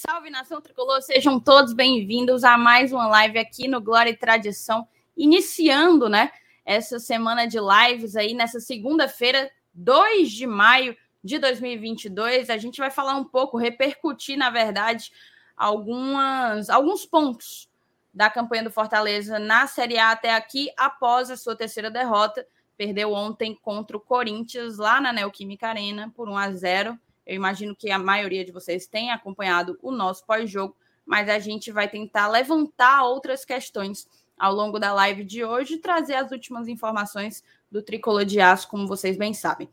salve 0.00 0.30
nação 0.30 0.62
tricolor, 0.62 1.02
sejam 1.02 1.38
todos 1.38 1.74
bem-vindos 1.74 2.42
a 2.42 2.56
mais 2.56 2.90
uma 2.90 3.06
live 3.06 3.38
aqui 3.38 3.68
no 3.68 3.82
Glória 3.82 4.08
e 4.08 4.16
Tradição, 4.16 4.88
iniciando, 5.14 6.08
né, 6.08 6.32
essa 6.64 6.98
semana 6.98 7.46
de 7.46 7.58
lives 7.60 8.16
aí 8.16 8.32
nessa 8.32 8.60
segunda-feira, 8.60 9.50
2 9.74 10.30
de 10.30 10.46
maio 10.46 10.96
de 11.22 11.38
2022. 11.38 12.48
A 12.48 12.56
gente 12.56 12.78
vai 12.78 12.90
falar 12.90 13.14
um 13.14 13.24
pouco, 13.24 13.58
repercutir, 13.58 14.38
na 14.38 14.48
verdade, 14.48 15.12
algumas 15.54 16.70
alguns 16.70 17.04
pontos 17.04 17.68
da 18.12 18.30
campanha 18.30 18.64
do 18.64 18.70
Fortaleza 18.70 19.38
na 19.38 19.66
Série 19.66 19.98
A 19.98 20.12
até 20.12 20.34
aqui, 20.34 20.70
após 20.78 21.30
a 21.30 21.36
sua 21.36 21.54
terceira 21.54 21.90
derrota. 21.90 22.46
Perdeu 22.74 23.12
ontem 23.12 23.54
contra 23.54 23.98
o 23.98 24.00
Corinthians 24.00 24.78
lá 24.78 24.98
na 24.98 25.12
Neoquímica 25.12 25.68
Arena 25.68 26.10
por 26.16 26.26
1 26.26 26.38
a 26.38 26.52
0 26.52 26.98
eu 27.30 27.36
imagino 27.36 27.76
que 27.76 27.92
a 27.92 27.98
maioria 27.98 28.44
de 28.44 28.50
vocês 28.50 28.88
tem 28.88 29.12
acompanhado 29.12 29.78
o 29.80 29.92
nosso 29.92 30.26
pós-jogo, 30.26 30.76
mas 31.06 31.28
a 31.28 31.38
gente 31.38 31.70
vai 31.70 31.88
tentar 31.88 32.26
levantar 32.26 33.04
outras 33.04 33.44
questões 33.44 34.08
ao 34.36 34.52
longo 34.52 34.80
da 34.80 34.92
live 34.92 35.22
de 35.22 35.44
hoje 35.44 35.74
e 35.74 35.78
trazer 35.78 36.14
as 36.14 36.32
últimas 36.32 36.66
informações 36.66 37.44
do 37.70 37.82
Tricolor 37.82 38.24
de 38.24 38.40
Aço, 38.40 38.66
como 38.66 38.88
vocês 38.88 39.16
bem 39.16 39.32
sabem. 39.32 39.70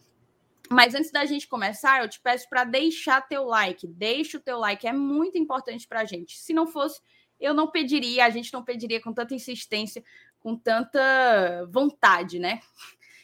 Mas 0.70 0.94
antes 0.94 1.10
da 1.10 1.26
gente 1.26 1.48
começar, 1.48 2.04
eu 2.04 2.08
te 2.08 2.20
peço 2.20 2.48
para 2.48 2.64
deixar 2.64 3.28
teu 3.28 3.46
like. 3.46 3.88
Deixa 3.88 4.38
o 4.38 4.42
teu 4.42 4.60
like, 4.60 4.86
é 4.86 4.94
muito 4.94 5.36
importante 5.40 5.88
para 5.88 6.02
a 6.02 6.06
gente. 6.06 6.38
Se 6.38 6.54
não 6.54 6.68
fosse, 6.68 7.02
eu 7.40 7.56
não 7.56 7.72
pediria, 7.72 8.26
a 8.26 8.30
gente 8.30 8.54
não 8.54 8.64
pediria 8.64 9.02
com 9.02 9.12
tanta 9.12 9.34
insistência, 9.34 10.04
com 10.40 10.56
tanta 10.56 11.68
vontade, 11.72 12.38
né? 12.38 12.60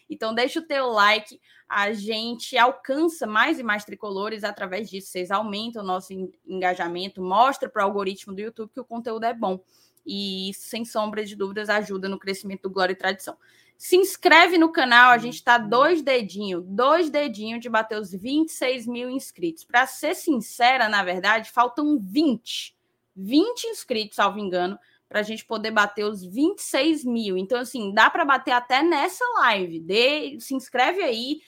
Então 0.09 0.33
deixa 0.33 0.59
o 0.59 0.65
teu 0.65 0.87
like, 0.87 1.39
a 1.73 1.91
gente 1.91 2.57
alcança 2.57 3.25
mais 3.25 3.57
e 3.59 3.63
mais 3.63 3.83
tricolores 3.83 4.43
através 4.43 4.89
disso. 4.89 5.07
Vocês 5.07 5.31
aumentam 5.31 5.83
o 5.83 5.85
nosso 5.85 6.13
engajamento, 6.45 7.21
mostra 7.21 7.67
para 7.67 7.81
o 7.81 7.85
algoritmo 7.85 8.33
do 8.33 8.41
YouTube 8.41 8.71
que 8.71 8.79
o 8.79 8.85
conteúdo 8.85 9.25
é 9.25 9.33
bom. 9.33 9.59
E 10.05 10.49
isso, 10.49 10.67
sem 10.67 10.85
sombra 10.85 11.25
de 11.25 11.35
dúvidas, 11.35 11.69
ajuda 11.69 12.07
no 12.07 12.19
crescimento 12.19 12.63
do 12.63 12.69
Glória 12.69 12.93
e 12.93 12.95
Tradição. 12.95 13.37
Se 13.77 13.95
inscreve 13.95 14.57
no 14.57 14.71
canal, 14.71 15.11
a 15.11 15.17
gente 15.17 15.35
está 15.35 15.57
dois 15.57 16.01
dedinhos, 16.01 16.63
dois 16.65 17.09
dedinhos 17.09 17.59
de 17.59 17.69
bater 17.69 17.99
os 17.99 18.11
26 18.11 18.85
mil 18.87 19.09
inscritos. 19.09 19.63
Para 19.63 19.85
ser 19.87 20.15
sincera, 20.15 20.87
na 20.87 21.03
verdade, 21.03 21.51
faltam 21.51 21.97
20. 21.99 22.77
20 23.15 23.63
inscritos, 23.65 24.15
salvo 24.15 24.39
engano, 24.39 24.77
para 25.09 25.19
a 25.19 25.23
gente 25.23 25.45
poder 25.45 25.71
bater 25.71 26.05
os 26.05 26.23
26 26.23 27.03
mil. 27.03 27.37
Então, 27.37 27.59
assim, 27.59 27.93
dá 27.93 28.09
para 28.09 28.25
bater 28.25 28.51
até 28.51 28.81
nessa 28.81 29.23
live. 29.39 29.79
Dê, 29.79 30.37
se 30.39 30.55
inscreve 30.55 31.01
aí, 31.01 31.41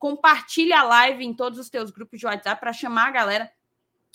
compartilha 0.00 0.80
a 0.80 0.82
live 0.82 1.24
em 1.24 1.34
todos 1.34 1.58
os 1.58 1.68
teus 1.68 1.90
grupos 1.90 2.18
de 2.18 2.26
WhatsApp 2.26 2.58
para 2.58 2.72
chamar 2.72 3.08
a 3.08 3.12
galera 3.12 3.52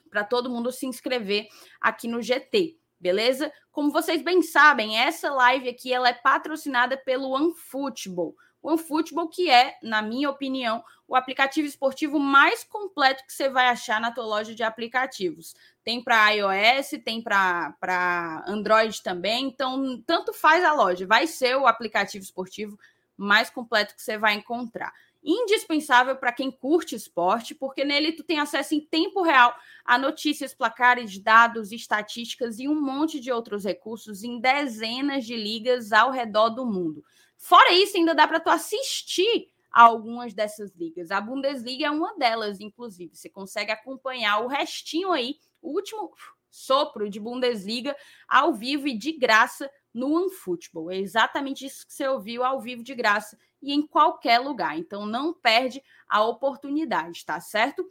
para 0.10 0.24
todo 0.24 0.50
mundo 0.50 0.72
se 0.72 0.88
inscrever 0.88 1.48
aqui 1.80 2.08
no 2.08 2.22
GT, 2.22 2.76
beleza? 3.00 3.54
Como 3.72 3.92
vocês 3.92 4.24
bem 4.24 4.42
sabem, 4.42 4.98
essa 4.98 5.32
live 5.32 5.70
aqui 5.70 5.94
ela 5.94 6.10
é 6.10 6.14
patrocinada 6.14 6.98
pelo 6.98 7.30
OneFootball. 7.30 8.36
O 8.64 8.70
OneFootball 8.70 9.30
que 9.30 9.48
é, 9.48 9.78
na 9.84 10.02
minha 10.02 10.28
opinião, 10.28 10.84
o 11.08 11.16
aplicativo 11.16 11.68
esportivo 11.68 12.18
mais 12.18 12.64
completo 12.64 13.24
que 13.28 13.34
você 13.34 13.48
vai 13.48 13.68
achar 13.68 14.02
na 14.02 14.12
tua 14.12 14.26
loja 14.26 14.56
de 14.56 14.64
aplicativos. 14.64 15.54
Tem 15.84 16.04
para 16.04 16.32
iOS, 16.32 17.00
tem 17.04 17.22
para 17.22 18.44
Android 18.48 19.04
também, 19.04 19.46
então 19.46 20.02
tanto 20.08 20.34
faz 20.34 20.64
a 20.64 20.74
loja, 20.74 21.06
vai 21.06 21.28
ser 21.28 21.56
o 21.58 21.68
aplicativo 21.68 22.24
esportivo 22.24 22.80
mais 23.16 23.52
completo 23.52 23.96
que 23.96 24.02
você 24.02 24.18
vai 24.18 24.34
encontrar 24.34 24.92
indispensável 25.26 26.16
para 26.16 26.32
quem 26.32 26.52
curte 26.52 26.96
esporte, 26.96 27.56
porque 27.56 27.84
nele 27.84 28.12
tu 28.12 28.24
tem 28.24 28.40
acesso 28.40 28.76
em 28.76 28.80
tempo 28.80 29.24
real 29.24 29.56
a 29.84 29.98
notícias, 29.98 30.54
placares, 30.54 31.18
dados, 31.18 31.72
estatísticas 31.72 32.60
e 32.60 32.68
um 32.68 32.80
monte 32.80 33.20
de 33.20 33.32
outros 33.32 33.64
recursos 33.64 34.24
em 34.24 34.40
dezenas 34.40 35.26
de 35.26 35.36
ligas 35.36 35.92
ao 35.92 36.12
redor 36.12 36.50
do 36.50 36.66
mundo. 36.66 37.04
Fora 37.38 37.74
isso, 37.74 37.98
ainda 37.98 38.14
dá 38.14 38.28
para 38.28 38.40
tu 38.40 38.50
assistir 38.50 39.50
a 39.72 39.82
algumas 39.82 40.34
dessas 40.34 40.74
ligas. 40.76 41.12
A 41.12 41.20
Bundesliga 41.20 41.88
é 41.88 41.92
uma 41.92 42.16
delas, 42.18 42.62
inclusive. 42.62 43.16
Você 43.16 43.28
consegue 43.28 43.72
acompanhar 43.72 44.40
o 44.40 44.48
restinho 44.48 45.12
aí, 45.12 45.36
o 45.62 45.72
último 45.72 46.14
sopro 46.50 47.10
de 47.10 47.20
Bundesliga 47.20 47.96
ao 48.28 48.54
vivo 48.54 48.88
e 48.88 48.98
de 48.98 49.12
graça 49.12 49.70
no 49.94 50.14
OneFootball. 50.14 50.92
É 50.92 50.98
exatamente 50.98 51.66
isso 51.66 51.86
que 51.86 51.94
você 51.94 52.08
ouviu 52.08 52.44
ao 52.44 52.62
vivo 52.62 52.84
de 52.84 52.96
graça 52.96 53.38
e 53.66 53.74
em 53.74 53.86
qualquer 53.86 54.40
lugar. 54.40 54.78
Então 54.78 55.06
não 55.06 55.34
perde 55.34 55.82
a 56.08 56.24
oportunidade, 56.24 57.26
tá 57.26 57.42
certo? 57.42 57.86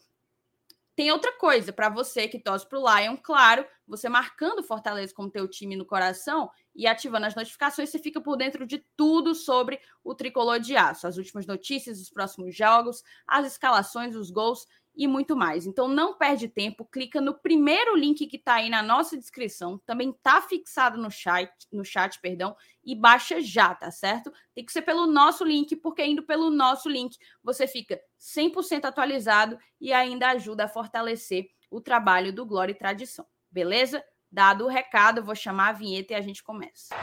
Tem 0.97 1.11
outra 1.11 1.33
coisa 1.33 1.73
para 1.73 1.89
você 1.89 2.29
que 2.29 2.39
torce 2.39 2.69
para 2.69 2.79
o 2.79 2.97
Lion, 2.97 3.17
claro, 3.17 3.67
você 3.87 4.09
marcando 4.09 4.63
Fortaleza 4.63 5.13
como 5.13 5.29
teu 5.29 5.49
time 5.49 5.75
no 5.75 5.85
coração 5.85 6.49
e 6.73 6.87
ativando 6.87 7.27
as 7.27 7.35
notificações, 7.35 7.89
você 7.89 7.99
fica 7.99 8.21
por 8.21 8.37
dentro 8.37 8.65
de 8.65 8.79
tudo 8.97 9.35
sobre 9.35 9.81
o 10.05 10.15
tricolor 10.15 10.61
de 10.61 10.77
aço, 10.77 11.09
as 11.09 11.17
últimas 11.17 11.47
notícias, 11.47 12.01
os 12.01 12.11
próximos 12.11 12.55
jogos, 12.55 13.03
as 13.27 13.45
escalações, 13.45 14.15
os 14.15 14.31
gols 14.31 14.69
e 14.97 15.07
muito 15.07 15.37
mais. 15.37 15.67
Então 15.67 15.89
não 15.89 16.17
perde 16.17 16.49
tempo, 16.49 16.85
clica 16.85 17.21
no 17.21 17.35
primeiro 17.35 17.97
link 17.97 18.27
que 18.27 18.37
está 18.37 18.55
aí 18.55 18.71
na 18.71 18.83
nossa 18.83 19.17
descrição, 19.17 19.79
também 19.85 20.11
está 20.11 20.41
fixado 20.41 21.01
no 21.01 21.11
chat, 21.11 21.51
no 21.73 21.85
chat, 21.85 22.21
perdão, 22.21 22.57
e 22.85 22.95
baixa 22.95 23.41
já, 23.41 23.75
tá 23.75 23.91
certo? 23.91 24.33
Tem 24.55 24.65
que 24.65 24.73
ser 24.73 24.83
pelo 24.83 25.07
nosso 25.07 25.45
link, 25.45 25.75
porque 25.77 26.05
indo 26.05 26.23
pelo 26.23 26.51
nosso 26.51 26.89
link 26.89 27.17
você 27.43 27.67
fica 27.67 28.01
100% 28.21 28.85
atualizado 28.85 29.59
e 29.81 29.93
ainda 29.93 30.31
ajuda 30.31 30.65
a 30.65 30.69
fortalecer 30.69 31.47
o 31.71 31.81
trabalho 31.81 32.33
do 32.33 32.47
Glória 32.47 32.73
e 32.73 32.79
Tradição. 32.79 33.27
Beleza? 33.51 34.05
Dado 34.31 34.65
o 34.65 34.69
recado, 34.69 35.25
vou 35.25 35.35
chamar 35.35 35.69
a 35.69 35.73
vinheta 35.73 36.13
e 36.13 36.17
a 36.17 36.21
gente 36.21 36.43
começa. 36.43 36.95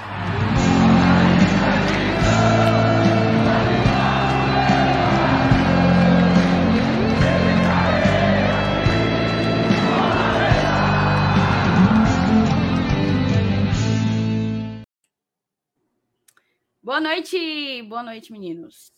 Boa 16.84 17.00
noite, 17.00 17.84
boa 17.84 18.02
noite, 18.02 18.31
meninos. 18.31 18.92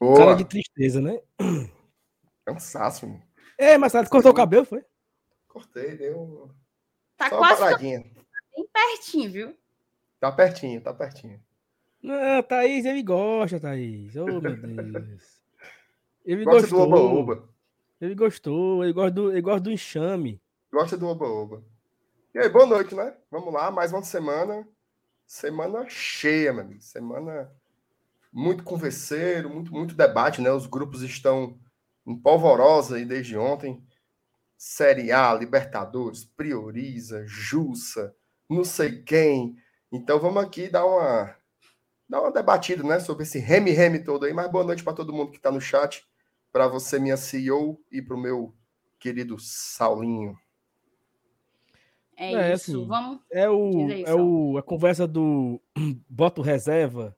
Boa. 0.00 0.16
Cara 0.16 0.34
de 0.34 0.46
tristeza, 0.46 1.02
né? 1.02 1.20
Cansaço, 2.46 3.06
mano. 3.06 3.22
É, 3.58 3.76
mas 3.76 3.92
você 3.92 4.06
cortou 4.06 4.32
o 4.32 4.34
cabelo, 4.34 4.64
foi? 4.64 4.82
Cortei, 5.46 5.98
deu. 5.98 6.50
Tá 7.14 7.28
Só 7.28 7.36
quase. 7.36 7.60
Tá 7.60 7.76
bem 7.76 8.66
pertinho, 8.72 9.30
viu? 9.30 9.56
Tá 10.18 10.32
pertinho, 10.32 10.80
tá 10.80 10.94
pertinho. 10.94 11.38
Não, 12.02 12.42
Thaís, 12.42 12.86
ele 12.86 13.02
gosta, 13.02 13.60
Thaís. 13.60 14.16
Oh, 14.16 14.40
meu 14.40 14.56
Deus. 14.56 15.42
Ele 16.24 16.42
gosta 16.42 16.60
gostou. 16.62 16.86
do 16.86 16.94
oba-oba. 16.94 17.48
Ele 18.00 18.14
gostou, 18.14 18.82
ele 18.82 18.94
gosta 18.94 19.10
do, 19.10 19.30
ele 19.30 19.42
gosta 19.42 19.60
do 19.60 19.70
enxame. 19.70 20.40
Gosta 20.72 20.96
do 20.96 21.06
oba-oba. 21.06 21.62
E 22.34 22.38
aí, 22.38 22.48
boa 22.48 22.64
noite, 22.64 22.94
né? 22.94 23.14
Vamos 23.30 23.52
lá, 23.52 23.70
mais 23.70 23.92
uma 23.92 24.02
semana 24.02 24.66
semana 25.28 25.86
cheia, 25.88 26.52
meu 26.54 26.62
amigo. 26.64 26.80
Semana 26.80 27.52
muito 28.32 28.64
converseiro, 28.64 29.50
muito, 29.50 29.72
muito 29.72 29.94
debate, 29.94 30.40
né? 30.40 30.50
Os 30.50 30.66
grupos 30.66 31.02
estão 31.02 31.58
em 32.06 32.16
polvorosa 32.16 32.96
aí 32.96 33.04
desde 33.04 33.36
ontem. 33.36 33.86
Série 34.56 35.12
A, 35.12 35.32
Libertadores, 35.34 36.24
Prioriza, 36.24 37.24
Jussa, 37.26 38.14
não 38.48 38.64
sei 38.64 39.02
quem. 39.02 39.56
Então 39.92 40.18
vamos 40.18 40.42
aqui 40.42 40.68
dar 40.68 40.84
uma 40.86 41.36
dar 42.08 42.22
uma 42.22 42.32
debatida, 42.32 42.82
né, 42.82 42.98
sobre 42.98 43.24
esse 43.24 43.38
reme-reme 43.38 44.02
todo 44.02 44.24
aí. 44.24 44.32
Mas 44.32 44.50
boa 44.50 44.64
noite 44.64 44.82
para 44.82 44.94
todo 44.94 45.12
mundo 45.12 45.30
que 45.30 45.36
está 45.36 45.50
no 45.50 45.60
chat, 45.60 46.08
para 46.50 46.66
você 46.66 46.98
minha 46.98 47.18
CEO 47.18 47.78
e 47.92 48.00
para 48.00 48.16
o 48.16 48.20
meu 48.20 48.56
querido 48.98 49.38
Saulinho. 49.38 50.38
É, 52.18 52.34
é 52.34 52.52
isso, 52.52 52.72
assim, 52.72 52.86
vamos. 52.86 53.20
É, 53.30 53.48
o, 53.48 53.90
é 53.90 54.12
o, 54.12 54.58
a 54.58 54.62
conversa 54.62 55.06
do 55.06 55.60
boto 56.10 56.42
reserva, 56.42 57.14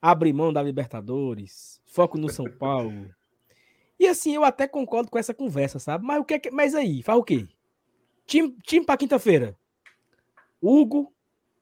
abre 0.00 0.32
mão 0.32 0.52
da 0.52 0.62
Libertadores, 0.62 1.80
foco 1.84 2.16
no 2.16 2.28
São 2.28 2.46
Paulo. 2.48 3.12
E 3.98 4.06
assim, 4.06 4.32
eu 4.32 4.44
até 4.44 4.68
concordo 4.68 5.10
com 5.10 5.18
essa 5.18 5.34
conversa, 5.34 5.80
sabe? 5.80 6.04
Mas 6.04 6.20
o 6.20 6.24
que, 6.24 6.34
é 6.34 6.50
mas 6.52 6.72
aí, 6.72 7.02
faz 7.02 7.18
o 7.18 7.24
quê? 7.24 7.48
Time, 8.24 8.56
time 8.62 8.86
para 8.86 8.96
quinta-feira. 8.96 9.58
Hugo, 10.60 11.12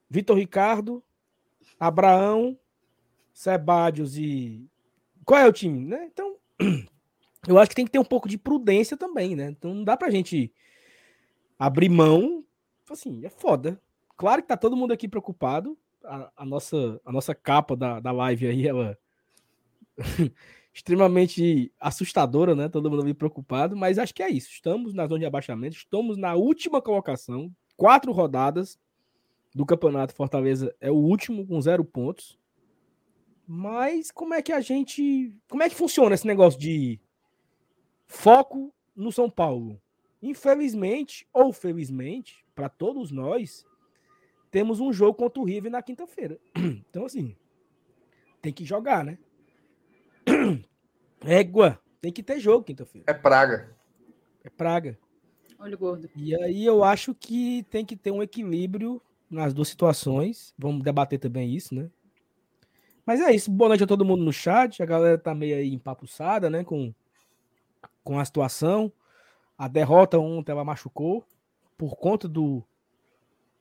Vitor 0.07 0.37
Ricardo, 0.37 1.03
Abraão, 1.79 2.55
Sebadios 3.33 4.17
e. 4.17 4.69
Qual 5.25 5.39
é 5.39 5.47
o 5.47 5.53
time, 5.53 5.83
né? 5.83 6.07
Então, 6.11 6.35
eu 7.47 7.57
acho 7.57 7.69
que 7.69 7.75
tem 7.75 7.85
que 7.85 7.91
ter 7.91 7.99
um 7.99 8.05
pouco 8.05 8.29
de 8.29 8.37
prudência 8.37 8.95
também, 8.95 9.35
né? 9.35 9.47
Então 9.49 9.73
não 9.73 9.83
dá 9.83 9.97
pra 9.97 10.11
gente 10.11 10.53
abrir 11.57 11.89
mão 11.89 12.43
assim, 12.93 13.25
é 13.25 13.29
foda. 13.29 13.81
Claro 14.17 14.41
que 14.41 14.47
tá 14.47 14.57
todo 14.57 14.75
mundo 14.77 14.91
aqui 14.91 15.07
preocupado. 15.07 15.77
A, 16.03 16.31
a 16.37 16.45
nossa, 16.45 16.99
a 17.05 17.11
nossa 17.11 17.35
capa 17.35 17.75
da, 17.75 17.99
da 17.99 18.11
live 18.11 18.47
aí, 18.47 18.67
ela 18.67 18.97
extremamente 20.73 21.71
assustadora, 21.79 22.55
né? 22.55 22.69
Todo 22.69 22.89
mundo 22.89 23.03
me 23.03 23.13
preocupado, 23.13 23.75
mas 23.75 23.99
acho 23.99 24.13
que 24.13 24.23
é 24.23 24.29
isso. 24.29 24.49
Estamos 24.49 24.93
na 24.93 25.07
zona 25.07 25.19
de 25.19 25.25
abaixamento, 25.25 25.75
estamos 25.75 26.17
na 26.17 26.35
última 26.35 26.81
colocação, 26.81 27.53
quatro 27.75 28.11
rodadas 28.11 28.79
do 29.53 29.65
campeonato. 29.65 30.13
Fortaleza 30.13 30.73
é 30.79 30.89
o 30.89 30.95
último 30.95 31.45
com 31.45 31.61
zero 31.61 31.83
pontos. 31.83 32.39
Mas 33.45 34.11
como 34.11 34.33
é 34.33 34.41
que 34.41 34.53
a 34.53 34.61
gente. 34.61 35.35
Como 35.49 35.61
é 35.63 35.69
que 35.69 35.75
funciona 35.75 36.15
esse 36.15 36.25
negócio 36.25 36.59
de 36.59 36.99
foco 38.07 38.73
no 38.95 39.11
São 39.11 39.29
Paulo? 39.29 39.81
Infelizmente, 40.21 41.27
ou 41.33 41.51
felizmente, 41.51 42.45
para 42.53 42.69
todos 42.69 43.11
nós, 43.11 43.65
temos 44.51 44.79
um 44.79 44.93
jogo 44.93 45.15
contra 45.15 45.41
o 45.41 45.45
River 45.45 45.71
na 45.71 45.81
quinta-feira. 45.81 46.39
Então, 46.89 47.05
assim, 47.05 47.35
tem 48.41 48.51
que 48.51 48.65
jogar, 48.65 49.03
né? 49.03 49.17
Égua, 51.21 51.79
tem 52.01 52.11
que 52.11 52.21
ter 52.21 52.39
jogo 52.39 52.65
quinta-feira. 52.65 53.05
É 53.09 53.13
praga. 53.13 53.75
É 54.43 54.49
praga. 54.49 54.97
Olho 55.59 55.77
gordo. 55.77 56.09
E 56.15 56.35
aí 56.35 56.65
eu 56.65 56.83
acho 56.83 57.13
que 57.13 57.63
tem 57.69 57.85
que 57.85 57.95
ter 57.95 58.11
um 58.11 58.23
equilíbrio 58.23 59.01
nas 59.29 59.53
duas 59.53 59.69
situações. 59.69 60.53
Vamos 60.57 60.83
debater 60.83 61.19
também 61.19 61.53
isso, 61.53 61.75
né? 61.75 61.89
Mas 63.05 63.21
é 63.21 63.31
isso. 63.31 63.51
Boa 63.51 63.69
noite 63.69 63.83
a 63.83 63.87
todo 63.87 64.05
mundo 64.05 64.23
no 64.23 64.33
chat. 64.33 64.81
A 64.81 64.85
galera 64.85 65.17
tá 65.17 65.35
meio 65.35 65.55
aí 65.55 65.73
empapuçada, 65.73 66.49
né? 66.49 66.63
Com, 66.63 66.93
com 68.03 68.19
a 68.19 68.25
situação. 68.25 68.91
A 69.61 69.67
derrota 69.67 70.17
ontem 70.17 70.51
ela 70.51 70.65
machucou 70.65 71.23
por 71.77 71.95
conta 71.95 72.27
do 72.27 72.63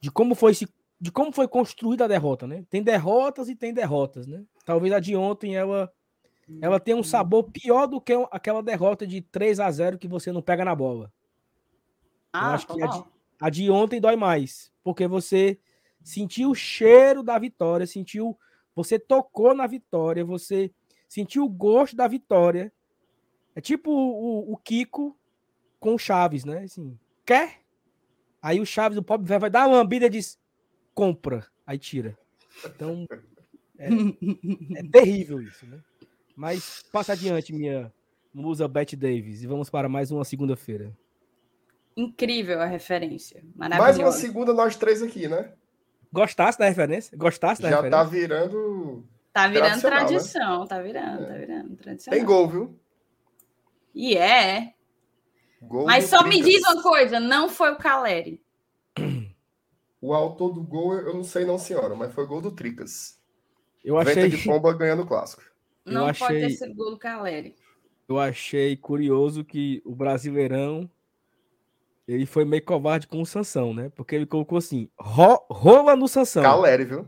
de 0.01 0.11
como 0.11 0.35
foi 0.35 0.55
se 0.55 0.67
de 0.99 1.13
como 1.13 1.31
foi 1.31 1.47
construída 1.47 2.07
a 2.07 2.09
derrota, 2.09 2.47
né? 2.47 2.65
Tem 2.71 2.83
derrotas 2.83 3.51
e 3.51 3.55
tem 3.55 3.75
derrotas, 3.75 4.27
né? 4.27 4.43
Talvez 4.65 4.95
a 4.95 4.99
de 4.99 5.15
ontem 5.15 5.57
ela 5.57 5.93
ela 6.63 6.81
tenha 6.81 6.97
um 6.97 7.03
sabor 7.03 7.51
pior 7.51 7.87
do 7.87 8.01
que 8.01 8.15
aquela 8.31 8.63
derrota 8.63 9.07
de 9.07 9.21
3 9.21 9.61
a 9.61 9.71
0 9.71 9.99
que 9.99 10.09
você 10.09 10.33
não 10.33 10.41
pega 10.41 10.65
na 10.65 10.75
bola. 10.75 11.13
Ah, 12.33 12.49
Eu 12.49 12.55
acho 12.55 12.67
que 12.69 12.83
a 12.83 12.87
de, 12.87 13.05
a 13.39 13.51
de 13.51 13.71
ontem 13.71 14.01
dói 14.01 14.17
mais, 14.17 14.73
porque 14.83 15.07
você 15.07 15.59
sentiu 16.03 16.53
o 16.53 16.55
cheiro 16.55 17.23
da 17.23 17.39
vitória, 17.39 17.87
sentiu, 17.87 18.39
você 18.75 18.99
tocou 18.99 19.55
na 19.55 19.67
vitória, 19.67 20.25
você 20.25 20.73
sentiu 21.07 21.45
o 21.45 21.51
gosto 21.51 21.95
da 21.95 22.09
vitória. 22.09 22.73
É 23.55 23.61
tipo 23.61 23.91
o, 23.91 24.51
o 24.51 24.57
Kiko 24.57 25.20
com 25.81 25.95
o 25.95 25.99
Chaves, 25.99 26.45
né? 26.45 26.63
Assim, 26.65 26.97
quer? 27.27 27.61
Aí 28.41 28.61
o 28.61 28.67
Chaves, 28.67 28.99
o 28.99 29.03
pobre 29.03 29.27
velho, 29.27 29.41
vai 29.41 29.51
dar 29.51 29.67
uma 29.67 29.79
lambida 29.79 30.07
e 30.07 30.11
diz: 30.11 30.39
compra. 30.95 31.47
Aí 31.67 31.79
tira. 31.79 32.17
Então, 32.65 33.07
é, 33.79 33.89
é 34.77 34.83
terrível 34.91 35.41
isso, 35.41 35.67
né? 35.67 35.81
Mas 36.37 36.83
passa 36.93 37.13
adiante, 37.13 37.53
minha 37.53 37.93
musa 38.33 38.69
Beth 38.69 38.97
Davis, 38.97 39.43
e 39.43 39.47
vamos 39.47 39.69
para 39.69 39.89
mais 39.89 40.11
uma 40.11 40.25
segunda-feira. 40.25 40.97
Incrível 41.97 42.61
a 42.61 42.67
referência. 42.67 43.43
Mais 43.55 43.99
uma 43.99 44.13
segunda, 44.13 44.53
nós 44.53 44.77
três 44.77 45.03
aqui, 45.03 45.27
né? 45.29 45.53
Gostasse 46.13 46.59
da 46.59 46.67
referência? 46.67 47.17
Gostasse 47.17 47.63
da 47.63 47.71
Já 47.71 47.77
referência? 47.77 48.05
tá 48.05 48.11
virando. 48.11 49.05
Tá 49.33 49.47
virando 49.47 49.75
né? 49.75 49.81
tradição, 49.81 50.61
né? 50.61 50.67
tá 50.67 50.83
virando, 50.83 51.23
é. 51.23 51.27
tá 51.27 51.35
virando 51.35 51.77
tradição. 51.77 52.13
Tem 52.13 52.25
gol, 52.25 52.49
viu? 52.49 52.81
E 53.95 54.17
é. 54.17 54.75
Gol 55.61 55.87
Mas 55.87 56.07
só 56.07 56.23
Tricas. 56.23 56.39
me 56.39 56.45
diz 56.45 56.63
uma 56.63 56.83
coisa, 56.83 57.21
não 57.21 57.49
foi 57.49 57.73
o 57.73 57.77
Caleri. 57.77 58.43
O 60.01 60.15
autor 60.15 60.55
do 60.55 60.63
gol, 60.63 60.95
eu 60.95 61.13
não 61.13 61.23
sei 61.23 61.45
não, 61.45 61.59
senhora, 61.59 61.95
mas 61.95 62.15
foi 62.15 62.27
gol 62.27 62.41
do 62.41 62.51
Tricas. 62.51 63.21
Eu 63.85 63.99
achei... 63.99 64.15
Venta 64.15 64.37
de 64.37 64.45
pomba 64.45 64.73
ganhando 64.73 65.03
o 65.03 65.07
clássico. 65.07 65.43
Não 65.85 66.07
achei... 66.07 66.27
pode 66.27 66.41
ter 66.41 66.51
sido 66.51 66.75
gol 66.75 66.93
do 66.93 66.99
Caleri. 66.99 67.55
Eu 68.09 68.19
achei 68.19 68.77
curioso 68.77 69.45
que 69.45 69.83
o 69.85 69.95
Brasileirão 69.95 70.91
ele 72.09 72.27
foi 72.27 72.45
meio 72.45 72.65
covarde 72.65 73.07
com 73.07 73.21
o 73.23 73.27
Sansão, 73.27 73.73
né? 73.73 73.91
Porque 73.91 74.17
ele 74.17 74.27
colocou 74.27 74.59
assim, 74.59 74.91
ro 74.99 75.47
rola 75.49 75.95
no 75.95 76.09
Sansão. 76.09 76.43
Caleri, 76.43 76.85
viu? 76.85 77.07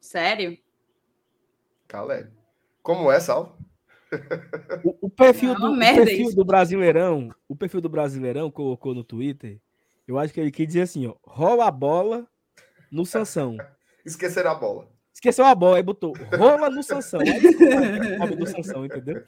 Sério? 0.00 0.58
Caleri. 1.86 2.30
Como 2.82 3.12
é, 3.12 3.20
Sal? 3.20 3.56
O, 4.84 5.06
o 5.06 5.10
perfil, 5.10 5.54
Não, 5.54 5.72
do, 5.72 5.76
o 5.76 5.78
perfil 5.78 6.34
do 6.34 6.44
Brasileirão, 6.44 7.34
o 7.48 7.56
perfil 7.56 7.80
do 7.80 7.88
Brasileirão 7.88 8.50
colocou 8.50 8.94
no 8.94 9.04
Twitter, 9.04 9.60
eu 10.06 10.18
acho 10.18 10.34
que 10.34 10.40
ele 10.40 10.50
quis 10.50 10.66
dizer 10.66 10.82
assim, 10.82 11.06
ó, 11.06 11.14
rola 11.22 11.66
a 11.66 11.70
bola 11.70 12.26
no 12.90 13.06
Sansão. 13.06 13.56
Esquecer 14.04 14.46
a 14.46 14.54
bola. 14.54 14.90
Esqueceu 15.14 15.44
a 15.44 15.54
bola, 15.54 15.76
aí 15.76 15.82
botou 15.82 16.14
rola 16.36 16.68
no 16.68 16.82
Sansão. 16.82 17.20
Aí, 17.20 18.36
do 18.36 18.46
Sansão, 18.46 18.84
entendeu? 18.84 19.24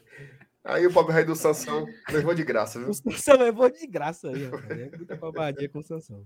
Aí 0.63 0.85
o 0.85 0.91
pobre 0.91 1.13
rei 1.13 1.23
do 1.23 1.35
Sansão 1.35 1.85
levou 2.09 2.33
de 2.33 2.43
graça, 2.43 2.79
viu? 2.79 2.89
O 2.89 2.93
Sansão 2.93 3.37
levou 3.37 3.69
de 3.69 3.85
graça 3.85 4.29
aí, 4.29 4.43
É 4.69 4.97
muita 4.97 5.15
covardia 5.15 5.69
com 5.69 5.79
o 5.79 5.83
Sansão. 5.83 6.25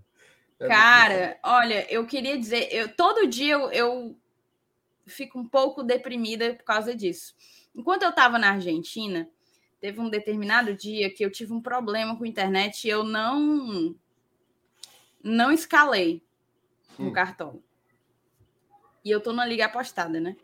É 0.59 0.67
Cara, 0.67 1.37
olha, 1.43 1.85
eu 1.93 2.05
queria 2.05 2.37
dizer, 2.37 2.73
eu 2.73 2.89
todo 2.89 3.27
dia 3.27 3.53
eu, 3.53 3.71
eu 3.71 4.15
fico 5.05 5.39
um 5.39 5.47
pouco 5.47 5.83
deprimida 5.83 6.53
por 6.53 6.63
causa 6.63 6.95
disso. 6.95 7.35
Enquanto 7.75 8.03
eu 8.03 8.09
estava 8.09 8.37
na 8.37 8.51
Argentina, 8.51 9.29
teve 9.79 9.99
um 9.99 10.09
determinado 10.09 10.75
dia 10.75 11.13
que 11.13 11.23
eu 11.23 11.31
tive 11.31 11.53
um 11.53 11.61
problema 11.61 12.17
com 12.17 12.23
a 12.23 12.27
internet 12.27 12.85
e 12.85 12.89
eu 12.89 13.03
não 13.03 13.95
não 15.21 15.51
escalei 15.51 16.23
hum. 16.97 17.05
no 17.05 17.13
cartão. 17.13 17.61
E 19.03 19.11
eu 19.11 19.21
tô 19.21 19.33
na 19.33 19.45
liga 19.45 19.65
apostada, 19.65 20.19
né? 20.19 20.35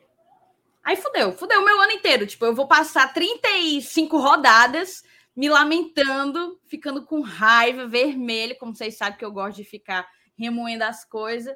Aí 0.84 0.96
fudeu, 0.96 1.34
fudeu 1.34 1.62
o 1.62 1.66
meu 1.66 1.82
ano 1.82 1.94
inteiro. 1.94 2.28
Tipo, 2.28 2.46
eu 2.46 2.56
vou 2.56 2.68
passar 2.68 3.12
35 3.12 4.18
rodadas 4.18 5.04
me 5.36 5.50
lamentando, 5.50 6.60
ficando 6.66 7.04
com 7.06 7.22
raiva, 7.22 7.88
vermelho, 7.88 8.58
como 8.58 8.74
vocês 8.74 8.96
sabem 8.96 9.18
que 9.18 9.26
eu 9.26 9.32
gosto 9.32 9.58
de 9.58 9.64
ficar 9.66 10.08
remoendo 10.38 10.84
as 10.84 11.04
coisas, 11.04 11.56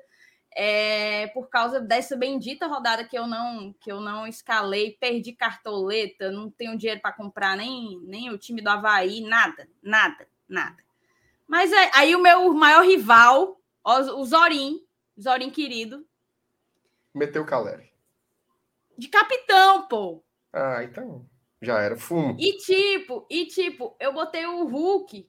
é, 0.56 1.28
por 1.28 1.50
causa 1.50 1.80
dessa 1.80 2.16
bendita 2.16 2.68
rodada 2.68 3.04
que 3.04 3.18
eu 3.18 3.28
não 3.28 3.74
que 3.80 3.92
eu 3.92 4.00
não 4.00 4.28
escalei, 4.28 4.98
perdi 5.00 5.34
cartoleta, 5.34 6.31
não 6.31 6.50
tenho 6.50 6.78
dinheiro 6.78 7.01
para 7.01 7.13
comprar 7.13 7.56
nem, 7.56 8.00
nem 8.04 8.30
o 8.30 8.38
time 8.38 8.62
do 8.62 8.69
Havaí, 8.69 9.22
nada, 9.22 9.68
nada, 9.81 10.28
nada. 10.48 10.78
Mas 11.48 11.72
é, 11.72 11.92
aí 11.94 12.16
o 12.16 12.22
meu 12.22 12.54
maior 12.54 12.86
rival, 12.86 13.60
o 13.84 14.25
Zorin, 14.25 14.81
Zorin 15.19 15.50
querido, 15.50 16.06
meteu 17.14 17.44
o 17.44 17.45
Caleri 17.45 17.90
de 19.00 19.07
capitão, 19.07 19.88
pô. 19.88 20.21
Ah, 20.52 20.83
então 20.83 21.26
já 21.62 21.80
era 21.80 21.95
fumo. 21.95 22.35
E 22.38 22.57
tipo, 22.57 23.26
e 23.30 23.45
tipo, 23.45 23.95
eu 24.00 24.14
botei 24.14 24.45
o 24.45 24.66
Hulk. 24.66 25.29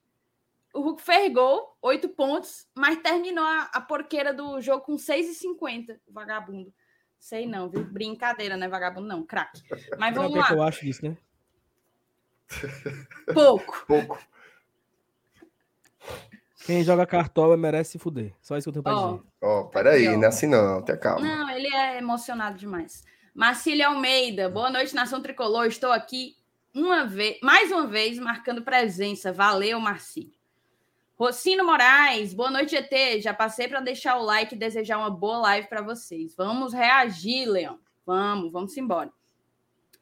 O 0.73 0.81
Hulk 0.83 1.03
fez 1.03 1.33
gol, 1.33 1.77
oito 1.83 2.09
pontos, 2.09 2.69
mas 2.75 2.99
terminou 2.99 3.45
a, 3.45 3.71
a 3.73 3.81
porqueira 3.81 4.33
do 4.33 4.61
jogo 4.61 4.85
com 4.85 4.97
6,50, 4.97 5.99
vagabundo. 6.09 6.73
Sei 7.19 7.47
não, 7.47 7.69
viu? 7.69 7.85
Brincadeira, 7.85 8.57
né, 8.57 8.69
vagabundo? 8.69 9.07
Não, 9.07 9.23
craque. 9.23 9.62
Mas 9.99 10.15
vamos 10.15 10.35
lá. 10.35 10.47
Que 10.47 10.55
eu 10.55 10.62
acho 10.62 10.85
disso, 10.85 11.05
né? 11.05 11.17
Pouco. 13.35 13.85
Pouco. 13.87 14.19
Quem 16.65 16.83
joga 16.85 17.07
cartola 17.07 17.57
merece 17.57 17.93
se 17.93 17.99
fuder. 17.99 18.33
Só 18.41 18.57
isso 18.57 18.65
que 18.65 18.79
eu 18.79 18.83
tenho 18.83 18.83
pra 18.83 18.97
oh, 18.97 19.17
dizer. 19.17 19.29
Ó, 19.43 19.61
oh, 19.61 19.65
peraí, 19.67 20.17
não 20.17 20.25
é 20.25 20.27
assim 20.27 20.47
não, 20.47 20.79
até 20.79 20.97
calma. 20.97 21.21
Não, 21.21 21.50
ele 21.50 21.67
é 21.75 21.99
emocionado 21.99 22.59
demais. 22.59 23.05
Marcília 23.35 23.89
Almeida, 23.89 24.49
boa 24.49 24.71
noite, 24.71 24.95
Nação 24.95 25.21
Tricolor. 25.21 25.67
Estou 25.67 25.93
aqui 25.93 26.37
uma 26.75 27.05
vez, 27.05 27.39
mais 27.43 27.71
uma 27.71 27.87
vez, 27.87 28.19
marcando 28.19 28.62
presença. 28.62 29.33
Valeu, 29.33 29.81
Marcílio. 29.81 30.39
Rocino 31.21 31.67
Moraes, 31.67 32.33
boa 32.33 32.50
noite, 32.50 32.75
ET. 32.75 33.21
Já 33.21 33.35
passei 33.35 33.69
para 33.69 33.81
deixar 33.81 34.17
o 34.17 34.23
like 34.23 34.55
e 34.55 34.59
desejar 34.59 34.97
uma 34.97 35.11
boa 35.11 35.37
live 35.41 35.69
para 35.69 35.83
vocês. 35.83 36.35
Vamos 36.35 36.73
reagir, 36.73 37.47
Leão. 37.47 37.79
Vamos, 38.07 38.50
vamos 38.50 38.75
embora. 38.79 39.12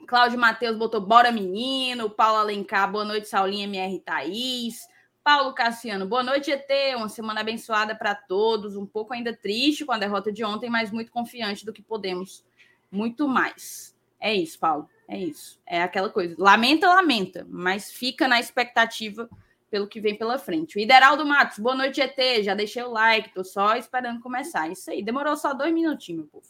Cláudio 0.07 0.39
Matheus 0.39 0.77
botou 0.77 1.01
bora 1.01 1.33
menino. 1.33 2.09
Paulo 2.09 2.39
Alencar, 2.39 2.89
boa 2.93 3.05
noite, 3.05 3.27
Saulinha 3.27 3.65
MR 3.65 3.99
Thaís. 3.99 4.87
Paulo 5.25 5.53
Cassiano, 5.55 6.07
boa 6.07 6.23
noite, 6.23 6.53
ET. 6.53 6.71
Uma 6.97 7.09
semana 7.09 7.41
abençoada 7.41 7.97
para 7.97 8.15
todos. 8.15 8.77
Um 8.77 8.87
pouco 8.87 9.13
ainda 9.13 9.37
triste 9.37 9.85
com 9.85 9.91
a 9.91 9.99
derrota 9.99 10.31
de 10.31 10.45
ontem, 10.45 10.71
mas 10.71 10.93
muito 10.93 11.11
confiante 11.11 11.67
do 11.67 11.73
que 11.73 11.83
podemos 11.83 12.47
muito 12.93 13.27
mais. 13.27 13.93
É 14.21 14.33
isso, 14.33 14.57
Paulo. 14.57 14.89
É 15.09 15.19
isso. 15.19 15.61
É 15.67 15.83
aquela 15.83 16.11
coisa. 16.11 16.37
Lamenta, 16.39 16.89
lamenta, 16.89 17.45
mas 17.51 17.91
fica 17.91 18.29
na 18.29 18.39
expectativa 18.39 19.29
pelo 19.71 19.87
que 19.87 20.01
vem 20.01 20.17
pela 20.17 20.39
frente. 20.39 20.77
O 20.77 20.81
Ideraldo 20.81 21.25
Matos, 21.25 21.59
boa 21.59 21.75
noite, 21.75 22.01
ET. 22.01 22.17
Já 22.43 22.55
deixei 22.55 22.83
o 22.83 22.91
like, 22.91 23.33
tô 23.33 23.45
só 23.45 23.77
esperando 23.77 24.21
começar. 24.21 24.71
Isso 24.71 24.91
aí, 24.91 25.03
demorou 25.03 25.37
só 25.37 25.55
dois 25.55 25.73
minutinhos, 25.73 26.23
meu 26.23 26.31
povo. 26.31 26.47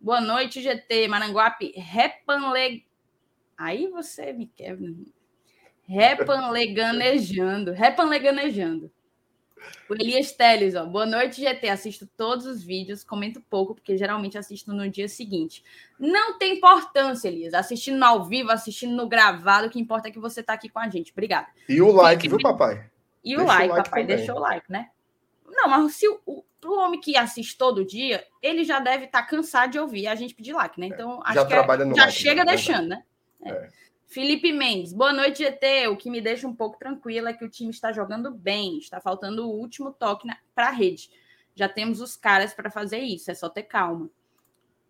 Boa 0.00 0.20
noite, 0.20 0.62
GT. 0.62 1.08
Maranguape, 1.08 1.72
repanle. 1.76 2.86
Aí 3.56 3.88
você 3.88 4.32
me 4.32 4.46
quer. 4.46 4.78
Repanleganejando. 5.86 7.72
Repanleganejando. 7.72 8.90
O 9.88 9.94
Elias 9.94 10.32
Teles, 10.32 10.74
ó. 10.74 10.84
Boa 10.84 11.06
noite, 11.06 11.40
GT. 11.40 11.68
Assisto 11.68 12.06
todos 12.16 12.46
os 12.46 12.62
vídeos, 12.62 13.02
comento 13.02 13.40
pouco, 13.50 13.74
porque 13.74 13.96
geralmente 13.96 14.38
assisto 14.38 14.72
no 14.72 14.88
dia 14.88 15.08
seguinte. 15.08 15.64
Não 15.98 16.38
tem 16.38 16.56
importância, 16.56 17.28
Elias. 17.28 17.54
Assistindo 17.54 18.02
ao 18.02 18.24
vivo, 18.24 18.50
assistindo 18.50 18.94
no 18.94 19.08
gravado, 19.08 19.66
o 19.66 19.70
que 19.70 19.80
importa 19.80 20.08
é 20.08 20.10
que 20.10 20.18
você 20.18 20.40
está 20.40 20.52
aqui 20.52 20.68
com 20.68 20.78
a 20.78 20.88
gente. 20.88 21.12
Obrigada. 21.12 21.48
E 21.68 21.80
o 21.82 21.90
like, 21.90 22.22
Fique... 22.22 22.28
viu, 22.28 22.38
papai? 22.38 22.88
E 23.24 23.36
o 23.36 23.44
like, 23.44 23.68
o 23.68 23.74
like, 23.74 23.88
papai. 23.88 24.02
Também. 24.02 24.16
Deixou 24.16 24.36
o 24.36 24.40
like, 24.40 24.70
né? 24.70 24.88
Não, 25.46 25.68
mas 25.68 25.94
se 25.94 26.08
o, 26.08 26.20
o, 26.24 26.44
o, 26.64 26.78
homem 26.78 27.00
que 27.00 27.16
assiste 27.16 27.58
todo 27.58 27.84
dia, 27.84 28.24
ele 28.40 28.64
já 28.64 28.78
deve 28.78 29.06
estar 29.06 29.22
tá 29.22 29.26
cansado 29.26 29.72
de 29.72 29.78
ouvir 29.78 30.06
a 30.06 30.14
gente 30.14 30.34
pedir 30.34 30.52
like, 30.52 30.78
né? 30.78 30.86
É, 30.86 30.88
então, 30.90 31.20
acho 31.24 31.34
já 31.34 31.46
que 31.46 31.52
é, 31.52 31.56
já 31.56 32.04
like, 32.04 32.12
chega 32.12 32.44
né? 32.44 32.52
deixando, 32.52 32.88
né? 32.88 33.02
É. 33.44 33.68
Felipe 34.10 34.52
Mendes, 34.52 34.92
boa 34.92 35.12
noite, 35.12 35.44
GT. 35.44 35.86
O 35.86 35.96
que 35.96 36.10
me 36.10 36.20
deixa 36.20 36.44
um 36.44 36.52
pouco 36.52 36.76
tranquila 36.76 37.30
é 37.30 37.32
que 37.32 37.44
o 37.44 37.48
time 37.48 37.70
está 37.70 37.92
jogando 37.92 38.32
bem, 38.32 38.76
está 38.76 39.00
faltando 39.00 39.46
o 39.46 39.52
último 39.52 39.92
toque 39.92 40.26
para 40.52 40.66
a 40.66 40.72
rede. 40.72 41.08
Já 41.54 41.68
temos 41.68 42.00
os 42.00 42.16
caras 42.16 42.52
para 42.52 42.72
fazer 42.72 42.98
isso, 42.98 43.30
é 43.30 43.34
só 43.34 43.48
ter 43.48 43.62
calma. 43.62 44.10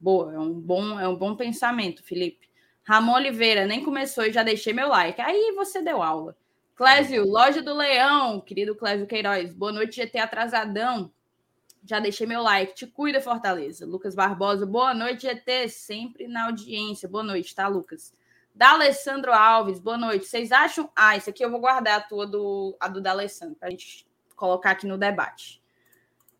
Boa, 0.01 0.33
é 0.33 0.39
um 0.39 0.51
bom, 0.51 0.99
é 0.99 1.07
um 1.07 1.15
bom 1.15 1.37
pensamento, 1.37 2.03
Felipe. 2.03 2.49
Ramon 2.83 3.13
Oliveira, 3.13 3.67
nem 3.67 3.85
começou 3.85 4.25
e 4.25 4.33
já 4.33 4.43
deixei 4.43 4.73
meu 4.73 4.89
like. 4.89 5.21
Aí 5.21 5.53
você 5.55 5.83
deu 5.83 6.03
aula. 6.03 6.35
Clésio, 6.75 7.29
Loja 7.29 7.61
do 7.61 7.75
Leão, 7.75 8.41
querido 8.41 8.75
Clésio 8.75 9.07
Queiroz, 9.07 9.53
boa 9.53 9.71
noite, 9.71 9.97
GT 9.97 10.19
atrasadão. 10.19 11.13
Já 11.85 12.01
deixei 12.01 12.27
meu 12.27 12.41
like. 12.41 12.75
Te 12.75 12.87
cuida, 12.87 13.21
Fortaleza. 13.21 13.85
Lucas 13.85 14.15
Barbosa, 14.15 14.65
boa 14.65 14.95
noite, 14.95 15.29
GT. 15.29 15.69
Sempre 15.69 16.27
na 16.27 16.47
audiência. 16.47 17.07
Boa 17.07 17.23
noite, 17.23 17.55
tá, 17.55 17.69
Lucas? 17.69 18.15
Da 18.55 18.73
Alessandro 18.73 19.33
Alves, 19.33 19.79
boa 19.79 19.97
noite. 19.97 20.27
Vocês 20.27 20.53
acham. 20.53 20.91
Ah, 20.95 21.17
isso 21.17 21.31
aqui 21.31 21.45
eu 21.45 21.51
vou 21.51 21.61
guardar 21.61 21.99
a 21.99 22.03
tua 22.03 22.27
do, 22.27 22.77
a 22.81 22.89
do 22.89 23.01
D'Alessandro, 23.01 23.57
para 23.57 23.69
a 23.69 23.71
gente 23.71 24.07
colocar 24.37 24.73
aqui 24.73 24.87
no 24.87 24.99
debate. 24.99 25.61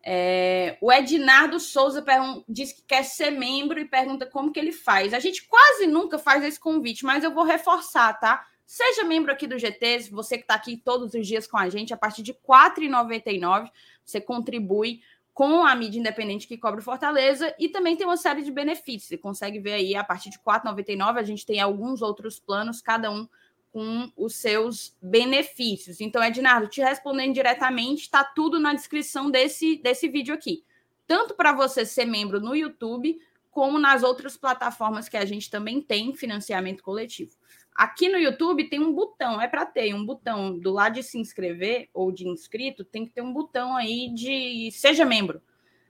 É, 0.03 0.77
o 0.81 0.91
Ednardo 0.91 1.59
Souza 1.59 2.03
diz 2.49 2.73
que 2.73 2.81
quer 2.81 3.03
ser 3.03 3.29
membro 3.31 3.79
e 3.79 3.85
pergunta 3.85 4.25
como 4.25 4.51
que 4.51 4.59
ele 4.59 4.71
faz. 4.71 5.13
A 5.13 5.19
gente 5.19 5.47
quase 5.47 5.87
nunca 5.87 6.17
faz 6.17 6.43
esse 6.43 6.59
convite, 6.59 7.05
mas 7.05 7.23
eu 7.23 7.31
vou 7.31 7.43
reforçar, 7.43 8.13
tá? 8.19 8.45
Seja 8.65 9.03
membro 9.03 9.31
aqui 9.31 9.45
do 9.45 9.59
GT, 9.59 10.09
você 10.11 10.37
que 10.37 10.43
está 10.43 10.55
aqui 10.55 10.77
todos 10.77 11.13
os 11.13 11.27
dias 11.27 11.45
com 11.45 11.57
a 11.57 11.69
gente, 11.69 11.93
a 11.93 11.97
partir 11.97 12.23
de 12.23 12.31
R$ 12.31 12.37
4,99 12.47 13.69
você 14.03 14.19
contribui 14.19 15.01
com 15.33 15.63
a 15.63 15.75
mídia 15.75 15.99
independente 15.99 16.47
que 16.47 16.57
cobre 16.57 16.81
Fortaleza 16.81 17.53
e 17.57 17.69
também 17.69 17.95
tem 17.95 18.05
uma 18.05 18.17
série 18.17 18.43
de 18.43 18.51
benefícios. 18.51 19.07
Você 19.07 19.17
consegue 19.17 19.59
ver 19.59 19.73
aí 19.73 19.95
a 19.95 20.03
partir 20.03 20.29
de 20.29 20.37
R$ 20.37 20.43
4,99. 20.45 21.17
A 21.17 21.23
gente 21.23 21.45
tem 21.45 21.59
alguns 21.59 22.01
outros 22.01 22.39
planos, 22.39 22.81
cada 22.81 23.09
um 23.09 23.27
com 23.71 24.11
os 24.17 24.35
seus 24.35 24.95
benefícios. 25.01 26.01
Então, 26.01 26.21
Ednardo, 26.21 26.67
te 26.67 26.81
respondendo 26.81 27.33
diretamente, 27.33 28.01
está 28.01 28.23
tudo 28.23 28.59
na 28.59 28.73
descrição 28.73 29.31
desse, 29.31 29.77
desse 29.77 30.09
vídeo 30.09 30.33
aqui. 30.33 30.63
Tanto 31.07 31.33
para 31.33 31.53
você 31.53 31.85
ser 31.85 32.05
membro 32.05 32.41
no 32.41 32.53
YouTube, 32.53 33.17
como 33.49 33.79
nas 33.79 34.03
outras 34.03 34.35
plataformas 34.35 35.07
que 35.07 35.17
a 35.17 35.25
gente 35.25 35.49
também 35.49 35.81
tem 35.81 36.13
financiamento 36.13 36.83
coletivo. 36.83 37.35
Aqui 37.75 38.09
no 38.09 38.17
YouTube 38.17 38.69
tem 38.69 38.79
um 38.79 38.93
botão, 38.93 39.41
é 39.41 39.47
para 39.47 39.65
ter 39.65 39.93
um 39.93 40.05
botão 40.05 40.57
do 40.57 40.71
lado 40.71 40.95
de 40.95 41.03
se 41.03 41.17
inscrever 41.17 41.89
ou 41.93 42.11
de 42.11 42.27
inscrito, 42.27 42.83
tem 42.83 43.05
que 43.05 43.13
ter 43.13 43.21
um 43.21 43.33
botão 43.33 43.75
aí 43.75 44.13
de 44.13 44.69
seja 44.71 45.05
membro. 45.05 45.41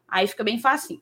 Aí 0.07 0.27
fica 0.27 0.43
bem 0.43 0.59
fácil. 0.59 1.01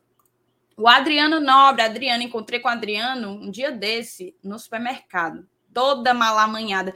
O 0.78 0.88
Adriano 0.88 1.42
Nobre, 1.42 1.82
Adriano, 1.82 2.24
encontrei 2.24 2.60
com 2.60 2.70
o 2.70 2.72
Adriano 2.72 3.32
um 3.32 3.52
dia 3.52 3.70
desse 3.70 4.34
no 4.42 4.58
supermercado, 4.58 5.46
toda 5.74 6.14
malamanhada. 6.14 6.94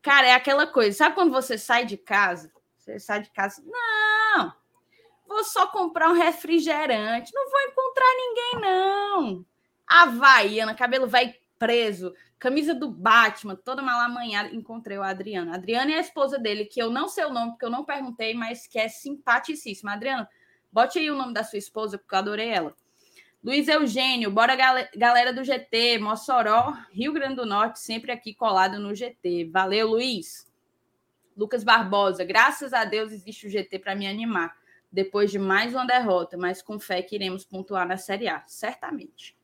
Cara, 0.00 0.28
é 0.28 0.32
aquela 0.32 0.66
coisa, 0.66 0.96
sabe 0.96 1.16
quando 1.16 1.32
você 1.32 1.58
sai 1.58 1.84
de 1.84 1.96
casa? 1.96 2.52
Você 2.78 3.00
sai 3.00 3.22
de 3.22 3.30
casa, 3.30 3.60
não, 3.66 4.52
vou 5.26 5.42
só 5.42 5.66
comprar 5.66 6.08
um 6.10 6.14
refrigerante, 6.14 7.34
não 7.34 7.50
vou 7.50 7.60
encontrar 7.62 8.14
ninguém, 8.16 8.60
não. 8.60 9.46
Havaiana, 9.84 10.74
cabelo 10.74 11.08
vai 11.08 11.34
preso, 11.58 12.14
camisa 12.38 12.74
do 12.74 12.90
Batman, 12.90 13.56
toda 13.56 13.82
malamanhada. 13.82 14.54
Encontrei 14.54 14.98
o 14.98 15.02
Adriano. 15.02 15.52
Adriano 15.52 15.90
é 15.90 15.96
a 15.96 16.00
esposa 16.00 16.38
dele, 16.38 16.64
que 16.64 16.80
eu 16.80 16.90
não 16.90 17.08
sei 17.08 17.24
o 17.24 17.32
nome, 17.32 17.52
porque 17.52 17.64
eu 17.64 17.70
não 17.70 17.84
perguntei, 17.84 18.34
mas 18.34 18.66
que 18.66 18.78
é 18.78 18.88
simpaticíssima. 18.88 19.92
Adriano, 19.92 20.26
bote 20.70 20.98
aí 20.98 21.10
o 21.10 21.16
nome 21.16 21.32
da 21.32 21.44
sua 21.44 21.58
esposa, 21.58 21.98
porque 21.98 22.14
eu 22.14 22.18
adorei 22.18 22.48
ela. 22.48 22.74
Luiz 23.44 23.68
Eugênio, 23.68 24.30
bora 24.30 24.56
galera 24.96 25.32
do 25.32 25.44
GT, 25.44 25.98
Mossoró, 25.98 26.76
Rio 26.90 27.12
Grande 27.12 27.36
do 27.36 27.46
Norte, 27.46 27.78
sempre 27.78 28.10
aqui 28.10 28.34
colado 28.34 28.78
no 28.78 28.92
GT. 28.94 29.50
Valeu, 29.52 29.90
Luiz. 29.90 30.50
Lucas 31.36 31.62
Barbosa, 31.62 32.24
graças 32.24 32.72
a 32.72 32.84
Deus 32.84 33.12
existe 33.12 33.46
o 33.46 33.50
GT 33.50 33.78
para 33.78 33.94
me 33.94 34.06
animar. 34.06 34.56
Depois 34.90 35.30
de 35.30 35.38
mais 35.38 35.74
uma 35.74 35.86
derrota, 35.86 36.36
mas 36.36 36.62
com 36.62 36.78
fé 36.78 37.02
que 37.02 37.14
iremos 37.14 37.44
pontuar 37.44 37.86
na 37.86 37.96
Série 37.96 38.26
A, 38.26 38.42
certamente. 38.46 39.35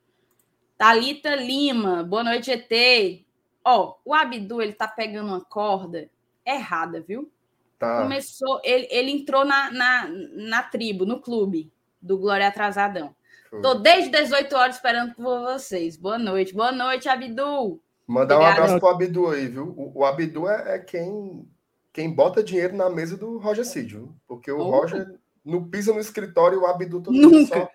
Talita 0.83 1.37
Lima, 1.37 2.03
boa 2.03 2.25
noite, 2.25 2.51
ET. 2.51 3.25
Ó, 3.65 3.99
o 4.05 4.12
Abdu, 4.12 4.61
ele 4.61 4.73
tá 4.73 4.89
pegando 4.89 5.29
uma 5.29 5.41
corda 5.41 6.11
errada, 6.45 7.01
viu? 7.01 7.31
Tá. 7.79 8.03
Começou, 8.03 8.61
ele, 8.65 8.89
ele 8.91 9.12
entrou 9.12 9.45
na, 9.45 9.71
na, 9.71 10.09
na 10.09 10.61
tribo, 10.65 11.07
no 11.07 11.21
clube 11.21 11.71
do 12.01 12.19
Glória 12.19 12.49
Atrasadão. 12.49 13.15
Foi. 13.49 13.61
Tô 13.61 13.75
desde 13.75 14.11
18 14.11 14.57
horas 14.57 14.75
esperando 14.75 15.15
por 15.15 15.43
vocês. 15.43 15.97
Boa 15.97 16.19
noite. 16.19 16.53
Boa 16.53 16.73
noite, 16.73 17.09
Abdu. 17.09 17.81
Mandar 18.05 18.35
Obrigado. 18.35 18.59
um 18.59 18.62
abraço 18.65 18.81
pro 18.81 18.89
Abdu 18.89 19.31
aí, 19.31 19.47
viu? 19.47 19.73
O, 19.77 20.01
o 20.01 20.05
Abdu 20.05 20.49
é, 20.49 20.75
é, 20.75 20.79
quem, 20.81 21.49
quem 21.93 22.12
bota 22.12 22.43
dinheiro 22.43 22.77
na 22.77 22.91
mesa 22.91 23.17
do 23.17 23.39
Roger 23.39 23.65
Cid, 23.65 23.99
viu? 23.99 24.17
Porque 24.27 24.51
o 24.51 24.59
oh. 24.59 24.69
Roger 24.69 25.15
não 25.45 25.62
pisa 25.62 25.93
no 25.93 26.01
escritório 26.01 26.59
e 26.59 26.61
o 26.61 26.67
Abdu 26.67 27.01
todo 27.01 27.17
Nunca. 27.17 27.57
só 27.57 27.71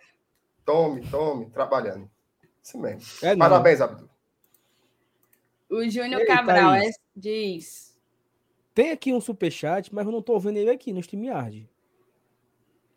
tome, 0.66 1.08
tome, 1.08 1.46
trabalhando. 1.52 2.10
Isso 2.68 2.78
mesmo. 2.78 3.02
É, 3.22 3.34
Parabéns, 3.34 3.80
Abdu. 3.80 4.10
O 5.70 5.90
Júnior 5.90 6.26
Cabral 6.26 6.76
é, 6.76 6.90
diz. 7.16 7.98
Tem 8.74 8.92
aqui 8.92 9.14
um 9.14 9.22
superchat, 9.22 9.94
mas 9.96 10.06
eu 10.06 10.12
não 10.12 10.20
estou 10.20 10.38
vendo 10.38 10.58
ele 10.58 10.70
aqui 10.70 10.92
no 10.92 11.00
StreamYard. 11.00 11.70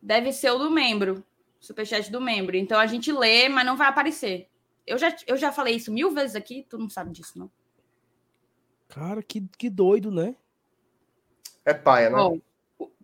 Deve 0.03 0.33
ser 0.33 0.51
o 0.51 0.59
do 0.59 0.73
membro. 0.73 1.25
Superchat 1.61 2.11
do 2.11 2.21
membro. 2.21 2.57
Então 2.57 2.81
a 2.81 2.87
gente 2.87 3.13
lê, 3.13 3.49
mas 3.49 3.65
não 3.65 3.77
vai 3.77 3.87
aparecer. 3.87 4.49
Eu 4.85 4.99
já, 4.99 5.15
eu 5.25 5.37
já 5.37 5.53
falei 5.53 5.77
isso 5.77 5.93
mil 5.93 6.11
vezes 6.11 6.35
aqui, 6.35 6.67
tu 6.69 6.77
não 6.77 6.89
sabe 6.89 7.13
disso, 7.13 7.39
não. 7.39 7.49
Cara, 8.89 9.23
que, 9.23 9.47
que 9.57 9.71
doido, 9.71 10.11
né? 10.11 10.35
É 11.65 11.73
paia, 11.73 12.11
né? 12.11 12.17
Bom, 12.17 12.41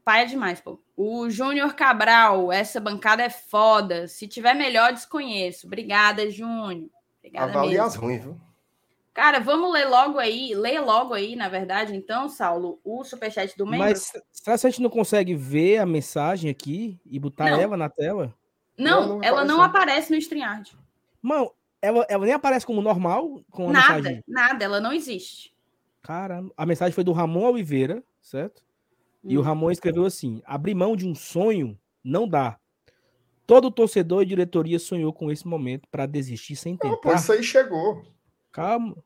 paia 0.06 0.24
demais, 0.24 0.60
pô. 0.60 0.80
O 0.96 1.28
Júnior 1.28 1.74
Cabral, 1.74 2.52
essa 2.52 2.78
bancada 2.78 3.24
é 3.24 3.28
foda. 3.28 4.06
Se 4.06 4.28
tiver 4.28 4.54
melhor, 4.54 4.92
desconheço. 4.92 5.66
Obrigada, 5.66 6.30
Júnior. 6.30 6.88
Obrigada 7.18 7.50
Avalie 7.50 7.76
as 7.76 7.96
ruins, 7.96 8.22
viu? 8.22 8.40
Cara, 9.12 9.40
vamos 9.40 9.72
ler 9.72 9.86
logo 9.86 10.18
aí, 10.18 10.54
lê 10.54 10.78
logo 10.78 11.12
aí, 11.12 11.34
na 11.34 11.48
verdade, 11.48 11.96
então, 11.96 12.28
Saulo, 12.28 12.78
o 12.84 13.02
superchat 13.02 13.56
do 13.56 13.64
membro. 13.64 13.86
Mas 13.86 14.12
será 14.30 14.56
que 14.56 14.66
a 14.66 14.70
gente 14.70 14.82
não 14.82 14.90
consegue 14.90 15.34
ver 15.34 15.78
a 15.78 15.86
mensagem 15.86 16.50
aqui 16.50 17.00
e 17.04 17.18
botar 17.18 17.50
não. 17.50 17.60
ela 17.60 17.76
na 17.76 17.88
tela? 17.88 18.32
Não, 18.78 19.08
não 19.08 19.24
ela 19.24 19.44
não 19.44 19.60
aparece 19.60 20.12
no 20.12 20.18
StreamYard. 20.18 20.76
Mano, 21.20 21.50
ela, 21.82 22.06
ela 22.08 22.24
nem 22.24 22.34
aparece 22.34 22.64
como 22.64 22.82
normal? 22.82 23.40
Com 23.50 23.72
nada, 23.72 23.94
mensagem? 23.94 24.24
nada, 24.28 24.64
ela 24.64 24.80
não 24.80 24.92
existe. 24.92 25.52
Cara, 26.02 26.44
a 26.56 26.66
mensagem 26.66 26.94
foi 26.94 27.02
do 27.02 27.12
Ramon 27.12 27.50
Oliveira, 27.50 28.04
certo? 28.20 28.65
E 29.22 29.36
o 29.36 29.40
hum. 29.40 29.44
Ramon 29.44 29.70
escreveu 29.70 30.04
assim: 30.04 30.42
abrir 30.44 30.74
mão 30.74 30.96
de 30.96 31.06
um 31.06 31.14
sonho 31.14 31.78
não 32.02 32.28
dá. 32.28 32.58
Todo 33.46 33.70
torcedor 33.70 34.22
e 34.22 34.26
diretoria 34.26 34.78
sonhou 34.78 35.12
com 35.12 35.30
esse 35.30 35.46
momento 35.46 35.88
para 35.88 36.04
desistir 36.04 36.56
sem 36.56 36.76
tentar. 36.76 37.08
Não, 37.08 37.14
isso 37.14 37.32
aí 37.32 37.42
chegou. 37.42 38.04
Calma. 38.50 38.96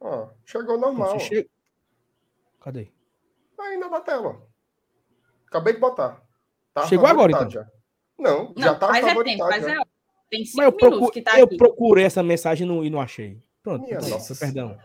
Ó, 0.00 0.28
chegou 0.44 0.78
normal. 0.78 1.18
Che... 1.18 1.50
Cadê? 2.60 2.92
Ainda 3.58 3.88
na 3.88 4.00
tela. 4.00 4.40
Acabei 5.46 5.74
de 5.74 5.80
botar. 5.80 6.22
Tá 6.72 6.86
chegou 6.86 7.06
agora, 7.06 7.32
então. 7.32 7.50
Já. 7.50 7.66
Não, 8.16 8.52
não, 8.54 8.62
já 8.62 8.74
tá 8.74 8.88
faz 8.88 9.06
é 9.06 9.22
tempo, 9.24 9.38
faz 9.38 9.66
é... 9.66 9.76
Tem 10.30 10.44
cinco 10.44 10.58
Mas 10.58 10.66
eu 10.66 10.72
minutos 10.72 10.98
procure... 10.98 11.12
que 11.12 11.22
tá 11.22 11.38
Eu 11.38 11.46
aqui. 11.46 11.56
procurei 11.56 12.04
essa 12.04 12.22
mensagem 12.22 12.66
e 12.66 12.70
não, 12.70 12.84
e 12.84 12.90
não 12.90 13.00
achei. 13.00 13.42
Pronto, 13.62 13.86
Minha 13.86 14.00
nossa. 14.00 14.34
perdão. 14.36 14.78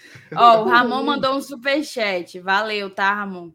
Ó, 0.34 0.62
o 0.62 0.64
Ramon 0.64 1.02
mandou 1.02 1.34
um 1.34 1.40
superchat. 1.40 2.38
Valeu, 2.40 2.90
tá, 2.90 3.12
Ramon? 3.12 3.52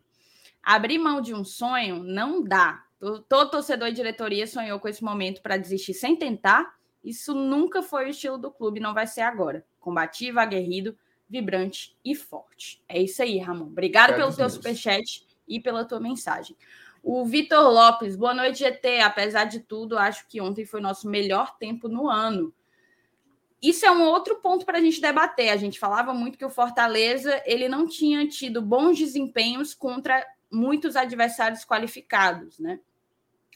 Abrir 0.62 0.98
mão 0.98 1.22
de 1.22 1.34
um 1.34 1.44
sonho 1.44 2.04
não 2.04 2.44
dá. 2.44 2.84
Todo 3.28 3.52
torcedor 3.52 3.90
e 3.90 3.94
diretoria 3.94 4.48
sonhou 4.48 4.80
com 4.80 4.88
esse 4.88 5.04
momento 5.04 5.42
para 5.42 5.58
desistir 5.58 5.94
sem 5.94 6.16
tentar. 6.16 6.74
Isso 7.04 7.34
nunca 7.34 7.82
foi 7.82 8.06
o 8.06 8.10
estilo 8.10 8.38
do 8.38 8.50
clube, 8.50 8.80
não 8.80 8.94
vai 8.94 9.06
ser 9.06 9.22
agora. 9.22 9.66
Combativo, 9.80 10.40
aguerrido, 10.40 10.98
vibrante 11.30 11.98
e 12.04 12.16
forte. 12.16 12.82
É 12.88 13.02
isso 13.02 13.22
aí, 13.22 13.38
Ramon. 13.40 13.66
Obrigado 13.66 14.16
pelo 14.16 14.34
teu 14.34 14.50
superchat 14.50 15.28
e 15.46 15.60
pela 15.60 15.84
tua 15.84 16.00
mensagem. 16.00 16.56
O 17.04 17.26
Vitor 17.26 17.70
Lopes, 17.70 18.16
boa 18.16 18.34
noite, 18.34 18.60
GT. 18.60 19.02
Apesar 19.02 19.44
de 19.44 19.60
tudo, 19.60 19.98
acho 19.98 20.26
que 20.30 20.40
ontem 20.40 20.66
foi 20.66 20.80
nosso 20.80 21.10
melhor 21.10 21.58
tempo 21.58 21.90
no 21.90 22.10
ano 22.10 22.54
isso 23.64 23.86
é 23.86 23.92
um 23.92 24.04
outro 24.04 24.36
ponto 24.42 24.66
para 24.66 24.78
a 24.78 24.82
gente 24.82 25.00
debater. 25.00 25.50
A 25.50 25.56
gente 25.56 25.80
falava 25.80 26.14
muito 26.14 26.38
que 26.38 26.44
o 26.44 26.50
Fortaleza 26.50 27.42
ele 27.46 27.70
não 27.70 27.88
tinha 27.88 28.28
tido 28.28 28.62
bons 28.62 28.98
desempenhos 28.98 29.74
contra 29.74 30.22
muitos 30.52 30.98
adversários 30.98 31.64
qualificados, 31.64 32.60
né? 32.60 32.82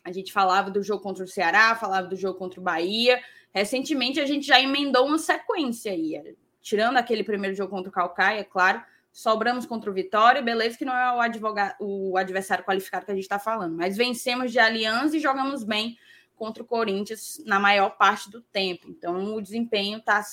A 0.06 0.12
gente 0.14 0.32
falava 0.32 0.72
do 0.72 0.82
jogo 0.82 1.04
contra 1.04 1.26
o 1.26 1.28
Ceará, 1.28 1.76
falava 1.76 2.08
do 2.08 2.16
jogo 2.16 2.40
contra 2.40 2.62
o 2.62 2.64
Bahia. 2.64 3.22
Recentemente 3.54 4.22
a 4.22 4.26
gente 4.26 4.48
já 4.48 4.62
emendou 4.62 5.06
uma 5.06 5.18
sequência 5.18 5.92
aí, 5.92 6.38
tirando 6.62 6.96
aquele 6.96 7.26
primeiro 7.26 7.54
jogo 7.54 7.70
contra 7.70 7.90
o 7.90 7.94
Calcaia, 7.94 8.46
claro, 8.46 8.82
sobramos 9.12 9.66
contra 9.66 9.90
o 9.90 9.94
Vitória, 9.94 10.42
beleza 10.42 10.78
que 10.78 10.86
não 10.86 10.96
é 10.96 11.14
o, 11.14 11.20
advogado, 11.20 11.76
o 11.80 12.16
adversário 12.16 12.64
qualificado 12.64 13.06
que 13.06 13.12
a 13.12 13.16
gente 13.16 13.24
está 13.24 13.40
falando, 13.40 13.76
mas 13.76 13.98
vencemos 13.98 14.52
de 14.52 14.60
Aliança 14.60 15.18
e 15.18 15.20
jogamos 15.20 15.66
bem 15.66 15.98
contra 16.38 16.64
o 16.64 16.66
Corinthians 16.66 17.42
na 17.46 17.60
maior 17.60 17.98
parte 17.98 18.30
do 18.30 18.42
tempo. 18.42 18.88
Então 18.90 19.36
o 19.36 19.42
desempenho 19.42 19.98
está 19.98 20.24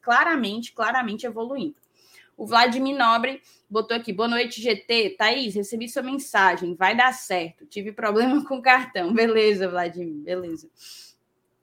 claramente, 0.00 0.72
claramente 0.72 1.26
evoluindo. 1.26 1.76
O 2.36 2.46
Vladimir 2.46 2.96
Nobre 2.96 3.42
botou 3.68 3.96
aqui: 3.96 4.12
boa 4.12 4.28
noite, 4.28 4.60
GT. 4.60 5.16
Thaís, 5.18 5.56
recebi 5.56 5.88
sua 5.88 6.02
mensagem. 6.02 6.74
Vai 6.76 6.96
dar 6.96 7.12
certo. 7.12 7.66
Tive 7.66 7.90
problema 7.90 8.44
com 8.46 8.58
o 8.58 8.62
cartão. 8.62 9.12
Beleza, 9.12 9.68
Vladimir, 9.68 10.22
beleza. 10.22 10.68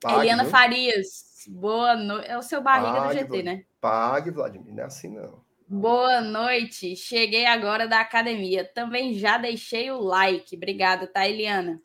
Pague, 0.02 0.20
Eliana? 0.20 0.46
Farias, 0.46 1.46
boa 1.48 1.96
noite. 1.96 2.28
É 2.30 2.38
o 2.38 2.42
seu 2.42 2.62
barriga 2.62 3.02
Pague, 3.02 3.24
do 3.24 3.32
GT, 3.32 3.44
né? 3.44 3.64
Pague, 3.80 4.32
Vladimir, 4.32 4.74
não 4.74 4.84
é 4.84 4.86
assim 4.86 5.08
não. 5.08 5.46
Boa 5.68 6.22
noite. 6.22 6.96
Cheguei 6.96 7.46
agora 7.46 7.88
da 7.88 8.02
academia. 8.02 8.64
Também 8.64 9.16
já 9.16 9.38
deixei 9.38 9.90
o 9.90 10.00
like. 10.00 10.56
Obrigada, 10.56 11.08
tá, 11.08 11.28
Eliana? 11.28 11.82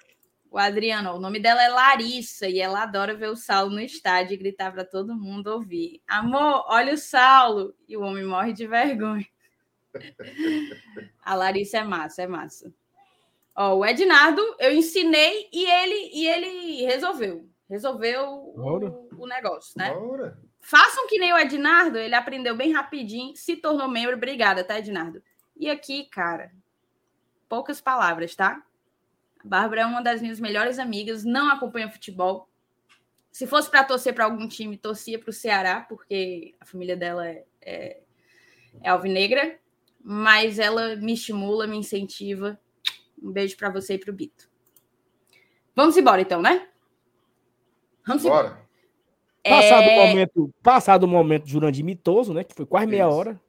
O 0.51 0.59
Adriano, 0.59 1.15
o 1.15 1.21
nome 1.21 1.39
dela 1.39 1.63
é 1.63 1.69
Larissa 1.69 2.49
e 2.49 2.59
ela 2.59 2.83
adora 2.83 3.15
ver 3.15 3.29
o 3.29 3.37
Saulo 3.37 3.71
no 3.71 3.81
estádio 3.81 4.35
e 4.35 4.37
gritar 4.37 4.73
para 4.73 4.85
todo 4.85 5.15
mundo 5.15 5.47
ouvir. 5.47 6.03
Amor, 6.09 6.65
olha 6.67 6.93
o 6.93 6.99
Saulo! 6.99 7.73
E 7.87 7.97
o 7.97 8.03
homem 8.03 8.25
morre 8.25 8.53
de 8.53 8.67
vergonha. 8.67 9.27
A 11.23 11.35
Larissa 11.37 11.79
é 11.79 11.85
massa, 11.85 12.23
é 12.23 12.27
massa. 12.27 12.75
Ó, 13.55 13.77
o 13.77 13.87
Ednardo, 13.87 14.43
eu 14.59 14.73
ensinei 14.73 15.49
e 15.53 15.65
ele 15.65 16.11
e 16.13 16.27
ele 16.27 16.85
resolveu. 16.85 17.49
Resolveu 17.69 18.25
o, 18.25 19.09
o, 19.17 19.27
negócio, 19.29 19.75
né? 19.77 19.95
Bora. 19.95 20.37
Façam 20.61 21.07
que 21.07 21.19
nem 21.19 21.33
o 21.33 21.39
Ednardo, 21.39 21.97
ele 21.97 22.15
aprendeu 22.15 22.57
bem 22.57 22.73
rapidinho, 22.73 23.37
se 23.37 23.55
tornou 23.57 23.87
membro. 23.87 24.17
Obrigada, 24.17 24.65
tá, 24.65 24.79
Ednardo? 24.79 25.23
E 25.57 25.71
aqui, 25.71 26.07
cara, 26.07 26.51
poucas 27.49 27.81
palavras, 27.81 28.35
tá? 28.35 28.61
A 29.43 29.49
Bárbara 29.49 29.83
é 29.83 29.87
uma 29.87 30.03
das 30.03 30.21
minhas 30.21 30.39
melhores 30.39 30.79
amigas, 30.79 31.25
não 31.25 31.51
acompanha 31.51 31.91
futebol. 31.91 32.49
Se 33.33 33.47
fosse 33.47 33.71
para 33.71 33.85
torcer 33.85 34.15
para 34.15 34.25
algum 34.25 34.47
time, 34.47 34.77
torcia 34.77 35.19
para 35.19 35.31
o 35.31 35.33
Ceará, 35.33 35.81
porque 35.81 36.55
a 36.61 36.67
família 36.67 36.97
dela 36.97 37.27
é, 37.27 37.45
é, 37.61 38.01
é 38.83 38.89
alvinegra. 38.89 39.59
Mas 40.03 40.59
ela 40.59 40.97
me 40.97 41.13
estimula, 41.13 41.67
me 41.67 41.77
incentiva. 41.77 42.59
Um 43.23 43.31
beijo 43.31 43.57
para 43.57 43.71
você 43.71 43.95
e 43.95 43.99
para 43.99 44.11
o 44.11 44.15
Bito. 44.15 44.51
Vamos 45.77 45.97
embora, 45.97 46.21
então, 46.21 46.41
né? 46.41 46.69
Vamos 48.07 48.25
embora. 48.25 48.49
embora. 48.49 48.71
Passado 49.43 49.83
o 49.83 49.91
é... 49.91 50.09
momento, 50.09 50.55
passado 50.63 51.05
o 51.05 51.09
momento 51.09 51.49
Jurandir 51.49 51.85
mitoso, 51.85 52.35
né? 52.35 52.45
Que 52.45 52.55
foi 52.55 52.67
quase 52.67 52.87
meia 52.87 53.09
hora. 53.09 53.41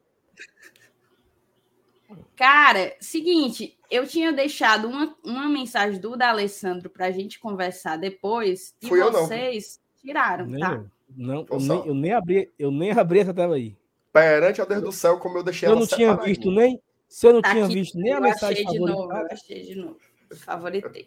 Cara, 2.36 2.94
seguinte, 3.00 3.76
eu 3.90 4.06
tinha 4.06 4.32
deixado 4.32 4.88
uma, 4.88 5.14
uma 5.24 5.48
mensagem 5.48 6.00
do 6.00 6.16
D'Alessandro 6.16 6.88
para 6.90 7.06
a 7.06 7.10
gente 7.10 7.38
conversar 7.38 7.96
depois 7.96 8.74
e 8.82 8.88
Fui 8.88 9.00
vocês 9.02 9.80
tiraram, 10.00 10.46
nem 10.46 10.60
tá? 10.60 10.72
Eu. 10.74 10.90
Não, 11.14 11.46
eu 11.50 11.58
nem, 11.58 11.86
eu 11.86 11.94
nem, 11.94 12.12
abri, 12.12 12.50
eu 12.58 12.70
nem 12.70 12.90
abri 12.90 13.18
essa 13.18 13.34
tela 13.34 13.56
aí. 13.56 13.76
Perante 14.12 14.62
a 14.62 14.64
Deus 14.64 14.82
do 14.82 14.92
céu, 14.92 15.18
como 15.18 15.38
eu 15.38 15.42
deixei 15.42 15.68
eu 15.68 15.72
ela 15.72 15.80
não 15.80 15.86
tinha 15.86 16.14
visto 16.16 16.50
nem, 16.50 16.80
se 17.08 17.26
eu 17.26 17.34
não 17.34 17.42
tá 17.42 17.52
tinha 17.52 17.64
aqui, 17.66 17.74
visto 17.74 17.98
nem 17.98 18.12
a 18.12 18.20
mensagem 18.20 18.66
achei 18.66 18.78
de 18.78 18.78
novo, 18.78 19.12
eu 19.12 19.26
achei 19.30 19.62
de 19.62 19.74
novo. 19.74 19.98
Favoritei. 20.36 21.06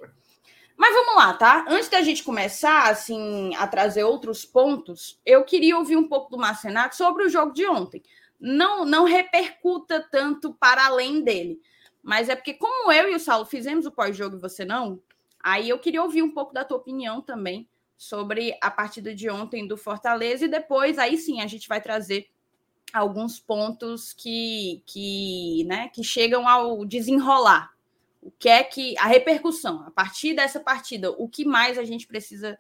Mas 0.77 0.93
vamos 0.93 1.15
lá, 1.15 1.33
tá? 1.33 1.65
Antes 1.67 1.89
da 1.89 2.01
gente 2.01 2.23
começar, 2.23 2.89
assim, 2.89 3.55
a 3.55 3.65
trazer 3.65 4.03
outros 4.03 4.45
pontos, 4.45 5.19
eu 5.25 5.43
queria 5.43 5.77
ouvir 5.77 5.95
um 5.95 6.07
pouco 6.07 6.29
do 6.29 6.37
Marcenato 6.37 6.95
sobre 6.95 7.23
o 7.23 7.29
jogo 7.29 7.53
de 7.53 7.65
ontem. 7.65 8.03
Não, 8.39 8.85
não 8.85 9.05
repercuta 9.05 10.05
tanto 10.11 10.53
para 10.53 10.85
além 10.85 11.23
dele. 11.23 11.59
Mas 12.03 12.29
é 12.29 12.35
porque, 12.35 12.53
como 12.53 12.91
eu 12.91 13.11
e 13.11 13.15
o 13.15 13.19
Saulo 13.19 13.45
fizemos 13.45 13.85
o 13.85 13.91
pós-jogo 13.91 14.35
e 14.35 14.39
você 14.39 14.63
não, 14.63 15.01
aí 15.41 15.69
eu 15.69 15.79
queria 15.79 16.03
ouvir 16.03 16.21
um 16.21 16.31
pouco 16.31 16.53
da 16.53 16.63
tua 16.63 16.77
opinião 16.77 17.21
também 17.21 17.67
sobre 17.97 18.57
a 18.61 18.69
partida 18.69 19.15
de 19.15 19.29
ontem 19.29 19.67
do 19.67 19.77
Fortaleza 19.77 20.45
e 20.45 20.49
depois 20.49 20.99
aí 20.99 21.17
sim 21.17 21.41
a 21.41 21.47
gente 21.47 21.67
vai 21.67 21.81
trazer 21.81 22.29
alguns 22.93 23.39
pontos 23.39 24.13
que, 24.13 24.83
que, 24.85 25.63
né, 25.65 25.89
que 25.89 26.03
chegam 26.03 26.47
ao 26.47 26.85
desenrolar. 26.85 27.73
O 28.21 28.31
que 28.31 28.49
é 28.49 28.63
que 28.63 28.97
a 28.97 29.05
repercussão 29.05 29.83
a 29.87 29.91
partir 29.91 30.33
dessa 30.33 30.59
partida, 30.59 31.11
o 31.11 31.27
que 31.27 31.45
mais 31.45 31.77
a 31.77 31.83
gente 31.83 32.07
precisa 32.07 32.57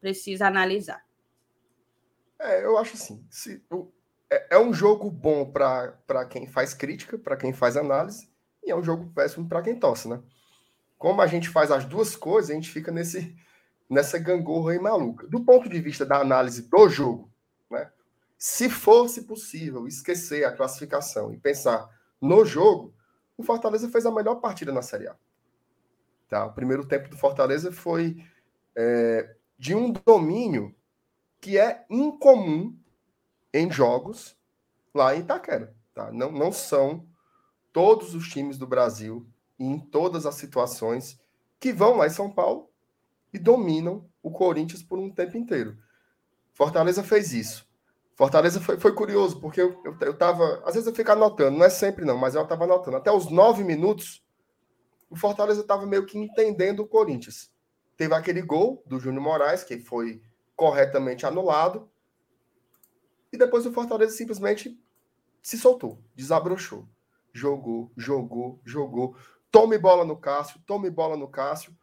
precisa 0.00 0.46
analisar? 0.46 1.04
É, 2.38 2.64
eu 2.64 2.76
acho 2.78 2.94
assim, 2.94 3.24
se, 3.30 3.62
é, 4.30 4.56
é 4.56 4.58
um 4.58 4.72
jogo 4.72 5.10
bom 5.10 5.50
para 5.50 6.24
quem 6.28 6.46
faz 6.46 6.74
crítica, 6.74 7.18
para 7.18 7.36
quem 7.36 7.52
faz 7.52 7.76
análise, 7.76 8.28
e 8.64 8.70
é 8.70 8.76
um 8.76 8.82
jogo 8.82 9.10
péssimo 9.14 9.48
para 9.48 9.62
quem 9.62 9.78
torce, 9.78 10.08
né? 10.08 10.20
Como 10.98 11.20
a 11.20 11.26
gente 11.26 11.48
faz 11.48 11.70
as 11.70 11.84
duas 11.84 12.16
coisas, 12.16 12.50
a 12.50 12.54
gente 12.54 12.70
fica 12.70 12.90
nesse, 12.90 13.36
nessa 13.88 14.18
gangorra 14.18 14.72
aí 14.72 14.78
maluca. 14.78 15.26
Do 15.28 15.44
ponto 15.44 15.68
de 15.68 15.80
vista 15.80 16.04
da 16.04 16.18
análise 16.18 16.62
do 16.62 16.88
jogo, 16.88 17.30
né? 17.70 17.90
Se 18.38 18.68
fosse 18.68 19.22
possível 19.22 19.86
esquecer 19.86 20.44
a 20.44 20.52
classificação 20.52 21.32
e 21.32 21.38
pensar 21.38 21.88
no 22.20 22.44
jogo, 22.44 22.94
o 23.36 23.42
Fortaleza 23.42 23.88
fez 23.88 24.04
a 24.06 24.10
melhor 24.10 24.36
partida 24.36 24.72
na 24.72 24.82
Série 24.82 25.08
A. 25.08 25.16
Tá? 26.28 26.46
O 26.46 26.52
primeiro 26.52 26.84
tempo 26.84 27.08
do 27.08 27.16
Fortaleza 27.16 27.70
foi 27.70 28.16
é, 28.74 29.36
de 29.58 29.74
um 29.74 29.92
domínio 29.92 30.74
que 31.40 31.58
é 31.58 31.84
incomum 31.88 32.76
em 33.58 33.70
jogos 33.70 34.36
lá 34.94 35.14
em 35.14 35.20
Itaquera. 35.20 35.74
Tá? 35.94 36.10
Não, 36.12 36.30
não 36.30 36.52
são 36.52 37.06
todos 37.72 38.14
os 38.14 38.28
times 38.28 38.58
do 38.58 38.66
Brasil 38.66 39.26
em 39.58 39.78
todas 39.78 40.26
as 40.26 40.34
situações 40.34 41.18
que 41.58 41.72
vão 41.72 41.96
lá 41.96 42.06
em 42.06 42.10
São 42.10 42.30
Paulo 42.30 42.70
e 43.32 43.38
dominam 43.38 44.08
o 44.22 44.30
Corinthians 44.30 44.82
por 44.82 44.98
um 44.98 45.10
tempo 45.10 45.36
inteiro. 45.36 45.76
Fortaleza 46.52 47.02
fez 47.02 47.32
isso. 47.32 47.66
Fortaleza 48.14 48.60
foi, 48.60 48.78
foi 48.78 48.94
curioso, 48.94 49.40
porque 49.40 49.60
eu, 49.60 49.78
eu, 49.84 49.96
eu 50.00 50.16
tava. 50.16 50.62
Às 50.64 50.74
vezes 50.74 50.86
eu 50.86 50.94
fico 50.94 51.12
anotando, 51.12 51.58
não 51.58 51.66
é 51.66 51.68
sempre 51.68 52.04
não, 52.04 52.16
mas 52.16 52.34
eu 52.34 52.42
estava 52.42 52.64
anotando. 52.64 52.96
Até 52.96 53.12
os 53.12 53.30
nove 53.30 53.62
minutos, 53.62 54.24
o 55.10 55.16
Fortaleza 55.16 55.60
estava 55.60 55.84
meio 55.84 56.06
que 56.06 56.18
entendendo 56.18 56.80
o 56.80 56.86
Corinthians. 56.86 57.50
Teve 57.94 58.14
aquele 58.14 58.40
gol 58.40 58.82
do 58.86 58.98
Júnior 58.98 59.22
Moraes, 59.22 59.62
que 59.64 59.78
foi 59.78 60.22
corretamente 60.54 61.26
anulado. 61.26 61.90
E 63.36 63.38
depois 63.38 63.66
o 63.66 63.72
Fortaleza 63.72 64.16
simplesmente 64.16 64.80
se 65.42 65.58
soltou, 65.58 66.02
desabrochou 66.14 66.88
jogou, 67.36 67.92
jogou, 67.96 68.58
jogou. 68.64 69.14
Tome 69.50 69.78
bola 69.78 70.04
no 70.04 70.16
Cássio, 70.16 70.60
tome 70.66 70.90
bola 70.90 71.16
no 71.16 71.28
Cássio. 71.28 71.76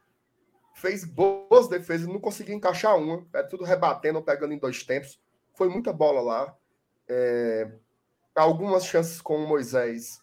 Fez 0.75 1.05
boas 1.05 1.67
defesas, 1.67 2.07
não 2.07 2.19
conseguiu 2.19 2.55
encaixar 2.55 2.97
uma. 2.97 3.25
É 3.33 3.43
tudo 3.43 3.63
rebatendo, 3.63 4.21
pegando 4.21 4.53
em 4.53 4.57
dois 4.57 4.83
tempos. 4.83 5.21
Foi 5.53 5.69
muita 5.69 5.93
bola 5.93 6.19
lá. 6.19 6.57
É, 7.07 7.71
algumas 8.35 8.85
chances 8.85 9.21
com 9.21 9.35
o 9.35 9.47
Moisés, 9.47 10.19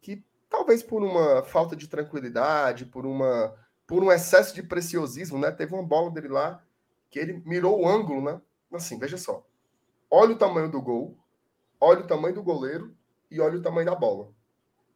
que 0.00 0.24
talvez 0.50 0.82
por 0.82 1.02
uma 1.02 1.44
falta 1.44 1.76
de 1.76 1.86
tranquilidade, 1.86 2.86
por, 2.86 3.06
uma, 3.06 3.54
por 3.86 4.02
um 4.02 4.10
excesso 4.10 4.52
de 4.54 4.62
preciosismo, 4.62 5.38
né? 5.38 5.52
Teve 5.52 5.72
uma 5.74 5.84
bola 5.84 6.10
dele 6.10 6.28
lá 6.28 6.60
que 7.08 7.18
ele 7.18 7.40
mirou 7.46 7.80
o 7.80 7.88
ângulo, 7.88 8.22
né? 8.22 8.40
Assim, 8.72 8.98
veja 8.98 9.16
só. 9.16 9.46
Olha 10.14 10.34
o 10.34 10.36
tamanho 10.36 10.70
do 10.70 10.82
gol, 10.82 11.16
olha 11.80 12.00
o 12.00 12.06
tamanho 12.06 12.34
do 12.34 12.42
goleiro 12.42 12.94
e 13.30 13.40
olha 13.40 13.56
o 13.56 13.62
tamanho 13.62 13.86
da 13.86 13.94
bola. 13.94 14.28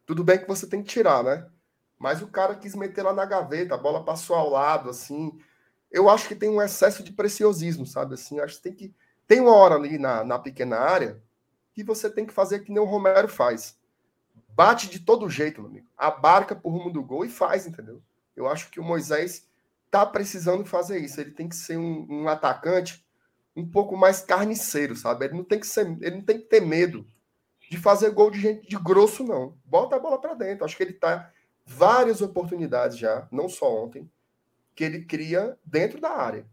Tudo 0.05 0.23
bem 0.23 0.37
que 0.37 0.47
você 0.47 0.67
tem 0.67 0.83
que 0.83 0.89
tirar, 0.89 1.23
né? 1.23 1.49
Mas 1.97 2.21
o 2.21 2.27
cara 2.27 2.53
quis 2.53 2.75
meter 2.75 3.01
lá 3.01 3.11
na 3.11 3.25
gaveta, 3.25 3.73
a 3.73 3.79
bola 3.79 4.05
passou 4.05 4.35
ao 4.35 4.47
lado, 4.47 4.91
assim. 4.91 5.35
Eu 5.91 6.07
acho 6.07 6.27
que 6.27 6.35
tem 6.35 6.51
um 6.51 6.61
excesso 6.61 7.01
de 7.01 7.11
preciosismo, 7.11 7.83
sabe? 7.83 8.13
Assim, 8.13 8.39
acho 8.39 8.57
que 8.57 8.61
tem 8.61 8.73
que. 8.75 8.95
Tem 9.27 9.39
uma 9.39 9.55
hora 9.55 9.73
ali 9.73 9.97
na, 9.97 10.23
na 10.23 10.37
pequena 10.37 10.77
área 10.77 11.19
que 11.73 11.83
você 11.83 12.11
tem 12.11 12.23
que 12.23 12.31
fazer 12.31 12.59
que 12.59 12.71
nem 12.71 12.79
o 12.79 12.85
Romero 12.85 13.27
faz. 13.27 13.75
Bate 14.49 14.87
de 14.87 14.99
todo 14.99 15.27
jeito, 15.31 15.61
meu 15.61 15.71
amigo. 15.71 15.87
Abarca 15.97 16.55
por 16.55 16.69
rumo 16.69 16.91
do 16.91 17.01
gol 17.01 17.25
e 17.25 17.29
faz, 17.29 17.65
entendeu? 17.65 18.03
Eu 18.35 18.47
acho 18.47 18.69
que 18.69 18.79
o 18.79 18.83
Moisés 18.83 19.47
tá 19.89 20.05
precisando 20.05 20.63
fazer 20.63 20.99
isso. 20.99 21.19
Ele 21.19 21.31
tem 21.31 21.49
que 21.49 21.55
ser 21.55 21.77
um, 21.77 22.05
um 22.07 22.27
atacante 22.27 23.03
um 23.57 23.67
pouco 23.67 23.97
mais 23.97 24.21
carniceiro, 24.21 24.95
sabe? 24.95 25.25
Ele 25.25 25.33
não 25.33 25.43
tem 25.43 25.59
que 25.59 25.65
ser, 25.65 25.87
ele 26.01 26.17
não 26.17 26.21
tem 26.21 26.37
que 26.37 26.45
ter 26.45 26.61
medo 26.61 27.07
de 27.69 27.77
fazer 27.77 28.11
gol 28.11 28.29
de 28.29 28.39
gente 28.39 28.69
de 28.69 28.77
grosso, 28.77 29.23
não. 29.23 29.57
Bota 29.65 29.95
a 29.95 29.99
bola 29.99 30.21
para 30.21 30.35
dentro. 30.35 30.63
Acho 30.63 30.77
que 30.77 30.83
ele 30.83 30.93
tá 30.93 31.31
várias 31.65 32.21
oportunidades 32.21 32.97
já, 32.97 33.27
não 33.31 33.49
só 33.49 33.83
ontem, 33.83 34.09
que 34.75 34.83
ele 34.83 35.03
cria 35.03 35.57
dentro 35.65 35.99
da 35.99 36.11
área. 36.11 36.45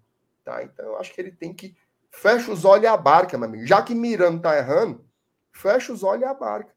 Tá? 0.42 0.62
Então, 0.64 0.96
acho 0.96 1.12
que 1.12 1.20
ele 1.20 1.30
tem 1.30 1.52
que. 1.52 1.76
Fecha 2.10 2.50
os 2.50 2.64
olhos 2.64 2.84
e 2.84 2.86
abarca, 2.86 3.36
meu 3.36 3.48
amigo. 3.48 3.66
Já 3.66 3.82
que 3.82 3.94
Miranda 3.94 4.40
tá 4.40 4.56
errando, 4.56 5.04
fecha 5.52 5.92
os 5.92 6.02
olhos 6.02 6.22
e 6.22 6.26
abarca. 6.26 6.72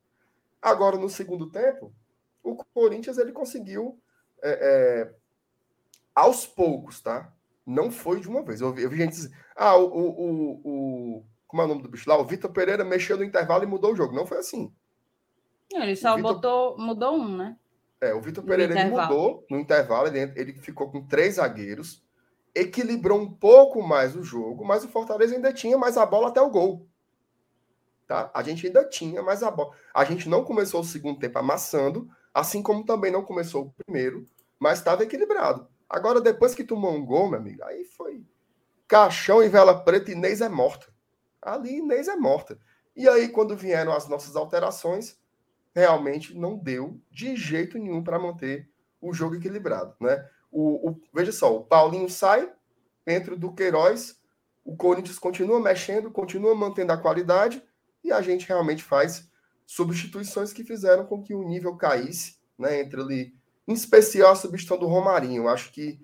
Agora, 0.62 0.98
no 0.98 1.10
segundo 1.10 1.50
tempo, 1.50 1.94
o 2.44 2.56
Corinthians 2.74 3.18
ele 3.18 3.32
conseguiu 3.32 4.02
é, 4.44 4.50
é, 4.52 5.16
aos 6.14 6.46
poucos, 6.46 7.00
tá? 7.02 7.32
Não 7.68 7.92
foi 7.92 8.22
de 8.22 8.30
uma 8.30 8.42
vez. 8.42 8.62
Eu 8.62 8.72
vi, 8.72 8.84
eu 8.84 8.90
vi 8.90 8.96
gente 8.96 9.12
dizer, 9.12 9.32
ah, 9.54 9.76
o, 9.76 9.86
o, 9.86 10.62
o, 10.64 11.26
Como 11.46 11.62
é 11.62 11.66
o 11.66 11.68
nome 11.68 11.82
do 11.82 11.90
bicho 11.90 12.10
lá? 12.10 12.18
O 12.18 12.24
Vitor 12.24 12.50
Pereira 12.50 12.86
mexeu 12.86 13.18
no 13.18 13.26
intervalo 13.26 13.66
e 13.66 13.68
mudou 13.68 13.92
o 13.92 13.96
jogo. 13.96 14.16
Não 14.16 14.26
foi 14.26 14.38
assim. 14.38 14.74
Ele 15.74 15.94
só 15.98 16.16
Victor... 16.16 16.36
botou. 16.36 16.78
Mudou 16.78 17.16
um, 17.16 17.36
né? 17.36 17.58
É, 18.00 18.14
o 18.14 18.22
Vitor 18.22 18.44
Pereira 18.44 18.80
ele 18.80 18.90
mudou 18.92 19.46
no 19.50 19.58
intervalo, 19.58 20.08
ele, 20.08 20.32
ele 20.36 20.54
ficou 20.54 20.90
com 20.90 21.06
três 21.06 21.36
zagueiros, 21.36 22.04
equilibrou 22.54 23.20
um 23.20 23.30
pouco 23.30 23.82
mais 23.82 24.16
o 24.16 24.24
jogo, 24.24 24.64
mas 24.64 24.86
o 24.86 24.88
Fortaleza 24.88 25.36
ainda 25.36 25.52
tinha 25.52 25.78
mais 25.78 25.98
a 25.98 26.06
bola 26.06 26.28
até 26.28 26.40
o 26.40 26.50
gol. 26.50 26.88
Tá? 28.08 28.30
A 28.34 28.44
gente 28.44 28.68
ainda 28.68 28.88
tinha 28.88 29.22
mais 29.24 29.42
a 29.42 29.50
bola. 29.50 29.72
A 29.94 30.06
gente 30.06 30.30
não 30.30 30.44
começou 30.44 30.82
o 30.82 30.86
segundo 30.86 31.20
tempo 31.20 31.40
amassando, 31.40 32.08
assim 32.32 32.62
como 32.62 32.86
também 32.86 33.12
não 33.12 33.26
começou 33.26 33.64
o 33.64 33.84
primeiro, 33.84 34.26
mas 34.60 34.78
estava 34.78 35.04
equilibrado. 35.04 35.68
Agora, 35.90 36.20
depois 36.20 36.54
que 36.54 36.64
tomou 36.64 36.92
um 36.92 37.06
gol, 37.06 37.30
meu 37.30 37.40
amigo, 37.40 37.64
aí 37.64 37.86
foi 37.86 38.26
caixão 38.88 39.44
e 39.44 39.50
vela 39.50 39.84
preta, 39.84 40.12
Inês 40.12 40.42
é 40.42 40.50
morta. 40.50 40.88
Ali, 41.42 41.78
Inês 41.78 42.08
é 42.08 42.16
morta. 42.16 42.60
E 42.96 43.08
aí, 43.08 43.30
quando 43.30 43.56
vieram 43.56 43.94
as 43.94 44.08
nossas 44.08 44.36
alterações, 44.36 45.18
realmente 45.74 46.36
não 46.36 46.58
deu 46.58 47.00
de 47.12 47.36
jeito 47.36 47.78
nenhum 47.78 48.04
para 48.04 48.20
manter 48.20 48.70
o 49.00 49.14
jogo 49.14 49.36
equilibrado. 49.36 49.96
Né? 50.00 50.28
O, 50.52 50.90
o, 50.90 51.02
veja 51.14 51.32
só, 51.32 51.56
o 51.56 51.64
Paulinho 51.64 52.10
sai, 52.10 52.52
entra 53.06 53.34
o 53.34 53.38
Duqueiroz, 53.38 54.20
o 54.66 54.76
Corinthians 54.76 55.20
continua 55.20 55.60
mexendo, 55.60 56.12
continua 56.12 56.56
mantendo 56.56 56.92
a 56.92 56.98
qualidade, 56.98 57.64
e 58.04 58.12
a 58.12 58.22
gente 58.22 58.48
realmente 58.48 58.84
faz 58.84 59.30
substituições 59.66 60.52
que 60.52 60.64
fizeram 60.64 61.06
com 61.06 61.22
que 61.22 61.34
o 61.34 61.44
nível 61.44 61.76
caísse, 61.76 62.38
né? 62.58 62.80
Entre 62.80 63.00
ali, 63.00 63.36
em 63.68 63.74
especial 63.74 64.32
a 64.32 64.36
substituição 64.36 64.80
do 64.80 64.92
Romarinho. 64.92 65.44
Eu 65.44 65.50
acho 65.50 65.72
que 65.72 66.00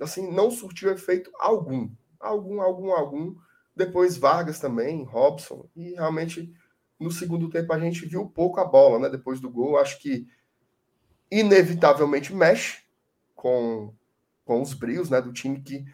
assim 0.00 0.30
não 0.30 0.50
surtiu 0.50 0.90
efeito 0.90 1.30
algum, 1.38 1.90
algum, 2.20 2.60
algum, 2.62 2.92
algum. 2.92 3.34
Depois 3.74 4.16
Vargas 4.16 4.58
também, 4.58 5.04
Robson, 5.04 5.68
e 5.74 5.94
realmente 5.94 6.52
no 6.98 7.10
segundo 7.10 7.48
tempo 7.48 7.72
a 7.72 7.78
gente 7.78 8.06
viu 8.06 8.26
pouco 8.26 8.60
a 8.60 8.64
bola, 8.64 8.98
né? 8.98 9.08
Depois 9.08 9.40
do 9.40 9.50
gol, 9.50 9.78
acho 9.78 10.00
que 10.00 10.26
inevitavelmente 11.30 12.34
mexe 12.34 12.82
com, 13.34 13.94
com 14.44 14.60
os 14.60 14.74
brios, 14.74 15.08
né? 15.10 15.20
Do 15.20 15.32
time 15.32 15.60
que, 15.60 15.84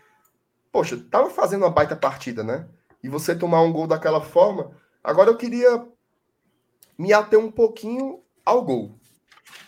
poxa, 0.72 0.96
tava 1.10 1.28
fazendo 1.28 1.62
uma 1.62 1.70
baita 1.70 1.94
partida, 1.94 2.42
né? 2.42 2.68
E 3.02 3.08
você 3.08 3.36
tomar 3.36 3.60
um 3.60 3.72
gol 3.72 3.86
daquela 3.86 4.20
forma. 4.20 4.74
Agora 5.02 5.30
eu 5.30 5.36
queria 5.36 5.86
me 6.96 7.12
ater 7.12 7.38
um 7.38 7.50
pouquinho 7.50 8.22
ao 8.44 8.64
gol, 8.64 8.98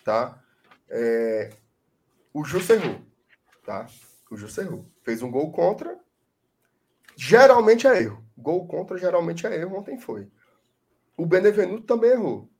tá? 0.04 0.42
É, 0.88 1.50
o 2.32 2.44
Jus 2.44 2.68
errou, 2.70 3.00
tá? 3.64 3.86
O 4.30 4.36
Jus 4.36 4.56
errou. 4.58 4.86
Fez 5.02 5.22
um 5.22 5.30
gol 5.30 5.52
contra. 5.52 5.98
Geralmente 7.16 7.86
é 7.86 8.02
erro. 8.02 8.24
Gol 8.36 8.66
contra 8.66 8.98
geralmente 8.98 9.46
é 9.46 9.54
erro. 9.56 9.78
Ontem 9.78 9.98
foi. 9.98 10.30
O 11.16 11.24
Benevenuto 11.24 11.86
também 11.86 12.10
errou. 12.10 12.50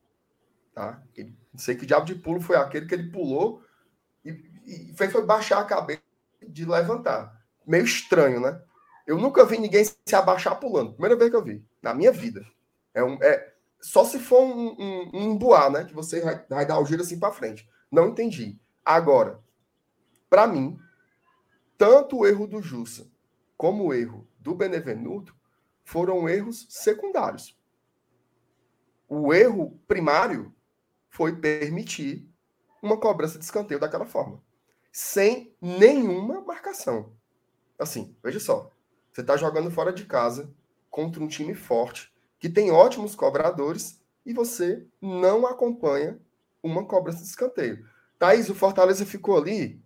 Tá? 0.75 1.03
Ele, 1.15 1.37
não 1.53 1.59
sei 1.59 1.75
que 1.75 1.87
diabo 1.87 2.07
de 2.07 2.15
pulo 2.15 2.41
foi 2.41 2.57
aquele 2.57 2.87
que 2.87 2.95
ele 2.95 3.11
pulou 3.11 3.63
e, 4.25 4.31
e 4.67 4.95
fez 4.97 5.13
foi 5.13 5.25
baixar 5.25 5.61
a 5.61 5.65
cabeça 5.65 6.03
de 6.47 6.65
levantar. 6.65 7.35
Meio 7.67 7.85
estranho, 7.85 8.41
né? 8.41 8.61
Eu 9.07 9.19
nunca 9.19 9.45
vi 9.45 9.59
ninguém 9.59 9.85
se 9.85 10.15
abaixar 10.15 10.59
pulando. 10.59 10.93
Primeira 10.93 11.17
vez 11.17 11.31
que 11.31 11.37
eu 11.37 11.45
vi, 11.45 11.65
na 11.81 11.95
minha 11.95 12.13
vida. 12.13 12.45
É, 12.93 13.03
um, 13.05 13.23
é 13.23 13.55
só 13.81 14.05
se 14.05 14.19
for 14.19 14.43
um, 14.43 14.77
um, 14.79 15.11
um 15.15 15.39
boar, 15.39 15.71
né? 15.71 15.85
Que 15.85 15.95
você 15.95 16.21
vai, 16.21 16.45
vai 16.49 16.67
dar 16.67 16.79
o 16.79 16.85
giro 16.85 17.03
assim 17.03 17.19
para 17.19 17.33
frente. 17.33 17.69
Não 17.91 18.09
entendi. 18.09 18.59
Agora, 18.85 19.43
para 20.29 20.47
mim, 20.47 20.79
tanto 21.79 22.19
o 22.19 22.27
erro 22.27 22.47
do 22.47 22.61
Jussa 22.63 23.11
como 23.57 23.85
o 23.85 23.95
erro 23.95 24.27
do 24.39 24.55
Benevenuto 24.55 25.35
foram 25.85 26.29
erros 26.29 26.67
secundários. 26.69 27.59
O 29.09 29.33
erro 29.33 29.79
primário 29.87 30.55
foi 31.09 31.37
permitir 31.37 32.29
uma 32.83 32.99
cobrança 32.99 33.39
de 33.39 33.45
escanteio 33.45 33.81
daquela 33.81 34.05
forma, 34.05 34.43
sem 34.93 35.55
nenhuma 35.61 36.41
marcação. 36.41 37.13
Assim, 37.79 38.17
veja 38.23 38.41
só, 38.41 38.71
você 39.13 39.21
está 39.21 39.37
jogando 39.37 39.71
fora 39.71 39.93
de 39.93 40.05
casa 40.05 40.53
contra 40.91 41.23
um 41.23 41.29
time 41.29 41.55
forte 41.55 42.13
que 42.39 42.49
tem 42.49 42.71
ótimos 42.71 43.15
cobradores 43.15 44.03
e 44.25 44.33
você 44.33 44.87
não 45.01 45.47
acompanha 45.47 46.21
uma 46.63 46.85
cobrança 46.85 47.19
de 47.19 47.29
escanteio. 47.29 47.85
Thaís, 48.19 48.49
o 48.49 48.55
Fortaleza 48.55 49.05
ficou 49.05 49.37
ali, 49.37 49.83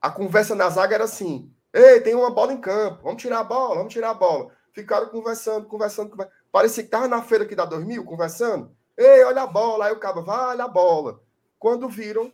a 0.00 0.10
conversa 0.10 0.54
na 0.54 0.68
zaga 0.68 0.94
era 0.94 1.04
assim: 1.04 1.50
ei, 1.72 2.00
tem 2.00 2.14
uma 2.14 2.30
bola 2.30 2.52
em 2.52 2.60
campo, 2.60 3.02
vamos 3.02 3.22
tirar 3.22 3.40
a 3.40 3.44
bola, 3.44 3.76
vamos 3.76 3.92
tirar 3.92 4.10
a 4.10 4.14
bola. 4.14 4.52
Ficaram 4.72 5.08
conversando, 5.08 5.66
conversando, 5.66 6.10
conversando. 6.10 6.34
Parecia 6.50 6.82
que 6.82 6.88
estava 6.88 7.08
na 7.08 7.22
feira 7.22 7.44
aqui 7.44 7.54
da 7.54 7.64
2000, 7.64 8.04
conversando. 8.04 8.76
Ei, 8.96 9.24
olha 9.24 9.42
a 9.42 9.46
bola. 9.46 9.86
Aí 9.86 9.92
o 9.92 9.98
cabo, 9.98 10.22
vai, 10.22 10.46
olha 10.50 10.64
a 10.64 10.68
bola. 10.68 11.22
Quando 11.58 11.88
viram, 11.88 12.32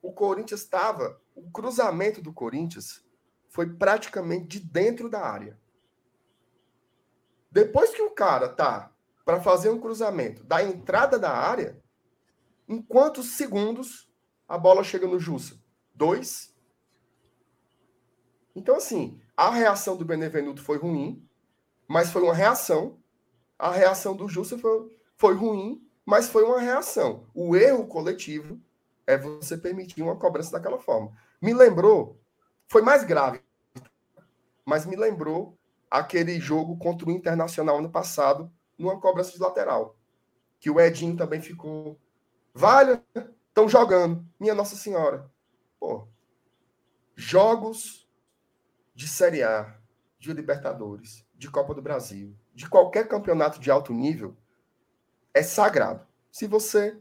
o 0.00 0.12
Corinthians 0.12 0.60
estava. 0.60 1.20
O 1.34 1.50
cruzamento 1.50 2.22
do 2.22 2.32
Corinthians 2.32 3.04
foi 3.48 3.66
praticamente 3.66 4.46
de 4.46 4.60
dentro 4.60 5.08
da 5.08 5.20
área. 5.20 5.58
Depois 7.50 7.90
que 7.90 8.02
o 8.02 8.10
cara 8.10 8.48
tá 8.48 8.92
para 9.24 9.40
fazer 9.40 9.70
um 9.70 9.80
cruzamento 9.80 10.44
da 10.44 10.62
entrada 10.62 11.18
da 11.18 11.30
área, 11.30 11.82
em 12.68 12.80
quantos 12.82 13.30
segundos 13.30 14.10
a 14.48 14.58
bola 14.58 14.84
chega 14.84 15.06
no 15.06 15.18
Jussa? 15.18 15.58
Dois. 15.94 16.54
Então, 18.54 18.76
assim, 18.76 19.20
a 19.36 19.50
reação 19.50 19.96
do 19.96 20.04
Benevenuto 20.04 20.62
foi 20.62 20.78
ruim, 20.78 21.26
mas 21.88 22.10
foi 22.10 22.22
uma 22.22 22.34
reação 22.34 22.98
a 23.58 23.70
reação 23.70 24.16
do 24.16 24.28
Justo 24.28 24.58
foi, 24.58 24.90
foi 25.16 25.34
ruim, 25.34 25.82
mas 26.04 26.28
foi 26.28 26.44
uma 26.44 26.60
reação. 26.60 27.26
O 27.34 27.56
erro 27.56 27.86
coletivo 27.86 28.60
é 29.06 29.16
você 29.16 29.56
permitir 29.56 30.02
uma 30.02 30.16
cobrança 30.16 30.52
daquela 30.52 30.78
forma. 30.78 31.12
Me 31.40 31.54
lembrou, 31.54 32.20
foi 32.68 32.82
mais 32.82 33.04
grave, 33.04 33.40
mas 34.64 34.86
me 34.86 34.96
lembrou 34.96 35.56
aquele 35.90 36.40
jogo 36.40 36.76
contra 36.76 37.08
o 37.08 37.10
Internacional 37.10 37.80
no 37.80 37.90
passado, 37.90 38.50
numa 38.76 39.00
cobrança 39.00 39.32
de 39.32 39.38
lateral. 39.38 39.96
Que 40.58 40.70
o 40.70 40.80
Edinho 40.80 41.16
também 41.16 41.40
ficou. 41.40 41.98
Vale, 42.54 43.02
estão 43.48 43.68
jogando. 43.68 44.24
Minha 44.38 44.54
Nossa 44.54 44.76
Senhora. 44.76 45.28
Pô, 45.80 46.06
jogos 47.16 48.08
de 48.94 49.08
Série 49.08 49.42
A, 49.42 49.76
de 50.20 50.32
Libertadores, 50.32 51.26
de 51.34 51.50
Copa 51.50 51.74
do 51.74 51.82
Brasil, 51.82 52.32
de 52.54 52.68
qualquer 52.68 53.08
campeonato 53.08 53.58
de 53.58 53.72
alto 53.72 53.92
nível 53.92 54.36
é 55.34 55.42
sagrado. 55.42 56.06
Se 56.30 56.46
você 56.46 56.96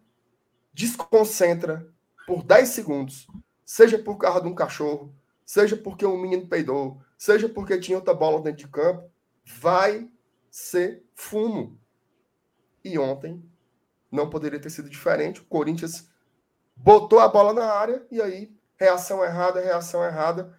desconcentra 0.73 1.87
por 2.25 2.43
10 2.43 2.69
segundos, 2.69 3.27
seja 3.63 3.99
por 3.99 4.17
causa 4.17 4.41
de 4.41 4.47
um 4.47 4.55
cachorro, 4.55 5.13
seja 5.45 5.77
porque 5.77 6.03
um 6.03 6.17
menino 6.17 6.47
peidou, 6.47 6.99
seja 7.15 7.47
porque 7.47 7.79
tinha 7.79 7.99
outra 7.99 8.15
bola 8.15 8.41
dentro 8.41 8.65
de 8.65 8.71
campo, 8.71 9.07
vai 9.45 10.09
ser 10.49 11.05
fumo. 11.13 11.79
E 12.83 12.97
ontem 12.97 13.47
não 14.13 14.29
poderia 14.29 14.59
ter 14.59 14.69
sido 14.69 14.89
diferente. 14.89 15.41
O 15.41 15.45
Corinthians 15.45 16.07
botou 16.75 17.19
a 17.19 17.27
bola 17.27 17.51
na 17.51 17.65
área 17.65 18.05
e 18.11 18.21
aí 18.21 18.55
reação 18.77 19.23
errada, 19.23 19.59
reação 19.59 20.03
errada 20.03 20.55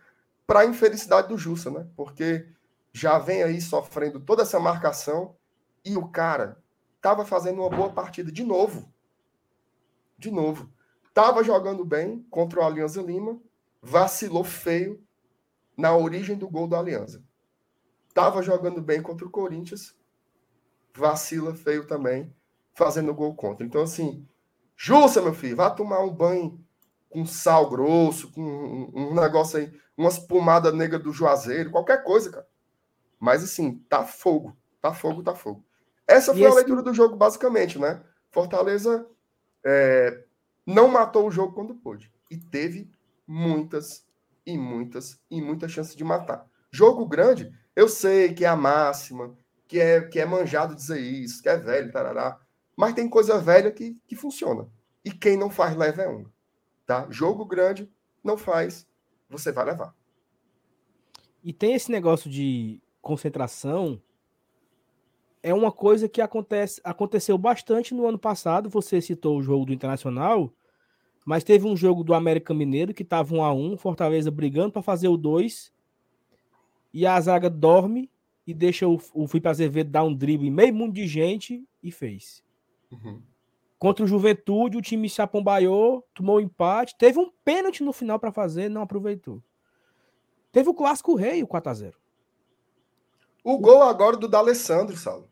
para 0.47 0.61
a 0.61 0.67
infelicidade 0.67 1.29
do 1.29 1.39
Jussa, 1.39 1.71
né? 1.71 1.87
Porque 1.97 2.49
já 2.93 3.19
vem 3.19 3.43
aí 3.43 3.61
sofrendo 3.61 4.21
toda 4.21 4.43
essa 4.43 4.59
marcação 4.59 5.37
e 5.85 5.97
o 5.97 6.09
cara 6.09 6.63
estava 6.97 7.25
fazendo 7.25 7.61
uma 7.61 7.71
boa 7.71 7.93
partida 7.93 8.33
de 8.33 8.43
novo. 8.43 8.93
De 10.19 10.31
novo. 10.31 10.73
Estava 11.09 11.45
jogando 11.45 11.85
bem 11.85 12.27
contra 12.31 12.61
o 12.61 12.65
Alianza 12.65 13.01
Lima, 13.01 13.41
vacilou 13.81 14.43
feio 14.43 15.01
na 15.77 15.97
origem 15.97 16.37
do 16.37 16.49
gol 16.49 16.67
do 16.67 16.77
Alianza. 16.77 17.23
Estava 18.09 18.43
jogando 18.43 18.83
bem 18.83 19.01
contra 19.01 19.27
o 19.27 19.31
Corinthians, 19.31 19.97
vacila 20.93 21.55
feio 21.55 21.87
também, 21.87 22.35
fazendo 22.75 23.15
gol 23.15 23.35
contra. 23.35 23.65
Então, 23.65 23.83
assim, 23.83 24.27
Justa, 24.77 25.23
meu 25.23 25.35
filho, 25.35 25.57
vá 25.57 25.71
tomar 25.71 26.01
um 26.01 26.13
banho 26.13 26.61
com 27.09 27.25
sal 27.25 27.71
grosso, 27.71 28.33
com 28.33 28.43
um, 28.43 28.91
um 28.95 29.15
negócio 29.15 29.59
aí, 29.59 29.73
umas 29.97 30.19
pomadas 30.19 30.75
negras 30.75 31.03
do 31.03 31.13
Juazeiro, 31.13 31.71
qualquer 31.71 32.03
coisa, 32.03 32.31
cara. 32.31 32.47
Mas 33.21 33.45
assim, 33.45 33.79
tá 33.89 34.05
fogo. 34.05 34.57
Tá 34.81 34.93
fogo, 34.93 35.23
tá 35.23 35.35
fogo. 35.35 35.65
Essa 36.07 36.33
foi 36.33 36.43
e 36.43 36.45
a 36.45 36.49
esse... 36.49 36.57
leitura 36.57 36.83
do 36.83 36.93
jogo, 36.93 37.17
basicamente, 37.17 37.79
né? 37.79 38.03
Fortaleza 38.31 39.07
é, 39.65 40.25
não 40.67 40.89
matou 40.89 41.27
o 41.27 41.31
jogo 41.31 41.55
quando 41.55 41.75
pôde. 41.75 42.13
E 42.31 42.37
teve 42.37 42.91
muitas 43.27 44.05
e 44.45 44.59
muitas 44.59 45.21
e 45.31 45.41
muitas 45.41 45.71
chances 45.71 45.97
de 45.97 46.05
matar. 46.05 46.47
Jogo 46.71 47.07
grande, 47.07 47.51
eu 47.75 47.89
sei 47.89 48.35
que 48.35 48.45
é 48.45 48.49
a 48.49 48.57
máxima, 48.57 49.35
que 49.67 49.81
é, 49.81 50.01
que 50.03 50.19
é 50.21 50.27
manjado 50.27 50.75
dizer 50.75 51.01
isso, 51.01 51.43
que 51.43 51.49
é 51.49 51.57
velho, 51.57 51.93
tarará. 51.93 52.39
Mas 52.77 52.95
tem 52.95 53.09
coisa 53.09 53.39
velha 53.39 53.71
que, 53.71 53.97
que 54.07 54.17
funciona. 54.17 54.69
E 55.05 55.11
quem 55.11 55.37
não 55.37 55.51
faz 55.51 55.77
leva 55.77 56.03
é 56.03 56.09
uma. 56.09 56.33
tá? 56.87 57.07
Jogo 57.11 57.45
grande 57.45 57.91
não 58.23 58.37
faz, 58.39 58.87
você 59.29 59.53
vai 59.53 59.67
levar. 59.67 59.95
E 61.43 61.53
tem 61.53 61.75
esse 61.75 61.91
negócio 61.91 62.31
de 62.31 62.81
concentração. 63.03 64.01
É 65.43 65.53
uma 65.53 65.71
coisa 65.71 66.09
que 66.09 66.23
acontece, 66.23 66.81
aconteceu 66.83 67.37
bastante 67.37 67.93
no 67.93 68.07
ano 68.07 68.19
passado. 68.19 68.71
Você 68.71 69.01
citou 69.01 69.39
o 69.39 69.43
jogo 69.43 69.67
do 69.67 69.75
Internacional, 69.75 70.51
mas 71.25 71.45
teve 71.45 71.67
um 71.67 71.77
jogo 71.77 72.03
do 72.03 72.15
América 72.15 72.55
Mineiro 72.55 72.95
que 72.95 73.03
estava 73.03 73.35
1 73.35 73.45
a 73.45 73.53
1 73.53 73.77
Fortaleza 73.77 74.31
brigando 74.31 74.73
para 74.73 74.83
fazer 74.83 75.09
o 75.09 75.19
2 75.19 75.71
e 76.95 77.07
a 77.07 77.21
zaga 77.21 77.51
dorme 77.51 78.11
e 78.47 78.55
deixa 78.55 78.89
o, 78.89 78.99
o 79.13 79.27
Felipe 79.27 79.49
Azevedo 79.49 79.91
dar 79.91 80.05
um 80.05 80.15
drible 80.15 80.49
em 80.49 80.51
meio 80.51 80.75
mundo 80.75 80.95
de 80.95 81.07
gente 81.07 81.63
e 81.83 81.91
fez. 81.91 82.43
Uhum. 82.91 83.23
Contra 83.79 84.05
o 84.05 84.09
Juventude, 84.09 84.79
o 84.79 84.83
time 84.83 85.09
se 85.09 85.21
apombaiou, 85.21 86.07
tomou 86.15 86.37
um 86.37 86.41
empate, 86.41 86.97
teve 86.97 87.19
um 87.19 87.31
pênalti 87.45 87.83
no 87.83 87.93
final 87.93 88.19
para 88.19 88.33
fazer, 88.33 88.69
não 88.69 88.83
aproveitou. 88.83 89.43
Teve 90.51 90.69
o 90.71 90.75
clássico 90.75 91.15
rei, 91.15 91.43
o 91.43 91.47
4 91.47 91.71
a 91.71 91.75
0 91.75 91.99
O 93.43 93.59
gol 93.59 93.83
agora 93.83 94.17
do 94.17 94.29
D'Alessandro, 94.29 94.97
Saulo. 94.97 95.29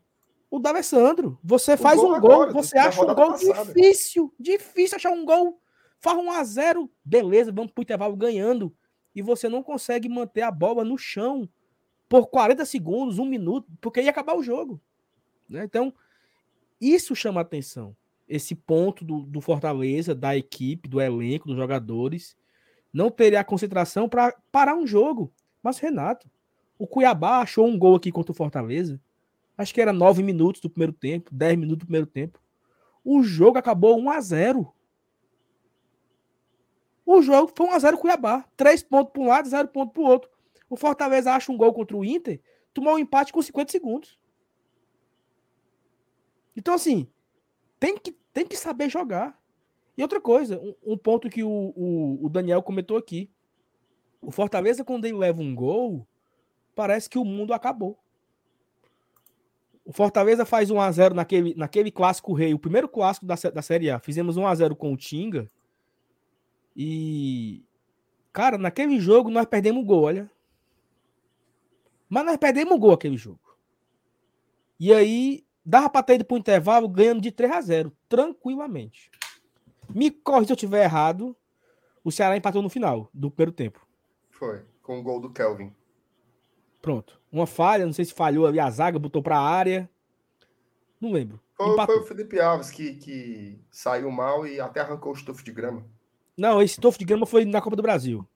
O 0.51 0.59
D'Alessandro. 0.59 1.39
Você 1.43 1.73
o 1.73 1.77
faz 1.77 1.99
gol 1.99 2.15
um 2.15 2.19
gol, 2.19 2.31
agora, 2.31 2.53
você 2.53 2.77
acha 2.77 3.01
um 3.01 3.05
gol 3.07 3.15
passada. 3.15 3.73
difícil, 3.73 4.33
difícil 4.39 4.97
achar 4.97 5.11
um 5.11 5.25
gol. 5.25 5.59
Faz 5.99 6.17
um 6.17 6.29
a 6.29 6.43
0 6.43 6.91
beleza, 7.03 7.51
vamos 7.51 7.71
pro 7.71 7.81
intervalo 7.81 8.15
ganhando. 8.15 8.75
E 9.15 9.21
você 9.21 9.47
não 9.47 9.63
consegue 9.63 10.09
manter 10.09 10.41
a 10.41 10.51
bola 10.51 10.83
no 10.83 10.97
chão 10.97 11.49
por 12.09 12.27
40 12.27 12.65
segundos, 12.65 13.17
um 13.17 13.25
minuto, 13.25 13.67
porque 13.81 14.01
ia 14.01 14.11
acabar 14.11 14.35
o 14.35 14.43
jogo. 14.43 14.79
Né? 15.49 15.63
Então, 15.63 15.93
isso 16.91 17.15
chama 17.15 17.41
atenção. 17.41 17.95
Esse 18.27 18.55
ponto 18.55 19.05
do, 19.05 19.21
do 19.21 19.41
Fortaleza, 19.41 20.15
da 20.15 20.35
equipe, 20.35 20.89
do 20.89 20.99
elenco, 20.99 21.47
dos 21.47 21.57
jogadores, 21.57 22.35
não 22.91 23.11
teria 23.11 23.39
a 23.39 23.43
concentração 23.43 24.09
para 24.09 24.35
parar 24.51 24.75
um 24.75 24.87
jogo. 24.87 25.31
Mas, 25.61 25.77
Renato, 25.77 26.29
o 26.77 26.87
Cuiabá 26.87 27.39
achou 27.39 27.67
um 27.67 27.77
gol 27.77 27.95
aqui 27.95 28.11
contra 28.11 28.31
o 28.31 28.35
Fortaleza. 28.35 28.99
Acho 29.57 29.73
que 29.73 29.81
era 29.81 29.93
9 29.93 30.23
minutos 30.23 30.61
do 30.61 30.69
primeiro 30.69 30.93
tempo, 30.93 31.29
10 31.33 31.57
minutos 31.57 31.79
do 31.79 31.85
primeiro 31.85 32.07
tempo. 32.07 32.39
O 33.03 33.21
jogo 33.23 33.57
acabou 33.57 33.99
1 33.99 34.09
a 34.09 34.21
0 34.21 34.73
O 37.05 37.21
jogo 37.21 37.51
foi 37.55 37.67
1 37.67 37.71
a 37.71 37.79
0 37.79 37.97
Cuiabá. 37.97 38.45
3 38.57 38.83
pontos 38.83 39.13
para 39.13 39.21
um 39.21 39.27
lado, 39.27 39.49
0 39.49 39.67
ponto 39.67 39.93
para 39.93 40.01
o 40.01 40.05
outro. 40.05 40.29
O 40.69 40.75
Fortaleza 40.75 41.31
acha 41.31 41.51
um 41.51 41.57
gol 41.57 41.73
contra 41.73 41.95
o 41.95 42.03
Inter, 42.03 42.41
tomou 42.73 42.95
um 42.95 42.99
empate 42.99 43.31
com 43.31 43.41
50 43.41 43.71
segundos. 43.71 44.17
Então, 46.55 46.73
assim, 46.73 47.07
tem 47.79 47.97
que, 47.97 48.11
tem 48.33 48.45
que 48.45 48.55
saber 48.55 48.89
jogar. 48.89 49.37
E 49.97 50.01
outra 50.01 50.19
coisa, 50.19 50.59
um, 50.59 50.93
um 50.93 50.97
ponto 50.97 51.29
que 51.29 51.43
o, 51.43 51.73
o, 51.75 52.25
o, 52.25 52.29
Daniel 52.29 52.63
comentou 52.63 52.97
aqui. 52.97 53.29
O 54.21 54.31
Fortaleza, 54.31 54.83
quando 54.83 55.05
ele 55.05 55.17
leva 55.17 55.41
um 55.41 55.53
gol, 55.53 56.07
parece 56.75 57.09
que 57.09 57.17
o 57.17 57.25
mundo 57.25 57.53
acabou. 57.53 57.99
O 59.85 59.91
Fortaleza 59.91 60.45
faz 60.45 60.69
1x0 60.69 61.13
naquele, 61.13 61.53
naquele 61.55 61.91
clássico 61.91 62.33
rei, 62.33 62.53
o 62.53 62.59
primeiro 62.59 62.87
clássico 62.87 63.25
da, 63.25 63.35
da 63.53 63.61
Série 63.61 63.89
A. 63.89 63.99
Fizemos 63.99 64.37
1x0 64.37 64.75
com 64.75 64.93
o 64.93 64.97
Tinga. 64.97 65.47
E. 66.75 67.63
Cara, 68.31 68.57
naquele 68.57 68.99
jogo 68.99 69.29
nós 69.29 69.45
perdemos 69.45 69.83
o 69.83 69.85
gol, 69.85 70.03
olha. 70.03 70.31
Mas 72.09 72.25
nós 72.25 72.37
perdemos 72.37 72.73
o 72.73 72.79
gol 72.79 72.93
aquele 72.93 73.17
jogo. 73.17 73.39
E 74.79 74.93
aí, 74.93 75.43
dava 75.65 75.89
pra 75.89 76.03
ter 76.03 76.15
ido 76.15 76.25
pro 76.25 76.37
intervalo 76.37 76.87
ganhando 76.87 77.21
de 77.21 77.31
3 77.31 77.51
a 77.51 77.61
0 77.61 77.91
tranquilamente. 78.09 79.09
Me 79.93 80.11
corre 80.11 80.45
se 80.45 80.51
eu 80.51 80.55
estiver 80.55 80.83
errado. 80.83 81.35
O 82.03 82.11
Ceará 82.11 82.35
empatou 82.35 82.61
no 82.61 82.69
final 82.69 83.09
do 83.13 83.31
primeiro 83.31 83.51
tempo. 83.51 83.85
Foi, 84.29 84.63
com 84.81 84.99
o 84.99 85.03
gol 85.03 85.21
do 85.21 85.29
Kelvin. 85.29 85.73
Pronto. 86.81 87.21
Uma 87.31 87.47
falha, 87.47 87.85
não 87.85 87.93
sei 87.93 88.05
se 88.05 88.13
falhou 88.13 88.45
ali 88.45 88.59
a 88.59 88.69
zaga, 88.69 88.99
botou 88.99 89.23
pra 89.23 89.39
área. 89.39 89.89
Não 90.99 91.11
lembro. 91.11 91.39
Foi, 91.55 91.85
foi 91.85 91.99
o 91.99 92.03
Felipe 92.03 92.39
Alves 92.39 92.71
que, 92.71 92.95
que 92.95 93.59
saiu 93.71 94.11
mal 94.11 94.45
e 94.45 94.59
até 94.59 94.81
arrancou 94.81 95.13
o 95.13 95.15
estofo 95.15 95.43
de 95.43 95.51
grama. 95.51 95.85
Não, 96.35 96.61
esse 96.61 96.73
estofo 96.73 96.97
de 96.97 97.05
grama 97.05 97.25
foi 97.25 97.45
na 97.45 97.61
Copa 97.61 97.75
do 97.75 97.81
Brasil. 97.83 98.27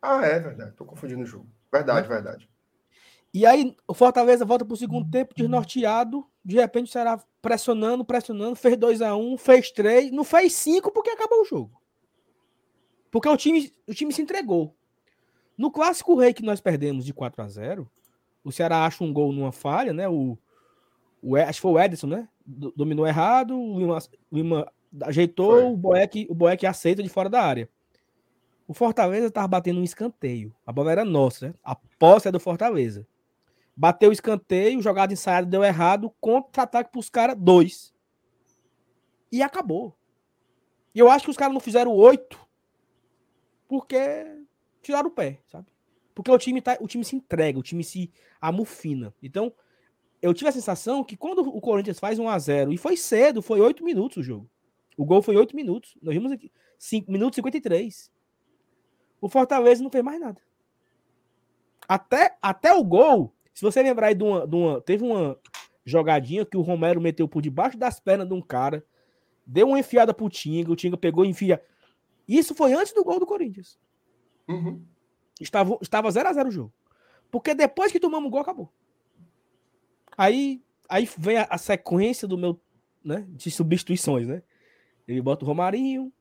Ah, 0.00 0.24
é 0.24 0.38
verdade. 0.38 0.72
Tô 0.76 0.84
confundindo 0.84 1.22
o 1.22 1.26
jogo. 1.26 1.46
Verdade, 1.72 2.06
é. 2.06 2.08
verdade. 2.08 2.48
E 3.36 3.44
aí 3.44 3.76
o 3.86 3.92
Fortaleza 3.92 4.46
volta 4.46 4.64
para 4.64 4.72
o 4.72 4.78
segundo 4.78 5.10
tempo 5.10 5.34
desnorteado. 5.34 6.26
De 6.42 6.56
repente 6.56 6.90
será 6.90 7.22
pressionando, 7.42 8.02
pressionando, 8.02 8.56
fez 8.56 8.78
2 8.78 9.02
a 9.02 9.14
1 9.14 9.34
um, 9.34 9.36
fez 9.36 9.70
3, 9.70 10.10
não 10.10 10.24
fez 10.24 10.54
5 10.54 10.90
porque 10.90 11.10
acabou 11.10 11.42
o 11.42 11.44
jogo. 11.44 11.78
Porque 13.10 13.28
o 13.28 13.36
time, 13.36 13.70
o 13.86 13.92
time 13.92 14.10
se 14.10 14.22
entregou. 14.22 14.74
No 15.54 15.70
clássico 15.70 16.18
rei 16.18 16.32
que 16.32 16.42
nós 16.42 16.62
perdemos 16.62 17.04
de 17.04 17.12
4 17.12 17.42
a 17.42 17.46
0 17.46 17.90
o 18.42 18.50
Ceará 18.50 18.86
acha 18.86 19.04
um 19.04 19.12
gol 19.12 19.30
numa 19.32 19.52
falha, 19.52 19.92
né? 19.92 20.08
O, 20.08 20.38
o 21.20 21.36
acho 21.36 21.58
que 21.58 21.60
foi 21.60 21.72
o 21.72 21.78
Edson, 21.78 22.06
né? 22.06 22.26
Dominou 22.46 23.06
errado, 23.06 23.54
o 23.54 23.78
Lima, 23.78 23.98
o 24.30 24.34
Lima 24.34 24.72
ajeitou, 25.02 25.60
foi. 25.60 25.64
o 25.64 25.76
Boeck, 25.76 26.26
o 26.30 26.34
Boeck 26.34 26.64
aceita 26.64 27.02
de 27.02 27.08
fora 27.10 27.28
da 27.28 27.42
área. 27.42 27.68
O 28.66 28.72
Fortaleza 28.72 29.26
estava 29.26 29.46
batendo 29.46 29.78
um 29.78 29.84
escanteio. 29.84 30.54
A 30.64 30.72
bola 30.72 30.90
era 30.90 31.04
nossa, 31.04 31.48
né? 31.48 31.54
A 31.62 31.76
posse 31.98 32.28
é 32.28 32.32
do 32.32 32.40
Fortaleza. 32.40 33.06
Bateu 33.76 34.08
o 34.08 34.12
escanteio, 34.12 34.80
jogada 34.80 35.12
ensaiada 35.12 35.46
deu 35.46 35.62
errado, 35.62 36.10
contra-ataque 36.20 36.90
para 36.90 36.98
os 36.98 37.10
caras, 37.10 37.36
dois. 37.38 37.94
E 39.30 39.42
acabou. 39.42 39.94
E 40.94 40.98
eu 40.98 41.10
acho 41.10 41.26
que 41.26 41.30
os 41.30 41.36
caras 41.36 41.52
não 41.52 41.60
fizeram 41.60 41.92
oito 41.92 42.38
porque 43.68 44.24
tiraram 44.80 45.08
o 45.08 45.12
pé, 45.12 45.40
sabe? 45.46 45.66
Porque 46.14 46.30
o 46.30 46.38
time, 46.38 46.62
tá, 46.62 46.78
o 46.80 46.86
time 46.86 47.04
se 47.04 47.14
entrega, 47.14 47.58
o 47.58 47.62
time 47.62 47.84
se 47.84 48.10
amufina. 48.40 49.14
Então, 49.22 49.52
eu 50.22 50.32
tive 50.32 50.48
a 50.48 50.52
sensação 50.52 51.04
que 51.04 51.16
quando 51.16 51.40
o 51.40 51.60
Corinthians 51.60 51.98
faz 51.98 52.18
1 52.18 52.28
a 52.28 52.38
0 52.38 52.72
e 52.72 52.78
foi 52.78 52.96
cedo, 52.96 53.42
foi 53.42 53.60
8 53.60 53.84
minutos 53.84 54.16
o 54.16 54.22
jogo. 54.22 54.50
O 54.96 55.04
gol 55.04 55.20
foi 55.20 55.36
8 55.36 55.54
minutos. 55.54 55.94
Nós 56.00 56.14
vimos 56.14 56.32
aqui 56.32 56.50
5 56.78 57.12
minutos 57.12 57.36
e 57.36 57.40
53. 57.40 58.10
O 59.20 59.28
Fortaleza 59.28 59.82
não 59.82 59.90
fez 59.90 60.02
mais 60.02 60.18
nada. 60.18 60.40
Até, 61.86 62.36
até 62.40 62.72
o 62.72 62.82
gol, 62.82 63.35
se 63.56 63.62
você 63.62 63.82
lembrar 63.82 64.08
aí 64.08 64.14
de 64.14 64.22
uma, 64.22 64.46
de 64.46 64.54
uma. 64.54 64.82
Teve 64.82 65.02
uma 65.02 65.40
jogadinha 65.82 66.44
que 66.44 66.58
o 66.58 66.60
Romero 66.60 67.00
meteu 67.00 67.26
por 67.26 67.40
debaixo 67.40 67.78
das 67.78 67.98
pernas 67.98 68.28
de 68.28 68.34
um 68.34 68.42
cara, 68.42 68.84
deu 69.46 69.68
uma 69.68 69.78
enfiada 69.78 70.12
pro 70.12 70.28
Tinga, 70.28 70.70
o 70.70 70.76
Tinga 70.76 70.98
pegou 70.98 71.24
e 71.24 71.30
enfia. 71.30 71.62
Isso 72.28 72.54
foi 72.54 72.74
antes 72.74 72.92
do 72.92 73.02
gol 73.02 73.18
do 73.18 73.24
Corinthians. 73.24 73.78
Uhum. 74.46 74.84
Estava 75.40 75.78
0x0 75.80 76.48
o 76.48 76.50
jogo. 76.50 76.72
Porque 77.30 77.54
depois 77.54 77.90
que 77.90 77.98
tomamos 77.98 78.28
o 78.28 78.30
gol, 78.30 78.42
acabou. 78.42 78.70
Aí, 80.18 80.62
aí 80.86 81.08
vem 81.16 81.38
a, 81.38 81.46
a, 81.48 81.56
sequência 81.56 82.28
do 82.28 82.36
meu, 82.36 82.60
né, 83.02 83.24
de 83.30 83.50
substituições, 83.50 84.28
né? 84.28 84.42
Ele 85.08 85.22
bota 85.22 85.46
o 85.46 85.48
Romarinho. 85.48 86.12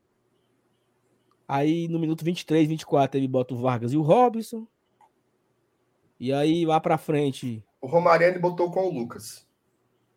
Aí 1.46 1.90
no 1.90 2.00
minuto 2.00 2.24
23, 2.24 2.66
24, 2.70 3.20
ele 3.20 3.28
bota 3.28 3.54
o 3.54 3.58
Vargas 3.58 3.92
e 3.92 3.98
o 3.98 4.02
Robson. 4.02 4.66
E 6.20 6.32
aí, 6.32 6.66
lá 6.66 6.80
pra 6.80 6.98
frente. 6.98 7.64
O 7.82 7.88
Romarinho 7.88 8.40
botou 8.40 8.72
com 8.72 8.88
o 8.88 8.94
Lucas. 8.94 9.46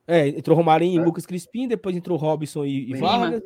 É, 0.06 0.28
entrou 0.28 0.56
Romarinho 0.56 0.98
é. 0.98 1.02
e 1.02 1.04
Lucas 1.04 1.26
Crispim, 1.26 1.68
depois 1.68 1.94
entrou 1.94 2.16
Robson 2.16 2.64
e, 2.64 2.90
e 2.90 2.94
Vargas. 2.96 3.42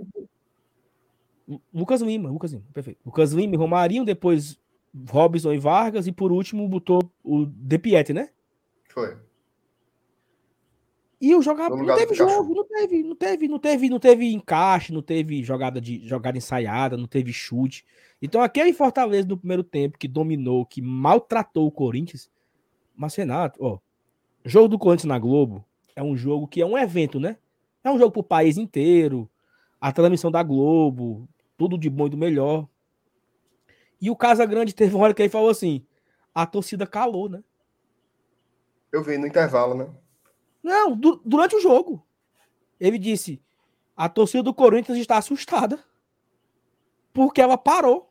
Lucas 1.75 2.01
Lima, 2.01 2.31
Lucas 2.31 2.53
Lima, 2.53 2.65
perfeito. 2.73 3.01
Lucas 3.05 3.33
Lima 3.33 3.55
e 3.55 3.59
Romarinho, 3.59 4.05
depois 4.05 4.61
Robson 5.11 5.53
e 5.53 5.59
Vargas, 5.59 6.07
e 6.07 6.13
por 6.13 6.31
último 6.31 6.69
botou 6.69 7.01
o 7.25 7.47
De 7.47 7.79
Piet, 7.79 8.13
né? 8.13 8.29
Foi. 8.89 9.17
E 11.21 11.35
o 11.35 11.43
jogador 11.43 11.77
não 11.77 11.95
teve 11.95 12.15
jogo, 12.15 12.55
não 12.55 12.65
teve, 12.65 13.03
não 13.03 13.17
teve, 13.17 13.49
não 13.49 13.59
teve, 13.59 13.89
não 13.89 13.99
teve 14.01 14.33
encaixe, 14.33 14.93
não 14.93 15.03
teve 15.03 15.43
jogada 15.43 15.81
de 15.81 16.07
jogada 16.07 16.37
ensaiada, 16.37 16.97
não 16.97 17.07
teve 17.07 17.33
chute. 17.33 17.85
Então 18.21 18.43
aquele 18.43 18.73
Fortaleza 18.73 19.29
no 19.29 19.37
primeiro 19.37 19.63
tempo 19.63 19.99
que 19.99 20.09
dominou, 20.09 20.67
que 20.67 20.83
maltratou 20.83 21.67
o 21.67 21.73
Corinthians, 21.73 22.29
mas, 23.03 23.17
Renato, 23.17 23.59
ó, 23.61 23.81
jogo 24.45 24.69
do 24.69 24.79
Corinthians 24.79 25.09
na 25.09 25.19
Globo 25.19 25.65
é 25.97 26.03
um 26.03 26.17
jogo 26.17 26.47
que 26.47 26.63
é 26.63 26.67
um 26.67 26.79
evento, 26.79 27.19
né? 27.19 27.37
É 27.83 27.91
um 27.91 27.99
jogo 27.99 28.13
pro 28.13 28.23
país 28.23 28.57
inteiro, 28.57 29.29
a 29.81 29.91
transmissão 29.91 30.31
da 30.31 30.41
Globo, 30.41 31.29
tudo 31.59 31.77
de 31.77 31.91
bom 31.91 32.07
e 32.07 32.11
do 32.11 32.17
melhor. 32.17 32.69
E 34.01 34.09
o 34.09 34.15
Casa 34.15 34.47
Grande 34.47 34.73
teve 34.73 34.95
uma 34.95 35.03
hora 35.03 35.15
que 35.15 35.21
ele 35.21 35.29
falou 35.29 35.51
assim: 35.51 35.85
a 36.33 36.47
torcida 36.47 36.87
calou, 36.87 37.29
né? 37.29 37.43
Eu 38.93 39.03
vi 39.03 39.19
no 39.19 39.27
intervalo, 39.27 39.75
né? 39.75 39.91
Não, 40.63 40.95
du 40.97 41.21
durante 41.25 41.57
o 41.57 41.61
jogo. 41.61 42.07
Ele 42.79 42.99
disse: 42.99 43.43
a 43.97 44.09
torcida 44.09 44.45
do 44.45 44.55
Corinthians 44.55 44.97
está 44.97 45.19
assustada. 45.19 45.83
Porque 47.13 47.41
ela 47.41 47.59
parou. 47.59 48.09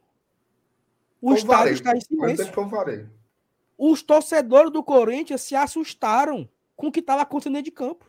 O 1.21 1.33
estádio 1.33 1.73
está 1.73 1.95
em 1.95 2.01
silêncio. 2.01 2.51
Os 3.83 4.03
torcedores 4.03 4.71
do 4.71 4.83
Corinthians 4.83 5.41
se 5.41 5.55
assustaram 5.55 6.47
com 6.75 6.87
o 6.87 6.91
que 6.91 6.99
estava 6.99 7.23
acontecendo 7.23 7.53
dentro 7.53 7.71
de 7.71 7.75
campo. 7.75 8.05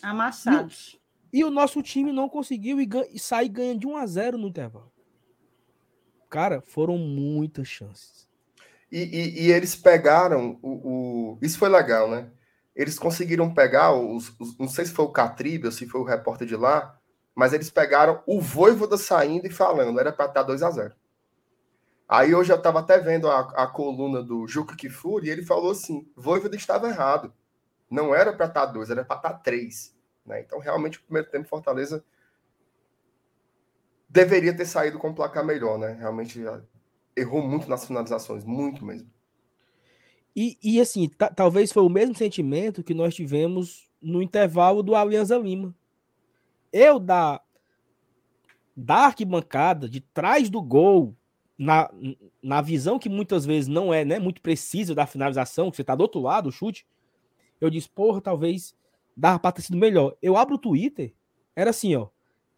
Amassados. 0.00 1.00
E, 1.32 1.40
e, 1.40 1.44
o 1.44 1.50
nosso 1.50 1.82
time 1.82 2.12
não 2.12 2.28
conseguiu 2.28 2.80
e, 2.80 2.88
e 3.12 3.18
sair 3.18 3.48
ganhando 3.48 3.80
de 3.80 3.88
1 3.88 3.96
a 3.96 4.06
0 4.06 4.38
no 4.38 4.46
intervalo. 4.46 4.92
Cara, 6.28 6.62
foram 6.64 6.96
muitas 6.96 7.66
chances. 7.66 8.28
E, 8.90 9.00
e, 9.00 9.46
e 9.46 9.50
eles 9.50 9.74
pegaram 9.74 10.60
o, 10.62 10.70
o, 10.70 11.38
Isso 11.42 11.58
foi 11.58 11.68
legal, 11.68 12.08
né? 12.08 12.30
Eles 12.74 12.96
conseguiram 12.96 13.52
pegar 13.52 13.92
os, 13.92 14.32
os, 14.38 14.56
Não 14.58 14.68
sei 14.68 14.84
se 14.86 14.92
foi 14.92 15.04
o 15.04 15.12
Catribe 15.12 15.66
ou 15.66 15.72
se 15.72 15.86
foi 15.86 16.00
o 16.00 16.04
repórter 16.04 16.46
de 16.46 16.54
lá, 16.54 16.96
mas 17.34 17.52
eles 17.52 17.68
pegaram 17.68 18.22
o 18.28 18.40
Voivoda 18.40 18.96
saindo 18.96 19.44
e 19.48 19.50
falando, 19.50 19.98
era 19.98 20.12
para 20.12 20.26
estar 20.26 20.44
2 20.44 20.62
a 20.62 20.70
0 20.70 20.94
Aí 22.10 22.34
hoje 22.34 22.52
eu 22.52 22.56
estava 22.56 22.80
até 22.80 22.98
vendo 22.98 23.30
a, 23.30 23.38
a 23.38 23.68
coluna 23.68 24.20
do 24.20 24.44
Juca 24.44 24.74
Kifuri 24.74 25.28
e 25.28 25.30
ele 25.30 25.44
falou 25.44 25.70
assim: 25.70 26.10
Voivoda 26.16 26.56
estava 26.56 26.88
errado. 26.88 27.32
Não 27.88 28.12
era 28.12 28.32
para 28.32 28.46
estar 28.46 28.66
2, 28.66 28.90
era 28.90 29.04
para 29.04 29.14
estar 29.14 29.34
3. 29.34 29.96
Né? 30.26 30.40
Então, 30.40 30.58
realmente, 30.58 30.98
o 30.98 31.02
primeiro 31.02 31.30
tempo, 31.30 31.48
Fortaleza 31.48 32.04
deveria 34.08 34.56
ter 34.56 34.66
saído 34.66 34.98
com 34.98 35.10
um 35.10 35.14
placar 35.14 35.46
melhor, 35.46 35.78
né? 35.78 35.92
Realmente 35.92 36.40
errou 37.16 37.46
muito 37.46 37.70
nas 37.70 37.86
finalizações, 37.86 38.44
muito 38.44 38.84
mesmo. 38.84 39.08
E, 40.34 40.58
e 40.60 40.80
assim, 40.80 41.08
talvez 41.36 41.70
foi 41.70 41.84
o 41.84 41.88
mesmo 41.88 42.16
sentimento 42.16 42.82
que 42.82 42.92
nós 42.92 43.14
tivemos 43.14 43.88
no 44.02 44.20
intervalo 44.20 44.82
do 44.82 44.96
Alianza 44.96 45.38
Lima. 45.38 45.72
Eu, 46.72 46.98
da, 46.98 47.40
da 48.76 49.06
arquibancada, 49.06 49.88
de 49.88 50.00
trás 50.00 50.50
do 50.50 50.60
gol, 50.60 51.16
na, 51.60 51.90
na 52.42 52.62
visão 52.62 52.98
que 52.98 53.10
muitas 53.10 53.44
vezes 53.44 53.68
não 53.68 53.92
é 53.92 54.02
né, 54.02 54.18
muito 54.18 54.40
precisa 54.40 54.94
da 54.94 55.06
finalização, 55.06 55.70
que 55.70 55.76
você 55.76 55.82
está 55.82 55.94
do 55.94 56.00
outro 56.00 56.18
lado, 56.18 56.48
o 56.48 56.52
chute, 56.52 56.86
eu 57.60 57.68
disse, 57.68 57.86
porra, 57.86 58.18
talvez 58.18 58.74
dava 59.14 59.38
para 59.38 59.52
ter 59.52 59.60
sido 59.60 59.76
melhor. 59.76 60.16
Eu 60.22 60.38
abro 60.38 60.54
o 60.54 60.58
Twitter, 60.58 61.12
era 61.54 61.68
assim, 61.68 61.94
ó. 61.94 62.08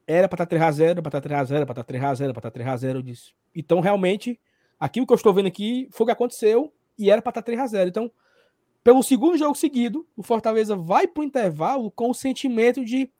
Era 0.06 0.28
para 0.28 0.44
estar 0.44 0.56
3x0, 0.56 1.02
para 1.02 1.18
estar 1.18 1.20
3x0, 1.20 1.66
para 1.66 1.80
estar 1.80 1.84
3x0, 1.84 2.32
para 2.32 2.48
estar 2.48 2.50
3x0. 2.52 2.94
Eu 2.94 3.02
disse. 3.02 3.32
Então, 3.52 3.80
realmente, 3.80 4.38
aquilo 4.78 5.04
que 5.04 5.12
eu 5.12 5.16
estou 5.16 5.34
vendo 5.34 5.46
aqui 5.46 5.88
foi 5.90 6.04
o 6.04 6.06
que 6.06 6.12
aconteceu 6.12 6.72
e 6.96 7.10
era 7.10 7.20
para 7.20 7.40
estar 7.40 7.42
3x0. 7.42 7.88
Então, 7.88 8.10
pelo 8.84 9.02
segundo 9.02 9.36
jogo 9.36 9.56
seguido, 9.56 10.06
o 10.16 10.22
Fortaleza 10.22 10.76
vai 10.76 11.08
para 11.08 11.22
o 11.22 11.24
intervalo 11.24 11.90
com 11.90 12.08
o 12.08 12.14
sentimento 12.14 12.84
de 12.84 13.10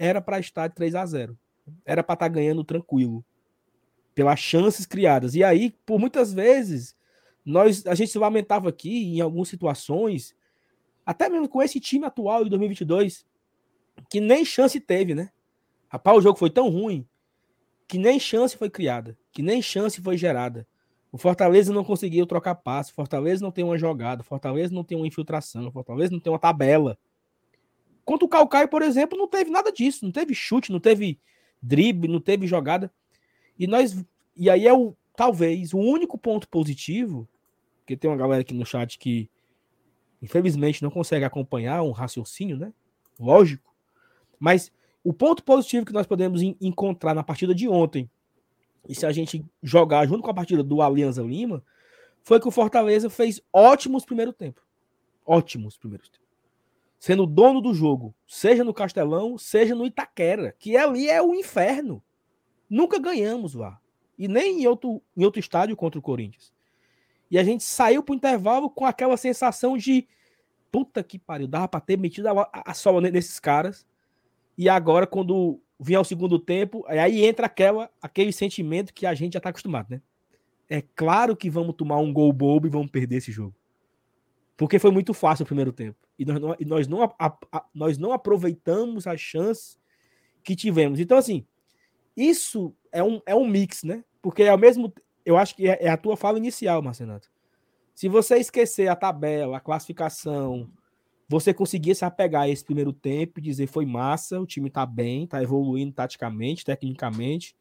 era 0.00 0.20
para 0.20 0.40
estar 0.40 0.66
de 0.66 0.74
3 0.74 0.96
a 0.96 1.06
0 1.06 1.38
Era 1.84 2.02
para 2.02 2.14
estar 2.14 2.28
ganhando 2.28 2.64
tranquilo. 2.64 3.24
Pelas 4.18 4.40
chances 4.40 4.84
criadas. 4.84 5.36
E 5.36 5.44
aí, 5.44 5.70
por 5.86 6.00
muitas 6.00 6.32
vezes, 6.32 6.96
nós 7.44 7.86
a 7.86 7.94
gente 7.94 8.10
se 8.10 8.18
lamentava 8.18 8.68
aqui 8.68 9.14
em 9.14 9.20
algumas 9.20 9.46
situações, 9.46 10.34
até 11.06 11.28
mesmo 11.28 11.48
com 11.48 11.62
esse 11.62 11.78
time 11.78 12.04
atual 12.04 12.42
de 12.42 12.50
2022, 12.50 13.24
que 14.10 14.18
nem 14.20 14.44
chance 14.44 14.80
teve, 14.80 15.14
né? 15.14 15.30
Rapaz, 15.88 16.18
o 16.18 16.20
jogo 16.20 16.36
foi 16.36 16.50
tão 16.50 16.68
ruim 16.68 17.06
que 17.86 17.96
nem 17.96 18.18
chance 18.18 18.56
foi 18.56 18.68
criada, 18.68 19.16
que 19.30 19.40
nem 19.40 19.62
chance 19.62 20.02
foi 20.02 20.16
gerada. 20.18 20.66
O 21.12 21.16
Fortaleza 21.16 21.72
não 21.72 21.84
conseguiu 21.84 22.26
trocar 22.26 22.56
passe, 22.56 22.90
o 22.90 22.94
Fortaleza 22.96 23.40
não 23.40 23.52
tem 23.52 23.62
uma 23.62 23.78
jogada, 23.78 24.24
Fortaleza 24.24 24.74
não 24.74 24.82
tem 24.82 24.98
uma 24.98 25.06
infiltração, 25.06 25.70
Fortaleza 25.70 26.10
não 26.10 26.18
tem 26.18 26.32
uma 26.32 26.40
tabela. 26.40 26.98
Contra 28.04 28.26
o 28.26 28.28
Calcaio, 28.28 28.66
por 28.66 28.82
exemplo, 28.82 29.16
não 29.16 29.28
teve 29.28 29.48
nada 29.48 29.70
disso, 29.70 30.04
não 30.04 30.10
teve 30.10 30.34
chute, 30.34 30.72
não 30.72 30.80
teve 30.80 31.20
drible, 31.62 32.08
não 32.08 32.20
teve 32.20 32.48
jogada. 32.48 32.92
E 33.58 33.66
nós 33.66 34.04
e 34.36 34.48
aí 34.48 34.66
é 34.66 34.72
o 34.72 34.94
talvez 35.16 35.74
o 35.74 35.78
único 35.78 36.16
ponto 36.16 36.48
positivo, 36.48 37.28
que 37.84 37.96
tem 37.96 38.10
uma 38.10 38.16
galera 38.16 38.42
aqui 38.42 38.54
no 38.54 38.64
chat 38.64 38.98
que 38.98 39.28
infelizmente 40.22 40.82
não 40.82 40.90
consegue 40.90 41.24
acompanhar 41.24 41.82
um 41.82 41.90
raciocínio, 41.90 42.56
né? 42.56 42.72
Lógico. 43.18 43.74
Mas 44.38 44.70
o 45.02 45.12
ponto 45.12 45.42
positivo 45.42 45.86
que 45.86 45.92
nós 45.92 46.06
podemos 46.06 46.40
encontrar 46.60 47.14
na 47.14 47.22
partida 47.22 47.54
de 47.54 47.68
ontem, 47.68 48.08
e 48.88 48.94
se 48.94 49.04
a 49.04 49.12
gente 49.12 49.44
jogar 49.62 50.06
junto 50.06 50.22
com 50.22 50.30
a 50.30 50.34
partida 50.34 50.62
do 50.62 50.80
Alianza 50.80 51.22
Lima, 51.22 51.64
foi 52.22 52.40
que 52.40 52.48
o 52.48 52.52
Fortaleza 52.52 53.10
fez 53.10 53.40
ótimos 53.52 54.04
primeiro 54.04 54.32
tempo. 54.32 54.62
Ótimos 55.24 55.76
primeiros 55.76 56.08
tempos. 56.08 56.28
Sendo 56.98 57.26
dono 57.26 57.60
do 57.60 57.74
jogo, 57.74 58.14
seja 58.26 58.64
no 58.64 58.74
Castelão, 58.74 59.38
seja 59.38 59.74
no 59.74 59.86
Itaquera, 59.86 60.54
que 60.58 60.76
ali 60.76 61.08
é 61.08 61.22
o 61.22 61.34
inferno. 61.34 62.02
Nunca 62.68 62.98
ganhamos 62.98 63.54
lá. 63.54 63.80
E 64.18 64.26
nem 64.26 64.62
em 64.62 64.66
outro, 64.66 65.02
em 65.16 65.24
outro 65.24 65.40
estádio 65.40 65.76
contra 65.76 65.98
o 65.98 66.02
Corinthians. 66.02 66.52
E 67.30 67.38
a 67.38 67.44
gente 67.44 67.64
saiu 67.64 68.02
pro 68.02 68.14
intervalo 68.14 68.70
com 68.70 68.84
aquela 68.84 69.16
sensação 69.16 69.76
de 69.76 70.06
puta 70.70 71.02
que 71.02 71.18
pariu, 71.18 71.46
dava 71.46 71.68
para 71.68 71.80
ter 71.80 71.96
metido 71.96 72.28
a, 72.28 72.50
a, 72.52 72.74
sola 72.74 73.00
nesses 73.00 73.38
caras 73.38 73.86
e 74.58 74.68
agora, 74.68 75.06
quando 75.06 75.60
vier 75.78 76.00
o 76.00 76.04
segundo 76.04 76.36
tempo, 76.36 76.84
aí 76.88 77.24
entra 77.24 77.46
aquela, 77.46 77.88
aquele 78.02 78.32
sentimento 78.32 78.92
que 78.92 79.06
a 79.06 79.14
gente 79.14 79.34
já 79.34 79.38
está 79.38 79.50
acostumado, 79.50 79.86
né? 79.88 80.02
É 80.68 80.82
claro 80.82 81.36
que 81.36 81.48
vamos 81.48 81.76
tomar 81.76 81.98
um 81.98 82.12
gol 82.12 82.32
bobo 82.32 82.66
e 82.66 82.70
vamos 82.70 82.90
perder 82.90 83.18
esse 83.18 83.30
jogo. 83.30 83.54
Porque 84.56 84.80
foi 84.80 84.90
muito 84.90 85.14
fácil 85.14 85.44
o 85.44 85.46
primeiro 85.46 85.72
tempo. 85.72 85.96
E 86.18 86.24
nós 86.24 86.40
não, 86.40 86.56
e 86.58 86.64
nós 86.64 86.88
não, 86.88 87.04
a, 87.04 87.64
nós 87.72 87.96
não 87.96 88.10
aproveitamos 88.12 89.06
a 89.06 89.16
chance 89.16 89.78
que 90.42 90.56
tivemos. 90.56 90.98
Então, 90.98 91.16
assim, 91.16 91.46
isso 92.18 92.74
é 92.90 93.02
um, 93.02 93.20
é 93.24 93.34
um 93.34 93.46
mix, 93.46 93.84
né? 93.84 94.04
Porque 94.20 94.42
é 94.42 94.52
o 94.52 94.58
mesmo. 94.58 94.92
Eu 95.24 95.38
acho 95.38 95.54
que 95.54 95.68
é, 95.68 95.84
é 95.84 95.88
a 95.88 95.96
tua 95.96 96.16
fala 96.16 96.36
inicial, 96.36 96.82
Marcenato. 96.82 97.30
Se 97.94 98.08
você 98.08 98.36
esquecer 98.38 98.88
a 98.88 98.96
tabela, 98.96 99.56
a 99.56 99.60
classificação, 99.60 100.68
você 101.28 101.54
conseguir 101.54 101.94
se 101.94 102.04
apegar 102.04 102.42
a 102.42 102.48
esse 102.48 102.64
primeiro 102.64 102.92
tempo 102.92 103.38
e 103.38 103.42
dizer 103.42 103.68
foi 103.68 103.86
massa, 103.86 104.40
o 104.40 104.46
time 104.46 104.68
tá 104.68 104.84
bem, 104.84 105.26
tá 105.26 105.42
evoluindo 105.42 105.92
taticamente, 105.92 106.64
tecnicamente, 106.64 107.54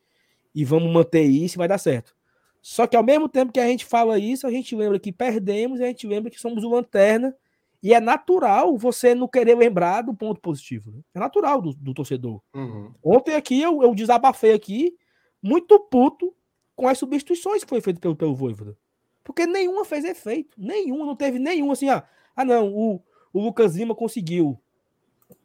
e 0.55 0.65
vamos 0.65 0.91
manter 0.91 1.23
isso 1.23 1.55
e 1.55 1.59
vai 1.59 1.67
dar 1.67 1.77
certo. 1.77 2.15
Só 2.61 2.87
que 2.87 2.95
ao 2.95 3.03
mesmo 3.03 3.29
tempo 3.29 3.51
que 3.51 3.59
a 3.59 3.67
gente 3.67 3.85
fala 3.85 4.17
isso, 4.17 4.47
a 4.47 4.51
gente 4.51 4.75
lembra 4.75 4.99
que 4.99 5.11
perdemos 5.11 5.81
a 5.81 5.85
gente 5.85 6.07
lembra 6.07 6.31
que 6.31 6.39
somos 6.39 6.63
o 6.63 6.69
lanterna, 6.69 7.35
e 7.81 7.93
é 7.93 7.99
natural 7.99 8.77
você 8.77 9.13
não 9.13 9.27
querer 9.27 9.55
lembrar 9.55 10.01
do 10.01 10.13
ponto 10.13 10.41
positivo. 10.41 10.91
Né? 10.91 11.01
É 11.13 11.19
natural 11.19 11.61
do, 11.61 11.73
do 11.73 11.93
torcedor. 11.93 12.41
Uhum. 12.53 12.93
Ontem 13.03 13.35
aqui 13.35 13.61
eu, 13.61 13.83
eu 13.83 13.93
desabafei 13.93 14.53
aqui, 14.53 14.95
muito 15.41 15.79
puto 15.79 16.33
com 16.75 16.87
as 16.87 16.97
substituições 16.97 17.63
que 17.63 17.69
foi 17.69 17.81
feito 17.81 17.99
pelo, 17.99 18.15
pelo 18.15 18.35
Voivoda. 18.35 18.77
Porque 19.23 19.45
nenhuma 19.45 19.85
fez 19.85 20.05
efeito. 20.05 20.55
Nenhuma, 20.57 21.05
não 21.05 21.15
teve 21.15 21.37
nenhuma 21.37 21.73
assim, 21.73 21.89
ah, 21.89 22.03
ah 22.35 22.45
não, 22.45 22.73
o, 22.73 23.03
o 23.33 23.41
Lucas 23.41 23.75
Lima 23.75 23.93
conseguiu 23.93 24.59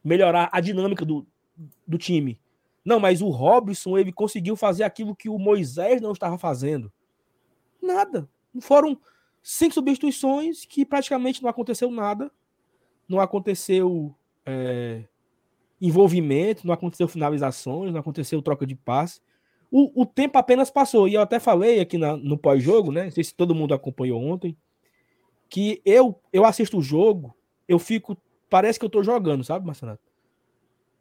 melhorar 0.03 0.49
a 0.53 0.61
dinâmica 0.61 1.05
do, 1.05 1.27
do 1.87 1.99
time. 1.99 2.41
Não, 2.85 2.99
mas 2.99 3.21
o 3.23 3.29
Robson 3.29 3.97
ele 3.99 4.13
conseguiu 4.13 4.57
fazer 4.57 4.85
aquilo 4.85 5.15
que 5.15 5.29
o 5.29 5.39
Moisés 5.39 6.01
não 6.01 6.13
estava 6.13 6.39
fazendo. 6.39 6.93
Nada. 7.81 8.29
Foram 8.61 8.99
cinco 9.43 9.75
substituições 9.75 10.65
que 10.65 10.85
praticamente 10.85 11.43
não 11.43 11.51
aconteceu 11.51 11.91
nada. 11.91 12.31
Não 13.09 13.21
aconteceu 13.21 14.15
é, 14.47 15.05
envolvimento, 15.81 16.67
não 16.67 16.73
aconteceu 16.73 17.09
finalizações, 17.09 17.93
não 17.93 18.01
aconteceu 18.01 18.41
troca 18.41 18.67
de 18.67 18.75
passe. 18.75 19.21
O, 19.71 20.03
o 20.03 20.07
tempo 20.07 20.39
apenas 20.39 20.71
passou. 20.71 21.09
E 21.09 21.15
eu 21.15 21.21
até 21.21 21.41
falei 21.41 21.81
aqui 21.81 21.99
na, 21.99 22.17
no 22.17 22.39
pós-jogo, 22.39 22.93
né? 22.93 23.05
Não 23.05 23.11
sei 23.11 23.25
se 23.25 23.35
todo 23.35 23.55
mundo 23.55 23.75
acompanhou 23.75 24.23
ontem, 24.23 24.57
que 25.49 25.83
eu, 25.85 26.21
eu 26.33 26.45
assisto 26.45 26.79
o 26.79 26.83
jogo 26.83 27.35
eu 27.73 27.79
fico. 27.79 28.17
Parece 28.49 28.79
que 28.79 28.85
eu 28.85 28.91
tô 28.91 29.03
jogando, 29.03 29.43
sabe, 29.43 29.67
Marcelo? 29.67 29.99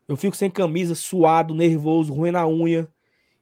Eu 0.08 0.16
fico 0.16 0.36
sem 0.36 0.50
camisa, 0.50 0.96
suado, 0.96 1.54
nervoso, 1.54 2.14
ruim 2.14 2.32
na 2.32 2.48
unha. 2.48 2.88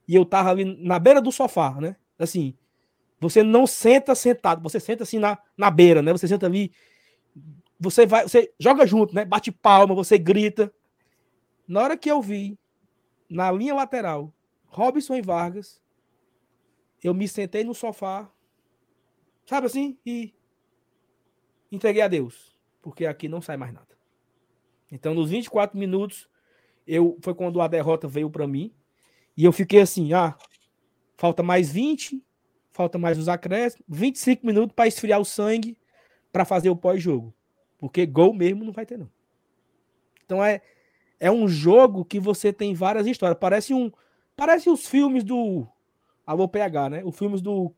E 0.06 0.14
eu 0.14 0.24
tava 0.24 0.50
ali 0.50 0.64
na 0.64 0.98
beira 0.98 1.20
do 1.22 1.30
sofá, 1.30 1.80
né? 1.80 1.96
Assim, 2.18 2.54
você 3.20 3.42
não 3.42 3.66
senta 3.66 4.14
sentado, 4.14 4.62
você 4.62 4.80
senta 4.80 5.02
assim 5.02 5.18
na, 5.18 5.38
na 5.56 5.70
beira, 5.70 6.00
né? 6.00 6.10
Você 6.12 6.26
senta 6.26 6.46
ali, 6.46 6.72
você 7.78 8.06
vai, 8.06 8.22
você 8.22 8.52
joga 8.58 8.86
junto, 8.86 9.14
né? 9.14 9.24
Bate 9.24 9.52
palma, 9.52 9.94
você 9.94 10.18
grita. 10.18 10.72
Na 11.68 11.82
hora 11.82 11.96
que 11.96 12.10
eu 12.10 12.22
vi, 12.22 12.58
na 13.28 13.52
linha 13.52 13.74
lateral, 13.74 14.32
Robson 14.66 15.14
e 15.16 15.22
Vargas, 15.22 15.80
eu 17.02 17.12
me 17.12 17.28
sentei 17.28 17.62
no 17.62 17.74
sofá, 17.74 18.30
sabe 19.44 19.66
assim? 19.66 19.98
E 20.04 20.34
entreguei 21.70 22.02
a 22.02 22.08
Deus 22.08 22.50
porque 22.82 23.06
aqui 23.06 23.28
não 23.28 23.40
sai 23.40 23.56
mais 23.56 23.72
nada. 23.72 23.86
Então, 24.90 25.14
nos 25.14 25.30
24 25.30 25.78
minutos, 25.78 26.28
eu 26.86 27.18
foi 27.22 27.34
quando 27.34 27.60
a 27.60 27.68
derrota 27.68 28.08
veio 28.08 28.30
para 28.30 28.46
mim, 28.46 28.72
e 29.36 29.44
eu 29.44 29.52
fiquei 29.52 29.80
assim, 29.80 30.12
ah, 30.12 30.36
falta 31.16 31.42
mais 31.42 31.70
20, 31.70 32.22
falta 32.80 32.96
mais 32.96 33.18
os 33.18 33.28
acréscimos, 33.28 33.84
25 33.86 34.46
minutos 34.46 34.74
para 34.74 34.88
esfriar 34.88 35.20
o 35.20 35.24
sangue 35.24 35.76
para 36.32 36.46
fazer 36.46 36.70
o 36.70 36.76
pós-jogo. 36.76 37.34
Porque 37.76 38.06
gol 38.06 38.32
mesmo 38.32 38.64
não 38.64 38.72
vai 38.72 38.86
ter 38.86 38.96
não. 38.96 39.10
Então 40.24 40.42
é 40.42 40.62
é 41.18 41.30
um 41.30 41.46
jogo 41.46 42.02
que 42.02 42.18
você 42.18 42.50
tem 42.50 42.72
várias 42.72 43.06
histórias, 43.06 43.38
parece 43.38 43.74
um 43.74 43.92
parece 44.34 44.70
os 44.70 44.86
filmes 44.86 45.22
do 45.22 45.66
Alô 46.26 46.48
PH, 46.48 46.88
né? 46.88 47.02
Os 47.04 47.18
filmes 47.18 47.42
do 47.42 47.74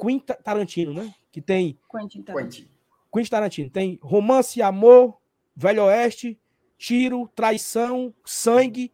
Quentin 0.00 0.24
Tarantino, 0.44 0.94
né? 0.94 1.12
Que 1.32 1.40
tem 1.40 1.76
Quentin 1.90 2.22
Tarantino. 2.22 2.68
Quentin 3.12 3.30
Tarantino. 3.30 3.70
Tem 3.70 3.98
romance, 4.00 4.62
amor, 4.62 5.18
velho 5.56 5.86
oeste, 5.86 6.38
tiro, 6.76 7.28
traição, 7.34 8.14
sangue. 8.24 8.92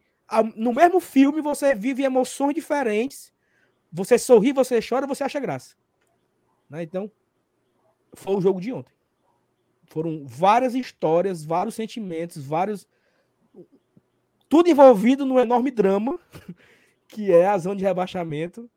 No 0.55 0.73
mesmo 0.73 0.99
filme 0.99 1.39
você 1.39 1.75
vive 1.75 2.03
emoções 2.03 2.55
diferentes 2.55 3.34
você 3.95 4.19
sorri, 4.19 4.51
você 4.51 4.81
chora, 4.81 5.07
você 5.07 5.23
acha 5.23 5.39
graça. 5.39 5.73
Né? 6.69 6.83
Então, 6.83 7.09
foi 8.13 8.35
o 8.35 8.41
jogo 8.41 8.59
de 8.59 8.73
ontem. 8.73 8.93
Foram 9.85 10.25
várias 10.25 10.75
histórias, 10.75 11.45
vários 11.45 11.75
sentimentos, 11.75 12.45
vários. 12.45 12.85
Tudo 14.49 14.69
envolvido 14.69 15.25
no 15.25 15.39
enorme 15.39 15.71
drama 15.71 16.19
que 17.07 17.31
é 17.31 17.47
a 17.47 17.57
zona 17.57 17.77
de 17.77 17.85
rebaixamento. 17.85 18.69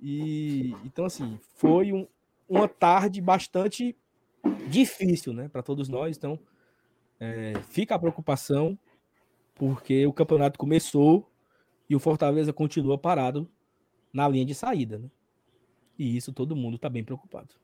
E 0.00 0.74
então, 0.82 1.04
assim, 1.04 1.38
foi 1.56 1.92
um, 1.92 2.06
uma 2.48 2.66
tarde 2.66 3.20
bastante 3.20 3.94
difícil, 4.66 5.34
né, 5.34 5.48
para 5.48 5.62
todos 5.62 5.90
nós. 5.90 6.16
Então, 6.16 6.38
é, 7.20 7.52
fica 7.68 7.94
a 7.94 7.98
preocupação, 7.98 8.78
porque 9.54 10.06
o 10.06 10.12
campeonato 10.12 10.58
começou 10.58 11.30
e 11.90 11.94
o 11.94 12.00
Fortaleza 12.00 12.50
continua 12.50 12.96
parado 12.96 13.50
na 14.12 14.28
linha 14.28 14.44
de 14.44 14.54
saída, 14.54 14.98
né? 14.98 15.10
E 15.98 16.16
isso 16.16 16.32
todo 16.32 16.56
mundo 16.56 16.76
está 16.76 16.88
bem 16.88 17.04
preocupado. 17.04 17.54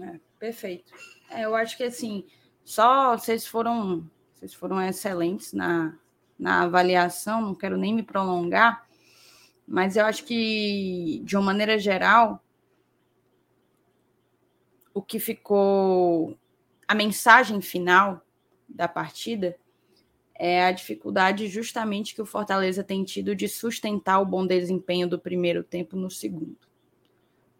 É, 0.00 0.18
perfeito. 0.38 0.92
É, 1.30 1.44
eu 1.44 1.54
acho 1.54 1.76
que 1.76 1.84
assim, 1.84 2.26
só 2.64 3.16
vocês 3.16 3.46
foram, 3.46 4.10
vocês 4.34 4.52
foram 4.54 4.80
excelentes 4.82 5.52
na, 5.52 5.96
na 6.38 6.62
avaliação, 6.62 7.40
não 7.40 7.54
quero 7.54 7.76
nem 7.76 7.94
me 7.94 8.02
prolongar, 8.02 8.86
mas 9.66 9.96
eu 9.96 10.04
acho 10.04 10.24
que, 10.24 11.22
de 11.24 11.36
uma 11.36 11.44
maneira 11.44 11.78
geral, 11.78 12.42
o 14.92 15.00
que 15.00 15.18
ficou 15.18 16.36
a 16.86 16.94
mensagem 16.94 17.60
final 17.60 18.26
da 18.68 18.88
partida 18.88 19.56
é 20.44 20.64
a 20.64 20.72
dificuldade 20.72 21.46
justamente 21.46 22.16
que 22.16 22.20
o 22.20 22.26
Fortaleza 22.26 22.82
tem 22.82 23.04
tido 23.04 23.32
de 23.32 23.46
sustentar 23.46 24.18
o 24.18 24.26
bom 24.26 24.44
desempenho 24.44 25.08
do 25.08 25.16
primeiro 25.16 25.62
tempo 25.62 25.96
no 25.96 26.10
segundo. 26.10 26.56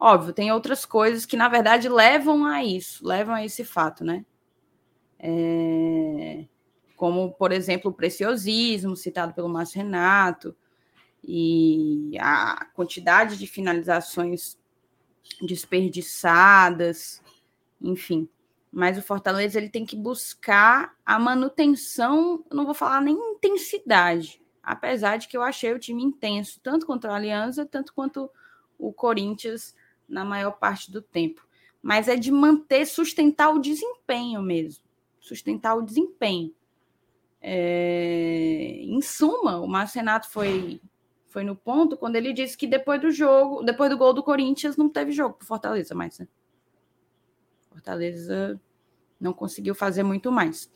Óbvio, 0.01 0.33
tem 0.33 0.51
outras 0.51 0.85
coisas 0.85 1.24
que, 1.24 1.37
na 1.37 1.49
verdade, 1.49 1.89
levam 1.89 2.45
a 2.45 2.64
isso, 2.64 3.07
levam 3.07 3.37
a 3.37 3.45
esse 3.45 3.62
fato, 3.62 4.03
né? 4.03 4.26
É... 5.16 6.45
Como, 6.97 7.30
por 7.35 7.53
exemplo, 7.53 7.93
o 7.93 7.95
preciosismo, 7.95 8.97
citado 8.97 9.33
pelo 9.33 9.49
Márcio 9.49 9.80
Renato, 9.80 10.53
e 11.22 12.18
a 12.18 12.66
quantidade 12.74 13.39
de 13.39 13.47
finalizações 13.47 14.59
desperdiçadas, 15.41 17.22
enfim. 17.80 18.28
Mas 18.73 18.97
o 18.97 19.03
Fortaleza 19.03 19.59
ele 19.59 19.68
tem 19.68 19.85
que 19.85 19.95
buscar 19.95 20.97
a 21.05 21.18
manutenção, 21.18 22.43
não 22.51 22.64
vou 22.64 22.73
falar 22.73 23.03
nem 23.03 23.14
intensidade, 23.14 24.41
apesar 24.62 25.18
de 25.18 25.29
que 25.29 25.37
eu 25.37 25.43
achei 25.43 25.75
o 25.75 25.79
time 25.79 26.03
intenso, 26.03 26.59
tanto 26.62 26.87
contra 26.87 27.12
a 27.12 27.16
Aliança, 27.16 27.66
tanto 27.66 27.93
quanto 27.93 28.31
o 28.79 28.91
Corinthians 28.91 29.77
na 30.09 30.25
maior 30.25 30.53
parte 30.53 30.91
do 30.91 31.03
tempo. 31.03 31.47
Mas 31.83 32.09
é 32.09 32.16
de 32.16 32.31
manter, 32.31 32.87
sustentar 32.87 33.51
o 33.51 33.59
desempenho 33.59 34.41
mesmo. 34.41 34.85
Sustentar 35.20 35.75
o 35.75 35.83
desempenho. 35.83 36.55
É... 37.41 38.79
Em 38.81 39.03
suma, 39.03 39.61
o 39.61 39.66
Márcio 39.66 39.99
Renato 39.99 40.31
foi, 40.31 40.81
foi 41.27 41.45
no 41.45 41.57
ponto 41.57 41.97
quando 41.97 42.16
ele 42.16 42.33
disse 42.33 42.57
que 42.57 42.66
depois 42.66 43.01
do 43.01 43.11
jogo, 43.11 43.62
depois 43.62 43.91
do 43.91 43.99
gol 43.99 44.14
do 44.14 44.23
Corinthians, 44.23 44.77
não 44.77 44.89
teve 44.89 45.12
jogo 45.12 45.35
para 45.35 45.47
Fortaleza 45.47 45.95
mais. 45.95 46.18
Né? 46.18 46.29
Fortaleza 47.73 48.61
não 49.20 49.33
conseguiu 49.33 49.75
fazer 49.75 50.03
muito 50.03 50.31
mais. 50.31 50.70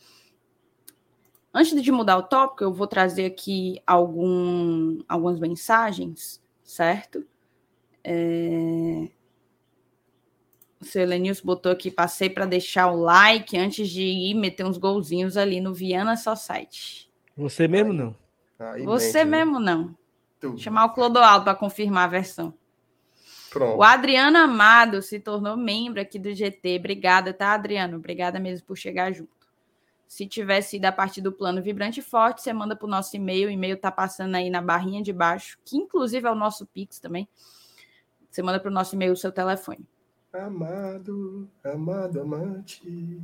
Antes 1.53 1.81
de 1.81 1.91
mudar 1.91 2.17
o 2.17 2.23
tópico, 2.23 2.63
eu 2.63 2.73
vou 2.73 2.87
trazer 2.87 3.25
aqui 3.25 3.81
algum, 3.85 4.99
algumas 5.07 5.39
mensagens, 5.39 6.41
certo? 6.63 7.25
É... 8.03 9.09
O 10.79 10.85
seu 10.85 11.01
Elenilson 11.01 11.43
botou 11.43 11.71
aqui, 11.71 11.89
passei 11.89 12.29
para 12.29 12.45
deixar 12.45 12.91
o 12.91 13.01
like 13.01 13.57
antes 13.57 13.89
de 13.89 14.03
ir 14.03 14.35
meter 14.35 14.65
uns 14.65 14.77
golzinhos 14.77 15.35
ali 15.35 15.59
no 15.59 15.73
Viana 15.73 16.15
Society. 16.15 17.09
Você 17.35 17.67
mesmo 17.67 17.91
não. 17.91 18.15
Aí 18.59 18.83
Você 18.83 19.23
mente, 19.23 19.31
né? 19.31 19.45
mesmo 19.45 19.59
né? 19.59 19.73
não. 19.73 19.97
Tudo. 20.39 20.59
Chamar 20.59 20.85
o 20.85 20.93
Clodoaldo 20.93 21.45
para 21.45 21.55
confirmar 21.55 22.05
a 22.05 22.11
versão. 22.11 22.53
Pronto. 23.49 23.77
O 23.77 23.83
Adriano 23.83 24.37
Amado 24.37 25.01
se 25.01 25.19
tornou 25.19 25.55
membro 25.55 26.01
aqui 26.01 26.19
do 26.19 26.33
GT. 26.33 26.77
Obrigada, 26.77 27.33
tá, 27.33 27.53
Adriano? 27.53 27.97
Obrigada 27.97 28.39
mesmo 28.39 28.65
por 28.65 28.77
chegar 28.77 29.11
junto. 29.11 29.37
Se 30.07 30.25
tivesse 30.25 30.77
ido 30.77 30.85
a 30.85 30.91
partir 30.91 31.21
do 31.21 31.31
plano 31.31 31.61
vibrante 31.61 31.99
e 31.99 32.03
forte, 32.03 32.41
você 32.41 32.53
manda 32.53 32.75
para 32.75 32.85
o 32.85 32.89
nosso 32.89 33.15
e-mail. 33.15 33.49
O 33.49 33.51
e-mail 33.51 33.77
tá 33.77 33.91
passando 33.91 34.35
aí 34.35 34.49
na 34.49 34.61
barrinha 34.61 35.01
de 35.01 35.11
baixo, 35.11 35.57
que 35.65 35.77
inclusive 35.77 36.25
é 36.25 36.31
o 36.31 36.35
nosso 36.35 36.65
Pix 36.65 36.99
também. 36.99 37.27
Você 38.29 38.41
manda 38.41 38.59
para 38.59 38.69
o 38.69 38.73
nosso 38.73 38.95
e-mail 38.95 39.13
o 39.13 39.17
seu 39.17 39.31
telefone. 39.31 39.85
Amado, 40.31 41.49
amado, 41.63 42.21
amante. 42.21 43.21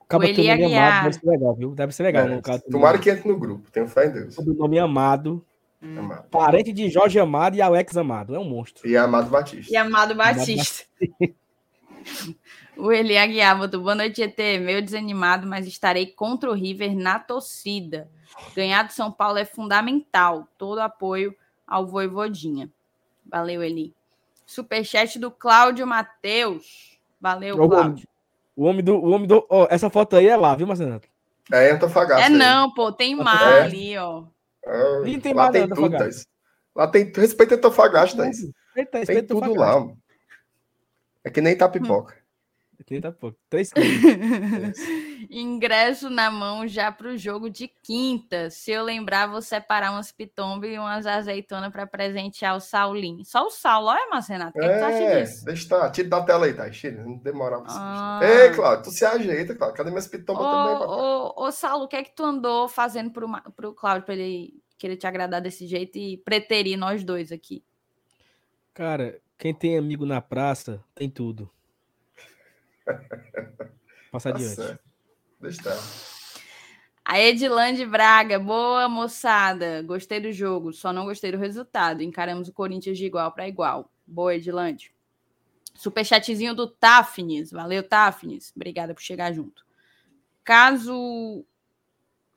Acaba 0.00 0.26
teu 0.26 0.44
nome 0.44 0.74
amado, 0.74 1.04
deve 1.04 1.14
ser 1.14 1.26
legal, 1.26 1.54
viu? 1.54 1.70
Deve 1.70 1.92
ser 1.92 2.02
legal. 2.02 2.26
É, 2.26 2.28
no 2.28 2.42
tomara 2.70 2.98
que 2.98 3.10
entre 3.10 3.28
no 3.28 3.38
grupo, 3.38 3.70
tenho 3.70 3.88
fé 3.88 4.06
em 4.06 4.12
Deus. 4.12 4.38
O 4.38 4.54
nome 4.54 4.78
Amado. 4.78 5.44
Hum. 5.84 5.98
Amado. 5.98 6.28
Parente 6.30 6.72
de 6.72 6.88
Jorge 6.88 7.18
Amado 7.18 7.56
e 7.56 7.62
Alex 7.62 7.96
Amado. 7.96 8.34
É 8.34 8.38
um 8.38 8.44
monstro. 8.44 8.88
E 8.88 8.96
Amado 8.96 9.28
Batista. 9.28 9.70
E 9.70 9.76
Amado 9.76 10.14
Batista. 10.14 10.86
o 12.76 12.90
Eli 12.90 13.18
Aguiar 13.18 13.68
do 13.68 13.80
Boa 13.80 13.94
Noite, 13.94 14.22
ET. 14.22 14.38
Meio 14.38 14.82
desanimado, 14.82 15.46
mas 15.46 15.66
estarei 15.66 16.06
contra 16.06 16.50
o 16.50 16.54
River 16.54 16.96
na 16.96 17.18
torcida. 17.18 18.08
Ganhar 18.56 18.84
do 18.84 18.92
São 18.92 19.12
Paulo 19.12 19.38
é 19.38 19.44
fundamental. 19.44 20.48
Todo 20.56 20.80
apoio 20.80 21.36
ao 21.66 21.86
Voivodinha. 21.86 22.70
Valeu, 23.26 23.62
Eli. 23.62 23.94
Superchat 24.46 25.18
do 25.18 25.30
Cláudio 25.30 25.86
Matheus. 25.86 26.98
Valeu, 27.20 27.56
Cláudio. 27.56 28.08
O 28.56 28.64
homem 28.64 28.82
do. 28.82 28.96
O 28.96 29.10
homem 29.10 29.26
do 29.26 29.44
oh, 29.50 29.66
essa 29.68 29.90
foto 29.90 30.16
aí 30.16 30.28
é 30.28 30.36
lá, 30.36 30.54
viu, 30.54 30.66
Marcelo? 30.66 31.00
É 31.52 31.70
Antofagasta. 31.72 32.24
É 32.24 32.28
não, 32.28 32.70
pô, 32.72 32.90
tem 32.90 33.14
mar 33.14 33.52
é. 33.52 33.62
ali, 33.62 33.98
ó. 33.98 34.24
Ah, 34.66 35.02
tem 35.22 35.34
lá 35.34 35.50
tem 35.50 35.68
tudo, 35.68 35.96
Lá 36.74 36.88
tem. 36.88 37.12
Respeita 37.14 37.54
Antofagasta, 37.54 38.16
Thaís. 38.16 38.38
Respeita, 38.74 38.98
respeita 38.98 39.22
tem 39.22 39.40
tudo 39.40 39.54
lá. 39.54 39.86
É 41.22 41.30
que 41.30 41.40
nem 41.40 41.56
Tapipoca. 41.56 42.23
Tá 43.00 43.12
pouco. 43.12 43.38
Três 43.48 43.70
Ingresso 45.30 46.10
na 46.10 46.30
mão 46.30 46.66
já 46.66 46.90
para 46.90 47.08
o 47.08 47.16
jogo 47.16 47.48
de 47.48 47.68
quinta. 47.68 48.50
Se 48.50 48.72
eu 48.72 48.84
lembrar, 48.84 49.26
vou 49.26 49.40
separar 49.40 49.92
umas 49.92 50.12
pitomba 50.12 50.66
e 50.66 50.78
umas 50.78 51.06
azeitonas 51.06 51.72
para 51.72 51.86
presentear 51.86 52.56
o 52.56 52.60
Saulinho. 52.60 53.24
Só 53.24 53.46
o 53.46 53.50
Saulo, 53.50 53.88
olha, 53.88 54.08
Marcenato. 54.10 54.58
O 54.58 54.60
que, 54.60 54.66
é, 54.66 54.72
que 54.72 54.78
tu 54.78 54.84
acha 54.84 54.96
é, 54.96 55.22
disso? 55.22 55.44
Deixa 55.44 55.68
tá. 55.68 55.90
Tira 55.90 56.08
da 56.08 56.22
tela 56.22 56.46
aí, 56.46 56.54
tá? 56.54 56.68
Tira, 56.70 57.02
não 57.02 57.16
demora 57.16 57.60
pra 57.60 57.66
ah. 57.70 58.20
Ei, 58.22 58.50
Cláudio, 58.50 58.84
tu 58.84 58.90
se 58.90 59.04
ajeita, 59.04 59.54
Cláudio. 59.54 59.76
Cadê 59.76 59.90
minhas 59.90 60.08
pitombas 60.08 60.44
também? 60.44 60.88
Ô, 60.88 61.32
ô, 61.36 61.52
Saulo, 61.52 61.84
o 61.84 61.88
que 61.88 61.96
é 61.96 62.02
que 62.02 62.14
tu 62.14 62.24
andou 62.24 62.68
fazendo 62.68 63.10
pro, 63.10 63.28
pro 63.56 63.74
Cláudio 63.74 64.04
para 64.04 64.14
ele 64.14 64.54
querer 64.76 64.96
te 64.96 65.06
agradar 65.06 65.40
desse 65.40 65.66
jeito 65.66 65.96
e 65.96 66.18
preterir 66.18 66.76
nós 66.76 67.04
dois 67.04 67.32
aqui? 67.32 67.64
Cara, 68.74 69.20
quem 69.38 69.54
tem 69.54 69.78
amigo 69.78 70.04
na 70.04 70.20
praça 70.20 70.82
tem 70.94 71.08
tudo. 71.08 71.50
Passa 74.12 74.30
tá 74.30 74.36
adiante. 74.36 74.54
Certo. 74.54 74.84
Deixa 75.40 75.58
estar. 75.58 76.24
A 77.04 77.20
Edilande 77.20 77.84
Braga, 77.84 78.38
boa 78.38 78.88
moçada. 78.88 79.82
Gostei 79.82 80.20
do 80.20 80.32
jogo, 80.32 80.72
só 80.72 80.92
não 80.92 81.04
gostei 81.04 81.30
do 81.32 81.38
resultado. 81.38 82.02
Encaramos 82.02 82.48
o 82.48 82.52
Corinthians 82.52 82.96
de 82.96 83.04
igual 83.04 83.30
para 83.32 83.46
igual. 83.46 83.90
Boa, 84.06 84.34
Edilande. 84.34 84.94
Superchatzinho 85.74 86.54
do 86.54 86.66
Tafnis. 86.66 87.50
Valeu, 87.50 87.82
Tafnis. 87.82 88.52
Obrigada 88.56 88.94
por 88.94 89.02
chegar 89.02 89.32
junto. 89.32 89.66
Caso 90.42 91.44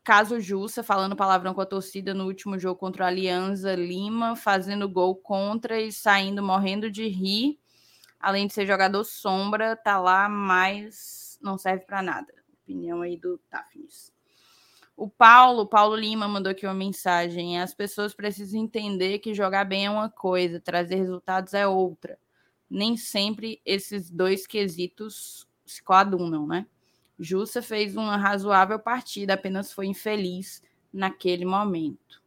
caso 0.04 0.40
Jussa 0.40 0.82
falando 0.84 1.18
palavrão 1.18 1.54
com 1.54 1.60
a 1.60 1.66
torcida 1.66 2.14
no 2.14 2.26
último 2.26 2.58
jogo 2.58 2.80
contra 2.80 3.04
a 3.04 3.08
Alianza 3.10 3.76
Lima, 3.76 4.38
fazendo 4.38 4.88
gol 4.88 5.16
contra 5.16 5.82
e 5.82 5.92
saindo 5.92 6.42
morrendo 6.42 6.90
de 6.90 7.08
rir 7.10 7.60
além 8.20 8.48
de 8.48 8.54
ser 8.54 8.66
jogador 8.66 9.04
sombra, 9.04 9.76
tá 9.76 10.00
lá, 10.00 10.28
mas 10.28 11.38
não 11.42 11.58
serve 11.58 11.86
para 11.86 12.02
nada. 12.02 12.34
Opinião 12.64 13.02
aí 13.02 13.18
do 13.18 13.38
Tafnis. 13.50 14.12
O 14.96 15.08
Paulo, 15.08 15.68
Paulo 15.68 15.96
Lima, 15.96 16.28
mandou 16.28 16.52
aqui 16.52 16.66
uma 16.66 16.74
mensagem. 16.74 17.62
As 17.62 17.74
pessoas 17.74 18.16
precisam 18.16 18.60
entender 18.60 19.20
que 19.20 19.34
jogar 19.34 19.64
bem 19.64 19.86
é 19.86 19.90
uma 19.90 20.10
coisa, 20.10 20.60
trazer 20.60 20.96
resultados 20.96 21.54
é 21.54 21.68
outra. 21.68 22.18
Nem 22.70 22.98
sempre 22.98 23.62
esses 23.64 24.10
dois 24.10 24.48
quesitos 24.48 25.48
se 25.66 25.84
coadunam, 25.84 26.48
né? 26.48 26.66
Jussa 27.20 27.62
fez 27.62 27.96
uma 27.96 28.18
razoável 28.18 28.80
partida, 28.80 29.36
apenas 29.36 29.72
foi 29.72 29.86
infeliz 29.86 30.64
naquele 30.92 31.46
momento. 31.46 32.22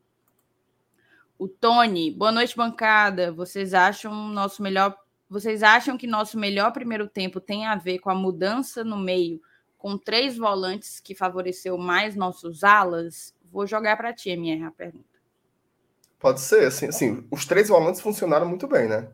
O 1.38 1.48
Tony, 1.48 2.10
boa 2.10 2.30
noite, 2.30 2.56
bancada. 2.56 3.32
Vocês 3.32 3.74
acham 3.74 4.28
nosso 4.28 4.62
melhor 4.62 4.96
vocês 5.30 5.62
acham 5.62 5.96
que 5.96 6.08
nosso 6.08 6.36
melhor 6.36 6.72
primeiro 6.72 7.08
tempo 7.08 7.40
tem 7.40 7.64
a 7.64 7.76
ver 7.76 8.00
com 8.00 8.10
a 8.10 8.14
mudança 8.14 8.82
no 8.82 8.96
meio, 8.96 9.40
com 9.78 9.96
três 9.96 10.36
volantes 10.36 10.98
que 10.98 11.14
favoreceu 11.14 11.78
mais 11.78 12.16
nossos 12.16 12.64
alas? 12.64 13.32
Vou 13.44 13.64
jogar 13.64 13.96
para 13.96 14.12
ti, 14.12 14.36
minha 14.36 14.66
a 14.66 14.72
pergunta. 14.72 15.06
Pode 16.18 16.40
ser, 16.40 16.66
assim, 16.66 16.88
assim, 16.88 17.26
os 17.30 17.46
três 17.46 17.68
volantes 17.68 18.00
funcionaram 18.00 18.46
muito 18.46 18.66
bem, 18.66 18.88
né? 18.88 19.08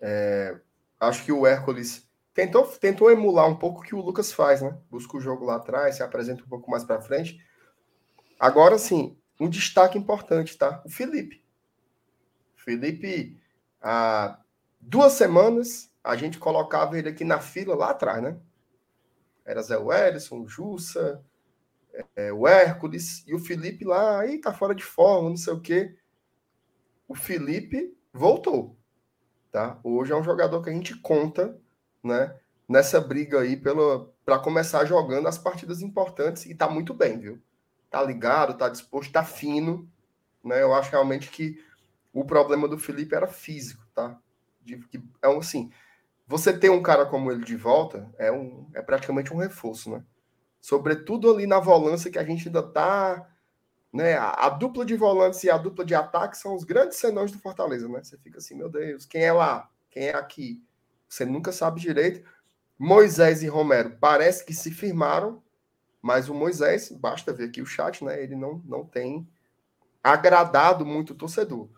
É, 0.00 0.58
acho 0.98 1.24
que 1.24 1.30
o 1.30 1.46
Hércules 1.46 2.06
tentou, 2.34 2.66
tentou 2.66 3.08
emular 3.08 3.48
um 3.48 3.56
pouco 3.56 3.80
o 3.80 3.82
que 3.84 3.94
o 3.94 4.00
Lucas 4.00 4.32
faz, 4.32 4.60
né? 4.60 4.76
Busca 4.90 5.16
o 5.16 5.20
jogo 5.20 5.44
lá 5.44 5.56
atrás, 5.56 5.94
se 5.94 6.02
apresenta 6.02 6.42
um 6.42 6.48
pouco 6.48 6.68
mais 6.68 6.82
para 6.82 7.00
frente. 7.00 7.38
Agora, 8.40 8.76
sim, 8.76 9.16
um 9.38 9.48
destaque 9.48 9.96
importante, 9.96 10.58
tá? 10.58 10.82
O 10.84 10.90
Felipe. 10.90 11.44
Felipe, 12.56 13.40
há 13.80 14.38
duas 14.88 15.12
semanas, 15.12 15.92
a 16.02 16.16
gente 16.16 16.38
colocava 16.38 16.98
ele 16.98 17.10
aqui 17.10 17.22
na 17.22 17.40
fila 17.40 17.74
lá 17.74 17.90
atrás, 17.90 18.22
né? 18.22 18.38
Era 19.44 19.62
Zé 19.62 19.76
Wellison, 19.76 20.46
Jussa, 20.46 21.22
é, 22.16 22.32
o 22.32 22.48
Hércules 22.48 23.22
e 23.26 23.34
o 23.34 23.38
Felipe 23.38 23.84
lá, 23.84 24.20
aí 24.20 24.40
tá 24.40 24.52
fora 24.52 24.74
de 24.74 24.82
forma, 24.82 25.28
não 25.28 25.36
sei 25.36 25.52
o 25.52 25.60
quê. 25.60 25.94
O 27.06 27.14
Felipe 27.14 27.94
voltou, 28.12 28.78
tá? 29.50 29.78
Hoje 29.84 30.12
é 30.12 30.16
um 30.16 30.24
jogador 30.24 30.62
que 30.62 30.70
a 30.70 30.72
gente 30.72 30.98
conta, 31.00 31.58
né? 32.02 32.34
Nessa 32.66 33.00
briga 33.00 33.40
aí 33.40 33.56
para 34.24 34.38
começar 34.38 34.84
jogando 34.86 35.28
as 35.28 35.38
partidas 35.38 35.82
importantes 35.82 36.46
e 36.46 36.54
tá 36.54 36.68
muito 36.68 36.94
bem, 36.94 37.18
viu? 37.18 37.42
Tá 37.90 38.02
ligado, 38.02 38.56
tá 38.56 38.68
disposto, 38.68 39.12
tá 39.12 39.24
fino, 39.24 39.90
né? 40.42 40.62
Eu 40.62 40.74
acho 40.74 40.90
realmente 40.90 41.30
que 41.30 41.62
o 42.12 42.24
problema 42.24 42.66
do 42.66 42.78
Felipe 42.78 43.14
era 43.14 43.26
físico, 43.26 43.86
tá? 43.94 44.18
De, 44.76 44.88
que, 44.88 45.02
é 45.22 45.28
um 45.28 45.38
assim, 45.38 45.70
você 46.26 46.56
ter 46.56 46.70
um 46.70 46.82
cara 46.82 47.06
como 47.06 47.32
ele 47.32 47.44
de 47.44 47.56
volta 47.56 48.08
é 48.18 48.30
um 48.30 48.68
é 48.74 48.82
praticamente 48.82 49.32
um 49.32 49.38
reforço, 49.38 49.90
né? 49.90 50.04
sobretudo 50.60 51.32
ali 51.32 51.46
na 51.46 51.58
volância 51.58 52.10
que 52.10 52.18
a 52.18 52.24
gente 52.24 52.48
ainda 52.48 52.60
está. 52.60 53.26
Né, 53.90 54.14
a, 54.18 54.46
a, 54.46 54.50
dupla 54.50 54.84
de 54.84 54.94
volantes 54.94 55.42
e 55.44 55.50
a 55.50 55.56
dupla 55.56 55.82
de 55.82 55.94
ataque 55.94 56.36
são 56.36 56.54
os 56.54 56.62
grandes 56.62 56.98
senões 56.98 57.32
do 57.32 57.38
Fortaleza, 57.38 57.88
né? 57.88 58.04
Você 58.04 58.18
fica 58.18 58.36
assim, 58.36 58.54
meu 58.54 58.68
Deus, 58.68 59.06
quem 59.06 59.22
é 59.22 59.32
lá? 59.32 59.70
Quem 59.90 60.08
é 60.08 60.14
aqui? 60.14 60.62
Você 61.08 61.24
nunca 61.24 61.52
sabe 61.52 61.80
direito. 61.80 62.22
Moisés 62.78 63.42
e 63.42 63.48
Romero 63.48 63.96
parece 63.98 64.44
que 64.44 64.52
se 64.52 64.70
firmaram, 64.70 65.42
mas 66.02 66.28
o 66.28 66.34
Moisés, 66.34 66.92
basta 66.92 67.32
ver 67.32 67.44
aqui 67.44 67.62
o 67.62 67.66
chat, 67.66 68.04
né? 68.04 68.22
Ele 68.22 68.36
não, 68.36 68.62
não 68.66 68.84
tem 68.84 69.26
agradado 70.04 70.84
muito 70.84 71.14
o 71.14 71.16
torcedor. 71.16 71.70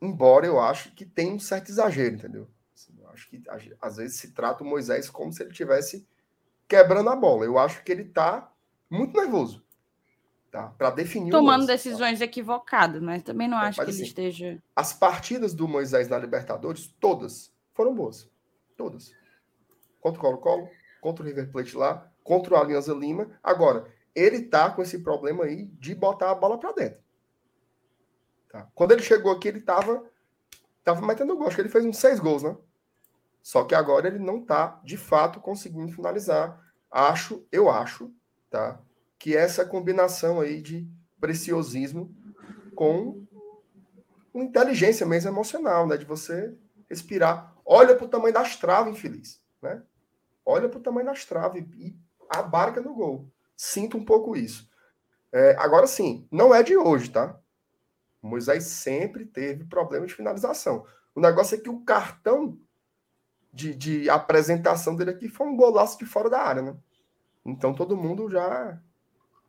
Embora 0.00 0.46
eu 0.46 0.60
acho 0.60 0.92
que 0.94 1.04
tem 1.04 1.32
um 1.32 1.38
certo 1.38 1.70
exagero, 1.70 2.14
entendeu? 2.14 2.48
Assim, 2.74 2.92
eu 2.98 3.08
acho 3.08 3.28
que 3.28 3.42
às 3.80 3.96
vezes 3.96 4.18
se 4.18 4.32
trata 4.32 4.62
o 4.62 4.66
Moisés 4.66 5.08
como 5.08 5.32
se 5.32 5.42
ele 5.42 5.52
tivesse 5.52 6.06
quebrando 6.68 7.08
a 7.10 7.16
bola. 7.16 7.44
Eu 7.44 7.58
acho 7.58 7.82
que 7.82 7.92
ele 7.92 8.02
está 8.02 8.50
muito 8.90 9.18
nervoso. 9.18 9.64
Tá? 10.50 10.68
Para 10.68 10.90
definir 10.90 11.30
Tomando 11.30 11.60
lance, 11.60 11.66
tá? 11.66 11.72
decisões 11.72 12.18
tá? 12.18 12.24
equivocadas, 12.24 13.02
mas 13.02 13.22
também 13.22 13.48
não 13.48 13.58
é, 13.58 13.66
acho 13.66 13.82
que 13.82 13.90
assim, 13.90 14.00
ele 14.00 14.08
esteja. 14.08 14.62
As 14.74 14.92
partidas 14.92 15.52
do 15.52 15.68
Moisés 15.68 16.08
na 16.08 16.18
Libertadores, 16.18 16.94
todas 17.00 17.52
foram 17.74 17.94
boas. 17.94 18.30
Todas. 18.76 19.12
Contra 20.00 20.18
o 20.18 20.22
Colo-Colo, 20.22 20.70
contra 21.00 21.24
o 21.24 21.26
River 21.26 21.50
Plate 21.50 21.76
lá, 21.76 22.10
contra 22.22 22.54
o 22.54 22.56
Alianza 22.56 22.94
Lima. 22.94 23.30
Agora, 23.42 23.86
ele 24.14 24.42
tá 24.42 24.70
com 24.70 24.82
esse 24.82 25.00
problema 25.00 25.44
aí 25.44 25.66
de 25.78 25.94
botar 25.94 26.30
a 26.30 26.34
bola 26.34 26.58
para 26.58 26.72
dentro. 26.72 27.05
Tá? 28.56 28.66
Quando 28.74 28.92
ele 28.92 29.02
chegou 29.02 29.32
aqui, 29.32 29.48
ele 29.48 29.60
tava, 29.60 30.02
tava 30.82 31.06
metendo 31.06 31.36
gol. 31.36 31.46
Acho 31.46 31.56
que 31.56 31.62
ele 31.62 31.68
fez 31.68 31.84
uns 31.84 31.98
seis 31.98 32.18
gols, 32.18 32.42
né? 32.42 32.56
Só 33.42 33.64
que 33.64 33.74
agora 33.74 34.08
ele 34.08 34.18
não 34.18 34.38
está, 34.38 34.80
de 34.82 34.96
fato, 34.96 35.40
conseguindo 35.40 35.92
finalizar. 35.92 36.58
Acho, 36.90 37.46
eu 37.52 37.68
acho, 37.68 38.10
tá? 38.50 38.80
Que 39.18 39.36
essa 39.36 39.64
combinação 39.64 40.40
aí 40.40 40.62
de 40.62 40.88
preciosismo 41.20 42.14
com 42.74 43.26
inteligência 44.34 45.04
mesmo 45.04 45.30
emocional, 45.30 45.86
né? 45.86 45.98
De 45.98 46.06
você 46.06 46.56
respirar. 46.88 47.54
Olha 47.64 47.94
para 47.94 48.06
o 48.06 48.08
tamanho 48.08 48.32
das 48.32 48.56
traves, 48.56 48.94
infeliz, 48.94 49.42
né? 49.60 49.82
Olha 50.46 50.68
para 50.68 50.78
o 50.78 50.82
tamanho 50.82 51.06
das 51.06 51.26
traves 51.26 51.62
e 51.76 51.94
abarca 52.30 52.80
no 52.80 52.94
gol. 52.94 53.30
Sinto 53.54 53.98
um 53.98 54.04
pouco 54.04 54.34
isso. 54.34 54.66
É, 55.30 55.54
agora 55.58 55.86
sim, 55.86 56.26
não 56.30 56.54
é 56.54 56.62
de 56.62 56.76
hoje, 56.76 57.10
tá? 57.10 57.38
O 58.26 58.28
Moisés 58.28 58.64
sempre 58.64 59.24
teve 59.24 59.64
problema 59.64 60.04
de 60.04 60.12
finalização. 60.12 60.84
O 61.14 61.20
negócio 61.20 61.54
é 61.54 61.60
que 61.60 61.70
o 61.70 61.80
cartão 61.80 62.58
de, 63.52 63.72
de 63.72 64.10
apresentação 64.10 64.96
dele 64.96 65.10
aqui 65.12 65.28
foi 65.28 65.46
um 65.46 65.56
golaço 65.56 65.96
de 65.96 66.04
fora 66.04 66.28
da 66.28 66.40
área, 66.40 66.60
né? 66.60 66.76
Então 67.44 67.72
todo 67.72 67.96
mundo 67.96 68.28
já. 68.28 68.78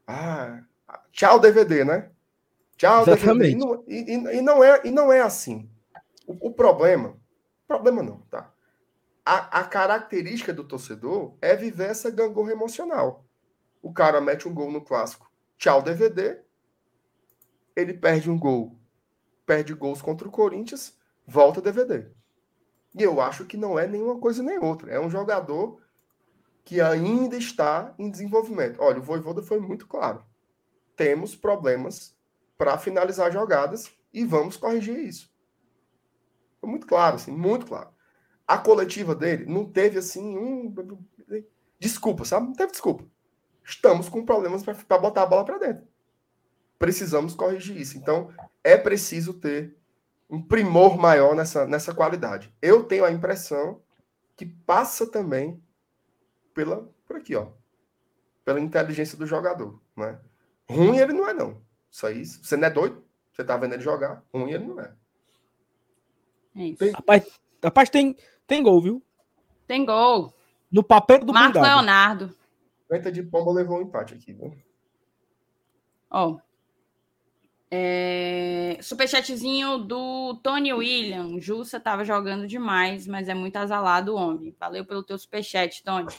Ah, 0.05 0.61
tchau, 1.11 1.39
DVD, 1.39 1.83
né? 1.83 2.11
Tchau, 2.77 3.01
Exatamente. 3.01 3.25
DVD. 3.25 3.51
E 3.51 3.55
não, 3.55 3.83
e, 3.87 4.37
e, 4.37 4.41
não 4.41 4.63
é, 4.63 4.81
e 4.85 4.91
não 4.91 5.11
é 5.11 5.21
assim. 5.21 5.67
O, 6.27 6.49
o 6.49 6.53
problema. 6.53 7.17
Problema 7.67 8.03
não, 8.03 8.19
tá? 8.29 8.53
A, 9.25 9.59
a, 9.59 9.63
característica 9.65 10.53
do 10.53 10.63
torcedor 10.63 11.35
é 11.41 11.55
viver 11.55 11.89
essa 11.89 12.11
gangorra 12.11 12.51
emocional. 12.51 13.25
O 13.81 13.91
cara 13.91 14.21
mete 14.21 14.47
um 14.47 14.53
gol 14.53 14.71
no 14.71 14.81
clássico. 14.81 15.29
Tchau, 15.57 15.81
DVD. 15.81 16.46
Ele 17.77 17.93
perde 17.93 18.27
um 18.27 18.39
gol. 18.39 18.75
Perde 19.45 19.75
gols 19.75 20.01
contra 20.01 20.27
o 20.27 20.31
Corinthians. 20.31 20.97
Volta 21.27 21.61
DVD. 21.61 22.07
E 22.97 23.03
eu 23.03 23.21
acho 23.21 23.45
que 23.45 23.55
não 23.55 23.77
é 23.77 23.85
nenhuma 23.85 24.19
coisa 24.19 24.41
nem 24.41 24.57
outra. 24.57 24.91
É 24.91 24.99
um 24.99 25.11
jogador 25.11 25.79
que 26.65 26.81
ainda 26.81 27.37
está 27.37 27.93
em 27.99 28.09
desenvolvimento. 28.09 28.81
Olha, 28.81 28.97
o 28.97 29.03
Voivoda 29.03 29.43
foi 29.43 29.59
muito 29.59 29.85
claro. 29.85 30.25
Temos 30.95 31.35
problemas 31.35 32.17
para 32.57 32.79
finalizar 32.79 33.31
jogadas 33.31 33.91
e 34.11 34.25
vamos 34.25 34.57
corrigir 34.57 34.97
isso. 34.97 35.31
Foi 36.59 36.67
muito 36.67 36.87
claro, 36.87 37.17
assim, 37.17 37.31
muito 37.31 37.67
claro. 37.67 37.91
A 38.47 38.57
coletiva 38.57 39.13
dele 39.13 39.45
não 39.45 39.65
teve 39.65 39.99
assim 39.99 40.35
um 40.35 40.73
desculpa, 41.79 42.25
sabe? 42.25 42.47
Não 42.47 42.53
teve 42.53 42.71
desculpa. 42.71 43.05
Estamos 43.63 44.09
com 44.09 44.25
problemas 44.25 44.63
para 44.63 44.97
botar 44.97 45.21
a 45.21 45.27
bola 45.27 45.45
para 45.45 45.59
dentro. 45.59 45.87
Precisamos 46.79 47.33
corrigir 47.33 47.77
isso. 47.77 47.97
Então, 47.97 48.31
é 48.63 48.77
preciso 48.77 49.33
ter 49.33 49.75
um 50.29 50.41
primor 50.41 50.97
maior 50.97 51.35
nessa, 51.35 51.65
nessa 51.65 51.93
qualidade. 51.93 52.53
Eu 52.61 52.83
tenho 52.83 53.05
a 53.05 53.11
impressão 53.11 53.81
que 54.35 54.45
passa 54.45 55.09
também 55.09 55.61
pela 56.53 56.89
por 57.05 57.15
aqui, 57.15 57.35
ó, 57.35 57.47
pela 58.43 58.59
inteligência 58.59 59.17
do 59.17 59.25
jogador, 59.25 59.81
né? 59.95 60.19
Ruim 60.69 60.97
ele 60.97 61.13
não 61.13 61.27
é 61.27 61.33
não. 61.33 61.61
Isso 61.89 62.05
aí, 62.05 62.25
você 62.25 62.57
não 62.57 62.67
é 62.67 62.69
doido? 62.69 63.03
Você 63.31 63.43
tá 63.43 63.55
vendo 63.55 63.73
ele 63.73 63.81
jogar? 63.81 64.23
Ruim 64.33 64.51
ele 64.51 64.65
não 64.65 64.79
é. 64.81 64.93
é 66.55 66.75
tem... 66.75 66.91
Rapaz, 66.91 67.39
rapaz, 67.63 67.89
tem 67.89 68.15
tem 68.45 68.63
gol, 68.63 68.81
viu? 68.81 69.03
Tem 69.65 69.85
gol. 69.85 70.33
No 70.71 70.83
papel 70.83 71.23
do 71.23 71.33
Marco 71.33 71.59
Leonardo. 71.59 72.33
Venta 72.89 73.11
de 73.11 73.21
Pomba 73.21 73.51
levou 73.51 73.77
um 73.77 73.81
empate 73.81 74.13
aqui, 74.13 74.33
viu? 74.33 74.55
Ó, 76.09 76.37
é... 77.69 78.77
Superchatzinho 78.81 79.77
do 79.79 80.35
Tony 80.41 80.73
William. 80.73 81.39
Jussa 81.39 81.79
tava 81.79 82.05
jogando 82.05 82.47
demais, 82.47 83.07
mas 83.07 83.27
é 83.27 83.33
muito 83.33 83.57
azalado 83.57 84.13
o 84.13 84.17
homem. 84.17 84.55
Valeu 84.59 84.85
pelo 84.85 85.03
teu 85.03 85.17
superchat, 85.17 85.83
Tony. 85.83 86.13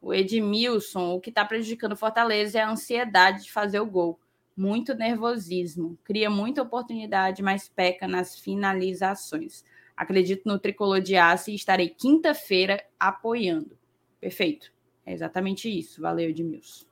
O 0.00 0.12
Edmilson, 0.12 1.14
o 1.14 1.20
que 1.20 1.30
está 1.30 1.44
prejudicando 1.44 1.96
Fortaleza 1.96 2.58
é 2.58 2.62
a 2.62 2.70
ansiedade 2.70 3.44
de 3.44 3.52
fazer 3.52 3.80
o 3.80 3.86
gol. 3.86 4.20
Muito 4.56 4.94
nervosismo. 4.94 5.98
Cria 6.04 6.28
muita 6.28 6.62
oportunidade, 6.62 7.42
mas 7.42 7.68
peca 7.68 8.06
nas 8.06 8.38
finalizações. 8.38 9.64
Acredito 9.96 10.42
no 10.46 10.58
tricolor 10.58 11.00
de 11.00 11.16
aço 11.16 11.50
e 11.50 11.54
estarei 11.54 11.88
quinta-feira 11.88 12.84
apoiando. 13.00 13.78
Perfeito. 14.20 14.72
É 15.06 15.12
exatamente 15.12 15.68
isso. 15.68 16.00
Valeu, 16.00 16.30
Edmilson. 16.30 16.84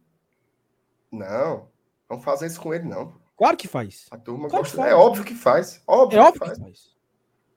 Não. 1.12 1.68
Vamos 2.08 2.24
fazer 2.24 2.48
isso 2.48 2.62
com 2.62 2.74
ele, 2.74 2.86
não. 2.86 3.20
Claro 3.36 3.58
que 3.58 3.68
faz. 3.68 4.08
A 4.10 4.18
turma 4.18 4.48
claro 4.48 4.64
gosta. 4.64 4.88
É 4.88 4.96
óbvio 4.96 5.26
que 5.26 5.36
faz. 5.36 5.84
Óbvio, 5.86 6.18
é 6.18 6.22
óbvio 6.22 6.40
que, 6.40 6.48
faz. 6.48 6.58
que 6.58 6.64
faz. 6.64 6.96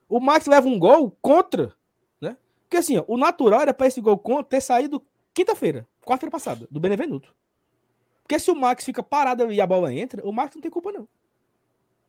O 0.08 0.18
Max 0.18 0.46
leva 0.46 0.66
um 0.66 0.80
gol 0.80 1.16
contra, 1.22 1.72
né? 2.20 2.36
Porque 2.64 2.78
assim, 2.78 2.98
ó, 2.98 3.04
o 3.06 3.16
natural 3.16 3.60
era 3.60 3.72
para 3.72 3.86
esse 3.86 4.00
gol 4.00 4.18
contra 4.18 4.42
ter 4.42 4.60
saído 4.60 5.00
quinta-feira, 5.32 5.86
quarta-feira 6.04 6.32
passada, 6.32 6.66
do 6.68 6.80
Benevenuto. 6.80 7.32
Porque 8.24 8.36
se 8.40 8.50
o 8.50 8.56
Max 8.56 8.84
fica 8.84 9.00
parado 9.00 9.52
e 9.52 9.60
a 9.60 9.66
bola 9.66 9.94
entra, 9.94 10.26
o 10.26 10.32
Max 10.32 10.56
não 10.56 10.62
tem 10.62 10.70
culpa, 10.72 10.90
não. 10.90 11.06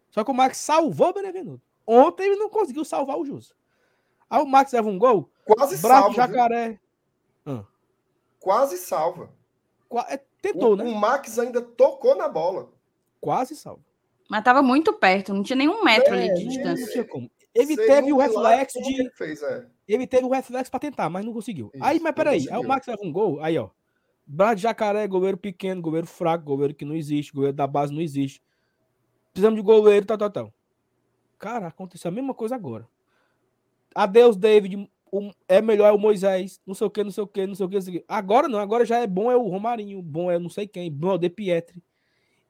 Só 0.10 0.24
que 0.24 0.32
o 0.32 0.34
Max 0.34 0.58
salvou 0.58 1.10
o 1.10 1.14
Benevenuto. 1.14 1.62
Ontem 1.86 2.24
ele 2.24 2.36
não 2.36 2.50
conseguiu 2.50 2.84
salvar 2.84 3.20
o 3.20 3.26
Jus. 3.26 3.54
Aí 4.34 4.42
o 4.42 4.48
Max 4.48 4.72
leva 4.72 4.90
um 4.90 4.98
gol. 4.98 5.30
Quase 5.46 5.78
salva. 5.78 6.16
Jacaré. 6.16 6.80
Ah. 7.46 7.64
Quase 8.40 8.78
salva. 8.78 9.30
Qua... 9.88 10.08
É, 10.10 10.20
tentou, 10.42 10.74
o, 10.74 10.76
né? 10.76 10.84
O 10.86 10.96
Max 10.96 11.38
ainda 11.38 11.62
tocou 11.62 12.16
na 12.16 12.28
bola. 12.28 12.72
Quase 13.22 13.56
salva. 13.56 13.84
Mas 14.28 14.44
tava 14.44 14.64
muito 14.64 14.92
perto, 14.94 15.36
não 15.36 15.44
tinha 15.44 15.56
nenhum 15.56 15.84
metro 15.84 16.16
é, 16.16 16.18
ali 16.18 16.34
de 16.34 16.48
distância. 16.48 16.84
Não 16.84 16.92
tinha 16.92 17.06
como. 17.06 17.30
Ele 17.54 17.76
Sei 17.76 17.86
teve 17.86 18.12
o 18.12 18.18
reflexo 18.18 18.82
de. 18.82 19.02
Ele, 19.02 19.12
fez, 19.12 19.44
é. 19.44 19.68
ele 19.88 20.08
teve 20.08 20.26
o 20.26 20.32
reflexo 20.32 20.72
para 20.72 20.80
tentar, 20.80 21.12
mas 21.12 21.24
não 21.24 21.32
conseguiu. 21.32 21.70
Isso, 21.72 21.84
aí, 21.84 22.00
mas 22.00 22.16
peraí, 22.16 22.48
aí 22.50 22.58
o 22.58 22.68
Max 22.68 22.88
leva 22.88 23.04
um 23.04 23.12
gol, 23.12 23.40
aí, 23.40 23.56
ó. 23.60 23.70
Brad 24.26 24.58
Jacaré, 24.58 25.08
goleiro 25.08 25.38
pequeno, 25.38 25.80
goleiro 25.80 26.08
fraco, 26.08 26.44
goleiro 26.44 26.74
que 26.74 26.86
não 26.86 26.96
existe, 26.96 27.32
goleiro 27.32 27.56
da 27.56 27.68
base 27.68 27.94
não 27.94 28.02
existe. 28.02 28.42
Precisamos 29.32 29.60
de 29.60 29.64
goleiro, 29.64 30.08
tal, 30.08 30.18
tal, 30.18 30.32
tal. 30.32 30.54
Cara, 31.38 31.68
aconteceu 31.68 32.10
a 32.10 32.12
mesma 32.12 32.34
coisa 32.34 32.56
agora. 32.56 32.88
Adeus, 33.96 34.36
David. 34.38 34.90
Um, 35.12 35.32
é 35.48 35.62
melhor 35.62 35.88
é 35.88 35.92
o 35.92 35.98
Moisés. 36.00 36.60
Não 36.66 36.74
sei 36.74 36.88
o 36.88 36.90
que, 36.90 37.04
não 37.04 37.12
sei 37.12 37.24
o 37.24 37.28
que, 37.28 37.46
não 37.46 37.54
sei 37.54 37.66
o 37.66 37.70
que, 37.70 37.78
o. 37.78 38.04
Agora 38.08 38.48
não, 38.48 38.60
agora 38.60 38.84
já 38.84 38.98
é 38.98 39.06
bom 39.06 39.32
é 39.32 39.36
o 39.36 39.48
Romarinho, 39.48 40.02
bom 40.02 40.32
é 40.32 40.40
não 40.40 40.50
sei 40.50 40.68
quem, 40.68 40.92
bom 40.92 41.12
é 41.12 41.14
o 41.14 41.18
De 41.18 41.30
Pietri. 41.30 41.84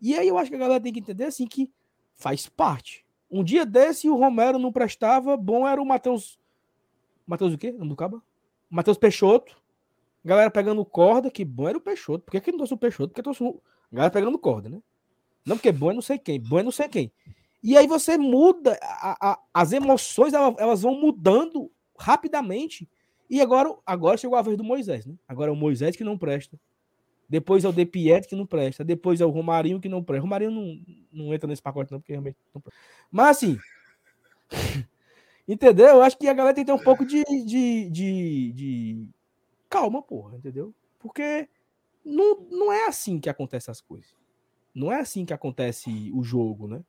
E 0.02 0.16
aí 0.16 0.28
eu 0.28 0.38
acho 0.38 0.50
que 0.50 0.56
a 0.56 0.60
galera 0.60 0.80
tem 0.80 0.94
que 0.94 1.00
entender 1.00 1.26
assim 1.26 1.46
que 1.46 1.70
faz 2.16 2.48
parte. 2.48 3.06
Um 3.30 3.44
dia 3.44 3.66
desse 3.66 4.08
o 4.08 4.16
Romero 4.16 4.60
não 4.60 4.72
prestava, 4.72 5.36
bom 5.36 5.68
era 5.68 5.82
o 5.82 5.86
Matheus. 5.86 6.40
Matheus 7.26 7.54
o 7.54 7.58
quê? 7.58 7.72
do 7.72 7.96
Caba? 7.96 8.22
Matheus 8.70 8.98
Peixoto. 8.98 9.62
Galera 10.24 10.50
pegando 10.50 10.86
corda, 10.86 11.30
que 11.30 11.44
bom 11.44 11.68
era 11.68 11.78
o 11.78 11.82
Peixoto. 11.82 12.24
Por 12.24 12.32
que, 12.32 12.40
que 12.40 12.52
não 12.52 12.60
trouxe 12.60 12.74
o 12.74 12.78
Peixoto? 12.78 13.10
Porque 13.10 13.22
trouxe 13.22 13.44
o. 13.44 13.62
Galera 13.92 14.12
pegando 14.12 14.40
corda, 14.40 14.70
né? 14.70 14.82
Não, 15.46 15.58
porque 15.58 15.72
bom 15.72 15.92
é 15.92 15.94
não 15.94 16.02
sei 16.02 16.18
quem, 16.18 16.40
bom 16.40 16.60
é 16.60 16.64
não 16.64 16.72
sei 16.72 16.88
quem. 16.88 17.12
E 17.64 17.78
aí 17.78 17.88
você 17.88 18.18
muda, 18.18 18.78
a, 18.82 19.32
a, 19.32 19.40
as 19.54 19.72
emoções 19.72 20.34
elas, 20.34 20.54
elas, 20.58 20.82
vão 20.82 21.00
mudando 21.00 21.72
rapidamente. 21.98 22.90
E 23.30 23.40
agora, 23.40 23.74
agora 23.86 24.18
chegou 24.18 24.38
a 24.38 24.42
vez 24.42 24.58
do 24.58 24.66
Moisés, 24.66 25.06
né? 25.06 25.16
Agora 25.26 25.50
é 25.50 25.54
o 25.54 25.56
Moisés 25.56 25.96
que 25.96 26.04
não 26.04 26.18
presta. 26.18 26.60
Depois 27.30 27.64
é 27.64 27.70
o 27.70 27.72
De 27.72 27.86
Piet 27.86 28.28
que 28.28 28.36
não 28.36 28.46
presta. 28.46 28.84
Depois 28.84 29.22
é 29.22 29.26
o 29.26 29.30
Romarinho 29.30 29.80
que 29.80 29.88
não 29.88 30.04
presta. 30.04 30.22
Romarinho 30.22 30.52
não, 30.52 30.82
não 31.12 31.34
entra 31.34 31.48
nesse 31.48 31.62
pacote, 31.62 31.90
não, 31.90 32.02
porque 32.02 32.12
realmente 32.12 32.38
não 32.54 32.60
presta. 32.60 32.80
Mas 33.10 33.38
assim. 33.38 33.58
entendeu? 35.48 35.88
Eu 35.88 36.02
acho 36.02 36.18
que 36.18 36.28
a 36.28 36.34
galera 36.34 36.54
tem 36.54 36.66
que 36.66 36.72
ter 36.72 36.78
um 36.78 36.84
pouco 36.84 37.06
de, 37.06 37.24
de, 37.46 37.90
de, 37.90 38.52
de 38.52 39.08
calma, 39.70 40.02
porra, 40.02 40.36
entendeu? 40.36 40.76
Porque 41.00 41.48
não, 42.04 42.42
não 42.52 42.74
é 42.74 42.88
assim 42.88 43.22
que 43.22 43.30
acontecem 43.30 43.72
as 43.72 43.80
coisas. 43.80 44.14
Não 44.76 44.92
é 44.92 45.00
assim 45.00 45.26
que 45.26 45.34
acontece 45.34 46.12
o 46.14 46.24
jogo, 46.24 46.68
né? 46.68 46.84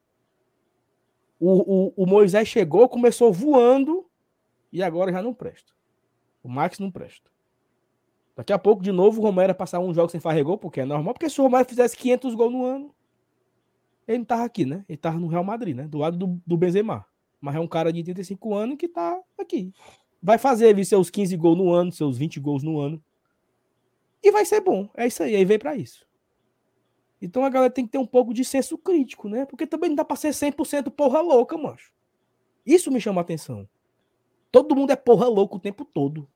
O, 1.46 1.88
o, 1.88 2.04
o 2.04 2.06
Moisés 2.06 2.48
chegou, 2.48 2.88
começou 2.88 3.30
voando 3.30 4.06
e 4.72 4.82
agora 4.82 5.12
já 5.12 5.22
não 5.22 5.34
presta. 5.34 5.74
O 6.42 6.48
Max 6.48 6.78
não 6.78 6.90
presta. 6.90 7.30
Daqui 8.34 8.50
a 8.50 8.58
pouco, 8.58 8.82
de 8.82 8.90
novo, 8.90 9.20
o 9.20 9.24
Romero 9.24 9.50
ia 9.50 9.54
passar 9.54 9.78
um 9.78 9.92
jogo 9.92 10.08
sem 10.08 10.20
fazer 10.20 10.42
gol, 10.42 10.56
porque 10.56 10.80
é 10.80 10.86
normal. 10.86 11.12
Porque 11.12 11.28
se 11.28 11.38
o 11.40 11.44
Romero 11.44 11.68
fizesse 11.68 11.96
500 11.98 12.34
gols 12.34 12.52
no 12.52 12.64
ano, 12.64 12.94
ele 14.08 14.18
não 14.18 14.24
tava 14.24 14.44
aqui, 14.44 14.64
né? 14.64 14.86
Ele 14.88 14.96
tava 14.96 15.18
no 15.18 15.26
Real 15.26 15.44
Madrid, 15.44 15.76
né? 15.76 15.86
Do 15.86 15.98
lado 15.98 16.16
do, 16.16 16.40
do 16.46 16.56
Benzema. 16.56 17.04
Mas 17.40 17.54
é 17.56 17.60
um 17.60 17.68
cara 17.68 17.92
de 17.92 18.02
35 18.02 18.54
anos 18.54 18.76
que 18.78 18.88
tá 18.88 19.20
aqui. 19.38 19.70
Vai 20.22 20.38
fazer 20.38 20.74
viu, 20.74 20.84
seus 20.84 21.10
15 21.10 21.36
gols 21.36 21.58
no 21.58 21.70
ano, 21.70 21.92
seus 21.92 22.16
20 22.16 22.40
gols 22.40 22.62
no 22.62 22.80
ano. 22.80 23.02
E 24.22 24.32
vai 24.32 24.46
ser 24.46 24.62
bom. 24.62 24.88
É 24.96 25.06
isso 25.06 25.22
aí. 25.22 25.36
Aí 25.36 25.44
vem 25.44 25.58
para 25.58 25.76
isso. 25.76 26.06
Então 27.20 27.44
a 27.44 27.48
galera 27.48 27.72
tem 27.72 27.86
que 27.86 27.92
ter 27.92 27.98
um 27.98 28.06
pouco 28.06 28.34
de 28.34 28.44
senso 28.44 28.76
crítico, 28.76 29.28
né? 29.28 29.46
Porque 29.46 29.66
também 29.66 29.90
não 29.90 29.96
dá 29.96 30.04
pra 30.04 30.16
ser 30.16 30.30
100% 30.30 30.90
porra 30.90 31.20
louca, 31.20 31.56
macho. 31.56 31.92
Isso 32.66 32.90
me 32.90 33.00
chama 33.00 33.20
a 33.20 33.22
atenção. 33.22 33.68
Todo 34.50 34.76
mundo 34.76 34.90
é 34.90 34.96
porra 34.96 35.26
louca 35.26 35.56
o 35.56 35.60
tempo 35.60 35.84
todo. 35.84 36.28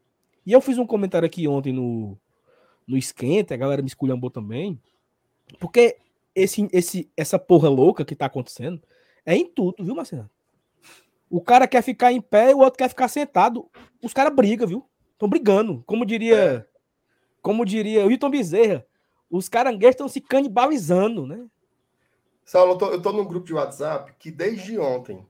E 0.45 0.53
eu 0.53 0.61
fiz 0.61 0.79
um 0.79 0.87
comentário 0.87 1.26
aqui 1.26 1.47
ontem 1.47 1.72
no, 1.72 2.18
no 2.87 2.97
Esquenta, 2.97 3.55
a 3.55 3.57
galera 3.57 3.83
me 3.83 3.89
esculhambou 3.89 4.31
também, 4.31 4.81
porque 5.59 5.99
esse, 6.35 6.68
esse, 6.72 7.11
essa 7.16 7.39
porra 7.39 7.68
louca 7.68 8.05
que 8.05 8.16
tá 8.16 8.26
acontecendo 8.26 8.83
é 9.26 9.37
em 9.37 9.47
tudo, 9.47 9.85
viu, 9.85 9.95
Marcelo? 9.95 10.31
O 11.31 11.41
cara 11.41 11.68
quer 11.68 11.83
ficar 11.83 12.12
em 12.12 12.20
pé 12.20 12.51
e 12.51 12.55
o 12.55 12.61
outro 12.61 12.79
quer 12.79 12.89
ficar 12.89 13.09
sentado. 13.09 13.68
Os 14.03 14.14
caras 14.14 14.35
brigam, 14.35 14.66
viu? 14.66 14.89
Estão 15.12 15.29
brigando. 15.29 15.83
Como 15.87 16.07
diria. 16.07 16.37
É. 16.37 16.79
Como 17.43 17.64
diria 17.64 18.07
o 18.07 18.11
Hilton 18.11 18.31
Bezerra, 18.31 18.87
os 19.31 19.49
caranguejos 19.49 19.95
estão 19.95 20.09
se 20.09 20.20
canibalizando, 20.20 21.26
né? 21.26 21.47
Saulo, 22.45 22.72
eu 22.72 22.79
tô, 22.79 22.87
eu 22.87 23.03
tô 23.03 23.12
num 23.12 23.26
grupo 23.26 23.47
de 23.47 23.55
WhatsApp 23.55 24.14
que 24.18 24.31
desde 24.31 24.79
ontem, 24.79 25.26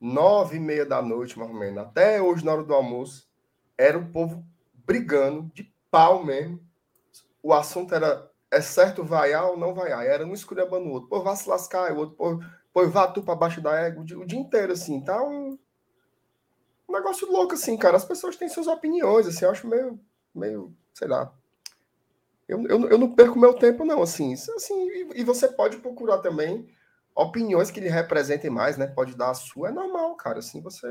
nove 0.00 0.56
e 0.56 0.60
meia 0.60 0.84
da 0.84 1.00
noite, 1.00 1.38
mais 1.38 1.50
ou 1.50 1.56
menos, 1.56 1.78
até 1.78 2.20
hoje 2.20 2.44
na 2.44 2.52
hora 2.52 2.64
do 2.64 2.74
almoço, 2.74 3.28
era 3.78 3.96
o 3.96 4.10
povo 4.10 4.44
brigando 4.74 5.50
de 5.54 5.72
pau 5.90 6.24
mesmo. 6.24 6.60
O 7.42 7.52
assunto 7.52 7.94
era 7.94 8.30
é 8.50 8.60
certo 8.60 9.02
vaiar 9.02 9.46
ou 9.46 9.56
não 9.56 9.72
vaiar. 9.72 10.04
Era 10.04 10.26
um 10.26 10.34
esculhambando 10.34 10.86
o 10.86 10.92
outro. 10.92 11.08
Pô, 11.08 11.22
vá 11.22 11.34
se 11.34 11.48
lascar, 11.48 11.90
o 11.92 11.96
outro, 11.96 12.16
pô, 12.16 12.40
pô 12.72 12.88
vá 12.88 13.06
tu 13.06 13.22
pra 13.22 13.34
baixo 13.34 13.62
da 13.62 13.74
égua. 13.80 14.02
O 14.02 14.04
dia, 14.04 14.18
o 14.18 14.26
dia 14.26 14.38
inteiro, 14.38 14.72
assim, 14.72 15.00
tá 15.00 15.22
um, 15.22 15.58
um 16.88 16.92
negócio 16.92 17.30
louco, 17.30 17.54
assim, 17.54 17.76
cara. 17.78 17.96
As 17.96 18.04
pessoas 18.04 18.36
têm 18.36 18.48
suas 18.48 18.66
opiniões, 18.66 19.26
assim, 19.26 19.44
eu 19.44 19.50
acho 19.50 19.66
meio, 19.66 19.98
meio, 20.34 20.76
sei 20.92 21.08
lá. 21.08 21.32
Eu, 22.48 22.66
eu, 22.66 22.90
eu 22.90 22.98
não 22.98 23.14
perco 23.14 23.38
meu 23.38 23.54
tempo, 23.54 23.84
não, 23.84 24.02
assim. 24.02 24.34
assim 24.34 24.88
e, 24.88 25.20
e 25.20 25.24
você 25.24 25.48
pode 25.48 25.78
procurar 25.78 26.18
também 26.18 26.68
opiniões 27.14 27.70
que 27.70 27.80
lhe 27.80 27.88
representem 27.88 28.50
mais, 28.50 28.76
né? 28.76 28.86
Pode 28.86 29.16
dar 29.16 29.30
a 29.30 29.34
sua, 29.34 29.68
é 29.68 29.72
normal, 29.72 30.14
cara. 30.16 30.38
Assim, 30.38 30.60
você 30.60 30.88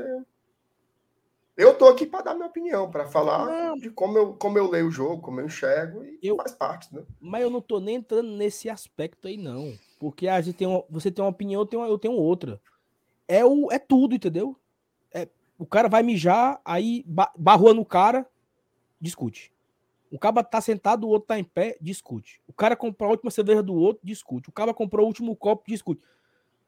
eu 1.56 1.76
tô 1.76 1.86
aqui 1.86 2.06
para 2.06 2.22
dar 2.24 2.34
minha 2.34 2.48
opinião, 2.48 2.90
para 2.90 3.06
falar 3.06 3.46
não. 3.46 3.76
de 3.76 3.90
como 3.90 4.16
eu, 4.16 4.34
como 4.34 4.56
eu 4.56 4.70
leio 4.70 4.88
o 4.88 4.90
jogo, 4.90 5.20
como 5.20 5.40
eu 5.40 5.46
enxergo, 5.46 6.02
e 6.04 6.18
eu, 6.22 6.36
faz 6.36 6.52
parte, 6.52 6.94
né? 6.94 7.04
Mas 7.20 7.42
eu 7.42 7.50
não 7.50 7.60
tô 7.60 7.78
nem 7.78 7.96
entrando 7.96 8.30
nesse 8.30 8.70
aspecto 8.70 9.28
aí, 9.28 9.36
não. 9.36 9.76
Porque 9.98 10.28
a 10.28 10.40
gente 10.40 10.56
tem 10.56 10.66
uma, 10.66 10.82
você 10.88 11.10
tem 11.10 11.22
uma 11.22 11.30
opinião, 11.30 11.60
eu 11.60 11.66
tenho, 11.66 11.84
eu 11.84 11.98
tenho 11.98 12.14
outra. 12.14 12.60
É, 13.28 13.44
o, 13.44 13.70
é 13.70 13.78
tudo, 13.78 14.14
entendeu? 14.14 14.56
É, 15.12 15.28
o 15.58 15.66
cara 15.66 15.88
vai 15.88 16.02
mijar, 16.02 16.58
aí 16.64 17.04
barrua 17.36 17.74
no 17.74 17.84
cara, 17.84 18.26
discute. 18.98 19.51
O 20.12 20.18
cara 20.18 20.44
tá 20.44 20.60
sentado, 20.60 21.04
o 21.04 21.08
outro 21.08 21.28
tá 21.28 21.38
em 21.38 21.44
pé, 21.44 21.76
discute. 21.80 22.40
O 22.46 22.52
cara 22.52 22.76
comprou 22.76 23.08
a 23.08 23.12
última 23.12 23.30
cerveja 23.30 23.62
do 23.62 23.74
outro, 23.74 24.00
discute. 24.04 24.48
O 24.50 24.52
cara 24.52 24.72
comprou 24.74 25.04
o 25.04 25.08
último 25.08 25.34
copo, 25.34 25.64
discute. 25.66 26.02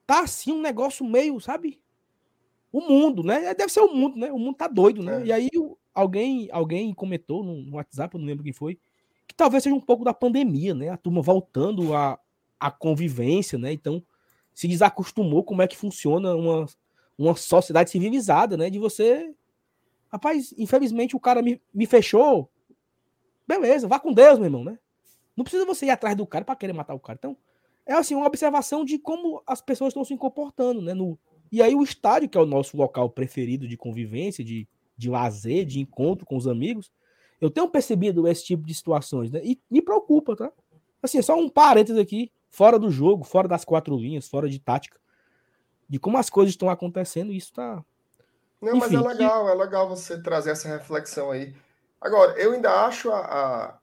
Tá 0.07 0.21
assim 0.21 0.53
um 0.53 0.61
negócio 0.61 1.05
meio, 1.05 1.39
sabe? 1.41 1.79
o 2.75 2.81
mundo, 2.81 3.23
né? 3.23 3.45
É, 3.45 3.55
deve 3.55 3.71
ser 3.71 3.79
o 3.79 3.95
mundo, 3.95 4.19
né? 4.19 4.33
O 4.33 4.39
mundo 4.39 4.57
tá 4.57 4.67
doido, 4.67 5.01
né? 5.01 5.23
É. 5.23 5.27
E 5.27 5.33
aí 5.33 5.49
alguém, 5.95 6.49
alguém 6.51 6.93
comentou 6.93 7.45
no 7.45 7.77
WhatsApp, 7.77 8.13
eu 8.13 8.19
não 8.19 8.27
lembro 8.27 8.43
quem 8.43 8.53
foi, 8.53 8.81
que 9.29 9.35
talvez 9.35 9.63
seja 9.63 9.77
um 9.77 9.81
pouco 9.81 10.05
da 10.05 10.13
pandemia, 10.13 10.75
né? 10.75 10.89
A 10.89 10.97
turma 10.97 11.23
voltando 11.23 11.95
à, 11.95 12.19
à 12.59 12.73
convivência, 12.73 13.57
né? 13.57 13.73
Então 13.73 14.03
se 14.53 14.67
desacostumou 14.67 15.45
como 15.45 15.63
é 15.63 15.69
que 15.69 15.77
funciona 15.77 16.35
uma, 16.35 16.67
uma 17.17 17.37
sociedade 17.37 17.91
civilizada, 17.91 18.57
né? 18.57 18.69
De 18.69 18.81
você. 18.81 19.33
Rapaz, 20.11 20.53
infelizmente 20.59 21.15
o 21.15 21.21
cara 21.21 21.43
me, 21.43 21.63
me 21.73 21.87
fechou. 21.87 22.51
Beleza, 23.47 23.87
vá 23.87 23.99
com 23.99 24.13
Deus, 24.13 24.39
meu 24.39 24.47
irmão, 24.47 24.65
né? 24.65 24.79
Não 25.37 25.45
precisa 25.45 25.67
você 25.67 25.87
ir 25.87 25.91
atrás 25.91 26.17
do 26.17 26.27
cara 26.27 26.45
para 26.45 26.57
querer 26.57 26.73
matar 26.73 26.95
o 26.95 27.01
cara. 27.01 27.19
Então, 27.19 27.37
é 27.87 27.93
assim, 27.93 28.15
uma 28.15 28.27
observação 28.27 28.85
de 28.85 28.99
como 28.99 29.43
as 29.47 29.61
pessoas 29.61 29.91
estão 29.91 30.05
se 30.05 30.17
comportando, 30.17 30.81
né? 30.81 30.95
No, 30.95 31.19
e 31.51 31.63
aí 31.63 31.75
o 31.75 31.83
estádio, 31.83 32.29
que 32.29 32.39
é 32.39 32.41
o 32.41 32.47
nosso 32.47 32.77
local 32.77 33.11
preferido 33.11 33.69
de 33.69 33.77
convivência, 33.77 34.45
de, 34.45 34.67
de 34.97 35.11
lazer, 35.11 35.65
de 35.65 35.81
encontro 35.81 36.25
com 36.25 36.37
os 36.37 36.49
amigos, 36.49 36.91
eu 37.41 37.51
tenho 37.51 37.69
percebido 37.69 38.27
esse 38.27 38.45
tipo 38.45 38.65
de 38.67 38.75
situações, 38.75 39.31
né? 39.31 39.41
E 39.45 39.61
me 39.71 39.83
preocupa, 39.83 40.35
tá? 40.35 40.51
Assim, 41.03 41.19
é 41.19 41.23
só 41.23 41.37
um 41.39 41.49
parênteses 41.49 42.01
aqui, 42.01 42.33
fora 42.51 42.79
do 42.79 42.91
jogo, 42.91 43.25
fora 43.25 43.47
das 43.47 43.65
quatro 43.65 43.97
linhas, 43.97 44.29
fora 44.29 44.49
de 44.49 44.59
tática, 44.59 44.99
de 45.89 45.99
como 45.99 46.17
as 46.17 46.31
coisas 46.31 46.53
estão 46.53 46.71
acontecendo, 46.71 47.33
isso 47.33 47.53
tá. 47.53 47.85
Não, 48.63 48.77
Enfim, 48.77 48.79
mas 48.79 48.93
é 48.93 49.09
legal, 49.09 49.45
que... 49.45 49.51
é 49.51 49.55
legal 49.55 49.89
você 49.89 50.23
trazer 50.23 50.53
essa 50.53 50.69
reflexão 50.69 51.31
aí. 51.31 51.55
Agora, 52.05 52.39
eu 52.39 52.53
ainda 52.53 52.71
acho 52.85 53.11
a, 53.11 53.19
a, 53.21 53.79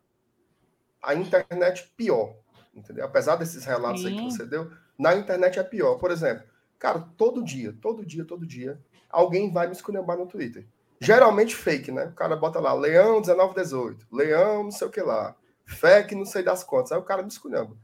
a 1.01 1.15
internet 1.15 1.91
pior, 1.97 2.35
entendeu? 2.73 3.03
Apesar 3.03 3.35
desses 3.35 3.65
relatos 3.65 4.03
Sim. 4.03 4.09
aí 4.09 4.15
que 4.15 4.31
você 4.31 4.45
deu, 4.45 4.71
na 4.97 5.15
internet 5.15 5.57
é 5.57 5.63
pior. 5.63 5.95
Por 5.95 6.11
exemplo, 6.11 6.43
cara, 6.77 6.99
todo 7.17 7.43
dia, 7.43 7.75
todo 7.81 8.05
dia, 8.05 8.23
todo 8.23 8.45
dia, 8.45 8.79
alguém 9.09 9.51
vai 9.51 9.65
me 9.65 9.73
esculhambar 9.73 10.17
no 10.17 10.27
Twitter. 10.27 10.67
Geralmente 10.99 11.55
fake, 11.55 11.91
né? 11.91 12.05
O 12.05 12.13
cara 12.13 12.35
bota 12.35 12.59
lá, 12.59 12.73
Leão 12.75 13.21
1918, 13.21 14.05
Leão 14.11 14.65
não 14.65 14.71
sei 14.71 14.87
o 14.87 14.91
que 14.91 15.01
lá, 15.01 15.35
FEC 15.65 16.13
não 16.13 16.25
sei 16.25 16.43
das 16.43 16.63
contas. 16.63 16.91
Aí 16.91 16.99
o 16.99 17.03
cara 17.03 17.23
me 17.23 17.29
esculhamba. 17.29 17.75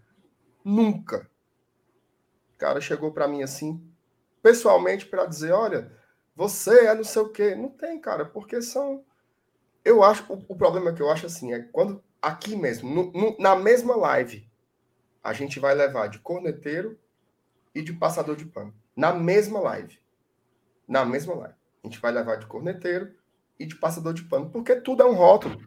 Nunca. 0.63 1.27
O 2.53 2.57
cara 2.59 2.79
chegou 2.79 3.11
para 3.11 3.27
mim 3.27 3.41
assim, 3.41 3.83
pessoalmente, 4.43 5.07
para 5.07 5.25
dizer: 5.25 5.51
olha, 5.51 5.91
você 6.35 6.85
é 6.85 6.93
não 6.93 7.03
sei 7.03 7.21
o 7.23 7.29
quê. 7.29 7.55
Não 7.55 7.69
tem, 7.69 7.99
cara, 7.99 8.25
porque 8.25 8.61
são. 8.61 9.03
Eu 9.87 10.03
acho, 10.03 10.25
o, 10.27 10.43
o 10.49 10.55
problema 10.57 10.91
que 10.91 11.01
eu 11.01 11.09
acho 11.09 11.25
assim 11.25 11.53
é 11.53 11.61
quando 11.61 12.03
aqui 12.21 12.57
mesmo, 12.57 12.93
no, 12.93 13.09
no, 13.13 13.37
na 13.39 13.55
mesma 13.55 13.95
live, 13.95 14.45
a 15.23 15.31
gente 15.31 15.61
vai 15.61 15.73
levar 15.73 16.07
de 16.07 16.19
corneteiro 16.19 16.99
e 17.73 17.81
de 17.81 17.93
passador 17.93 18.35
de 18.35 18.45
pano. 18.45 18.73
Na 18.93 19.13
mesma 19.13 19.61
live. 19.61 19.97
Na 20.85 21.05
mesma 21.05 21.35
live. 21.35 21.55
A 21.81 21.87
gente 21.87 22.01
vai 22.01 22.11
levar 22.11 22.35
de 22.35 22.47
corneteiro 22.47 23.15
e 23.57 23.65
de 23.65 23.75
passador 23.77 24.13
de 24.13 24.23
pano, 24.23 24.49
porque 24.49 24.75
tudo 24.75 25.03
é 25.03 25.05
um 25.05 25.13
rótulo. 25.13 25.57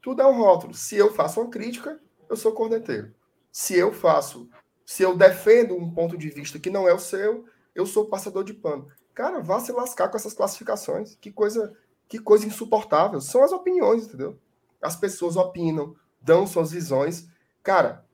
Tudo 0.00 0.22
é 0.22 0.26
um 0.26 0.36
rótulo. 0.36 0.72
Se 0.72 0.96
eu 0.96 1.12
faço 1.12 1.40
uma 1.40 1.50
crítica, 1.50 2.00
eu 2.30 2.36
sou 2.36 2.52
corneteiro. 2.52 3.12
Se 3.50 3.76
eu 3.76 3.92
faço, 3.92 4.48
se 4.86 5.02
eu 5.02 5.16
defendo 5.16 5.74
um 5.74 5.92
ponto 5.92 6.16
de 6.16 6.28
vista 6.28 6.60
que 6.60 6.70
não 6.70 6.88
é 6.88 6.94
o 6.94 6.98
seu, 7.00 7.44
eu 7.74 7.86
sou 7.86 8.06
passador 8.06 8.44
de 8.44 8.54
pano. 8.54 8.86
Cara, 9.12 9.40
vá 9.40 9.58
se 9.58 9.72
lascar 9.72 10.08
com 10.08 10.16
essas 10.16 10.32
classificações. 10.32 11.16
Que 11.16 11.32
coisa, 11.32 11.76
que 12.12 12.18
coisa 12.18 12.46
insuportável. 12.46 13.22
São 13.22 13.42
as 13.42 13.52
opiniões, 13.52 14.04
entendeu? 14.04 14.38
As 14.82 14.94
pessoas 14.94 15.34
opinam, 15.34 15.96
dão 16.20 16.46
suas 16.46 16.70
visões. 16.70 17.26
Cara, 17.62 18.06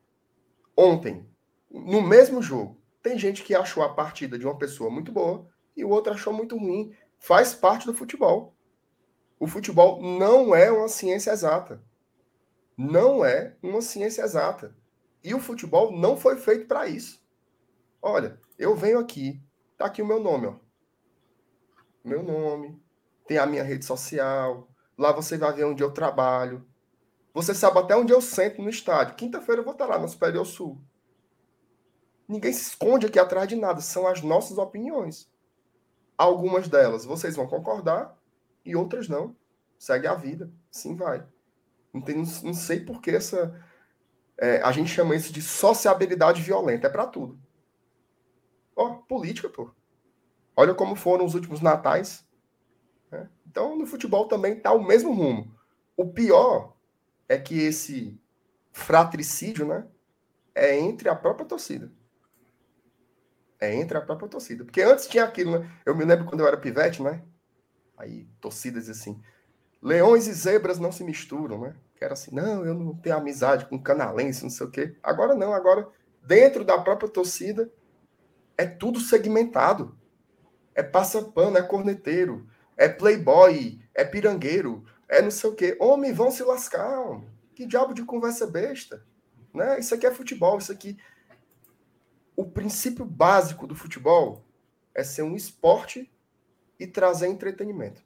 ontem, 0.77 1.29
no 1.69 2.01
mesmo 2.01 2.41
jogo, 2.41 2.81
tem 3.03 3.19
gente 3.19 3.43
que 3.43 3.57
achou 3.57 3.83
a 3.83 3.93
partida 3.93 4.39
de 4.39 4.47
uma 4.47 4.57
pessoa 4.57 4.89
muito 4.89 5.11
boa 5.11 5.49
e 5.77 5.85
o 5.85 5.89
outro 5.89 6.13
achou 6.13 6.33
muito 6.33 6.57
ruim 6.57 6.95
faz 7.19 7.57
parte 7.57 7.87
do 7.87 7.93
futebol. 7.93 8.55
O 9.37 9.49
futebol 9.49 10.01
não 10.01 10.55
é 10.55 10.71
uma 10.71 10.87
ciência 10.87 11.33
exata. 11.33 11.83
Não 12.77 13.25
é 13.25 13.57
uma 13.61 13.83
ciência 13.83 14.23
exata. 14.23 14.77
E 15.25 15.35
o 15.35 15.41
futebol 15.41 15.91
não 15.91 16.17
foi 16.17 16.37
feito 16.37 16.69
para 16.69 16.87
isso. 16.87 17.21
Olha, 18.01 18.41
eu 18.57 18.77
venho 18.77 19.01
aqui, 19.01 19.43
tá 19.77 19.87
aqui 19.87 20.01
o 20.01 20.07
meu 20.07 20.21
nome, 20.21 20.47
ó. 20.47 20.55
Meu 22.05 22.23
nome, 22.23 22.81
tem 23.29 23.37
a 23.37 23.47
minha 23.47 23.63
rede 23.63 23.85
social, 23.85 24.67
lá 24.97 25.13
você 25.13 25.37
vai 25.37 25.53
ver 25.53 25.65
onde 25.65 25.83
eu 25.83 25.93
trabalho. 25.93 26.67
Você 27.35 27.55
sabe 27.55 27.79
até 27.79 27.95
onde 27.95 28.13
eu 28.13 28.23
sento 28.23 28.63
no 28.63 28.71
estádio. 28.71 29.15
Quinta-feira 29.15 29.61
eu 29.61 29.65
vou 29.65 29.75
estar 29.75 29.87
lá 29.87 29.99
no 29.99 30.09
Superior 30.09 30.47
Sul. 30.47 30.83
Ninguém 32.27 32.53
se 32.53 32.71
esconde 32.71 33.07
aqui 33.07 33.19
atrás 33.19 33.47
de 33.47 33.55
nada, 33.55 33.81
são 33.83 34.07
as 34.07 34.23
nossas 34.23 34.57
opiniões. 34.57 35.31
Algumas 36.17 36.69
delas 36.69 37.05
vocês 37.05 37.37
vão 37.37 37.47
concordar 37.47 38.19
e 38.65 38.75
outras 38.75 39.09
não. 39.09 39.37
Segue 39.79 40.07
a 40.07 40.15
vida, 40.15 40.51
sim 40.71 40.97
vai. 40.97 41.25
Não, 41.93 42.01
tem, 42.01 42.17
não 42.17 42.55
sei 42.55 42.81
por 42.81 43.01
que 43.01 43.11
essa. 43.11 43.55
É, 44.39 44.61
a 44.63 44.73
gente 44.73 44.91
chama 44.91 45.15
isso 45.15 45.33
de 45.33 45.43
sociabilidade 45.43 46.43
violenta. 46.43 46.87
É 46.87 46.91
para 46.91 47.07
tudo. 47.07 47.39
Ó, 48.75 48.95
política, 49.03 49.49
pô. 49.49 49.71
Olha 50.57 50.75
como 50.75 50.97
foram 50.97 51.25
os 51.25 51.35
últimos 51.35 51.61
natais. 51.61 52.28
Né? 53.11 53.29
Então, 53.47 53.77
no 53.77 53.87
futebol 53.87 54.27
também 54.27 54.59
tá 54.59 54.73
o 54.73 54.85
mesmo 54.85 55.13
rumo. 55.13 55.53
O 55.97 56.07
pior 56.07 56.77
é 57.29 57.39
que 57.39 57.61
esse 57.61 58.21
fratricídio, 58.73 59.67
né? 59.67 59.87
É 60.55 60.79
entre 60.79 61.09
a 61.09 61.15
própria 61.15 61.47
torcida. 61.47 61.91
É 63.61 63.75
entre 63.75 63.99
a 63.99 64.01
própria 64.01 64.29
torcida. 64.29 64.65
Porque 64.65 64.83
antes 64.83 65.07
tinha 65.07 65.25
aquilo, 65.25 65.59
né? 65.59 65.71
Eu 65.85 65.95
me 65.95 66.05
lembro 66.05 66.25
quando 66.27 66.41
eu 66.41 66.47
era 66.47 66.57
pivete, 66.57 67.03
né? 67.03 67.23
Aí, 67.97 68.29
torcidas 68.41 68.89
assim. 68.89 69.21
Leões 69.83 70.27
e 70.27 70.33
zebras 70.33 70.79
não 70.79 70.93
se 70.93 71.05
misturam, 71.05 71.61
né? 71.61 71.77
Que 71.97 72.05
era 72.05 72.15
assim, 72.15 72.33
não, 72.33 72.65
eu 72.65 72.75
não 72.75 72.95
tenho 72.95 73.17
amizade 73.17 73.67
com 73.67 73.81
canalense, 73.81 74.43
não 74.43 74.51
sei 74.51 74.67
o 74.67 74.71
quê. 74.71 74.97
Agora 75.03 75.35
não, 75.35 75.53
agora, 75.53 75.89
dentro 76.23 76.65
da 76.65 76.79
própria 76.79 77.09
torcida, 77.09 77.71
é 78.57 78.67
tudo 78.67 79.01
segmentado. 79.01 79.97
É 80.75 80.83
passa-pano, 80.83 81.59
é 81.59 81.63
corneteiro, 81.63 82.49
é 82.79 82.89
playboy, 82.89 83.79
é 83.95 84.05
pirangueiro, 84.05 84.87
é 85.07 85.21
não 85.21 85.31
sei 85.31 85.51
o 85.51 85.55
quê. 85.55 85.77
Homem, 85.79 86.15
vão 86.15 86.31
se 86.31 86.43
lascar. 86.43 87.01
Homem. 87.01 87.29
Que 87.55 87.67
diabo 87.67 87.93
de 87.93 88.05
conversa 88.05 88.47
besta. 88.47 89.05
Né? 89.53 89.79
Isso 89.79 89.95
aqui 89.95 90.07
é 90.07 90.15
futebol, 90.15 90.57
isso 90.57 90.73
aqui 90.73 90.97
o 92.39 92.45
princípio 92.45 93.05
básico 93.05 93.67
do 93.67 93.75
futebol 93.75 94.45
é 94.95 95.03
ser 95.03 95.23
um 95.23 95.35
esporte 95.35 96.09
e 96.79 96.87
trazer 96.87 97.27
entretenimento. 97.27 98.01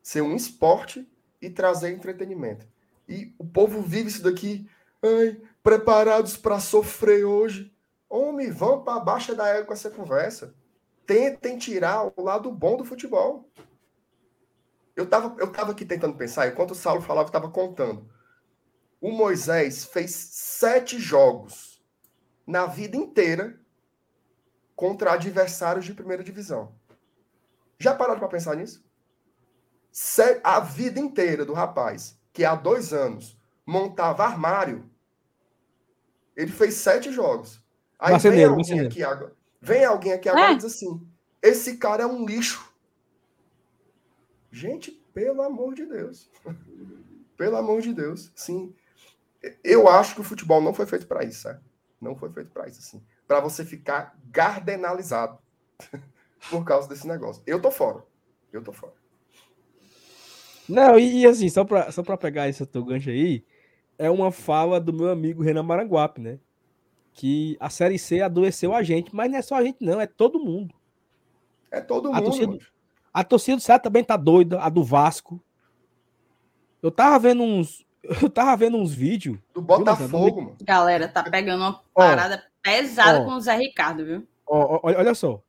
Ser 0.00 0.20
um 0.20 0.36
esporte 0.36 1.04
e 1.42 1.50
trazer 1.50 1.90
entretenimento. 1.90 2.64
E 3.08 3.34
o 3.40 3.44
povo 3.44 3.82
vive 3.82 4.08
isso 4.08 4.22
daqui, 4.22 4.70
ai, 5.02 5.36
preparados 5.64 6.36
para 6.36 6.60
sofrer 6.60 7.24
hoje. 7.24 7.74
Homem, 8.08 8.52
vão 8.52 8.84
para 8.84 9.00
baixa 9.00 9.34
da 9.34 9.48
égua 9.48 9.66
com 9.66 9.72
essa 9.72 9.90
conversa. 9.90 10.54
Tentem 11.06 11.56
tirar 11.56 12.12
o 12.16 12.22
lado 12.22 12.50
bom 12.50 12.76
do 12.76 12.84
futebol. 12.84 13.48
Eu 14.94 15.04
estava 15.04 15.38
eu 15.38 15.52
tava 15.52 15.72
aqui 15.72 15.84
tentando 15.84 16.16
pensar, 16.16 16.48
enquanto 16.48 16.72
o 16.72 16.74
Saulo 16.74 17.02
falava, 17.02 17.26
eu 17.26 17.30
estava 17.30 17.50
contando. 17.50 18.10
O 19.00 19.12
Moisés 19.12 19.84
fez 19.84 20.10
sete 20.10 20.98
jogos 20.98 21.84
na 22.46 22.66
vida 22.66 22.96
inteira 22.96 23.60
contra 24.74 25.12
adversários 25.12 25.84
de 25.84 25.94
primeira 25.94 26.24
divisão. 26.24 26.74
Já 27.78 27.94
pararam 27.94 28.18
para 28.18 28.28
pensar 28.28 28.56
nisso? 28.56 28.84
A 30.42 30.60
vida 30.60 30.98
inteira 30.98 31.44
do 31.44 31.52
rapaz, 31.52 32.18
que 32.32 32.44
há 32.44 32.54
dois 32.54 32.92
anos 32.92 33.38
montava 33.64 34.24
armário, 34.24 34.90
ele 36.34 36.52
fez 36.52 36.74
sete 36.74 37.12
jogos. 37.12 37.62
Aí 37.98 38.18
vem 38.18 38.44
alguém, 38.44 38.80
aqui 38.80 39.02
agora, 39.02 39.35
vem 39.66 39.84
alguém 39.84 40.12
aqui 40.12 40.28
agora 40.28 40.50
é. 40.50 40.52
e 40.52 40.56
diz 40.56 40.64
assim: 40.66 41.06
esse 41.42 41.76
cara 41.76 42.04
é 42.04 42.06
um 42.06 42.24
lixo. 42.24 42.72
Gente, 44.50 44.90
pelo 45.12 45.42
amor 45.42 45.74
de 45.74 45.84
Deus. 45.84 46.30
pelo 47.36 47.56
amor 47.56 47.82
de 47.82 47.92
Deus. 47.92 48.30
Sim. 48.34 48.74
Eu 49.62 49.88
acho 49.88 50.14
que 50.14 50.20
o 50.20 50.24
futebol 50.24 50.60
não 50.60 50.72
foi 50.72 50.86
feito 50.86 51.06
para 51.06 51.24
isso, 51.24 51.42
certo? 51.42 51.62
Não 52.00 52.16
foi 52.16 52.30
feito 52.32 52.50
para 52.50 52.68
isso, 52.68 52.80
assim. 52.80 53.04
Para 53.26 53.40
você 53.40 53.64
ficar 53.64 54.18
gardenalizado 54.30 55.38
por 56.50 56.64
causa 56.64 56.88
desse 56.88 57.06
negócio. 57.06 57.42
Eu 57.46 57.60
tô 57.60 57.70
fora. 57.70 58.04
Eu 58.52 58.62
tô 58.62 58.72
fora. 58.72 58.94
Não, 60.68 60.98
e, 60.98 61.20
e 61.20 61.26
assim, 61.26 61.48
só 61.48 61.64
para 61.64 61.92
só 61.92 62.02
pra 62.02 62.16
pegar 62.16 62.48
esse 62.48 62.64
teu 62.66 62.84
gancho 62.84 63.10
aí, 63.10 63.44
é 63.98 64.10
uma 64.10 64.32
fala 64.32 64.80
do 64.80 64.92
meu 64.92 65.10
amigo 65.10 65.42
Renan 65.42 65.62
Maranguape, 65.62 66.20
né? 66.20 66.40
Que 67.16 67.56
a 67.58 67.70
Série 67.70 67.98
C 67.98 68.20
adoeceu 68.20 68.74
a 68.74 68.82
gente, 68.82 69.16
mas 69.16 69.30
não 69.30 69.38
é 69.38 69.42
só 69.42 69.54
a 69.54 69.64
gente, 69.64 69.78
não, 69.80 69.98
é 69.98 70.06
todo 70.06 70.38
mundo. 70.38 70.74
É 71.70 71.80
todo 71.80 72.10
a 72.10 72.16
mundo. 72.16 72.24
Torcida, 72.24 72.58
a 73.12 73.24
torcida 73.24 73.56
do 73.56 73.62
Ceará 73.62 73.78
também 73.78 74.04
tá 74.04 74.18
doida, 74.18 74.60
a 74.60 74.68
do 74.68 74.84
Vasco. 74.84 75.42
Eu 76.82 76.90
tava 76.90 77.18
vendo 77.18 77.42
uns, 77.42 77.86
eu 78.22 78.28
tava 78.28 78.54
vendo 78.54 78.76
uns 78.76 78.92
vídeos. 78.92 79.38
Do 79.54 79.62
Botafogo, 79.62 80.42
mano. 80.42 80.56
Galera, 80.62 81.08
tá 81.08 81.22
pegando 81.24 81.62
uma 81.62 81.82
parada 81.94 82.44
ó, 82.46 82.60
pesada 82.62 83.22
ó, 83.22 83.24
com 83.24 83.32
o 83.32 83.40
Zé 83.40 83.56
Ricardo, 83.56 84.04
viu? 84.04 84.28
Ó, 84.46 84.80
olha 84.82 85.14
só. 85.14 85.42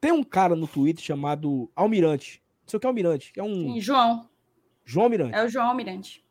Tem 0.00 0.12
um 0.12 0.24
cara 0.24 0.56
no 0.56 0.66
Twitter 0.66 1.04
chamado 1.04 1.70
Almirante. 1.76 2.42
Não 2.62 2.70
sei 2.70 2.78
o 2.78 2.80
que 2.80 2.86
é 2.86 2.88
Almirante. 2.88 3.32
É 3.36 3.42
um. 3.42 3.74
Sim, 3.74 3.80
João. 3.82 4.30
João 4.82 5.04
Almirante. 5.04 5.34
É 5.34 5.44
o 5.44 5.48
João 5.48 5.68
Almirante. 5.68 6.24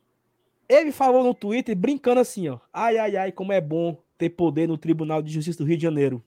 Ele 0.68 0.92
falou 0.92 1.24
no 1.24 1.36
Twitter, 1.36 1.76
brincando 1.76 2.20
assim, 2.20 2.50
ó. 2.50 2.58
Ai, 2.74 2.98
ai, 2.98 3.16
ai, 3.16 3.32
como 3.32 3.54
é 3.54 3.62
bom 3.62 3.96
ter 4.22 4.30
poder 4.30 4.68
no 4.68 4.78
Tribunal 4.78 5.20
de 5.20 5.34
Justiça 5.34 5.58
do 5.58 5.66
Rio 5.68 5.78
de 5.78 5.82
Janeiro. 5.82 6.24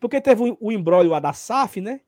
Porque 0.00 0.22
teve 0.22 0.56
o, 0.58 0.72
embrólio 0.72 1.20
da 1.20 1.34
SAF, 1.34 1.82
né? 1.82 2.00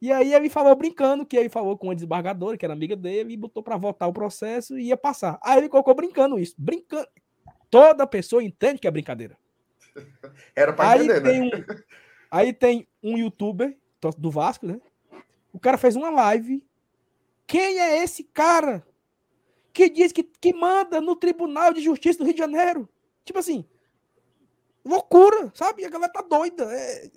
E 0.00 0.10
aí 0.10 0.32
ele 0.32 0.48
falou 0.48 0.74
brincando 0.74 1.26
que 1.26 1.36
ele 1.36 1.50
falou 1.50 1.76
com 1.76 1.88
uma 1.88 1.94
desembargadora, 1.94 2.56
que 2.56 2.64
era 2.64 2.72
amiga 2.72 2.96
dele, 2.96 3.34
e 3.34 3.36
botou 3.36 3.62
para 3.62 3.76
votar 3.76 4.08
o 4.08 4.12
processo 4.12 4.78
e 4.78 4.84
ia 4.84 4.96
passar. 4.96 5.38
Aí 5.42 5.58
ele 5.58 5.68
colocou 5.68 5.94
brincando 5.94 6.38
isso. 6.38 6.54
Brincando. 6.56 7.06
Toda 7.68 8.06
pessoa 8.06 8.42
entende 8.42 8.78
que 8.78 8.88
é 8.88 8.90
brincadeira. 8.90 9.36
Era 10.56 10.72
para 10.72 10.96
entender, 10.96 11.20
tem 11.20 11.40
né? 11.40 11.56
Um, 11.58 11.64
aí 12.30 12.52
tem 12.54 12.88
um 13.02 13.18
youtuber 13.18 13.76
do 14.16 14.30
Vasco, 14.30 14.66
né? 14.66 14.80
O 15.52 15.60
cara 15.60 15.76
fez 15.76 15.96
uma 15.96 16.08
live. 16.08 16.64
Quem 17.46 17.78
é 17.78 18.02
esse 18.02 18.24
cara 18.24 18.86
que 19.70 19.90
diz 19.90 20.12
que, 20.12 20.22
que 20.22 20.54
manda 20.54 20.98
no 20.98 21.14
Tribunal 21.14 21.74
de 21.74 21.82
Justiça 21.82 22.18
do 22.18 22.24
Rio 22.24 22.34
de 22.34 22.40
Janeiro? 22.40 22.88
Tipo 23.24 23.40
assim, 23.40 23.66
loucura, 24.84 25.50
sabe? 25.54 25.84
A 25.84 25.90
galera 25.90 26.12
tá 26.12 26.22
doida. 26.22 26.64
É, 26.64 27.10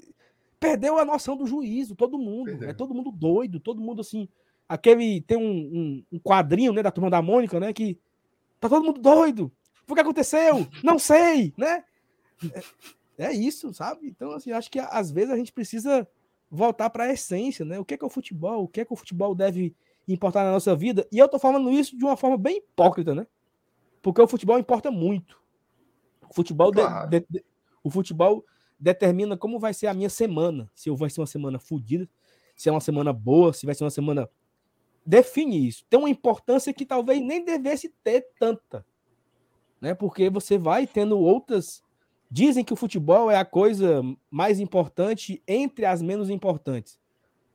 perdeu 0.60 0.98
a 0.98 1.06
noção 1.06 1.36
do 1.36 1.48
juízo, 1.48 1.96
todo 1.96 2.18
mundo. 2.18 2.46
Perdeu. 2.46 2.70
É 2.70 2.74
todo 2.74 2.94
mundo 2.94 3.12
doido, 3.12 3.60
todo 3.60 3.82
mundo 3.82 4.02
assim. 4.02 4.28
Aquele. 4.68 5.22
Tem 5.22 5.38
um, 5.38 5.42
um, 5.42 6.06
um, 6.14 6.20
quadrinho, 6.20 6.74
né, 6.74 6.84
da 6.84 6.92
turma 6.92 7.10
da 7.10 7.22
Mônica, 7.22 7.60
né? 7.60 7.74
Que 7.74 8.00
tá 8.60 8.70
todo 8.70 8.86
mundo 8.86 9.02
doido. 9.02 9.52
O 9.88 9.96
que 9.96 10.02
aconteceu? 10.02 10.68
Não 10.84 10.98
sei, 10.98 11.54
né? 11.58 11.84
É, 13.18 13.26
é 13.26 13.34
isso, 13.34 13.74
sabe? 13.74 14.08
Então, 14.08 14.32
assim, 14.32 14.52
acho 14.52 14.72
que 14.72 14.80
às 14.80 15.12
vezes 15.12 15.32
a 15.32 15.36
gente 15.36 15.52
precisa 15.52 16.08
voltar 16.50 16.90
para 16.90 17.06
a 17.06 17.14
essência, 17.14 17.66
né? 17.66 17.80
O 17.80 17.86
que 17.86 17.94
é, 17.94 17.98
que 17.98 18.04
é 18.04 18.08
o 18.08 18.10
futebol? 18.10 18.64
O 18.64 18.68
que 18.68 18.82
é 18.82 18.86
que 18.86 18.94
o 18.94 18.96
futebol 18.96 19.34
deve 19.34 19.76
importar 20.08 20.44
na 20.44 20.52
nossa 20.52 20.76
vida? 20.76 21.08
E 21.12 21.18
eu 21.18 21.28
tô 21.28 21.40
falando 21.40 21.72
isso 21.72 21.98
de 21.98 22.04
uma 22.04 22.18
forma 22.18 22.38
bem 22.38 22.58
hipócrita, 22.58 23.16
né? 23.16 23.26
Porque 24.02 24.22
o 24.22 24.28
futebol 24.28 24.60
importa 24.60 24.92
muito. 24.92 25.40
O 26.30 26.34
futebol, 26.34 26.72
claro. 26.72 27.10
de, 27.10 27.20
de, 27.20 27.26
de, 27.30 27.46
o 27.84 27.90
futebol 27.90 28.46
determina 28.80 29.38
como 29.38 29.60
vai 29.60 29.74
ser 29.74 29.88
a 29.88 29.94
minha 29.94 30.10
semana. 30.10 30.70
Se 30.74 30.90
vai 30.90 31.10
ser 31.10 31.22
uma 31.22 31.28
semana 31.28 31.60
fodida, 31.60 32.10
se 32.56 32.70
é 32.70 32.72
uma 32.72 32.82
semana 32.82 33.14
boa, 33.14 33.54
se 33.54 33.66
vai 33.66 33.76
ser 33.76 33.84
uma 33.84 33.90
semana. 33.90 34.30
Define 35.06 35.68
isso. 35.68 35.86
Tem 35.90 36.00
uma 36.00 36.10
importância 36.10 36.74
que 36.74 36.86
talvez 36.86 37.22
nem 37.22 37.44
devesse 37.44 37.90
ter 38.04 38.28
tanta. 38.40 38.86
Né? 39.80 39.94
Porque 39.94 40.30
você 40.30 40.58
vai 40.58 40.86
tendo 40.86 41.20
outras. 41.20 41.84
Dizem 42.30 42.64
que 42.64 42.74
o 42.74 42.78
futebol 42.78 43.30
é 43.30 43.38
a 43.38 43.46
coisa 43.46 44.02
mais 44.30 44.60
importante 44.60 45.42
entre 45.48 45.86
as 45.86 46.02
menos 46.02 46.30
importantes. 46.30 47.00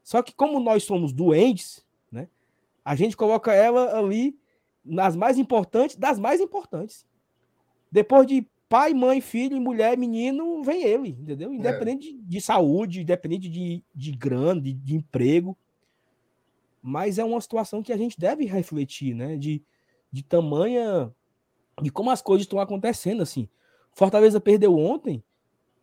Só 0.03 0.23
que, 0.23 0.35
como 0.35 0.61
nós 0.61 0.85
somos 0.85 1.13
doentes, 1.13 1.85
né? 2.13 2.29
a 2.85 2.95
gente 2.95 3.17
coloca 3.17 3.53
ela 3.53 3.99
ali 3.99 4.39
nas 4.85 5.17
mais 5.17 5.39
importantes 5.39 5.97
das 5.97 6.19
mais 6.19 6.41
importantes. 6.41 7.05
Depois 7.91 8.27
de 8.27 8.49
pai, 8.69 8.93
mãe, 8.93 9.21
filho, 9.21 9.61
mulher, 9.61 9.97
menino, 9.97 10.63
vem 10.63 10.83
ele, 10.83 11.11
entendeu? 11.11 11.53
Independente 11.53 12.09
é. 12.09 12.13
de, 12.13 12.23
de, 12.23 12.41
saúde, 12.41 13.03
independente 13.03 13.49
de, 13.49 13.85
de 13.95 14.13
grana, 14.13 14.61
de, 14.61 14.73
de, 14.73 14.97
emprego. 14.97 15.57
Mas 16.83 17.19
é 17.19 17.25
uma 17.25 17.41
situação 17.41 17.83
que 17.83 17.93
a 17.93 17.97
gente 17.97 18.19
deve 18.19 18.45
refletir, 18.45 19.15
né? 19.15 19.37
De, 19.37 19.63
de 20.11 20.23
tamanha. 20.23 21.13
de 21.83 21.91
como 21.91 22.11
as 22.11 22.23
coisas 22.23 22.45
estão 22.45 22.61
acontecendo, 22.61 23.23
assim. 23.23 23.49
Fortaleza 23.93 24.41
perdeu 24.41 24.77
ontem. 24.77 25.23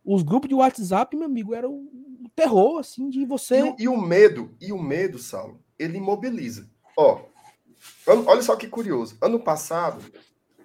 Os 0.04 0.22
grupos 0.22 0.48
de 0.48 0.54
WhatsApp, 0.54 1.16
meu 1.16 1.26
amigo, 1.26 1.54
era 1.54 1.68
o 1.68 1.88
terror, 2.36 2.78
assim, 2.78 3.08
de 3.08 3.24
você. 3.24 3.60
E 3.60 3.62
o, 3.62 3.76
e 3.78 3.88
o 3.88 3.96
medo, 3.96 4.54
e 4.60 4.72
o 4.72 4.78
medo, 4.80 5.18
Saulo, 5.18 5.60
ele 5.78 5.96
imobiliza. 5.96 6.68
Ó, 6.96 7.22
olha 8.06 8.42
só 8.42 8.54
que 8.54 8.68
curioso. 8.68 9.16
Ano 9.20 9.40
passado, 9.40 10.04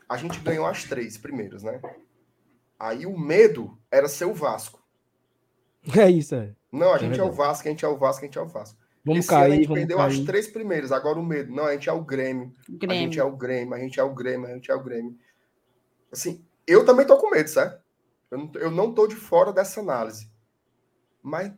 a 0.08 0.18
gente 0.18 0.40
ganhou 0.40 0.66
as 0.66 0.84
três 0.84 1.18
primeiras, 1.18 1.64
né? 1.64 1.80
Aí 2.80 3.06
o 3.06 3.20
medo 3.20 3.78
era 3.92 4.08
ser 4.08 4.26
o 4.26 4.34
Vasco. 4.34 4.82
É 5.98 6.10
isso, 6.10 6.36
é. 6.36 6.56
Não, 6.72 6.94
a 6.94 6.96
é 6.96 7.00
gente 7.00 7.20
é, 7.20 7.24
é 7.24 7.26
o 7.26 7.32
Vasco, 7.32 7.68
a 7.68 7.72
gente 7.72 7.84
é 7.84 7.88
o 7.88 7.98
Vasco, 7.98 8.24
a 8.24 8.26
gente 8.26 8.38
é 8.38 8.42
o 8.42 8.48
Vasco. 8.48 8.80
Vamos 9.04 9.20
Esse 9.20 9.30
cair, 9.30 9.52
a 9.52 9.56
gente 9.56 9.68
vamos 9.68 9.80
perdeu 9.80 9.98
cair. 9.98 10.20
as 10.20 10.26
três 10.26 10.48
primeiras, 10.48 10.92
agora 10.92 11.20
o 11.20 11.26
medo. 11.26 11.54
Não, 11.54 11.66
a 11.66 11.74
gente 11.74 11.90
é 11.90 11.94
o 11.94 12.04
Grêmio. 12.04 12.54
Grêmio. 12.70 12.98
A 12.98 13.00
gente 13.02 13.20
é 13.20 13.24
o 13.24 13.36
Grêmio, 13.36 13.74
a 13.74 13.80
gente 13.80 14.00
é 14.00 14.04
o 14.04 14.14
Grêmio, 14.14 14.48
a 14.48 14.54
gente 14.54 14.72
é 14.72 14.76
o 14.76 14.84
Grêmio. 14.84 15.18
Assim, 16.12 16.46
eu 16.68 16.86
também 16.86 17.06
tô 17.06 17.18
com 17.18 17.30
medo, 17.30 17.50
certo? 17.50 17.82
Eu 18.32 18.38
não, 18.38 18.52
eu 18.56 18.72
não 18.72 18.94
tô 18.94 19.08
de 19.08 19.16
fora 19.16 19.52
dessa 19.52 19.80
análise. 19.80 20.30
Mas 21.22 21.52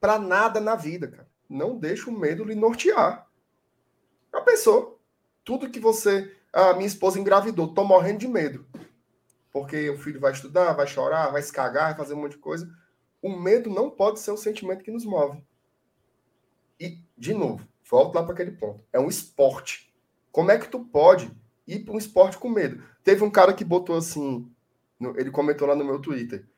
para 0.00 0.18
nada 0.18 0.60
na 0.60 0.74
vida, 0.74 1.08
cara. 1.08 1.28
Não 1.48 1.78
deixa 1.78 2.10
o 2.10 2.18
medo 2.18 2.44
lhe 2.44 2.54
nortear. 2.54 3.26
Já 4.32 4.40
pensou? 4.42 5.00
Tudo 5.44 5.70
que 5.70 5.80
você. 5.80 6.34
Ah, 6.52 6.74
minha 6.74 6.86
esposa 6.86 7.20
engravidou, 7.20 7.72
tô 7.72 7.84
morrendo 7.84 8.18
de 8.18 8.28
medo 8.28 8.66
porque 9.52 9.88
o 9.90 9.98
filho 9.98 10.20
vai 10.20 10.32
estudar, 10.32 10.72
vai 10.72 10.86
chorar, 10.86 11.30
vai 11.30 11.42
se 11.42 11.52
cagar, 11.52 11.88
vai 11.88 11.96
fazer 11.96 12.14
um 12.14 12.22
monte 12.22 12.32
de 12.32 12.38
coisa. 12.38 12.68
O 13.22 13.30
medo 13.30 13.70
não 13.70 13.90
pode 13.90 14.20
ser 14.20 14.30
o 14.30 14.36
sentimento 14.36 14.84
que 14.84 14.90
nos 14.90 15.04
move. 15.04 15.42
E, 16.78 17.02
de 17.16 17.34
novo, 17.34 17.66
volto 17.88 18.14
lá 18.14 18.22
para 18.22 18.32
aquele 18.32 18.52
ponto. 18.52 18.84
É 18.92 19.00
um 19.00 19.08
esporte. 19.08 19.92
Como 20.30 20.50
é 20.50 20.58
que 20.58 20.68
tu 20.68 20.84
pode 20.84 21.30
ir 21.66 21.84
para 21.84 21.94
um 21.94 21.98
esporte 21.98 22.38
com 22.38 22.48
medo? 22.48 22.82
Teve 23.02 23.24
um 23.24 23.30
cara 23.30 23.52
que 23.52 23.64
botou 23.64 23.96
assim, 23.96 24.50
ele 25.16 25.30
comentou 25.30 25.66
lá 25.66 25.74
no 25.74 25.84
meu 25.84 26.00
Twitter. 26.00 26.48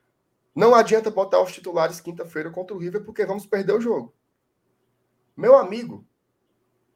Não 0.55 0.75
adianta 0.75 1.11
botar 1.11 1.41
os 1.41 1.53
titulares 1.53 2.01
quinta-feira 2.01 2.51
contra 2.51 2.75
o 2.75 2.79
River 2.79 3.05
porque 3.05 3.25
vamos 3.25 3.47
perder 3.47 3.73
o 3.73 3.81
jogo. 3.81 4.15
Meu 5.37 5.57
amigo, 5.57 6.07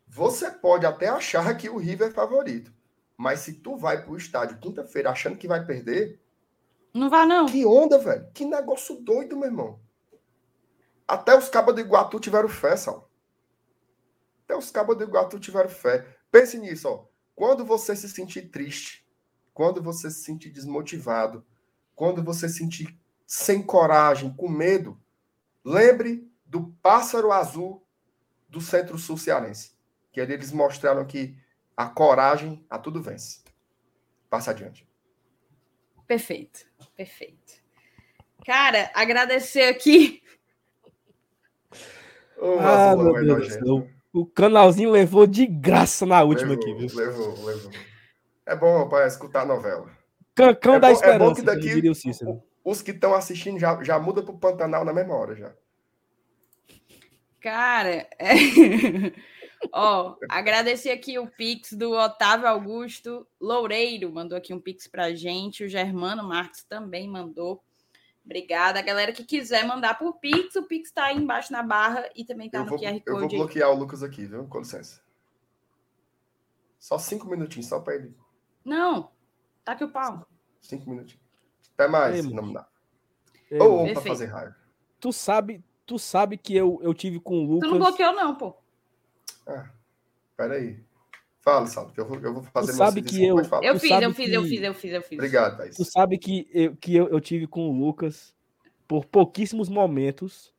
você 0.06 0.50
pode 0.50 0.84
até 0.84 1.08
achar 1.08 1.56
que 1.56 1.70
o 1.70 1.78
River 1.78 2.08
é 2.08 2.12
favorito. 2.12 2.73
Mas 3.16 3.40
se 3.40 3.54
tu 3.54 3.76
vai 3.76 4.02
pro 4.02 4.16
estádio 4.16 4.58
quinta-feira 4.58 5.10
achando 5.10 5.38
que 5.38 5.48
vai 5.48 5.64
perder. 5.64 6.20
Não 6.92 7.08
vai, 7.08 7.26
não. 7.26 7.46
Que 7.46 7.64
onda, 7.64 7.98
velho. 7.98 8.28
Que 8.32 8.44
negócio 8.44 8.96
doido, 9.00 9.36
meu 9.36 9.46
irmão. 9.46 9.80
Até 11.06 11.36
os 11.36 11.48
cabos 11.48 11.74
do 11.74 11.80
Iguatu 11.80 12.18
tiveram 12.18 12.48
fé, 12.48 12.76
Sal. 12.76 13.10
Até 14.44 14.56
os 14.56 14.70
cabos 14.70 14.96
do 14.96 15.04
Iguatu 15.04 15.38
tiveram 15.38 15.68
fé. 15.68 16.06
Pense 16.30 16.58
nisso, 16.58 16.88
ó. 16.88 17.06
Quando 17.34 17.64
você 17.64 17.94
se 17.96 18.08
sentir 18.08 18.50
triste, 18.50 19.06
quando 19.52 19.82
você 19.82 20.10
se 20.10 20.22
sentir 20.22 20.50
desmotivado, 20.50 21.44
quando 21.94 22.22
você 22.22 22.48
se 22.48 22.58
sentir 22.58 22.98
sem 23.26 23.62
coragem, 23.62 24.34
com 24.34 24.48
medo, 24.48 25.00
lembre 25.64 26.30
do 26.44 26.68
pássaro 26.82 27.32
azul 27.32 27.84
do 28.48 28.60
Centro-Sul 28.60 29.16
Cearense. 29.16 29.72
Que 30.12 30.20
eles 30.20 30.52
mostraram 30.52 31.04
que 31.04 31.36
a 31.76 31.86
coragem 31.86 32.64
a 32.68 32.78
tudo 32.78 33.02
vence. 33.02 33.42
Passa 34.28 34.50
adiante. 34.50 34.86
Perfeito, 36.06 36.66
perfeito. 36.96 37.54
Cara, 38.44 38.90
agradecer 38.94 39.62
aqui. 39.62 40.22
Oh, 42.36 42.58
ah, 42.60 42.94
meu 42.96 43.14
Deus 43.14 43.56
Deus. 43.56 43.84
O 44.12 44.26
canalzinho 44.26 44.90
levou 44.90 45.26
de 45.26 45.46
graça 45.46 46.06
na 46.06 46.22
última 46.22 46.50
levou, 46.50 46.64
aqui, 46.64 46.86
viu? 46.86 46.96
Levou, 46.96 47.44
levou. 47.44 47.72
É 48.46 48.54
bom 48.54 48.88
para 48.88 49.06
escutar 49.06 49.42
a 49.42 49.46
novela. 49.46 49.90
Cancão 50.34 50.74
é 50.74 50.80
da 50.80 50.88
bom, 50.88 50.94
esperança, 50.94 51.16
é 51.16 51.28
bom 51.28 51.34
que 51.34 51.42
daqui 51.42 51.90
os 52.64 52.80
que 52.80 52.90
estão 52.92 53.14
assistindo 53.14 53.58
já, 53.58 53.82
já 53.82 53.98
muda 53.98 54.22
para 54.22 54.34
o 54.34 54.38
Pantanal 54.38 54.84
na 54.84 54.92
mesma 54.92 55.14
hora 55.14 55.34
já. 55.34 55.52
Cara, 57.40 58.08
é... 58.18 58.34
Ó, 59.72 60.16
agradecer 60.28 60.90
aqui 60.90 61.18
o 61.18 61.26
Pix 61.26 61.72
do 61.72 61.92
Otávio 61.92 62.46
Augusto 62.46 63.26
Loureiro, 63.40 64.12
mandou 64.12 64.36
aqui 64.36 64.52
um 64.52 64.60
Pix 64.60 64.86
pra 64.86 65.14
gente. 65.14 65.64
O 65.64 65.68
Germano 65.68 66.22
Marques 66.22 66.64
também 66.64 67.08
mandou. 67.08 67.62
Obrigada. 68.24 68.78
A 68.78 68.82
galera 68.82 69.12
que 69.12 69.24
quiser 69.24 69.66
mandar 69.66 69.98
por 69.98 70.14
Pix, 70.14 70.56
o 70.56 70.62
Pix 70.62 70.90
tá 70.90 71.06
aí 71.06 71.16
embaixo 71.16 71.52
na 71.52 71.62
barra 71.62 72.08
e 72.14 72.24
também 72.24 72.48
tá 72.48 72.58
eu 72.58 72.64
no 72.64 72.70
vou, 72.70 72.78
QR 72.78 72.92
Code. 72.92 73.02
Eu 73.06 73.18
vou 73.18 73.28
bloquear 73.28 73.70
o 73.70 73.74
Lucas 73.74 74.02
aqui, 74.02 74.24
viu? 74.24 74.46
Com 74.46 74.58
licença. 74.58 75.02
Só 76.78 76.98
cinco 76.98 77.26
minutinhos, 77.28 77.66
só 77.66 77.80
pra 77.80 77.94
ele. 77.94 78.14
Não, 78.64 79.10
tá 79.64 79.72
aqui 79.72 79.84
o 79.84 79.90
pau. 79.90 80.26
Cinco 80.60 80.88
minutinhos. 80.88 81.22
Até 81.74 81.88
mais, 81.88 82.24
Ei, 82.24 82.32
não 82.32 82.52
dá. 82.52 82.66
Ou 83.60 83.92
pra 83.92 84.00
fazer 84.00 84.26
raiva. 84.26 84.56
Tu 85.00 85.12
sabe, 85.12 85.62
tu 85.84 85.98
sabe 85.98 86.38
que 86.38 86.56
eu, 86.56 86.78
eu 86.82 86.94
tive 86.94 87.20
com 87.20 87.44
o 87.44 87.46
Lucas. 87.46 87.68
Tu 87.68 87.72
não 87.72 87.78
bloqueou, 87.78 88.14
não, 88.14 88.34
pô. 88.34 88.56
Ah, 89.46 89.70
peraí. 90.36 90.84
Fala, 91.44 91.66
Saulo, 91.66 91.92
que 91.92 92.00
eu 92.00 92.06
vou, 92.06 92.18
eu 92.20 92.32
vou 92.32 92.42
fazer 92.42 92.72
tu 92.72 92.76
sabe 92.76 93.02
que 93.02 93.22
eu, 93.22 93.36
eu 93.38 93.44
fiz, 93.44 93.60
eu 93.62 93.78
fiz, 94.14 94.30
que... 94.30 94.34
eu 94.34 94.42
fiz, 94.42 94.62
eu 94.62 94.74
fiz, 94.74 94.92
eu 94.94 95.02
fiz. 95.02 95.18
Obrigado, 95.18 95.58
Thaís. 95.58 95.76
Tu 95.76 95.84
sabe 95.84 96.16
que 96.16 96.48
eu, 96.54 96.74
que 96.74 96.96
eu, 96.96 97.06
eu 97.08 97.20
tive 97.20 97.46
com 97.46 97.68
o 97.68 97.72
Lucas 97.72 98.34
por 98.88 99.04
pouquíssimos 99.04 99.68
momentos 99.68 100.54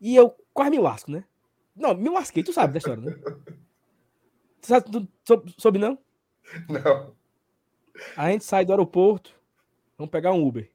e 0.00 0.16
eu 0.16 0.34
quase 0.54 0.70
me 0.70 0.78
lasco, 0.78 1.10
né? 1.10 1.24
Não, 1.76 1.94
me 1.94 2.08
lasquei, 2.08 2.42
tu 2.42 2.50
sabe 2.50 2.72
da 2.72 2.78
história, 2.78 3.02
né? 3.02 3.12
tu 4.62 4.66
sabe, 4.66 4.90
tu 4.90 5.08
soube, 5.22 5.54
soube 5.58 5.78
não? 5.78 5.98
Não. 6.66 7.14
A 8.16 8.30
gente 8.30 8.44
sai 8.44 8.64
do 8.64 8.72
aeroporto, 8.72 9.38
vamos 9.98 10.10
pegar 10.10 10.32
um 10.32 10.46
Uber. 10.46 10.70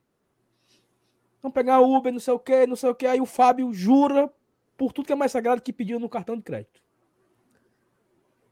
Vamos 1.41 1.53
pegar 1.55 1.81
um 1.81 1.95
Uber, 1.95 2.13
não 2.13 2.19
sei 2.19 2.33
o 2.33 2.39
que, 2.39 2.67
não 2.67 2.75
sei 2.75 2.89
o 2.91 2.95
que. 2.95 3.07
Aí 3.07 3.19
o 3.19 3.25
Fábio 3.25 3.73
jura 3.73 4.31
por 4.77 4.91
tudo 4.91 5.05
que 5.05 5.13
é 5.13 5.15
mais 5.15 5.31
sagrado 5.31 5.61
que 5.61 5.73
pediu 5.73 5.99
no 5.99 6.09
cartão 6.09 6.35
de 6.35 6.43
crédito. 6.43 6.81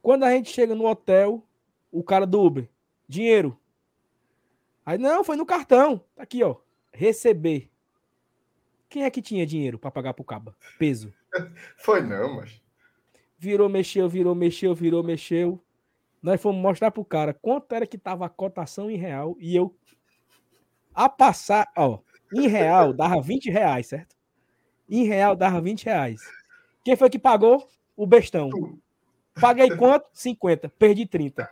Quando 0.01 0.24
a 0.24 0.32
gente 0.32 0.49
chega 0.49 0.76
no 0.76 0.86
hotel, 0.86 1.47
o 1.91 2.03
cara 2.03 2.26
do 2.26 2.41
Uber, 2.41 2.69
dinheiro. 3.07 3.57
Aí, 4.86 4.97
não, 4.97 5.24
foi 5.24 5.38
no 5.38 5.45
cartão. 5.45 6.03
Tá 6.15 6.24
aqui, 6.24 6.43
ó. 6.43 6.57
Receber. 6.91 7.71
Quem 8.89 9.05
é 9.05 9.09
que 9.09 9.21
tinha 9.21 9.45
dinheiro 9.45 9.80
para 9.80 9.89
pagar 9.89 10.13
pro 10.13 10.24
caba? 10.24 10.55
Peso. 10.78 11.11
Foi 11.78 12.01
não, 12.01 12.36
mas. 12.36 12.61
Virou, 13.39 13.67
mexeu, 13.67 14.07
virou, 14.07 14.36
mexeu, 14.36 14.76
virou, 14.76 15.01
mexeu. 15.01 15.59
Nós 16.21 16.39
fomos 16.39 16.61
mostrar 16.61 16.91
pro 16.91 17.03
cara 17.03 17.34
quanto 17.34 17.74
era 17.74 17.88
que 17.88 17.97
tava 17.97 18.26
a 18.26 18.30
cotação 18.30 18.91
em 18.91 18.95
real 18.95 19.36
e 19.39 19.55
eu 19.55 19.76
a 20.93 21.09
passar, 21.09 21.71
ó, 21.76 21.99
em 22.34 22.47
real 22.47 22.93
dava 22.93 23.19
20 23.19 23.49
reais, 23.49 23.88
certo? 23.88 24.15
Em 24.89 25.03
real 25.05 25.36
dava 25.36 25.61
20 25.61 25.86
reais. 25.86 26.21
Quem 26.84 26.95
foi 26.95 27.09
que 27.09 27.19
pagou? 27.19 27.67
O 27.95 28.05
bestão. 28.05 28.49
Paguei 29.39 29.75
quanto? 29.75 30.05
50. 30.13 30.69
Perdi 30.69 31.05
30. 31.05 31.49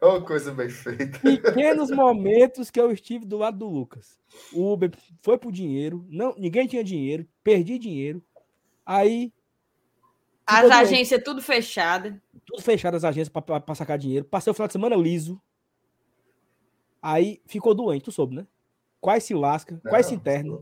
Oh, 0.00 0.20
coisa 0.20 0.52
bem 0.52 0.68
feita. 0.68 1.18
Pequenos 1.18 1.90
momentos 1.90 2.70
que 2.70 2.78
eu 2.78 2.92
estive 2.92 3.24
do 3.24 3.38
lado 3.38 3.58
do 3.58 3.66
Lucas. 3.66 4.18
O 4.52 4.70
Uber 4.70 4.92
foi 5.22 5.38
pro 5.38 5.50
dinheiro, 5.50 6.04
não, 6.10 6.34
ninguém 6.36 6.66
tinha 6.66 6.84
dinheiro, 6.84 7.26
perdi 7.42 7.78
dinheiro. 7.78 8.22
Aí. 8.84 9.32
As 10.46 10.70
agências 10.70 11.22
tudo 11.24 11.40
fechada. 11.40 12.22
Tudo 12.44 12.60
fechado 12.60 12.96
as 12.96 13.04
agências 13.04 13.30
para 13.30 13.74
sacar 13.74 13.96
dinheiro. 13.96 14.26
Passei 14.26 14.50
o 14.50 14.54
final 14.54 14.66
de 14.66 14.74
semana 14.74 14.94
liso. 14.94 15.40
Aí 17.00 17.40
ficou 17.46 17.74
doente, 17.74 18.04
tu 18.04 18.12
soube, 18.12 18.36
né? 18.36 18.46
Quase 19.00 19.26
se 19.26 19.34
lasca, 19.34 19.80
não, 19.82 19.90
quase 19.90 20.10
se 20.10 20.14
interna. 20.14 20.58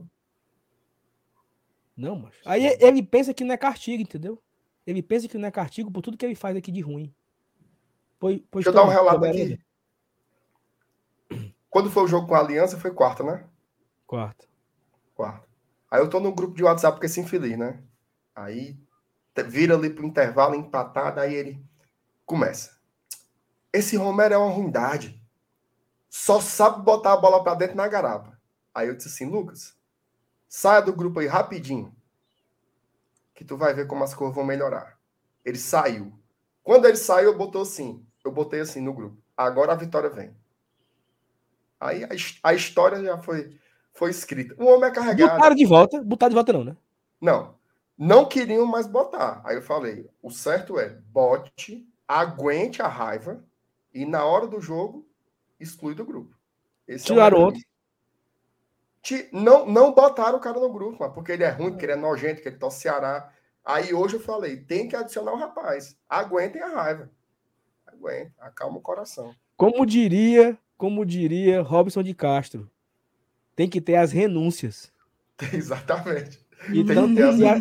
Não, 1.97 2.17
mas. 2.17 2.35
Aí 2.45 2.77
ele 2.81 3.03
pensa 3.03 3.35
que 3.35 3.45
não 3.45 3.55
é 3.55 3.57
castigo, 3.57 4.03
entendeu? 4.03 4.43
Ele 4.87 5.03
pensa 5.03 5.29
que 5.29 5.39
não 5.39 5.49
é 5.49 5.51
castigo 5.51 5.91
por 5.91 6.03
tudo 6.03 6.17
que 6.17 6.25
ele 6.25 6.35
faz 6.35 6.57
aqui 6.57 6.73
de 6.73 6.81
ruim. 6.81 7.15
Pois, 8.19 8.41
pois 8.51 8.65
Deixa 8.65 8.71
eu 8.79 8.83
dar 8.83 8.89
um 8.89 8.93
relato 8.93 9.25
aqui. 9.25 9.59
Quando 11.69 11.91
foi 11.91 12.05
o 12.05 12.09
jogo 12.09 12.27
com 12.27 12.35
a 12.35 12.41
Aliança, 12.41 12.79
foi 12.79 12.93
quarta, 12.93 13.23
né? 13.25 13.45
Quarta. 14.07 14.47
Quarta. 15.15 15.47
Aí 15.91 16.01
eu 16.01 16.09
tô 16.09 16.21
no 16.21 16.35
grupo 16.35 16.55
de 16.55 16.63
WhatsApp 16.63 16.99
com 16.99 17.07
esse 17.07 17.21
infeliz, 17.21 17.57
né? 17.57 17.83
Aí 18.35 18.79
vira 19.47 19.75
ali 19.75 19.89
pro 19.89 20.07
intervalo 20.07 20.55
empatado, 20.55 21.21
aí 21.21 21.35
ele 21.35 21.65
começa. 22.27 22.79
Esse 23.73 23.97
Romero 23.97 24.35
é 24.35 24.39
uma 24.39 24.51
ruindade. 24.51 25.19
Só 26.11 26.41
sabe 26.41 26.83
botar 26.83 27.15
a 27.15 27.17
bola 27.17 27.43
para 27.43 27.55
dentro 27.55 27.77
na 27.77 27.89
garapa. 27.89 28.39
Aí 28.75 28.89
eu 28.89 28.97
disse 28.97 29.09
assim, 29.09 29.25
Lucas, 29.25 29.75
saia 30.53 30.83
do 30.83 30.93
grupo 30.93 31.21
aí 31.21 31.27
rapidinho. 31.27 31.95
Que 33.35 33.45
tu 33.45 33.57
vai 33.57 33.73
ver 33.73 33.87
como 33.87 34.05
as 34.05 34.15
coisas 34.15 34.35
vão 34.35 34.45
melhorar. 34.45 34.99
Ele 35.45 35.59
saiu. 35.59 36.13
Quando 36.63 36.87
ele 36.87 36.97
saiu, 36.97 37.31
eu 37.31 37.39
botou 37.39 37.63
assim 37.63 38.05
eu 38.25 38.33
botei 38.33 38.61
assim 38.61 38.81
no 38.81 38.93
grupo. 38.93 39.17
Agora 39.37 39.73
a 39.73 39.77
vitória 39.77 40.09
vem. 40.09 40.35
Aí 41.81 42.05
a, 42.05 42.09
a 42.43 42.55
história 42.55 43.03
já 43.03 43.19
foi, 43.19 43.57
foi 43.93 44.11
escrita. 44.11 44.55
O 44.63 44.67
homem 44.67 44.89
é 44.89 44.93
carregado. 44.93 45.37
Botaram 45.37 45.57
de 45.57 45.67
volta? 45.67 46.03
Botar 46.03 46.29
de 46.29 46.35
volta 46.35 46.53
não, 46.53 46.65
né? 46.65 46.77
Não. 47.21 47.55
Não 47.99 48.27
queriam 48.27 48.67
mais 48.67 48.87
botar. 48.87 49.43
Aí 49.45 49.57
eu 49.57 49.63
falei, 49.63 50.09
o 50.23 50.31
certo 50.31 50.79
é 50.79 50.91
bote, 51.13 51.87
aguente 52.07 52.81
a 52.81 52.89
raiva 52.89 53.45
e 53.93 54.05
na 54.05 54.25
hora 54.25 54.47
do 54.47 54.61
jogo 54.61 55.07
exclui 55.59 55.95
do 55.95 56.05
grupo. 56.05 56.35
Esse 56.87 57.07
Tiraram 57.07 57.39
é 57.39 57.41
outro. 57.41 57.63
Não, 59.33 59.67
não 59.67 59.93
botaram 59.93 60.39
o 60.39 60.41
cara 60.41 60.61
no 60.61 60.73
grupo, 60.73 60.99
mas 61.01 61.13
porque 61.13 61.33
ele 61.33 61.45
é 61.45 61.51
ruim, 61.51 61.71
porque 61.71 61.85
ele 61.85 61.93
é 61.93 61.97
nojento, 61.97 62.41
que 62.41 62.49
ele 62.49 62.57
tá 62.57 62.71
Ceará. 62.71 63.33
Aí 63.65 63.93
hoje 63.93 64.17
eu 64.17 64.21
falei, 64.21 64.57
tem 64.57 64.89
que 64.89 64.97
adicionar 64.97 65.33
o 65.33 65.39
rapaz. 65.39 65.97
Aguentem 66.09 66.63
a 66.63 66.69
raiva 66.69 67.11
aguenta, 68.03 68.33
acalma 68.41 68.79
o 68.79 68.81
coração. 68.81 69.35
Como 69.57 69.87
diria, 69.87 70.59
como 70.77 71.07
diria 71.07 71.63
Robson 71.63 72.03
de 72.03 72.15
Castro, 72.15 72.69
tem 73.55 73.69
que 73.69 73.81
ter 73.81 73.97
as 73.97 74.11
renúncias. 74.11 74.93
Exatamente. 75.53 76.41
Então, 76.75 77.05
as... 77.23 77.61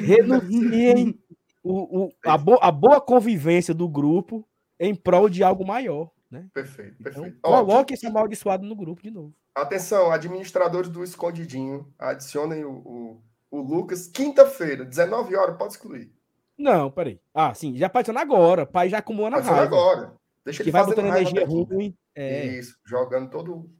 renunciem 0.00 1.18
o, 1.62 2.04
o, 2.04 2.12
a, 2.24 2.38
bo, 2.38 2.58
a 2.60 2.70
boa 2.70 3.00
convivência 3.00 3.74
do 3.74 3.88
grupo 3.88 4.46
em 4.78 4.94
prol 4.94 5.28
de 5.28 5.42
algo 5.42 5.66
maior. 5.66 6.10
Né? 6.30 6.46
Perfeito, 6.52 6.96
então, 7.00 7.12
perfeito. 7.12 7.36
Então, 7.38 7.52
coloque 7.52 7.94
esse 7.94 8.06
amaldiçoado 8.06 8.66
no 8.66 8.74
grupo 8.74 9.02
de 9.02 9.10
novo. 9.10 9.34
Atenção, 9.54 10.10
administradores 10.10 10.88
do 10.88 11.04
Escondidinho, 11.04 11.92
adicionem 11.98 12.64
o, 12.64 12.72
o, 12.72 13.22
o 13.50 13.60
Lucas. 13.60 14.08
Quinta-feira, 14.08 14.84
19 14.84 15.36
horas, 15.36 15.56
pode 15.56 15.74
excluir. 15.74 16.12
Não, 16.58 16.90
peraí. 16.90 17.20
Ah, 17.32 17.54
sim, 17.54 17.76
já 17.76 17.88
pode 17.88 18.10
agora. 18.10 18.64
O 18.64 18.66
pai 18.66 18.88
já 18.88 18.98
acumula 18.98 19.30
na 19.30 19.38
raiva. 19.38 19.62
agora. 19.62 20.14
Deixa 20.44 20.62
ele 20.62 20.68
que 20.68 20.72
vai 20.72 20.84
botando 20.84 21.06
energia 21.06 21.46
ruim. 21.46 21.96
É. 22.14 22.46
Isso, 22.46 22.76
jogando 22.84 23.30
todo. 23.30 23.70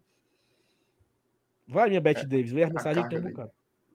Vai, 1.66 1.88
minha 1.88 2.00
Beth 2.00 2.18
é, 2.18 2.24
Davis, 2.24 2.52
lê 2.52 2.64
a 2.64 2.68
mensagem 2.68 3.08
tem 3.08 3.18
um 3.18 3.22
bocado. 3.22 3.50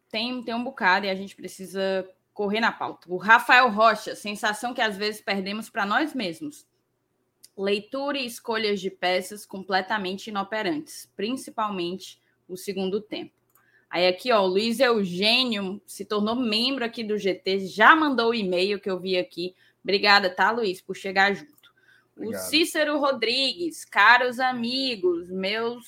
Tem, 0.10 0.44
tem 0.44 0.54
um 0.56 0.64
bocado 0.64 1.06
e 1.06 1.10
a 1.10 1.16
gente 1.16 1.36
precisa 1.36 2.08
correr 2.34 2.60
na 2.60 2.72
pauta. 2.72 3.12
O 3.12 3.18
Rafael 3.18 3.70
Rocha, 3.70 4.16
sensação 4.16 4.74
que 4.74 4.82
às 4.82 4.98
vezes 4.98 5.22
perdemos 5.22 5.70
para 5.70 5.86
nós 5.86 6.14
mesmos. 6.14 6.66
Leitura 7.62 8.18
e 8.18 8.26
escolhas 8.26 8.80
de 8.80 8.89
peças 8.89 9.45
completamente 9.45 10.28
inoperantes, 10.28 11.12
principalmente 11.16 12.22
o 12.47 12.55
segundo 12.55 13.01
tempo. 13.01 13.34
Aí 13.89 14.07
aqui, 14.07 14.32
ó, 14.32 14.41
o 14.43 14.47
Luiz 14.47 14.80
Eugênio 14.80 15.82
se 15.86 16.05
tornou 16.05 16.36
membro 16.36 16.86
aqui 16.86 17.03
do 17.03 17.18
GT, 17.18 17.68
já 17.68 17.95
mandou 17.95 18.30
o 18.30 18.36
e-mail 18.36 18.80
que 18.80 18.89
eu 18.89 18.99
vi 18.99 19.18
aqui. 19.18 19.55
Obrigada, 19.84 20.30
tá, 20.30 20.51
Luiz, 20.51 20.80
por 20.80 20.95
chegar 20.95 21.34
junto. 21.34 21.74
Obrigado. 22.16 22.41
O 22.41 22.45
Cícero 22.45 22.99
Rodrigues, 22.99 23.84
caros 23.84 24.39
amigos, 24.39 25.30
meus 25.30 25.86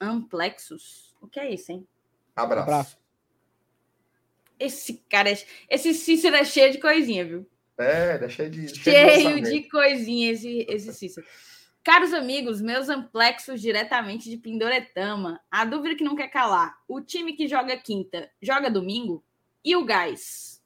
amplexos. 0.00 1.14
O 1.20 1.26
que 1.26 1.40
é 1.40 1.52
isso, 1.52 1.72
hein? 1.72 1.86
Abraço. 2.34 2.62
Abraço. 2.62 2.98
Esse 4.58 4.94
cara, 5.08 5.30
é... 5.30 5.38
esse 5.68 5.92
Cícero 5.92 6.36
é 6.36 6.44
cheio 6.44 6.72
de 6.72 6.78
coisinha, 6.78 7.24
viu? 7.24 7.46
É, 7.78 8.18
é 8.22 8.28
cheio 8.28 8.50
de. 8.50 8.68
Cheio, 8.74 9.20
cheio 9.20 9.42
de, 9.42 9.50
de 9.50 9.68
coisinha 9.68 10.32
esse, 10.32 10.66
esse 10.68 10.92
Cícero. 10.94 11.26
Caros 11.84 12.12
amigos, 12.12 12.60
meus 12.60 12.88
amplexos 12.88 13.60
diretamente 13.60 14.28
de 14.28 14.36
Pindoretama, 14.36 15.40
a 15.50 15.64
dúvida 15.64 15.94
que 15.94 16.02
não 16.02 16.16
quer 16.16 16.28
calar: 16.28 16.76
o 16.88 17.00
time 17.00 17.34
que 17.34 17.46
joga 17.46 17.76
quinta 17.76 18.30
joga 18.42 18.70
domingo? 18.70 19.22
E 19.64 19.76
o 19.76 19.84
gás? 19.84 20.62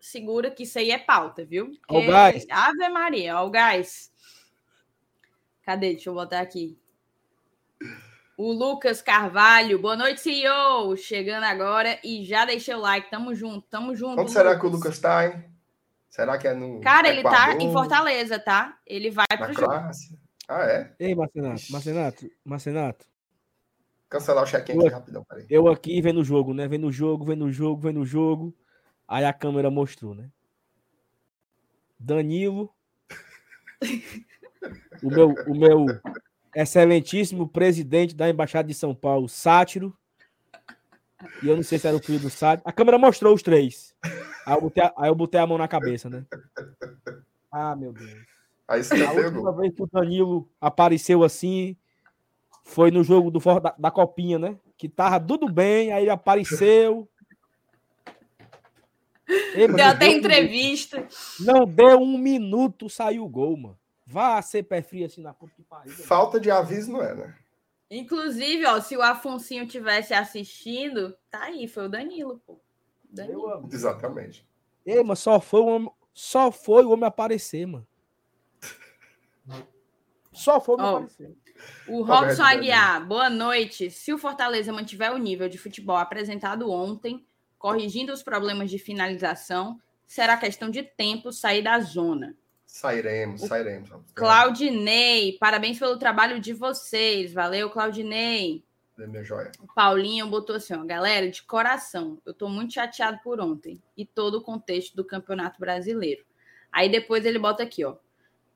Segura 0.00 0.50
que 0.50 0.62
isso 0.62 0.78
aí 0.78 0.90
é 0.90 0.98
pauta, 0.98 1.44
viu? 1.44 1.72
o 1.88 2.06
gás. 2.06 2.46
Ave 2.48 2.88
Maria, 2.88 3.40
ó, 3.40 3.46
o 3.46 3.50
gás. 3.50 4.12
Cadê? 5.62 5.94
Deixa 5.94 6.10
eu 6.10 6.14
botar 6.14 6.40
aqui. 6.40 6.78
O 8.38 8.52
Lucas 8.52 9.02
Carvalho, 9.02 9.78
boa 9.78 9.96
noite, 9.96 10.20
CEO. 10.20 10.96
Chegando 10.96 11.44
agora 11.44 11.98
e 12.04 12.24
já 12.24 12.44
deixei 12.44 12.74
o 12.74 12.80
like. 12.80 13.10
Tamo 13.10 13.34
junto, 13.34 13.66
tamo 13.68 13.96
junto. 13.96 14.20
Onde 14.20 14.30
será 14.30 14.58
que 14.58 14.64
o 14.64 14.68
Lucas 14.68 14.98
tá, 14.98 15.26
hein? 15.26 15.55
Será 16.16 16.38
que 16.38 16.48
é 16.48 16.54
no. 16.54 16.80
Cara, 16.80 17.10
ele 17.10 17.22
tá 17.22 17.52
em 17.56 17.70
Fortaleza, 17.70 18.38
tá? 18.38 18.78
Ele 18.86 19.10
vai 19.10 19.26
Na 19.38 19.44
pro 19.44 19.54
Croácia. 19.54 20.08
jogo. 20.08 20.22
Ah, 20.48 20.64
é? 20.64 20.94
Ei, 20.98 21.14
Marcenato, 21.14 21.62
Marcenato, 21.70 22.30
Marcenato. 22.42 23.06
Cancelar 24.08 24.44
o 24.44 24.46
check-in 24.46 24.78
aqui 24.78 24.88
rapidão, 24.88 25.22
peraí. 25.24 25.44
Eu 25.50 25.68
aqui 25.68 26.00
vendo 26.00 26.20
o 26.20 26.24
jogo, 26.24 26.54
né? 26.54 26.66
Vendo 26.66 26.86
o 26.86 26.92
jogo, 26.92 27.26
vendo 27.26 27.44
o 27.44 27.52
jogo, 27.52 27.82
vendo 27.82 28.00
o 28.00 28.06
jogo. 28.06 28.56
Aí 29.06 29.26
a 29.26 29.32
câmera 29.32 29.70
mostrou, 29.70 30.14
né? 30.14 30.30
Danilo. 32.00 32.74
o, 35.02 35.10
meu, 35.10 35.34
o 35.46 35.54
meu 35.54 35.86
excelentíssimo 36.54 37.46
presidente 37.46 38.16
da 38.16 38.30
Embaixada 38.30 38.66
de 38.66 38.72
São 38.72 38.94
Paulo, 38.94 39.28
Sátiro. 39.28 39.94
E 41.42 41.48
eu 41.48 41.56
não 41.56 41.62
sei 41.62 41.78
se 41.78 41.86
era 41.86 41.96
o 41.96 42.02
filho 42.02 42.20
do 42.20 42.30
Sátiro. 42.30 42.68
A 42.68 42.72
câmera 42.72 42.98
mostrou 42.98 43.34
os 43.34 43.42
três. 43.42 43.94
Aí 44.46 44.54
eu 44.54 44.60
botei 44.60 44.82
a, 44.82 44.92
aí 44.96 45.08
eu 45.08 45.14
botei 45.14 45.40
a 45.40 45.46
mão 45.46 45.58
na 45.58 45.68
cabeça, 45.68 46.10
né? 46.10 46.24
Ah, 47.50 47.74
meu 47.74 47.92
Deus. 47.92 48.26
Aí 48.68 48.82
você 48.82 49.02
a 49.02 49.12
última 49.12 49.52
vez 49.56 49.74
que 49.74 49.82
o 49.82 49.86
Danilo 49.86 50.48
apareceu 50.60 51.22
assim 51.22 51.76
foi 52.64 52.90
no 52.90 53.02
jogo 53.02 53.30
do 53.30 53.40
da, 53.60 53.74
da 53.78 53.90
Copinha, 53.90 54.38
né? 54.38 54.58
Que 54.76 54.88
tava 54.88 55.20
tudo 55.20 55.48
bem, 55.48 55.92
aí 55.92 56.04
ele 56.04 56.10
apareceu. 56.10 57.08
Ei, 59.54 59.66
deu 59.68 59.86
até 59.86 60.08
entrevista. 60.08 61.06
Não 61.40 61.64
deu 61.64 61.98
um 61.98 62.18
minuto, 62.18 62.90
saiu 62.90 63.24
o 63.24 63.28
gol, 63.28 63.56
mano. 63.56 63.78
Vá 64.06 64.40
ser 64.42 64.62
pé 64.62 64.82
frio 64.82 65.06
assim 65.06 65.22
na 65.22 65.34
puta 65.34 65.52
que 65.56 65.62
pariu. 65.62 65.92
Falta 65.92 66.38
de 66.38 66.50
aviso 66.50 66.92
não 66.92 67.02
é, 67.02 67.14
né? 67.14 67.34
Inclusive, 67.90 68.66
ó, 68.66 68.80
se 68.80 68.96
o 68.96 69.02
Afonsinho 69.02 69.66
tivesse 69.66 70.12
assistindo, 70.12 71.16
tá 71.30 71.44
aí, 71.44 71.68
foi 71.68 71.86
o 71.86 71.88
Danilo, 71.88 72.42
pô. 72.44 72.60
Danilo. 73.08 73.68
Exatamente. 73.72 74.46
Ei, 74.84 75.02
mas 75.02 75.20
só 75.20 75.40
foi 75.40 75.60
o 75.60 75.66
homem, 75.66 75.90
só 76.12 76.50
foi 76.50 76.84
o 76.84 76.90
homem 76.90 77.06
aparecer, 77.06 77.66
mano. 77.66 77.86
Só 80.32 80.60
foi 80.60 80.76
oh, 80.78 81.06
O 81.88 82.02
Robson 82.02 82.42
Aguiar, 82.42 83.06
boa 83.06 83.30
noite. 83.30 83.90
Se 83.90 84.12
o 84.12 84.18
Fortaleza 84.18 84.72
mantiver 84.72 85.12
o 85.12 85.18
nível 85.18 85.48
de 85.48 85.56
futebol 85.56 85.96
apresentado 85.96 86.70
ontem, 86.70 87.26
corrigindo 87.58 88.12
os 88.12 88.22
problemas 88.22 88.70
de 88.70 88.78
finalização, 88.78 89.80
será 90.06 90.36
questão 90.36 90.68
de 90.68 90.82
tempo 90.82 91.32
sair 91.32 91.62
da 91.62 91.80
zona. 91.80 92.36
Sairemos, 92.66 93.42
sairemos. 93.42 93.90
Claudinei, 94.14 95.38
parabéns 95.38 95.78
pelo 95.78 95.98
trabalho 95.98 96.40
de 96.40 96.52
vocês. 96.52 97.32
Valeu, 97.32 97.70
Claudinei. 97.70 98.64
Da 98.96 99.06
minha 99.06 99.22
joia. 99.22 99.52
O 99.60 99.66
Paulinho 99.66 100.26
botou 100.26 100.56
assim, 100.56 100.74
ó, 100.74 100.84
galera, 100.84 101.30
de 101.30 101.42
coração, 101.42 102.18
eu 102.24 102.32
tô 102.32 102.48
muito 102.48 102.72
chateado 102.72 103.18
por 103.22 103.40
ontem 103.40 103.82
e 103.96 104.06
todo 104.06 104.38
o 104.38 104.42
contexto 104.42 104.96
do 104.96 105.04
Campeonato 105.04 105.60
Brasileiro. 105.60 106.24
Aí 106.72 106.88
depois 106.88 107.24
ele 107.24 107.38
bota 107.38 107.62
aqui, 107.62 107.84
ó. 107.84 107.96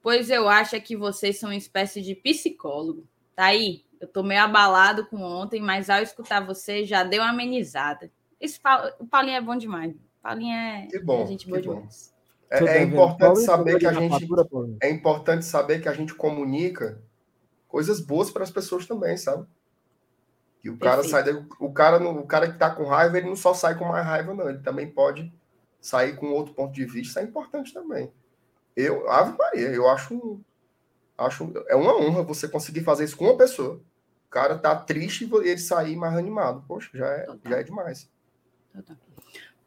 Pois 0.02 0.30
eu 0.30 0.48
acho 0.48 0.80
que 0.80 0.96
vocês 0.96 1.38
são 1.38 1.50
uma 1.50 1.56
espécie 1.56 2.00
de 2.00 2.14
psicólogo. 2.14 3.06
Tá 3.36 3.46
aí, 3.46 3.84
eu 4.00 4.08
tô 4.08 4.22
meio 4.22 4.42
abalado 4.42 5.06
com 5.06 5.20
ontem, 5.22 5.60
mas 5.60 5.90
ao 5.90 6.02
escutar 6.02 6.40
você 6.44 6.84
já 6.86 7.04
deu 7.04 7.22
uma 7.22 7.30
amenizada. 7.30 8.10
Esse. 8.40 8.58
O 8.98 9.06
Paulinho 9.06 9.36
é 9.36 9.40
bom 9.42 9.56
demais. 9.56 9.94
Paulinho 10.22 10.54
é, 10.54 10.86
Que 10.90 10.98
bom, 10.98 11.22
é 11.22 11.26
gente 11.26 11.46
boa 11.46 11.60
que 11.60 11.68
bom. 11.68 11.86
É, 12.50 12.78
é 12.78 12.82
importante 12.82 13.40
saber 13.40 13.78
que 13.78 13.86
a 13.86 13.92
gente 13.92 14.20
fatura, 14.20 14.44
Paulinho. 14.44 14.78
é 14.82 14.90
importante 14.90 15.44
saber 15.44 15.80
que 15.80 15.88
a 15.88 15.92
gente 15.92 16.14
comunica 16.14 17.00
coisas 17.68 18.00
boas 18.00 18.30
para 18.30 18.42
as 18.42 18.50
pessoas 18.50 18.86
também, 18.86 19.16
sabe? 19.16 19.46
Que 20.60 20.68
o 20.68 20.76
cara 20.76 21.02
Perfeito. 21.02 21.10
sai 21.10 21.24
daí, 21.24 21.46
o 21.60 21.72
cara 21.72 22.02
o 22.02 22.26
cara 22.26 22.50
que 22.50 22.58
tá 22.58 22.70
com 22.70 22.84
raiva, 22.84 23.16
ele 23.16 23.28
não 23.28 23.36
só 23.36 23.54
sai 23.54 23.78
com 23.78 23.84
mais 23.84 24.04
raiva 24.04 24.34
não, 24.34 24.48
ele 24.48 24.58
também 24.58 24.90
pode 24.90 25.32
sair 25.80 26.16
com 26.16 26.32
outro 26.32 26.52
ponto 26.52 26.72
de 26.72 26.84
vista, 26.84 27.00
isso 27.00 27.18
é 27.20 27.22
importante 27.22 27.72
também. 27.72 28.12
Eu, 28.76 29.08
Ave 29.08 29.38
Maria, 29.38 29.68
eu 29.68 29.88
acho 29.88 30.40
acho 31.16 31.52
é 31.68 31.76
uma 31.76 31.96
honra 31.96 32.22
você 32.22 32.48
conseguir 32.48 32.82
fazer 32.82 33.04
isso 33.04 33.16
com 33.16 33.26
uma 33.26 33.36
pessoa. 33.36 33.80
O 34.26 34.30
cara 34.30 34.58
tá 34.58 34.74
triste 34.76 35.24
e 35.24 35.48
ele 35.48 35.58
sair 35.58 35.96
mais 35.96 36.16
animado. 36.16 36.64
Poxa, 36.66 36.90
já 36.94 37.06
é, 37.06 37.22
Total. 37.22 37.52
já 37.52 37.58
é 37.58 37.62
demais. 37.62 38.10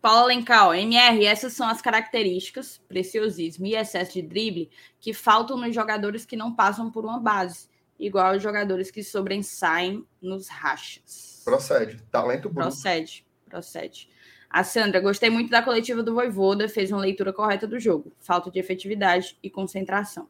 Paulo 0.03 0.23
Alencar, 0.23 0.67
ó, 0.67 0.73
MR, 0.73 1.25
essas 1.25 1.53
são 1.53 1.65
as 1.65 1.81
características, 1.81 2.81
preciosismo 2.89 3.65
e 3.65 3.73
excesso 3.73 4.11
de 4.11 4.21
drible 4.21 4.69
que 4.99 5.13
faltam 5.13 5.55
nos 5.55 5.73
jogadores 5.73 6.25
que 6.25 6.35
não 6.35 6.53
passam 6.53 6.91
por 6.91 7.05
uma 7.05 7.21
base, 7.21 7.69
igual 7.97 8.33
aos 8.33 8.43
jogadores 8.43 8.91
que 8.91 9.01
sobressaem 9.01 10.05
nos 10.21 10.49
rachas. 10.49 11.41
Procede. 11.45 12.03
Talento 12.11 12.49
bruto. 12.49 12.67
Procede, 12.67 13.25
procede. 13.45 14.09
A 14.49 14.61
Sandra, 14.61 14.99
gostei 14.99 15.29
muito 15.29 15.49
da 15.49 15.61
coletiva 15.61 16.03
do 16.03 16.13
Voivoda, 16.13 16.67
fez 16.67 16.91
uma 16.91 16.99
leitura 16.99 17.31
correta 17.31 17.65
do 17.65 17.79
jogo. 17.79 18.11
Falta 18.19 18.51
de 18.51 18.59
efetividade 18.59 19.37
e 19.41 19.49
concentração. 19.49 20.27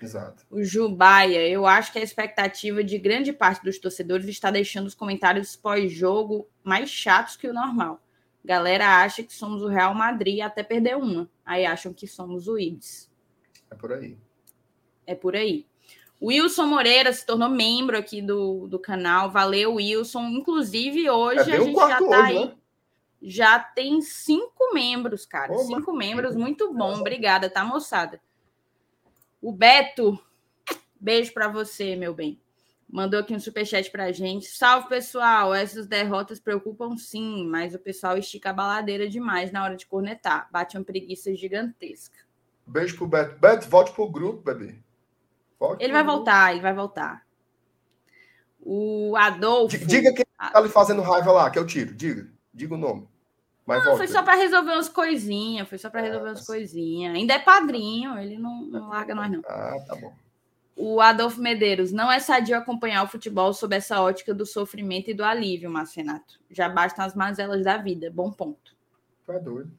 Exato. 0.00 0.44
O 0.50 0.64
Jubaia, 0.64 1.46
eu 1.46 1.64
acho 1.64 1.92
que 1.92 2.00
a 2.00 2.02
expectativa 2.02 2.82
de 2.82 2.98
grande 2.98 3.32
parte 3.32 3.62
dos 3.62 3.78
torcedores 3.78 4.26
está 4.26 4.50
deixando 4.50 4.88
os 4.88 4.96
comentários 4.96 5.54
pós-jogo 5.54 6.48
mais 6.64 6.90
chatos 6.90 7.36
que 7.36 7.46
o 7.46 7.54
normal. 7.54 8.02
Galera 8.44 9.02
acha 9.02 9.22
que 9.22 9.32
somos 9.32 9.62
o 9.62 9.68
Real 9.68 9.94
Madrid 9.94 10.40
até 10.40 10.62
perder 10.62 10.96
uma. 10.96 11.30
Aí 11.44 11.64
acham 11.64 11.92
que 11.92 12.06
somos 12.06 12.48
o 12.48 12.58
Ibis. 12.58 13.10
É 13.70 13.74
por 13.74 13.92
aí. 13.92 14.18
É 15.06 15.14
por 15.14 15.36
aí. 15.36 15.66
O 16.20 16.26
Wilson 16.28 16.66
Moreira 16.66 17.12
se 17.12 17.24
tornou 17.24 17.48
membro 17.48 17.96
aqui 17.96 18.20
do, 18.20 18.66
do 18.68 18.78
canal. 18.78 19.30
Valeu, 19.30 19.74
Wilson. 19.74 20.22
Inclusive, 20.28 21.08
hoje 21.08 21.50
É 21.50 21.56
a 21.56 21.60
gente 21.60 21.74
já 21.74 21.98
tá 21.98 22.04
hoje, 22.04 22.14
aí. 22.14 22.44
né? 22.46 22.54
Já 23.24 23.58
tem 23.60 24.00
cinco 24.02 24.74
membros, 24.74 25.24
cara. 25.24 25.52
Ô, 25.52 25.58
cinco 25.58 25.92
membros, 25.92 26.34
muito 26.34 26.72
bom. 26.74 26.94
Obrigada, 26.98 27.48
tá, 27.48 27.64
moçada? 27.64 28.20
O 29.40 29.52
Beto, 29.52 30.18
beijo 30.98 31.32
pra 31.32 31.46
você, 31.46 31.94
meu 31.94 32.12
bem. 32.12 32.40
Mandou 32.92 33.18
aqui 33.20 33.34
um 33.34 33.40
superchat 33.40 33.90
pra 33.90 34.12
gente. 34.12 34.44
Salve, 34.48 34.86
pessoal. 34.86 35.54
Essas 35.54 35.86
derrotas 35.86 36.38
preocupam 36.38 36.94
sim, 36.98 37.46
mas 37.48 37.74
o 37.74 37.78
pessoal 37.78 38.18
estica 38.18 38.50
a 38.50 38.52
baladeira 38.52 39.08
demais 39.08 39.50
na 39.50 39.64
hora 39.64 39.76
de 39.76 39.86
cornetar. 39.86 40.46
Bate 40.52 40.76
uma 40.76 40.84
preguiça 40.84 41.34
gigantesca. 41.34 42.18
Beijo 42.66 42.94
pro 42.98 43.06
Beto. 43.06 43.38
Beto, 43.40 43.66
volte 43.66 43.92
pro 43.92 44.10
grupo, 44.10 44.42
bebê. 44.42 44.78
Volte 45.58 45.82
Ele 45.82 45.90
vai 45.92 46.02
grupo. 46.02 46.18
voltar, 46.18 46.52
ele 46.52 46.60
vai 46.60 46.74
voltar. 46.74 47.22
O 48.60 49.16
Adolfo. 49.16 49.78
Diga 49.86 50.12
quem 50.12 50.24
tá 50.52 50.60
lhe 50.60 50.68
fazendo 50.68 51.00
raiva 51.00 51.32
lá, 51.32 51.50
que 51.50 51.58
eu 51.58 51.66
tiro. 51.66 51.94
Diga. 51.94 52.28
Diga 52.52 52.74
o 52.74 52.78
nome. 52.78 53.08
Mas 53.64 53.78
Não, 53.78 53.84
volte. 53.92 53.98
foi 53.98 54.08
só 54.08 54.22
para 54.22 54.34
resolver 54.34 54.72
umas 54.72 54.88
coisinhas, 54.90 55.66
foi 55.66 55.78
só 55.78 55.88
para 55.88 56.02
resolver 56.02 56.28
umas 56.28 56.46
coisinhas. 56.46 57.14
Ainda 57.14 57.34
é 57.34 57.38
padrinho, 57.38 58.18
ele 58.18 58.36
não, 58.36 58.62
não 58.66 58.88
larga 58.88 59.14
nós, 59.14 59.30
não. 59.30 59.40
Ah, 59.46 59.76
tá 59.86 59.96
bom. 59.96 60.12
O 60.74 61.00
Adolfo 61.00 61.40
Medeiros, 61.40 61.92
não 61.92 62.10
é 62.10 62.18
sadio 62.18 62.56
acompanhar 62.56 63.04
o 63.04 63.08
futebol 63.08 63.52
sob 63.52 63.76
essa 63.76 64.00
ótica 64.00 64.32
do 64.32 64.46
sofrimento 64.46 65.10
e 65.10 65.14
do 65.14 65.22
alívio, 65.22 65.70
Márcio 65.70 66.02
Renato. 66.02 66.40
Já 66.50 66.68
bastam 66.68 67.04
as 67.04 67.14
mazelas 67.14 67.62
da 67.62 67.76
vida. 67.76 68.10
Bom 68.10 68.32
ponto. 68.32 68.74
É 69.28 69.38
doido. 69.38 69.70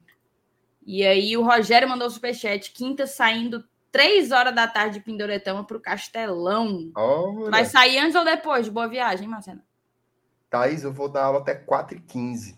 E 0.86 1.04
aí 1.04 1.36
o 1.36 1.42
Rogério 1.42 1.88
mandou 1.88 2.06
o 2.06 2.10
superchat, 2.10 2.72
quinta 2.72 3.06
saindo 3.06 3.64
três 3.90 4.30
horas 4.32 4.54
da 4.54 4.66
tarde 4.68 4.98
de 4.98 5.04
Pindoretama 5.04 5.64
para 5.64 5.76
o 5.76 5.80
Castelão. 5.80 6.90
Olha. 6.96 7.50
Vai 7.50 7.64
sair 7.64 7.98
antes 7.98 8.14
ou 8.14 8.24
depois 8.24 8.64
de 8.66 8.70
boa 8.70 8.88
viagem, 8.88 9.26
Márcio 9.28 9.50
Renato? 9.52 9.68
Thaís, 10.50 10.84
eu 10.84 10.92
vou 10.92 11.08
dar 11.08 11.24
aula 11.24 11.40
até 11.40 11.54
4h15. 11.54 12.56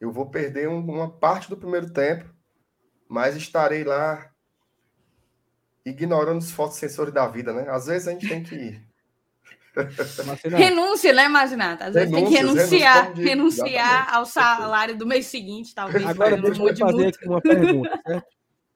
Eu 0.00 0.12
vou 0.12 0.26
perder 0.28 0.68
um- 0.68 0.80
uma 0.84 1.10
parte 1.10 1.48
do 1.48 1.56
primeiro 1.56 1.90
tempo, 1.90 2.28
mas 3.08 3.36
estarei 3.36 3.84
lá 3.84 4.30
ignorando 5.84 6.38
os 6.38 6.50
fotossensores 6.50 7.12
da 7.12 7.26
vida, 7.26 7.52
né? 7.52 7.68
Às 7.68 7.86
vezes 7.86 8.08
a 8.08 8.12
gente 8.12 8.28
tem 8.28 8.42
que 8.42 8.80
Renúncia, 10.56 11.12
né, 11.12 11.26
Marcinato? 11.26 11.82
Às 11.82 11.94
vezes 11.94 12.14
tem 12.14 12.24
que 12.26 12.34
renunciar, 12.34 13.12
renunciar 13.14 13.68
exatamente. 13.68 14.14
ao 14.14 14.26
salário 14.26 14.96
do 14.96 15.04
mês 15.04 15.26
seguinte, 15.26 15.74
talvez. 15.74 16.06
Agora 16.06 16.40
deixa 16.40 16.62
eu 16.62 16.72
de 16.72 16.80
fazer 16.80 17.06
aqui 17.08 17.26
uma 17.28 17.40
pergunta, 17.40 18.02
certo? 18.06 18.26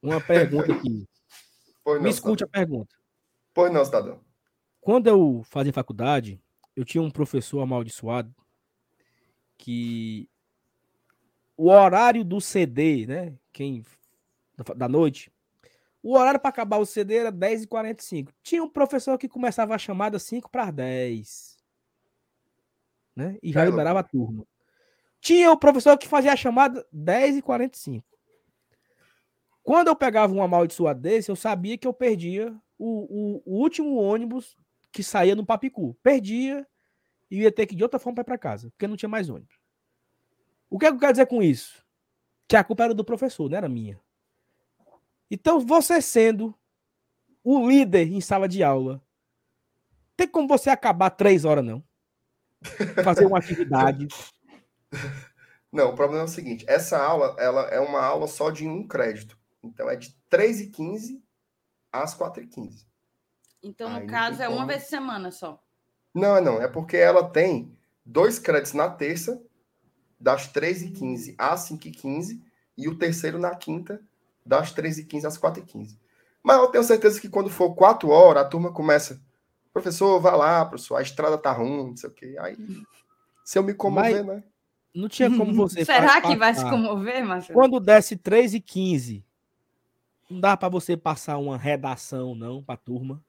Uma 0.03 0.21
pergunta 0.21 0.73
aqui. 0.73 1.09
Pois 1.85 1.97
não, 1.99 2.03
Me 2.03 2.11
escute 2.11 2.43
a 2.43 2.47
cidadão. 2.47 2.67
pergunta. 2.67 2.95
Pois 3.55 3.73
não, 3.73 3.85
cidadão. 3.85 4.21
Quando 4.81 5.07
eu 5.07 5.43
fazia 5.45 5.73
faculdade, 5.73 6.41
eu 6.75 6.85
tinha 6.85 7.03
um 7.03 7.11
professor 7.11 7.61
amaldiçoado 7.61 8.35
que 9.57 10.29
o 11.57 11.71
horário 11.71 12.25
do 12.25 12.41
CD, 12.41 13.07
né? 13.07 13.35
Quem 13.53 13.85
da 14.77 14.89
noite, 14.89 15.31
o 16.03 16.17
horário 16.17 16.39
para 16.41 16.51
acabar 16.51 16.79
o 16.79 16.87
CD 16.87 17.17
era 17.17 17.33
10h45. 17.33 18.33
Tinha 18.43 18.63
um 18.63 18.69
professor 18.69 19.19
que 19.19 19.29
começava 19.29 19.75
a 19.75 19.79
chamada 19.79 20.19
5 20.19 20.51
para 20.51 20.71
10. 20.71 21.59
Né? 23.17 23.37
E 23.43 23.53
já 23.53 23.61
liberava 23.71 24.01
a 24.01 24.03
turma. 24.05 24.47
Tinha 25.21 25.51
o 25.51 25.59
professor 25.59 25.99
que 25.99 26.07
fazia 26.07 26.33
a 26.33 26.37
chamada 26.37 26.87
10h45. 26.95 28.05
Quando 29.63 29.89
eu 29.89 29.97
pegava 29.97 30.33
um 30.33 30.43
amaldiçoado 30.43 31.01
desse, 31.01 31.31
eu 31.31 31.37
sabia 31.37 31.77
que 31.77 31.87
eu 31.87 31.93
perdia 31.93 32.55
o, 32.79 33.37
o- 33.37 33.43
o 33.45 33.61
último 33.61 33.97
ônibus 33.97 34.57
que 34.93 35.03
saía 35.03 35.35
no 35.35 35.45
Papicu. 35.45 35.95
Perdia 36.03 36.67
e 37.31 37.41
ia 37.43 37.53
ter 37.53 37.67
que 37.67 37.75
ir 37.75 37.77
de 37.77 37.83
outra 37.83 37.99
forma 37.99 38.15
para 38.15 38.23
ir 38.23 38.25
para 38.27 38.39
casa, 38.39 38.71
porque 38.71 38.87
não 38.87 38.97
tinha 38.97 39.09
mais 39.09 39.29
ônibus. 39.29 39.59
O 40.71 40.79
que, 40.79 40.87
é 40.87 40.89
que 40.91 40.95
eu 40.97 41.01
quero 41.01 41.13
dizer 41.13 41.27
com 41.27 41.43
isso? 41.43 41.85
Que 42.47 42.57
a 42.57 42.65
culpa 42.65 42.85
era 42.85 42.95
do 42.95 43.05
professor, 43.05 43.51
não 43.51 43.57
era 43.59 43.69
minha. 43.69 44.01
Então, 45.31 45.61
você 45.61 46.01
sendo 46.01 46.55
o 47.45 47.69
líder 47.69 48.09
em 48.09 48.21
sala 48.21 48.49
de 48.49 48.63
aula, 48.63 49.03
tem 50.17 50.27
como 50.27 50.49
você 50.49 50.71
acabar 50.71 51.11
três 51.11 51.45
horas, 51.45 51.65
não? 51.65 51.83
Fazer 53.05 53.27
uma 53.27 53.39
atividade. 53.39 54.09
Não, 55.73 55.91
o 55.91 55.95
problema 55.95 56.23
é 56.23 56.25
o 56.25 56.29
seguinte: 56.29 56.65
essa 56.69 56.99
aula 56.99 57.37
ela 57.39 57.63
é 57.69 57.79
uma 57.79 58.03
aula 58.03 58.27
só 58.27 58.51
de 58.51 58.67
um 58.67 58.87
crédito. 58.87 59.39
Então 59.63 59.89
é 59.89 59.97
de 59.97 60.15
3h15 60.31 61.23
às 61.93 62.17
4h15. 62.17 62.87
Então, 63.63 63.91
no 63.91 63.97
Aí 63.97 64.07
caso, 64.07 64.43
é 64.43 64.49
uma 64.49 64.67
vez 64.67 64.85
por 64.85 64.89
semana 64.89 65.31
só. 65.31 65.63
Não, 66.15 66.41
não, 66.41 66.61
é 66.61 66.69
porque 66.69 66.97
ela 66.97 67.29
tem 67.29 67.77
dois 68.05 68.39
créditos 68.39 68.73
na 68.73 68.89
terça, 68.89 69.43
das 70.19 70.53
3h15 70.53 71.35
às 71.37 71.69
5h15, 71.69 72.41
e 72.77 72.89
o 72.89 72.97
terceiro 72.97 73.39
na 73.39 73.55
quinta, 73.55 74.01
das 74.49 74.73
3h15 74.73 75.27
às 75.27 75.39
4h15. 75.39 75.99
Mas 76.43 76.57
eu 76.57 76.69
tenho 76.69 76.83
certeza 76.83 77.21
que 77.21 77.29
quando 77.29 77.51
for 77.51 77.75
4 77.75 78.09
horas, 78.09 78.45
a 78.45 78.49
turma 78.49 78.73
começa. 78.73 79.21
Professor, 79.73 80.19
vá 80.19 80.35
lá, 80.35 80.65
professor, 80.65 80.97
a 80.97 81.03
estrada 81.03 81.37
tá 81.37 81.53
ruim, 81.53 81.89
não 81.89 81.97
sei 81.97 82.09
o 82.09 82.13
quê. 82.13 82.37
Aí, 82.41 82.57
se 83.45 83.59
eu 83.59 83.63
me 83.63 83.75
comover, 83.75 84.25
né? 84.25 84.43
Não 84.95 85.09
tinha 85.09 85.31
como 85.31 85.53
você. 85.55 85.85
Será 85.87 86.21
que 86.21 86.35
vai 86.35 86.55
se 86.55 86.63
comover, 86.63 87.25
Marcelo? 87.25 87.59
Quando 87.59 87.79
desce 87.79 88.17
3 88.17 88.55
e 88.55 88.61
15, 88.61 89.25
não 90.31 90.41
dá 90.41 90.57
para 90.57 90.71
você 90.71 90.97
passar 90.97 91.37
uma 91.37 91.59
redação, 91.59 92.35
não, 92.35 92.63
pra 92.63 92.77
turma. 92.77 93.23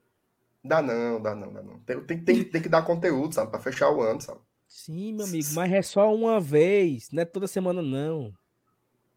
Dá 0.63 0.81
não, 0.81 1.21
dá 1.21 1.35
não, 1.35 1.53
dá 1.53 1.61
não. 1.61 1.79
Tem, 1.79 2.01
tem, 2.01 2.23
tem, 2.23 2.43
tem 2.43 2.61
que 2.61 2.69
dar 2.69 2.81
conteúdo, 2.83 3.33
sabe? 3.35 3.51
Pra 3.51 3.59
fechar 3.59 3.91
o 3.91 4.01
ano, 4.01 4.21
sabe? 4.21 4.39
Sim, 4.67 5.13
meu 5.13 5.25
amigo, 5.25 5.47
mas 5.53 5.71
é 5.71 5.81
só 5.81 6.13
uma 6.13 6.39
vez, 6.39 7.11
não 7.11 7.21
é 7.21 7.25
toda 7.25 7.47
semana, 7.47 7.81
não. 7.81 8.33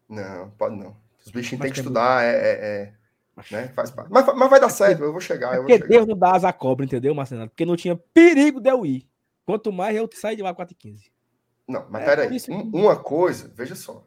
Não, 0.09 0.49
pode 0.51 0.75
não. 0.75 1.02
Os 1.25 1.31
bichinhos 1.31 1.61
têm 1.61 1.71
que 1.71 1.79
estudar, 1.79 2.23
é, 2.23 2.29
é, 2.35 2.51
é, 2.61 2.93
né? 3.51 3.67
Faz 3.75 3.91
parte. 3.91 4.11
Mas, 4.11 4.25
mas 4.25 4.49
vai 4.49 4.59
dar 4.59 4.69
certo, 4.69 5.03
eu 5.03 5.11
vou 5.11 5.21
chegar, 5.21 5.53
É 5.53 5.57
eu 5.57 5.63
vou 5.63 5.63
porque 5.63 5.73
chegar. 5.83 5.87
Deus 5.89 6.07
não 6.07 6.17
dá 6.17 6.35
asa 6.35 6.49
à 6.49 6.53
cobra, 6.53 6.85
entendeu, 6.85 7.15
Marcelo? 7.15 7.47
Porque 7.49 7.65
não 7.65 7.75
tinha 7.75 7.95
perigo 7.95 8.59
de 8.59 8.69
eu 8.69 8.85
ir. 8.85 9.07
Quanto 9.45 9.71
mais 9.71 9.95
eu 9.95 10.09
sair 10.13 10.35
de 10.35 10.41
lá 10.41 10.53
4 10.53 10.73
e 10.73 10.77
15. 10.77 11.11
Não, 11.67 11.85
mas 11.89 12.01
É, 12.01 12.05
peraí. 12.05 12.27
Um- 12.49 12.71
que- 12.71 12.77
uma 12.77 12.95
coisa, 12.95 13.51
veja 13.55 13.75
só. 13.75 14.05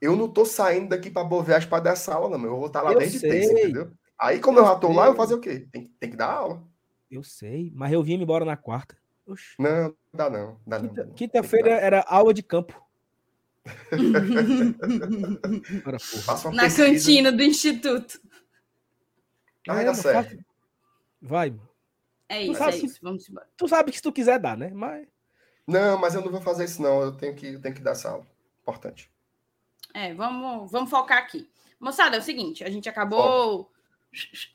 Eu 0.00 0.14
não 0.16 0.28
tô 0.28 0.44
saindo 0.44 0.88
daqui 0.90 1.10
pra 1.10 1.24
Boa 1.24 1.42
Viagem 1.42 1.68
pra 1.68 1.80
dar 1.80 1.92
essa 1.92 2.14
aula, 2.14 2.36
não. 2.36 2.44
Eu 2.44 2.56
vou 2.58 2.66
estar 2.66 2.82
lá 2.82 2.92
Eu 2.92 2.98
desde 2.98 3.18
sei. 3.20 3.30
terça, 3.30 3.52
entendeu? 3.52 3.90
Aí, 4.18 4.38
como 4.38 4.58
eu, 4.58 4.64
Eu 4.64 4.68
já 4.70 4.76
tô 4.76 4.88
lá, 4.88 4.94
eu 4.94 4.96
sei. 4.96 5.06
vou 5.06 5.16
fazer 5.16 5.34
o 5.34 5.40
quê? 5.40 5.66
Tem, 5.72 5.86
tem 5.98 6.10
que 6.10 6.16
dar 6.16 6.30
aula. 6.30 6.62
Eu 7.10 7.22
sei, 7.22 7.72
mas 7.74 7.92
eu 7.92 8.02
vim 8.02 8.14
embora 8.20 8.44
na 8.44 8.56
quarta. 8.56 8.96
Oxi. 9.26 9.54
Não, 9.58 9.94
dá 10.12 10.28
não. 10.28 10.60
Dá 10.66 10.78
Quinta-feira 11.14 11.70
Quinta 11.70 11.80
era 11.86 12.00
aula 12.06 12.34
de 12.34 12.42
campo. 12.42 12.83
Na 16.52 16.70
cantina 16.70 17.32
do 17.32 17.42
instituto. 17.42 18.20
Vai 19.66 19.84
dar 19.84 19.94
certo. 19.94 20.44
Vai. 21.20 21.58
É 22.28 22.42
isso, 22.42 22.62
é 22.62 22.76
isso. 22.76 22.98
Vamos 23.02 23.28
embora. 23.28 23.48
Tu 23.56 23.68
sabe 23.68 23.90
que 23.90 23.96
se 23.96 24.02
tu 24.02 24.12
quiser 24.12 24.38
dar, 24.38 24.56
né? 24.56 24.70
Mas... 24.74 25.06
Não, 25.66 25.98
mas 25.98 26.14
eu 26.14 26.20
não 26.20 26.30
vou 26.30 26.42
fazer 26.42 26.64
isso, 26.64 26.82
não. 26.82 27.00
Eu 27.00 27.12
tenho 27.12 27.34
que, 27.34 27.46
eu 27.54 27.60
tenho 27.60 27.74
que 27.74 27.80
dar 27.80 27.92
essa 27.92 28.10
aula. 28.10 28.26
Importante. 28.60 29.10
É, 29.94 30.12
vamos, 30.12 30.70
vamos 30.70 30.90
focar 30.90 31.18
aqui. 31.18 31.48
Moçada, 31.80 32.16
é 32.16 32.18
o 32.18 32.22
seguinte, 32.22 32.64
a 32.64 32.70
gente 32.70 32.88
acabou 32.88 33.70
oh. 33.70 33.73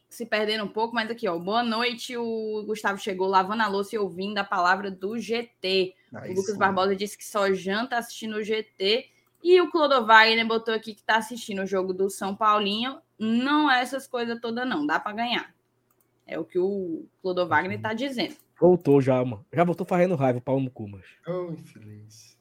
Se 0.10 0.26
perdendo 0.26 0.64
um 0.64 0.68
pouco, 0.68 0.94
mas 0.94 1.10
aqui, 1.10 1.28
ó, 1.28 1.38
boa 1.38 1.64
noite. 1.64 2.18
O 2.18 2.64
Gustavo 2.66 3.00
chegou 3.00 3.28
lavando 3.28 3.64
a 3.64 3.68
louça 3.68 3.96
e 3.96 4.00
ouvindo 4.00 4.38
a 4.38 4.44
palavra 4.44 4.90
do 4.90 5.18
GT. 5.18 5.94
o 6.12 6.34
Lucas 6.34 6.58
Barbosa 6.58 6.96
disse 6.96 7.18
que 7.18 7.26
só 7.26 7.52
janta 7.54 7.98
assistindo 7.98 8.36
o 8.36 8.44
GT. 8.44 9.08
E 9.42 9.62
o 9.62 9.72
Clodovagner 9.72 10.46
botou 10.46 10.74
aqui 10.74 10.94
que 10.94 11.04
tá 11.04 11.18
assistindo 11.18 11.62
o 11.62 11.66
jogo 11.66 11.94
do 11.94 12.10
São 12.10 12.36
Paulinho. 12.36 13.00
Não 13.18 13.72
é 13.72 13.82
essas 13.82 14.08
coisas 14.08 14.40
todas, 14.42 14.68
não. 14.68 14.86
Dá 14.86 15.00
para 15.00 15.16
ganhar. 15.16 15.54
É 16.28 16.38
o 16.38 16.44
que 16.44 16.60
o 16.60 17.06
Clodovagner 17.22 17.80
tá 17.82 17.94
dizendo. 17.94 18.36
Voltou 18.60 19.00
já, 19.00 19.24
mano. 19.24 19.46
Já 19.54 19.64
voltou 19.64 19.88
fazendo 19.88 20.16
raiva 20.16 20.42
para 20.42 20.54
o 20.54 20.70
Cumas. 20.70 21.06
Oh, 21.26 21.54
infeliz. 21.54 22.38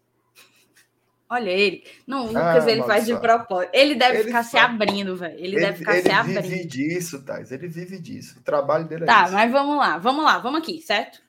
Olha 1.30 1.50
ele. 1.50 1.84
Não, 2.06 2.24
o 2.24 2.28
Lucas 2.28 2.66
ah, 2.66 2.70
ele 2.70 2.82
faz 2.84 3.04
de 3.04 3.14
propósito. 3.18 3.70
Ele 3.74 3.94
deve 3.94 4.18
ele 4.18 4.24
ficar 4.24 4.38
faz... 4.38 4.46
se 4.48 4.56
abrindo, 4.56 5.14
velho. 5.14 5.34
Ele, 5.34 5.46
ele, 5.46 5.60
deve 5.60 5.78
ficar 5.78 5.92
ele 5.94 6.02
se 6.02 6.10
abrindo. 6.10 6.38
Ele 6.38 6.48
vive 6.48 6.64
disso, 6.66 7.22
Thais. 7.22 7.52
Ele 7.52 7.68
vive 7.68 7.98
disso. 7.98 8.38
O 8.38 8.42
trabalho 8.42 8.86
dele 8.86 9.04
é 9.04 9.06
Tá, 9.06 9.24
isso. 9.24 9.34
mas 9.34 9.52
vamos 9.52 9.76
lá. 9.76 9.98
Vamos 9.98 10.24
lá. 10.24 10.38
Vamos 10.38 10.60
aqui, 10.60 10.80
certo? 10.80 11.20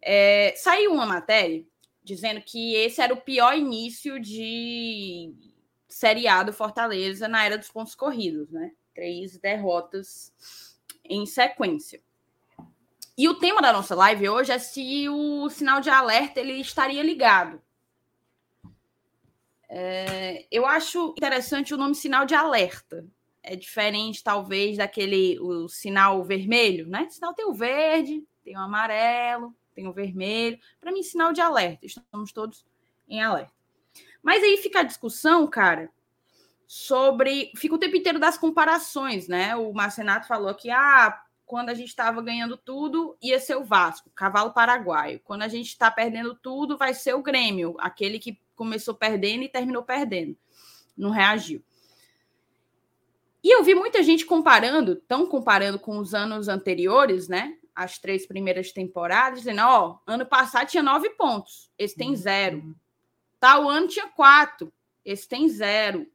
É, 0.00 0.54
saiu 0.56 0.92
uma 0.92 1.06
matéria 1.06 1.64
dizendo 2.04 2.40
que 2.40 2.74
esse 2.76 3.00
era 3.00 3.12
o 3.12 3.20
pior 3.20 3.56
início 3.58 4.20
de 4.20 5.34
Série 5.88 6.28
A 6.28 6.44
do 6.44 6.52
Fortaleza 6.52 7.26
na 7.26 7.44
era 7.44 7.58
dos 7.58 7.68
pontos 7.68 7.96
corridos, 7.96 8.48
né? 8.52 8.70
Três 8.94 9.36
derrotas 9.38 10.32
em 11.04 11.26
sequência. 11.26 12.00
E 13.18 13.28
o 13.28 13.34
tema 13.34 13.60
da 13.60 13.72
nossa 13.72 13.94
live 13.94 14.28
hoje 14.28 14.52
é 14.52 14.58
se 14.58 15.08
o 15.08 15.48
sinal 15.48 15.80
de 15.80 15.90
alerta 15.90 16.38
ele 16.38 16.52
estaria 16.60 17.02
ligado. 17.02 17.60
É, 19.68 20.46
eu 20.50 20.64
acho 20.66 21.14
interessante 21.16 21.74
o 21.74 21.76
nome 21.76 21.94
sinal 21.94 22.24
de 22.24 22.34
alerta. 22.34 23.06
É 23.42 23.54
diferente, 23.54 24.24
talvez, 24.24 24.76
daquele 24.76 25.38
o 25.40 25.68
sinal 25.68 26.24
vermelho, 26.24 26.88
né? 26.88 27.06
O 27.08 27.10
sinal 27.10 27.34
tem 27.34 27.46
o 27.46 27.54
verde, 27.54 28.24
tem 28.42 28.56
o 28.56 28.60
amarelo, 28.60 29.54
tem 29.74 29.86
o 29.86 29.92
vermelho. 29.92 30.58
Para 30.80 30.90
mim, 30.92 31.02
sinal 31.02 31.32
de 31.32 31.40
alerta. 31.40 31.86
Estamos 31.86 32.32
todos 32.32 32.64
em 33.08 33.22
alerta. 33.22 33.52
Mas 34.22 34.42
aí 34.42 34.56
fica 34.56 34.80
a 34.80 34.84
discussão, 34.84 35.46
cara, 35.46 35.90
sobre. 36.66 37.52
Fica 37.56 37.74
o 37.74 37.78
tempo 37.78 37.96
inteiro 37.96 38.18
das 38.18 38.36
comparações, 38.36 39.28
né? 39.28 39.54
O 39.54 39.72
Marcenato 39.72 40.26
falou 40.26 40.52
que, 40.54 40.70
ah, 40.70 41.22
quando 41.44 41.68
a 41.68 41.74
gente 41.74 41.88
estava 41.88 42.20
ganhando 42.20 42.56
tudo, 42.56 43.16
ia 43.22 43.38
ser 43.38 43.56
o 43.56 43.64
Vasco, 43.64 44.10
cavalo 44.10 44.52
paraguaio. 44.52 45.20
Quando 45.20 45.42
a 45.42 45.48
gente 45.48 45.68
está 45.68 45.90
perdendo 45.90 46.34
tudo, 46.34 46.76
vai 46.76 46.92
ser 46.92 47.14
o 47.14 47.22
Grêmio, 47.22 47.76
aquele 47.78 48.18
que 48.18 48.40
começou 48.56 48.94
perdendo 48.94 49.44
e 49.44 49.48
terminou 49.48 49.82
perdendo. 49.82 50.36
Não 50.96 51.10
reagiu. 51.10 51.62
E 53.44 53.54
eu 53.54 53.62
vi 53.62 53.76
muita 53.76 54.02
gente 54.02 54.26
comparando, 54.26 54.96
tão 54.96 55.26
comparando 55.26 55.78
com 55.78 55.98
os 55.98 56.14
anos 56.14 56.48
anteriores, 56.48 57.28
né? 57.28 57.56
As 57.72 57.96
três 57.96 58.26
primeiras 58.26 58.72
temporadas, 58.72 59.38
dizendo: 59.40 59.60
ó, 59.62 59.98
ano 60.04 60.26
passado 60.26 60.66
tinha 60.66 60.82
nove 60.82 61.10
pontos, 61.10 61.70
esse 61.78 61.94
tem 61.94 62.10
uhum. 62.10 62.16
zero. 62.16 62.76
Tal 63.38 63.68
ano 63.68 63.86
tinha 63.86 64.08
quatro, 64.08 64.72
esse 65.04 65.28
tem 65.28 65.48
zero. 65.48 66.10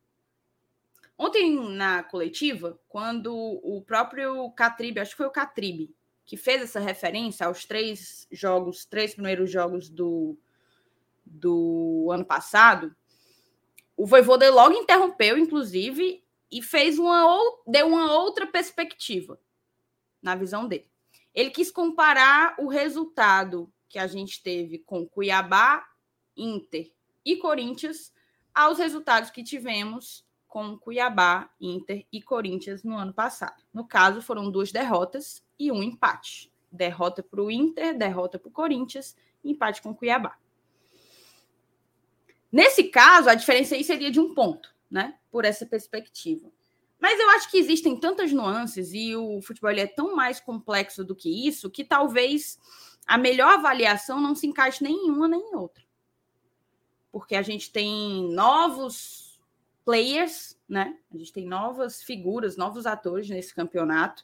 Ontem, 1.17 1.55
na 1.69 2.03
coletiva, 2.03 2.77
quando 2.89 3.33
o 3.33 3.81
próprio 3.81 4.51
Catribe, 4.51 4.99
acho 4.99 5.11
que 5.11 5.17
foi 5.17 5.27
o 5.27 5.31
Catribe, 5.31 5.95
que 6.25 6.35
fez 6.35 6.63
essa 6.63 6.79
referência 6.79 7.45
aos 7.45 7.63
três 7.63 8.27
jogos, 8.31 8.85
três 8.85 9.13
primeiros 9.13 9.49
jogos 9.49 9.87
do, 9.87 10.37
do 11.31 12.09
ano 12.11 12.25
passado, 12.25 12.95
o 13.95 14.05
Voivoda 14.05 14.49
logo 14.51 14.75
interrompeu, 14.75 15.37
inclusive, 15.37 16.23
e 16.51 16.61
fez 16.61 16.99
uma 16.99 17.25
ou 17.25 17.63
deu 17.65 17.87
uma 17.87 18.13
outra 18.13 18.45
perspectiva 18.45 19.39
na 20.21 20.35
visão 20.35 20.67
dele. 20.67 20.89
Ele 21.33 21.49
quis 21.49 21.71
comparar 21.71 22.55
o 22.59 22.67
resultado 22.67 23.71
que 23.87 23.97
a 23.97 24.07
gente 24.07 24.43
teve 24.43 24.79
com 24.79 25.07
Cuiabá, 25.07 25.85
Inter 26.35 26.91
e 27.25 27.37
Corinthians 27.37 28.13
aos 28.53 28.79
resultados 28.79 29.29
que 29.29 29.43
tivemos 29.43 30.25
com 30.47 30.77
Cuiabá, 30.77 31.49
Inter 31.61 32.05
e 32.11 32.21
Corinthians 32.21 32.83
no 32.83 32.97
ano 32.97 33.13
passado. 33.13 33.63
No 33.73 33.87
caso, 33.87 34.21
foram 34.21 34.51
duas 34.51 34.71
derrotas 34.71 35.41
e 35.57 35.71
um 35.71 35.81
empate. 35.81 36.51
Derrota 36.69 37.23
para 37.23 37.41
o 37.41 37.49
Inter, 37.49 37.97
derrota 37.97 38.37
para 38.37 38.49
o 38.49 38.51
Corinthians, 38.51 39.15
empate 39.43 39.81
com 39.81 39.95
Cuiabá. 39.95 40.37
Nesse 42.51 42.85
caso, 42.85 43.29
a 43.29 43.35
diferença 43.35 43.75
aí 43.75 43.83
seria 43.83 44.11
de 44.11 44.19
um 44.19 44.33
ponto, 44.33 44.73
né? 44.89 45.17
Por 45.31 45.45
essa 45.45 45.65
perspectiva. 45.65 46.51
Mas 46.99 47.19
eu 47.19 47.29
acho 47.31 47.49
que 47.49 47.57
existem 47.57 47.99
tantas 47.99 48.31
nuances 48.31 48.93
e 48.93 49.15
o 49.15 49.41
futebol 49.41 49.71
é 49.71 49.87
tão 49.87 50.15
mais 50.15 50.39
complexo 50.39 51.03
do 51.03 51.15
que 51.15 51.47
isso 51.47 51.71
que 51.71 51.83
talvez 51.83 52.59
a 53.07 53.17
melhor 53.17 53.53
avaliação 53.53 54.21
não 54.21 54.35
se 54.35 54.45
encaixe 54.45 54.83
nem 54.83 55.07
em 55.07 55.09
uma 55.09 55.27
nem 55.27 55.39
em 55.39 55.55
outra. 55.55 55.83
Porque 57.11 57.35
a 57.35 57.41
gente 57.41 57.71
tem 57.71 58.31
novos 58.31 59.39
players, 59.83 60.57
né? 60.69 60.97
A 61.11 61.17
gente 61.17 61.33
tem 61.33 61.47
novas 61.47 62.03
figuras, 62.03 62.55
novos 62.55 62.85
atores 62.85 63.27
nesse 63.29 63.55
campeonato 63.55 64.23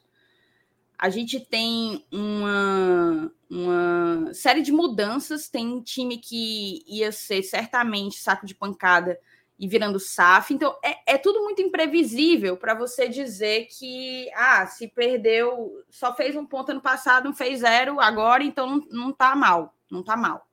a 0.98 1.08
gente 1.10 1.38
tem 1.38 2.04
uma, 2.10 3.32
uma 3.48 4.34
série 4.34 4.62
de 4.62 4.72
mudanças. 4.72 5.48
Tem 5.48 5.64
um 5.66 5.80
time 5.80 6.18
que 6.18 6.82
ia 6.88 7.12
ser 7.12 7.42
certamente 7.44 8.18
saco 8.18 8.44
de 8.44 8.54
pancada 8.54 9.18
e 9.56 9.68
virando 9.68 10.00
SAF. 10.00 10.52
Então, 10.52 10.76
é, 10.84 11.14
é 11.14 11.18
tudo 11.18 11.42
muito 11.44 11.62
imprevisível 11.62 12.56
para 12.56 12.74
você 12.74 13.08
dizer 13.08 13.66
que, 13.66 14.28
ah, 14.34 14.66
se 14.66 14.88
perdeu, 14.88 15.84
só 15.88 16.14
fez 16.14 16.34
um 16.34 16.44
ponto 16.44 16.70
ano 16.70 16.80
passado, 16.80 17.26
não 17.26 17.34
fez 17.34 17.60
zero 17.60 18.00
agora, 18.00 18.42
então 18.42 18.66
não, 18.66 18.86
não 18.90 19.12
tá 19.12 19.36
mal. 19.36 19.74
Não 19.88 20.02
tá 20.02 20.16
mal. 20.16 20.48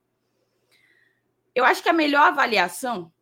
Eu 1.54 1.64
acho 1.64 1.82
que 1.82 1.88
a 1.88 1.92
melhor 1.92 2.28
avaliação, 2.28 3.12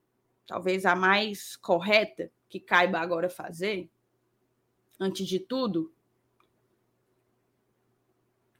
talvez 0.47 0.85
a 0.85 0.95
mais 0.95 1.57
correta, 1.57 2.31
que 2.51 2.61
caiba 2.61 2.99
agora 2.99 3.31
fazer, 3.31 3.91
antes 5.01 5.27
de 5.27 5.39
tudo, 5.39 5.93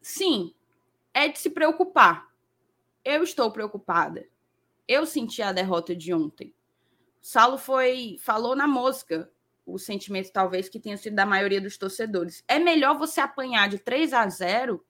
sim, 0.05 0.55
é 1.15 1.29
de 1.29 1.39
se 1.39 1.49
preocupar. 1.49 2.29
Eu 3.03 3.23
estou 3.23 3.51
preocupada. 3.51 4.27
Eu 4.87 5.07
senti 5.07 5.41
a 5.41 5.51
derrota 5.51 5.97
de 5.97 6.13
ontem. 6.13 6.55
Salo 7.23 7.57
foi 7.57 8.19
falou 8.21 8.55
na 8.55 8.67
mosca 8.67 9.31
o 9.65 9.79
sentimento 9.79 10.31
talvez 10.31 10.69
que 10.69 10.79
tenha 10.79 10.99
sido 10.99 11.17
da 11.17 11.25
maioria 11.25 11.61
dos 11.61 11.79
torcedores. 11.79 12.45
É 12.47 12.59
melhor 12.59 12.99
você 12.99 13.19
apanhar 13.21 13.67
de 13.67 13.79
3 13.79 14.13
a 14.13 14.29
0 14.29 14.85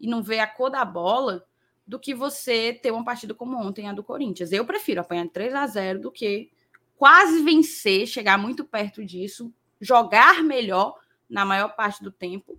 e 0.00 0.08
não 0.08 0.22
ver 0.22 0.38
a 0.38 0.46
cor 0.46 0.70
da 0.70 0.82
bola 0.82 1.44
do 1.86 1.98
que 1.98 2.14
você 2.14 2.72
ter 2.72 2.90
uma 2.90 3.04
partida 3.04 3.34
como 3.34 3.58
ontem 3.58 3.86
a 3.86 3.92
do 3.92 4.02
Corinthians. 4.02 4.50
Eu 4.50 4.64
prefiro 4.64 5.02
apanhar 5.02 5.24
de 5.24 5.32
3 5.32 5.54
a 5.54 5.66
0 5.66 6.00
do 6.00 6.10
que 6.10 6.50
quase 6.96 7.42
vencer, 7.42 8.06
chegar 8.06 8.38
muito 8.38 8.64
perto 8.64 9.04
disso, 9.04 9.52
jogar 9.78 10.42
melhor 10.42 10.98
na 11.28 11.44
maior 11.44 11.76
parte 11.76 12.02
do 12.02 12.10
tempo 12.10 12.58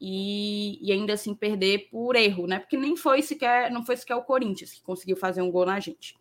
e, 0.00 0.78
e, 0.80 0.92
ainda 0.92 1.12
assim 1.12 1.34
perder 1.34 1.90
por 1.90 2.16
erro, 2.16 2.46
né? 2.46 2.58
Porque 2.58 2.76
nem 2.76 2.96
foi 2.96 3.20
sequer, 3.20 3.70
não 3.70 3.84
foi 3.84 3.96
sequer 3.96 4.14
o 4.14 4.24
Corinthians 4.24 4.72
que 4.72 4.82
conseguiu 4.82 5.16
fazer 5.16 5.42
um 5.42 5.50
gol 5.50 5.66
na 5.66 5.78
gente. 5.78 6.16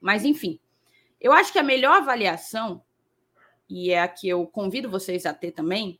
Mas 0.00 0.24
enfim, 0.24 0.60
eu 1.20 1.32
acho 1.32 1.52
que 1.52 1.58
a 1.58 1.62
melhor 1.62 1.96
avaliação, 1.96 2.82
e 3.68 3.90
é 3.90 4.00
a 4.00 4.06
que 4.06 4.28
eu 4.28 4.46
convido 4.46 4.88
vocês 4.88 5.26
a 5.26 5.34
ter 5.34 5.50
também, 5.50 5.98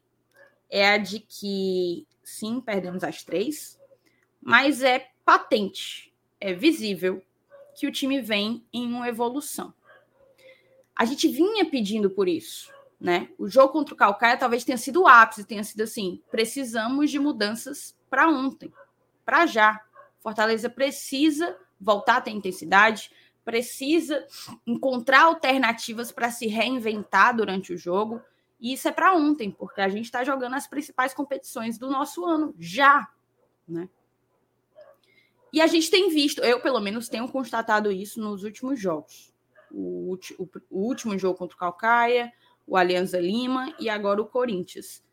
é 0.71 0.89
a 0.89 0.99
de 0.99 1.19
que 1.19 2.07
sim, 2.23 2.61
perdemos 2.61 3.03
as 3.03 3.25
três, 3.25 3.81
mas 4.41 4.83
é 4.83 5.11
patente, 5.25 6.15
é 6.41 6.53
visível 6.53 7.23
que 7.75 7.87
o 7.87 7.93
time 7.93 8.21
vem 8.21 8.65
em 8.73 8.87
uma 8.87 9.09
evolução. 9.09 9.75
A 10.95 11.05
gente 11.05 11.27
vinha 11.27 11.65
pedindo 11.65 12.11
por 12.11 12.29
isso 12.29 12.73
né? 13.03 13.29
O 13.37 13.49
jogo 13.49 13.73
contra 13.73 13.95
o 13.95 13.97
Calcaia 13.97 14.37
talvez 14.37 14.63
tenha 14.63 14.79
sido 14.79 15.03
o 15.03 15.09
ápice, 15.09 15.45
tenha 15.45 15.65
sido 15.65 15.83
assim: 15.83 16.23
precisamos 16.31 17.11
de 17.11 17.19
mudanças 17.19 17.97
para 18.09 18.29
ontem, 18.29 18.73
para 19.25 19.45
já. 19.45 19.81
Fortaleza 20.21 20.71
precisa 20.71 21.59
voltar 21.81 22.19
a 22.19 22.21
ter 22.21 22.31
intensidade, 22.31 23.11
precisa 23.45 24.25
encontrar 24.65 25.23
alternativas 25.23 26.13
para 26.13 26.31
se 26.31 26.47
reinventar 26.47 27.37
durante 27.37 27.73
o 27.73 27.77
jogo. 27.77 28.23
E 28.61 28.73
isso 28.73 28.87
é 28.87 28.93
para 28.93 29.13
ontem, 29.13 29.51
porque 29.51 29.81
a 29.81 29.89
gente 29.89 30.05
está 30.05 30.23
jogando 30.23 30.55
as 30.55 30.69
principais 30.69 31.13
competições 31.13 31.77
do 31.77 31.91
nosso 31.91 32.25
ano 32.25 32.55
já, 32.57 33.09
né? 33.67 33.89
E 35.53 35.61
a 35.61 35.67
gente 35.67 35.91
tem 35.91 36.09
visto, 36.09 36.41
eu 36.41 36.61
pelo 36.61 36.81
menos 36.81 37.09
tenho 37.09 37.29
constatado 37.29 37.91
isso 37.91 38.21
nos 38.21 38.45
últimos 38.45 38.81
jogos. 38.81 39.35
O, 39.73 40.17
o, 40.39 40.49
o 40.71 40.87
último 40.87 41.19
jogo 41.19 41.37
contra 41.37 41.57
o 41.57 41.59
Calcaia, 41.59 42.33
o 42.73 42.77
Alianza 42.79 43.21
Lima 43.21 43.77
e 43.79 43.91
agora 43.91 44.23
o 44.23 44.27
Corinthians. 44.27 45.05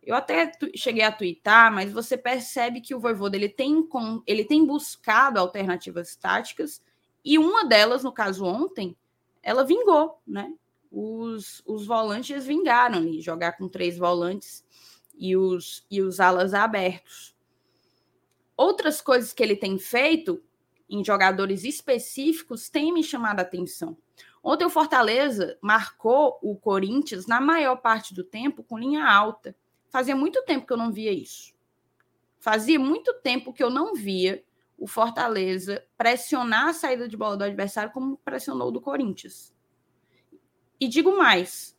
Eu 0.00 0.14
até 0.14 0.52
cheguei 0.76 1.02
a 1.02 1.10
twittar, 1.10 1.72
mas 1.72 1.92
você 1.92 2.16
percebe 2.16 2.80
que 2.80 2.94
o 2.94 3.00
Voivoda 3.00 3.36
ele 3.36 3.48
tem, 3.48 3.84
ele 4.24 4.44
tem 4.44 4.64
buscado 4.64 5.40
alternativas 5.40 6.14
táticas 6.14 6.80
e 7.24 7.36
uma 7.36 7.64
delas, 7.64 8.04
no 8.04 8.12
caso 8.12 8.44
ontem, 8.44 8.96
ela 9.42 9.64
vingou, 9.64 10.22
né? 10.24 10.54
Os, 10.88 11.64
os 11.66 11.84
volantes 11.84 12.46
vingaram 12.46 12.98
ali, 12.98 13.20
jogar 13.20 13.54
com 13.54 13.68
três 13.68 13.98
volantes 13.98 14.64
e 15.18 15.36
os, 15.36 15.84
e 15.90 16.00
os 16.00 16.20
alas 16.20 16.54
abertos. 16.54 17.34
Outras 18.56 19.00
coisas 19.00 19.32
que 19.32 19.42
ele 19.42 19.56
tem 19.56 19.80
feito 19.80 20.40
em 20.88 21.04
jogadores 21.04 21.64
específicos 21.64 22.70
têm 22.70 22.92
me 22.92 23.02
chamado 23.02 23.40
a 23.40 23.42
atenção. 23.42 23.96
Ontem 24.44 24.66
o 24.66 24.70
Fortaleza 24.70 25.56
marcou 25.62 26.38
o 26.42 26.54
Corinthians 26.54 27.26
na 27.26 27.40
maior 27.40 27.76
parte 27.76 28.12
do 28.12 28.22
tempo 28.22 28.62
com 28.62 28.78
linha 28.78 29.02
alta. 29.02 29.56
Fazia 29.88 30.14
muito 30.14 30.44
tempo 30.44 30.66
que 30.66 30.72
eu 30.74 30.76
não 30.76 30.92
via 30.92 31.10
isso. 31.10 31.54
Fazia 32.38 32.78
muito 32.78 33.14
tempo 33.22 33.54
que 33.54 33.64
eu 33.64 33.70
não 33.70 33.94
via 33.94 34.44
o 34.76 34.86
Fortaleza 34.86 35.82
pressionar 35.96 36.68
a 36.68 36.72
saída 36.74 37.08
de 37.08 37.16
bola 37.16 37.38
do 37.38 37.44
adversário 37.44 37.90
como 37.90 38.18
pressionou 38.18 38.70
do 38.70 38.82
Corinthians. 38.82 39.54
E 40.78 40.86
digo 40.88 41.16
mais. 41.16 41.74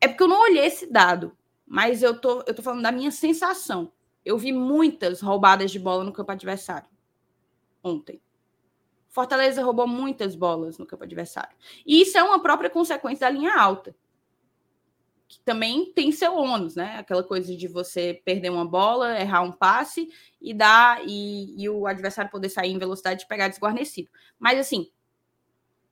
É 0.00 0.08
porque 0.08 0.24
eu 0.24 0.28
não 0.28 0.42
olhei 0.42 0.66
esse 0.66 0.90
dado, 0.90 1.38
mas 1.64 2.02
eu 2.02 2.20
tô, 2.20 2.42
eu 2.44 2.52
tô 2.52 2.60
falando 2.60 2.82
da 2.82 2.90
minha 2.90 3.12
sensação. 3.12 3.92
Eu 4.24 4.36
vi 4.36 4.50
muitas 4.50 5.20
roubadas 5.20 5.70
de 5.70 5.78
bola 5.78 6.02
no 6.02 6.12
campo 6.12 6.32
adversário 6.32 6.88
ontem. 7.84 8.20
Fortaleza 9.12 9.62
roubou 9.62 9.86
muitas 9.86 10.34
bolas 10.34 10.78
no 10.78 10.86
campo 10.86 11.04
adversário. 11.04 11.54
E 11.86 12.00
isso 12.00 12.18
é 12.18 12.22
uma 12.22 12.42
própria 12.42 12.70
consequência 12.70 13.28
da 13.28 13.30
linha 13.30 13.54
alta 13.54 13.94
que 15.28 15.40
também 15.40 15.90
tem 15.94 16.12
seu 16.12 16.36
ônus, 16.36 16.76
né? 16.76 16.98
Aquela 16.98 17.22
coisa 17.22 17.56
de 17.56 17.66
você 17.66 18.20
perder 18.22 18.50
uma 18.50 18.66
bola, 18.66 19.18
errar 19.18 19.40
um 19.40 19.50
passe 19.50 20.10
e 20.38 20.52
dar 20.52 21.02
e, 21.06 21.54
e 21.58 21.70
o 21.70 21.86
adversário 21.86 22.30
poder 22.30 22.50
sair 22.50 22.70
em 22.70 22.78
velocidade 22.78 23.24
e 23.24 23.28
pegar 23.28 23.48
desguarnecido. 23.48 24.10
Mas 24.38 24.58
assim, 24.58 24.90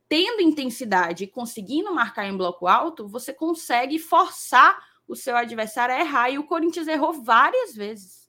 tendo 0.06 0.42
intensidade 0.42 1.24
e 1.24 1.26
conseguindo 1.26 1.94
marcar 1.94 2.26
em 2.26 2.36
bloco 2.36 2.66
alto, 2.66 3.08
você 3.08 3.32
consegue 3.32 3.98
forçar 3.98 4.78
o 5.08 5.16
seu 5.16 5.34
adversário 5.34 5.94
a 5.94 6.00
errar. 6.00 6.28
E 6.28 6.38
o 6.38 6.44
Corinthians 6.44 6.86
errou 6.86 7.14
várias 7.14 7.74
vezes. 7.74 8.19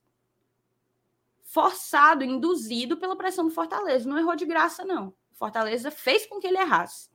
Forçado, 1.51 2.23
induzido 2.23 2.95
pela 2.95 3.15
pressão 3.15 3.45
do 3.45 3.53
Fortaleza. 3.53 4.07
Não 4.07 4.17
errou 4.17 4.35
de 4.35 4.45
graça, 4.45 4.85
não. 4.85 5.13
Fortaleza 5.33 5.91
fez 5.91 6.25
com 6.25 6.39
que 6.39 6.47
ele 6.47 6.57
errasse. 6.57 7.09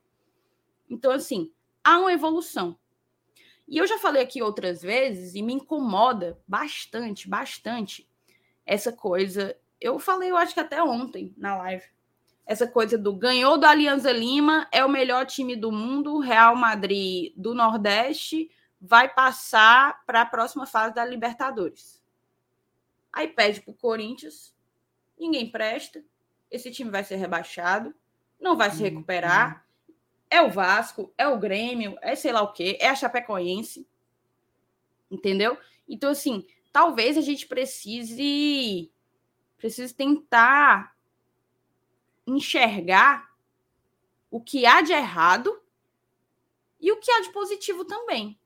Então, 0.90 1.10
assim, 1.10 1.50
há 1.82 1.98
uma 1.98 2.12
evolução. 2.12 2.78
E 3.66 3.78
eu 3.78 3.86
já 3.86 3.98
falei 3.98 4.22
aqui 4.22 4.42
outras 4.42 4.82
vezes 4.82 5.34
e 5.34 5.40
me 5.40 5.54
incomoda 5.54 6.38
bastante, 6.46 7.28
bastante 7.28 8.06
essa 8.66 8.92
coisa. 8.92 9.56
Eu 9.80 9.98
falei, 9.98 10.30
eu 10.30 10.36
acho 10.36 10.52
que 10.52 10.60
até 10.60 10.82
ontem 10.82 11.34
na 11.38 11.56
live. 11.56 11.86
Essa 12.44 12.66
coisa 12.66 12.98
do 12.98 13.14
ganhou 13.14 13.56
do 13.56 13.64
Alianza 13.64 14.12
Lima, 14.12 14.68
é 14.70 14.84
o 14.84 14.88
melhor 14.88 15.24
time 15.24 15.56
do 15.56 15.72
mundo, 15.72 16.18
Real 16.18 16.54
Madrid 16.54 17.32
do 17.36 17.54
Nordeste 17.54 18.50
vai 18.78 19.08
passar 19.08 20.04
para 20.04 20.22
a 20.22 20.26
próxima 20.26 20.66
fase 20.66 20.94
da 20.94 21.04
Libertadores. 21.04 22.04
Aí 23.16 23.28
pede 23.28 23.62
para 23.62 23.70
o 23.70 23.74
Corinthians, 23.74 24.55
ninguém 25.18 25.51
presta, 25.51 26.05
esse 26.51 26.70
time 26.70 26.90
vai 26.90 27.02
ser 27.02 27.16
rebaixado, 27.16 27.94
não 28.38 28.59
vai 28.59 28.70
se 28.70 28.76
uhum. 28.76 28.90
recuperar, 28.90 29.66
é 30.28 30.43
o 30.43 30.51
Vasco, 30.51 31.10
é 31.16 31.26
o 31.26 31.38
Grêmio, 31.38 31.97
é 32.02 32.14
sei 32.14 32.30
lá 32.30 32.43
o 32.43 32.52
quê, 32.52 32.76
é 32.78 32.90
a 32.90 32.94
Chapecoense. 32.94 33.88
Entendeu? 35.10 35.56
Então, 35.88 36.10
assim, 36.10 36.47
talvez 36.70 37.16
a 37.16 37.22
gente 37.22 37.47
precise, 37.47 38.93
precise 39.56 39.94
tentar 39.94 40.94
enxergar 42.26 43.34
o 44.30 44.43
que 44.43 44.66
há 44.66 44.82
de 44.82 44.93
errado 44.93 45.59
e 46.78 46.93
o 46.93 47.01
que 47.01 47.10
há 47.10 47.22
de 47.22 47.32
positivo 47.32 47.82
também. 47.86 48.38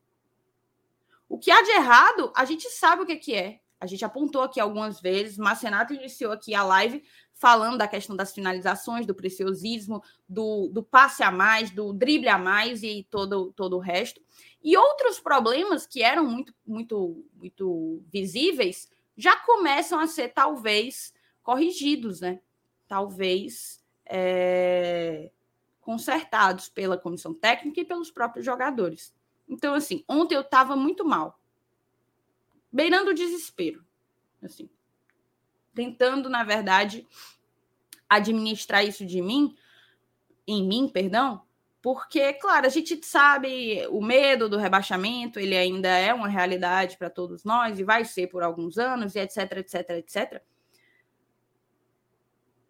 O 1.28 1.40
que 1.40 1.50
há 1.50 1.60
de 1.60 1.70
errado, 1.72 2.32
a 2.36 2.44
gente 2.44 2.70
sabe 2.70 3.02
o 3.02 3.06
que, 3.06 3.16
que 3.16 3.34
é. 3.34 3.59
A 3.80 3.86
gente 3.86 4.04
apontou 4.04 4.42
aqui 4.42 4.60
algumas 4.60 5.00
vezes, 5.00 5.38
Marcenato 5.38 5.94
iniciou 5.94 6.32
aqui 6.32 6.54
a 6.54 6.62
live 6.62 7.02
falando 7.32 7.78
da 7.78 7.88
questão 7.88 8.14
das 8.14 8.34
finalizações, 8.34 9.06
do 9.06 9.14
preciosismo, 9.14 10.02
do, 10.28 10.68
do 10.68 10.82
passe 10.82 11.22
a 11.22 11.30
mais, 11.30 11.70
do 11.70 11.90
drible 11.94 12.28
a 12.28 12.36
mais 12.36 12.82
e 12.82 13.06
todo, 13.10 13.50
todo 13.52 13.76
o 13.76 13.80
resto. 13.80 14.20
E 14.62 14.76
outros 14.76 15.18
problemas 15.18 15.86
que 15.86 16.02
eram 16.02 16.26
muito, 16.26 16.54
muito, 16.66 17.24
muito 17.32 18.02
visíveis 18.12 18.90
já 19.16 19.34
começam 19.36 19.98
a 19.98 20.06
ser, 20.06 20.28
talvez, 20.28 21.14
corrigidos, 21.42 22.20
né? 22.20 22.40
Talvez 22.86 23.82
é, 24.04 25.30
consertados 25.80 26.68
pela 26.68 26.98
comissão 26.98 27.32
técnica 27.32 27.80
e 27.80 27.84
pelos 27.86 28.10
próprios 28.10 28.44
jogadores. 28.44 29.14
Então, 29.48 29.72
assim, 29.72 30.04
ontem 30.06 30.34
eu 30.34 30.42
estava 30.42 30.76
muito 30.76 31.06
mal. 31.06 31.39
Beirando 32.72 33.10
o 33.10 33.14
desespero. 33.14 33.84
Assim, 34.42 34.68
tentando, 35.74 36.28
na 36.28 36.44
verdade, 36.44 37.06
administrar 38.08 38.84
isso 38.84 39.04
de 39.04 39.20
mim, 39.20 39.56
em 40.46 40.66
mim, 40.66 40.88
perdão, 40.88 41.42
porque, 41.82 42.34
claro, 42.34 42.66
a 42.66 42.68
gente 42.68 43.00
sabe 43.06 43.86
o 43.88 44.02
medo 44.02 44.48
do 44.48 44.58
rebaixamento, 44.58 45.40
ele 45.40 45.56
ainda 45.56 45.88
é 45.88 46.12
uma 46.12 46.28
realidade 46.28 46.98
para 46.98 47.08
todos 47.08 47.44
nós 47.44 47.78
e 47.78 47.84
vai 47.84 48.04
ser 48.04 48.26
por 48.26 48.42
alguns 48.42 48.76
anos, 48.76 49.14
e 49.14 49.20
etc, 49.20 49.58
etc, 49.58 49.90
etc. 49.90 50.42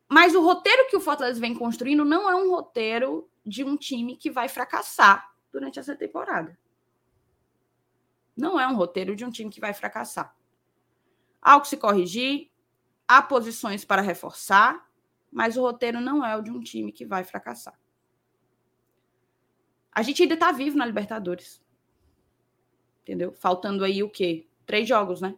Mas 0.09 0.35
o 0.35 0.43
roteiro 0.43 0.89
que 0.89 0.97
o 0.97 1.01
Fortaleza 1.01 1.41
vem 1.41 1.55
construindo 1.55 2.05
não 2.05 2.29
é 2.31 2.37
um 2.37 2.51
roteiro 2.51 3.29
de 3.45 3.65
um 3.65 3.77
time 3.77 4.17
que 4.17 4.31
vai 4.31 4.49
fracassar 4.49 5.33
durante 5.53 5.79
essa 5.79 5.97
temporada. 5.97 6.57
Não 8.41 8.59
é 8.59 8.67
um 8.67 8.75
roteiro 8.75 9.15
de 9.15 9.25
um 9.25 9.31
time 9.31 9.51
que 9.51 9.61
vai 9.61 9.73
fracassar. 9.75 10.35
Há 11.41 11.57
o 11.57 11.61
que 11.61 11.69
se 11.69 11.77
corrigir, 11.77 12.51
Há 13.13 13.21
posições 13.21 13.85
para 13.85 14.01
reforçar, 14.01 14.89
mas 15.33 15.57
o 15.57 15.63
roteiro 15.63 16.01
não 16.01 16.25
é 16.25 16.37
o 16.37 16.43
de 16.43 16.53
um 16.53 16.61
time 16.61 16.93
que 16.93 17.05
vai 17.05 17.25
fracassar. 17.25 17.77
A 19.91 20.01
gente 20.01 20.23
ainda 20.23 20.35
está 20.35 20.53
vivo 20.53 20.79
na 20.79 20.87
Libertadores. 20.87 21.61
Entendeu? 23.03 23.33
Faltando 23.33 23.83
aí 23.83 24.01
o 24.01 24.09
quê? 24.09 24.47
Três 24.65 24.89
jogos, 24.89 25.21
né? 25.21 25.35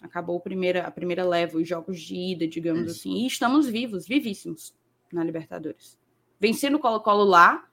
Acabou 0.00 0.38
a 0.38 0.40
primeira, 0.40 0.86
a 0.86 0.92
primeira 0.92 1.24
leva, 1.24 1.58
os 1.58 1.68
jogos 1.68 2.00
de 2.00 2.14
ida, 2.14 2.46
digamos 2.46 2.84
Isso. 2.84 3.00
assim. 3.00 3.24
E 3.24 3.26
estamos 3.26 3.66
vivos, 3.66 4.06
vivíssimos 4.06 4.72
na 5.12 5.24
Libertadores. 5.24 5.98
Vencendo 6.38 6.76
o 6.76 6.78
Colo-Colo 6.78 7.24
lá, 7.24 7.68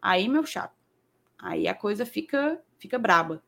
aí, 0.00 0.28
meu 0.28 0.46
chato, 0.46 0.78
aí 1.36 1.66
a 1.66 1.74
coisa 1.74 2.06
fica, 2.06 2.62
fica 2.78 3.00
braba. 3.00 3.42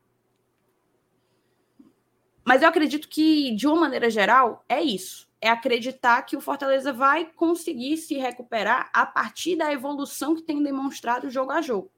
Mas 2.47 2.62
eu 2.62 2.68
acredito 2.68 3.09
que, 3.09 3.51
de 3.56 3.66
uma 3.66 3.81
maneira 3.81 4.09
geral, 4.09 4.64
é 4.68 4.81
isso. 4.81 5.28
É 5.40 5.48
acreditar 5.48 6.23
que 6.23 6.36
o 6.36 6.40
Fortaleza 6.40 6.93
vai 6.93 7.24
conseguir 7.32 7.97
se 7.97 8.14
recuperar 8.14 8.89
a 8.94 9.05
partir 9.05 9.56
da 9.56 9.73
evolução 9.73 10.36
que 10.36 10.43
tem 10.43 10.62
demonstrado 10.62 11.28
jogo 11.28 11.51
a 11.51 11.60
jogo. 11.60 11.90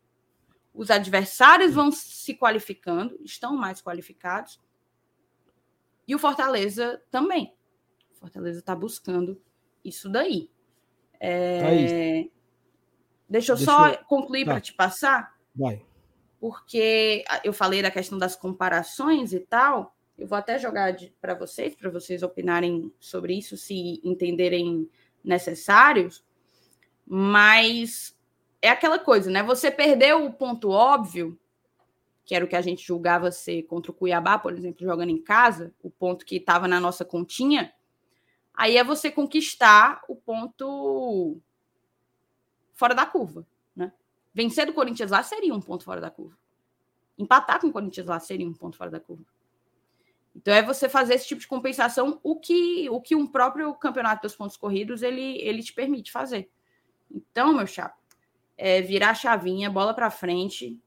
Os 0.72 0.90
adversários 0.90 1.74
vão 1.74 1.92
se 1.92 2.34
qualificando, 2.34 3.14
estão 3.22 3.54
mais 3.54 3.82
qualificados. 3.82 4.58
E 6.06 6.14
o 6.14 6.18
Fortaleza 6.18 7.02
também. 7.10 7.54
O 8.10 8.14
Fortaleza 8.14 8.60
está 8.60 8.74
buscando 8.74 9.38
isso 9.84 10.08
daí. 10.08 10.50
É... 11.20 12.26
Deixa 13.28 13.52
eu 13.52 13.56
Deixa 13.56 13.56
só 13.58 13.88
eu... 13.88 13.98
concluir 14.04 14.46
tá. 14.46 14.52
para 14.52 14.60
te 14.62 14.72
passar. 14.72 15.36
Vai. 15.54 15.84
Porque 16.40 17.22
eu 17.44 17.52
falei 17.52 17.82
da 17.82 17.90
questão 17.90 18.16
das 18.16 18.34
comparações 18.34 19.34
e 19.34 19.40
tal. 19.40 19.94
Eu 20.18 20.26
vou 20.26 20.36
até 20.36 20.58
jogar 20.58 20.96
para 21.20 21.34
vocês, 21.34 21.76
para 21.76 21.88
vocês 21.90 22.24
opinarem 22.24 22.92
sobre 22.98 23.38
isso, 23.38 23.56
se 23.56 24.00
entenderem 24.02 24.90
necessários. 25.22 26.24
Mas 27.06 28.16
é 28.60 28.68
aquela 28.68 28.98
coisa, 28.98 29.30
né? 29.30 29.44
Você 29.44 29.70
perdeu 29.70 30.26
o 30.26 30.32
ponto 30.32 30.70
óbvio, 30.70 31.38
que 32.24 32.34
era 32.34 32.44
o 32.44 32.48
que 32.48 32.56
a 32.56 32.60
gente 32.60 32.84
julgava 32.84 33.30
ser 33.30 33.62
contra 33.62 33.92
o 33.92 33.94
Cuiabá, 33.94 34.38
por 34.38 34.52
exemplo, 34.52 34.84
jogando 34.84 35.10
em 35.10 35.22
casa, 35.22 35.72
o 35.82 35.88
ponto 35.88 36.26
que 36.26 36.36
estava 36.36 36.66
na 36.66 36.80
nossa 36.80 37.04
continha. 37.04 37.72
Aí 38.52 38.76
é 38.76 38.82
você 38.82 39.12
conquistar 39.12 40.02
o 40.08 40.16
ponto 40.16 41.40
fora 42.74 42.92
da 42.92 43.06
curva, 43.06 43.46
né? 43.74 43.92
Vencer 44.34 44.66
do 44.66 44.72
Corinthians 44.72 45.12
lá 45.12 45.22
seria 45.22 45.54
um 45.54 45.60
ponto 45.60 45.84
fora 45.84 46.00
da 46.00 46.10
curva. 46.10 46.36
Empatar 47.16 47.60
com 47.60 47.68
o 47.68 47.72
Corinthians 47.72 48.06
lá 48.06 48.18
seria 48.18 48.46
um 48.46 48.52
ponto 48.52 48.76
fora 48.76 48.90
da 48.90 48.98
curva. 48.98 49.24
Então 50.38 50.54
é 50.54 50.62
você 50.62 50.88
fazer 50.88 51.14
esse 51.14 51.26
tipo 51.26 51.40
de 51.40 51.48
compensação, 51.48 52.20
o 52.22 52.36
que 52.36 52.88
o 52.90 53.00
que 53.00 53.16
um 53.16 53.26
próprio 53.26 53.74
campeonato 53.74 54.22
dos 54.22 54.36
pontos 54.36 54.56
corridos 54.56 55.02
ele, 55.02 55.36
ele 55.40 55.64
te 55.64 55.72
permite 55.72 56.12
fazer. 56.12 56.48
Então, 57.10 57.52
meu 57.52 57.66
chapa, 57.66 57.96
é 58.56 58.80
virar 58.80 59.10
a 59.10 59.14
chavinha, 59.14 59.68
bola 59.68 59.92
para 59.92 60.10
frente 60.10 60.80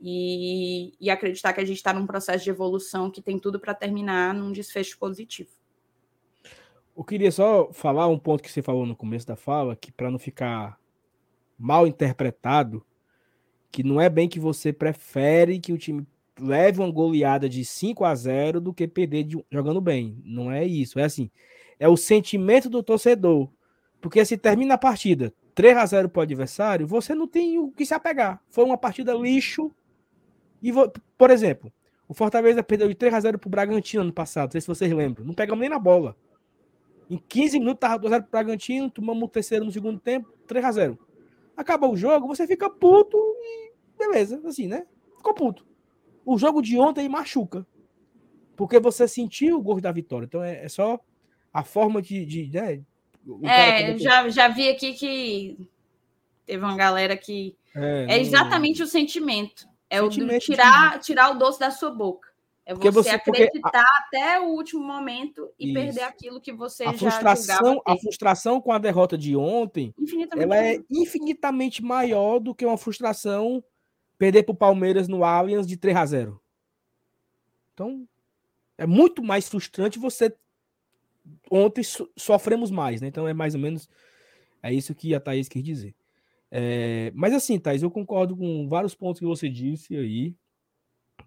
e, 0.00 0.94
e 0.98 1.10
acreditar 1.10 1.52
que 1.52 1.60
a 1.60 1.64
gente 1.64 1.76
está 1.76 1.92
num 1.92 2.06
processo 2.06 2.42
de 2.42 2.48
evolução 2.48 3.10
que 3.10 3.20
tem 3.20 3.38
tudo 3.38 3.60
para 3.60 3.74
terminar 3.74 4.32
num 4.32 4.50
desfecho 4.50 4.98
positivo. 4.98 5.50
Eu 6.96 7.04
queria 7.04 7.30
só 7.30 7.70
falar 7.70 8.08
um 8.08 8.18
ponto 8.18 8.42
que 8.42 8.50
você 8.50 8.62
falou 8.62 8.86
no 8.86 8.96
começo 8.96 9.26
da 9.26 9.36
fala, 9.36 9.76
que 9.76 9.92
para 9.92 10.10
não 10.10 10.18
ficar 10.18 10.80
mal 11.58 11.86
interpretado, 11.86 12.82
que 13.70 13.82
não 13.82 14.00
é 14.00 14.08
bem 14.08 14.26
que 14.26 14.40
você 14.40 14.72
prefere 14.72 15.60
que 15.60 15.72
o 15.72 15.78
time 15.78 16.06
leve 16.40 16.80
uma 16.80 16.90
goleada 16.90 17.48
de 17.48 17.64
5 17.64 18.04
a 18.04 18.14
0 18.14 18.60
do 18.60 18.72
que 18.72 18.86
perder 18.88 19.24
de, 19.24 19.44
jogando 19.50 19.80
bem. 19.80 20.20
Não 20.24 20.50
é 20.50 20.64
isso. 20.64 20.98
É 20.98 21.04
assim, 21.04 21.30
é 21.78 21.88
o 21.88 21.96
sentimento 21.96 22.68
do 22.68 22.82
torcedor. 22.82 23.48
Porque 24.00 24.24
se 24.24 24.36
termina 24.36 24.74
a 24.74 24.78
partida 24.78 25.32
3 25.54 25.76
a 25.76 25.86
0 25.86 26.08
para 26.08 26.20
o 26.20 26.22
adversário, 26.22 26.86
você 26.86 27.14
não 27.14 27.26
tem 27.26 27.58
o 27.58 27.70
que 27.70 27.86
se 27.86 27.94
apegar. 27.94 28.42
Foi 28.50 28.64
uma 28.64 28.76
partida 28.76 29.14
lixo. 29.14 29.70
E 30.62 30.72
por 31.16 31.30
exemplo, 31.30 31.72
o 32.08 32.14
Fortaleza 32.14 32.62
perdeu 32.62 32.88
de 32.88 32.94
3 32.94 33.14
a 33.14 33.20
0 33.20 33.38
para 33.38 33.48
o 33.48 33.50
Bragantino 33.50 34.02
ano 34.02 34.12
passado. 34.12 34.46
Não 34.46 34.52
sei 34.52 34.60
se 34.60 34.66
vocês 34.66 34.92
lembram. 34.92 35.24
Não 35.24 35.34
pegamos 35.34 35.60
nem 35.60 35.70
na 35.70 35.78
bola. 35.78 36.16
Em 37.08 37.18
15 37.18 37.58
minutos 37.58 37.80
tava 37.80 37.98
2 37.98 38.12
x 38.12 38.12
0 38.12 38.22
pro 38.24 38.30
Bragantino, 38.30 38.90
tomamos 38.90 39.22
o 39.22 39.28
terceiro 39.28 39.64
no 39.64 39.70
segundo 39.70 40.00
tempo, 40.00 40.32
3 40.46 40.64
x 40.64 40.74
0. 40.74 40.98
Acabou 41.56 41.92
o 41.92 41.96
jogo, 41.96 42.26
você 42.26 42.46
fica 42.46 42.68
puto 42.68 43.16
e 43.16 43.72
beleza, 43.98 44.40
assim, 44.46 44.66
né? 44.66 44.86
Ficou 45.16 45.34
puto. 45.34 45.64
O 46.24 46.38
jogo 46.38 46.62
de 46.62 46.78
ontem 46.78 47.08
machuca. 47.08 47.66
Porque 48.56 48.78
você 48.78 49.08
sentiu 49.08 49.58
o 49.58 49.62
gosto 49.62 49.82
da 49.82 49.92
vitória. 49.92 50.26
Então 50.26 50.42
é, 50.42 50.64
é 50.64 50.68
só 50.68 50.98
a 51.52 51.62
forma 51.62 52.00
de. 52.00 52.24
de 52.24 52.50
né? 52.52 52.82
é, 53.44 53.98
já, 53.98 54.28
já 54.28 54.48
vi 54.48 54.68
aqui 54.68 54.94
que 54.94 55.68
teve 56.46 56.64
uma 56.64 56.76
galera 56.76 57.16
que. 57.16 57.56
É, 57.74 58.16
é 58.16 58.20
exatamente 58.20 58.80
não... 58.80 58.86
o 58.86 58.88
sentimento. 58.88 59.66
É 59.90 60.00
sentimento 60.00 60.42
o 60.42 60.44
tirar, 60.44 60.98
tirar 61.00 61.30
o 61.30 61.38
doce 61.38 61.58
da 61.58 61.70
sua 61.70 61.90
boca. 61.90 62.34
É 62.66 62.74
você, 62.74 62.90
você 62.90 63.10
acreditar 63.10 63.82
a... 63.82 63.98
até 63.98 64.40
o 64.40 64.44
último 64.44 64.82
momento 64.82 65.50
e 65.58 65.66
Isso. 65.66 65.74
perder 65.74 66.02
aquilo 66.02 66.40
que 66.40 66.52
você 66.52 66.84
a 66.84 66.94
frustração, 66.94 67.82
A 67.84 67.96
frustração 67.96 68.60
com 68.60 68.72
a 68.72 68.78
derrota 68.78 69.18
de 69.18 69.36
ontem, 69.36 69.94
ela 70.34 70.56
é 70.56 70.80
infinitamente 70.90 71.82
maior 71.82 72.38
do 72.38 72.54
que 72.54 72.64
uma 72.64 72.78
frustração 72.78 73.62
perder 74.24 74.42
para 74.42 74.52
o 74.52 74.56
Palmeiras 74.56 75.06
no 75.06 75.22
Allianz 75.22 75.66
de 75.66 75.76
3 75.76 75.96
a 75.96 76.06
0. 76.06 76.40
Então, 77.74 78.08
é 78.78 78.86
muito 78.86 79.22
mais 79.22 79.46
frustrante 79.46 79.98
você 79.98 80.34
ontem 81.50 81.82
so 81.82 82.10
sofremos 82.16 82.70
mais, 82.70 83.02
né? 83.02 83.08
Então 83.08 83.28
é 83.28 83.34
mais 83.34 83.54
ou 83.54 83.60
menos 83.60 83.88
é 84.62 84.72
isso 84.72 84.94
que 84.94 85.14
a 85.14 85.20
Thaís 85.20 85.46
quer 85.46 85.60
dizer. 85.60 85.94
É, 86.50 87.12
mas 87.14 87.34
assim, 87.34 87.58
Thaís, 87.58 87.82
eu 87.82 87.90
concordo 87.90 88.34
com 88.34 88.66
vários 88.66 88.94
pontos 88.94 89.20
que 89.20 89.26
você 89.26 89.48
disse 89.48 89.94
aí 89.94 90.34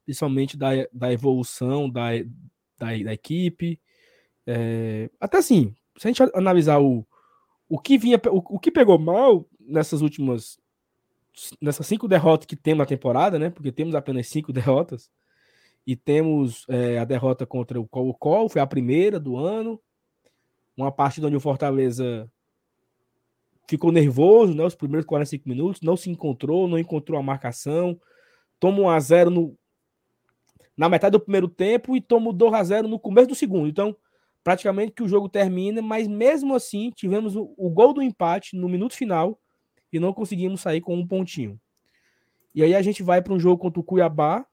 principalmente 0.03 0.57
da, 0.57 0.69
da 0.91 1.13
evolução 1.13 1.89
da, 1.89 2.11
da, 2.79 2.87
da 3.03 3.13
equipe. 3.13 3.79
É, 4.45 5.09
até 5.19 5.37
assim, 5.37 5.75
se 5.97 6.07
a 6.07 6.11
gente 6.11 6.23
analisar 6.33 6.79
o, 6.79 7.05
o 7.69 7.77
que 7.77 7.97
vinha, 7.97 8.19
o, 8.31 8.55
o 8.55 8.59
que 8.59 8.71
pegou 8.71 8.97
mal 8.97 9.47
nessas 9.59 10.01
últimas 10.01 10.59
nessas 11.61 11.85
cinco 11.87 12.07
derrotas 12.07 12.45
que 12.45 12.55
temos 12.55 12.79
na 12.79 12.85
temporada, 12.85 13.37
né? 13.37 13.49
Porque 13.49 13.71
temos 13.71 13.95
apenas 13.95 14.27
cinco 14.27 14.51
derrotas 14.53 15.09
e 15.85 15.95
temos 15.95 16.65
é, 16.67 16.99
a 16.99 17.05
derrota 17.05 17.45
contra 17.45 17.79
o 17.79 17.87
Colo-Colo, 17.87 18.49
foi 18.49 18.61
a 18.61 18.67
primeira 18.67 19.19
do 19.19 19.37
ano, 19.37 19.79
uma 20.75 20.91
partida 20.91 21.27
onde 21.27 21.37
o 21.37 21.41
Fortaleza 21.41 22.29
ficou 23.67 23.91
nervoso, 23.91 24.53
né? 24.53 24.63
Os 24.63 24.75
primeiros 24.75 25.05
45 25.05 25.47
minutos, 25.47 25.81
não 25.81 25.95
se 25.95 26.09
encontrou, 26.09 26.67
não 26.67 26.77
encontrou 26.77 27.19
a 27.19 27.23
marcação, 27.23 27.99
toma 28.59 28.79
um 28.79 28.89
a 28.89 28.99
0 28.99 29.29
no 29.29 29.57
na 30.75 30.87
metade 30.87 31.13
do 31.13 31.19
primeiro 31.19 31.47
tempo 31.47 31.95
e 31.95 32.01
toma 32.01 32.29
o 32.29 32.33
2 32.33 32.53
a 32.53 32.63
0 32.63 32.87
no 32.87 32.99
começo 32.99 33.29
do 33.29 33.33
segundo. 33.33 33.67
Então, 33.67 33.97
praticamente 34.43 34.91
que 34.91 35.01
o 35.01 35.07
jogo 35.07 35.27
termina, 35.27 35.81
mas 35.81 36.07
mesmo 36.07 36.53
assim 36.53 36.91
tivemos 36.91 37.35
o, 37.35 37.51
o 37.57 37.67
gol 37.67 37.93
do 37.93 38.01
empate 38.01 38.55
no 38.55 38.69
minuto 38.69 38.93
final 38.93 39.39
e 39.91 39.99
não 39.99 40.13
conseguimos 40.13 40.61
sair 40.61 40.81
com 40.81 40.95
um 40.95 41.07
pontinho. 41.07 41.59
E 42.53 42.63
aí 42.63 42.75
a 42.75 42.81
gente 42.81 43.03
vai 43.03 43.21
para 43.21 43.33
um 43.33 43.39
jogo 43.39 43.61
contra 43.61 43.79
o 43.79 43.83
Cuiabá, 43.83 44.45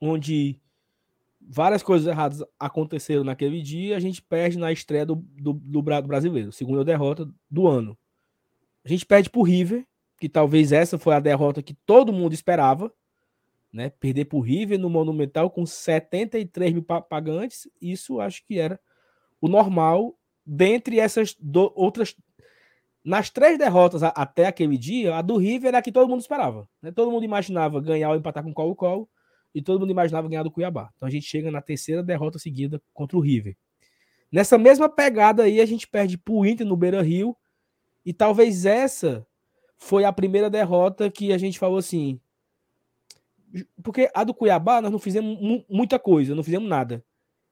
onde 0.00 0.60
várias 1.40 1.82
coisas 1.82 2.06
erradas 2.06 2.44
aconteceram 2.58 3.24
naquele 3.24 3.62
dia, 3.62 3.96
a 3.96 4.00
gente 4.00 4.20
perde 4.20 4.58
na 4.58 4.70
estreia 4.70 5.06
do, 5.06 5.16
do, 5.16 5.54
do 5.54 5.82
brasileiro, 5.82 6.52
segunda 6.52 6.84
derrota 6.84 7.28
do 7.50 7.66
ano. 7.66 7.96
A 8.84 8.88
gente 8.88 9.06
perde 9.06 9.30
para 9.30 9.40
o 9.40 9.44
River, 9.44 9.86
que 10.20 10.28
talvez 10.28 10.72
essa 10.72 10.98
foi 10.98 11.14
a 11.14 11.20
derrota 11.20 11.62
que 11.62 11.74
todo 11.86 12.12
mundo 12.12 12.34
esperava, 12.34 12.92
né? 13.72 13.90
Perder 13.90 14.26
para 14.26 14.38
o 14.38 14.40
River 14.40 14.78
no 14.78 14.90
Monumental 14.90 15.50
com 15.50 15.64
73 15.64 16.72
mil 16.72 16.82
pagantes, 16.82 17.68
isso 17.80 18.20
acho 18.20 18.44
que 18.46 18.58
era 18.58 18.80
o 19.40 19.48
normal. 19.48 20.18
Dentre 20.44 20.98
essas 20.98 21.36
do, 21.38 21.70
outras. 21.74 22.16
Nas 23.08 23.30
três 23.30 23.56
derrotas 23.56 24.02
a, 24.02 24.08
até 24.08 24.46
aquele 24.46 24.76
dia, 24.76 25.16
a 25.16 25.22
do 25.22 25.38
River 25.38 25.68
era 25.68 25.78
a 25.78 25.82
que 25.82 25.90
todo 25.90 26.06
mundo 26.06 26.20
esperava. 26.20 26.68
Né? 26.82 26.92
Todo 26.92 27.10
mundo 27.10 27.24
imaginava 27.24 27.80
ganhar 27.80 28.10
ou 28.10 28.16
empatar 28.16 28.44
com 28.44 28.50
o 28.50 28.54
Colo-Colo 28.54 29.08
e 29.54 29.62
todo 29.62 29.80
mundo 29.80 29.90
imaginava 29.90 30.28
ganhar 30.28 30.42
do 30.42 30.50
Cuiabá. 30.50 30.90
Então 30.94 31.08
a 31.08 31.10
gente 31.10 31.24
chega 31.24 31.50
na 31.50 31.62
terceira 31.62 32.02
derrota 32.02 32.38
seguida 32.38 32.82
contra 32.92 33.16
o 33.16 33.20
River. 33.20 33.56
Nessa 34.30 34.58
mesma 34.58 34.90
pegada 34.90 35.44
aí, 35.44 35.58
a 35.58 35.64
gente 35.64 35.88
perde 35.88 36.18
para 36.18 36.34
o 36.34 36.44
Inter 36.44 36.66
no 36.66 36.76
Beira 36.76 37.00
Rio. 37.00 37.34
E 38.04 38.12
talvez 38.12 38.66
essa 38.66 39.26
foi 39.78 40.04
a 40.04 40.12
primeira 40.12 40.50
derrota 40.50 41.10
que 41.10 41.32
a 41.32 41.38
gente 41.38 41.58
falou 41.58 41.78
assim: 41.78 42.20
porque 43.82 44.10
a 44.14 44.22
do 44.22 44.34
Cuiabá 44.34 44.82
nós 44.82 44.92
não 44.92 44.98
fizemos 44.98 45.64
muita 45.66 45.98
coisa, 45.98 46.34
não 46.34 46.44
fizemos 46.44 46.68
nada. 46.68 47.02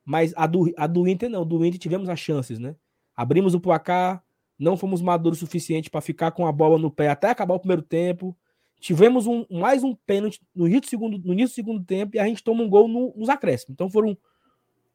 Mas 0.05 0.35
a 0.37 0.47
do, 0.47 0.71
a 0.77 0.87
do 0.87 1.09
Inter 1.09 1.31
não, 1.31 1.47
do 1.47 1.65
Inter 1.65 1.81
tivemos 1.81 2.11
as 2.11 2.21
chances, 2.21 2.59
né? 2.59 2.77
Abrimos 3.17 3.55
o 3.55 3.61
placar, 3.61 4.23
não 4.59 4.77
fomos 4.77 5.03
maduros 5.03 5.39
o 5.39 5.41
suficiente 5.41 5.91
para 5.91 6.01
ficar 6.01 6.31
com 6.33 6.47
a 6.47 6.53
bola 6.53 6.79
no 6.79 6.91
pé 6.91 7.09
até 7.09 7.31
acabar 7.31 7.55
o 7.55 7.59
primeiro 7.59 7.83
tempo. 7.83 8.37
Tivemos 8.81 9.27
um, 9.27 9.45
mais 9.51 9.83
um 9.83 9.95
pênalti 9.95 10.41
no 10.55 10.67
início 10.67 10.83
do 10.83 10.89
segundo, 10.89 11.19
no 11.19 11.33
início 11.33 11.53
do 11.53 11.55
segundo 11.55 11.85
tempo 11.85 12.17
e 12.17 12.19
a 12.19 12.27
gente 12.27 12.43
toma 12.43 12.63
um 12.63 12.69
gol 12.69 12.89
no, 12.89 13.13
nos 13.17 13.29
acréscimos. 13.29 13.75
Então 13.75 13.91
foram, 13.91 14.17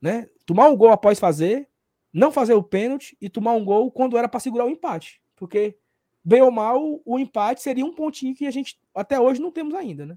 né? 0.02 0.28
Tomar 0.46 0.70
um 0.70 0.76
gol 0.76 0.92
após 0.92 1.20
fazer, 1.20 1.68
não 2.14 2.32
fazer 2.32 2.54
o 2.54 2.64
pênalti 2.64 3.16
e 3.22 3.30
tomar 3.30 3.54
um 3.54 3.64
gol 3.64 3.92
quando 3.92 4.18
era 4.18 4.28
para 4.28 4.40
segurar 4.40 4.66
o 4.66 4.70
empate. 4.70 5.22
Porque, 5.36 5.78
bem 6.24 6.42
ou 6.42 6.52
mal, 6.52 7.02
o 7.06 7.20
empate 7.20 7.62
seria 7.62 7.86
um 7.86 7.94
pontinho 7.94 8.36
que 8.36 8.46
a 8.46 8.52
gente 8.52 8.80
até 8.94 9.20
hoje 9.20 9.42
não 9.42 9.52
temos 9.52 9.74
ainda, 9.74 10.06
né? 10.06 10.16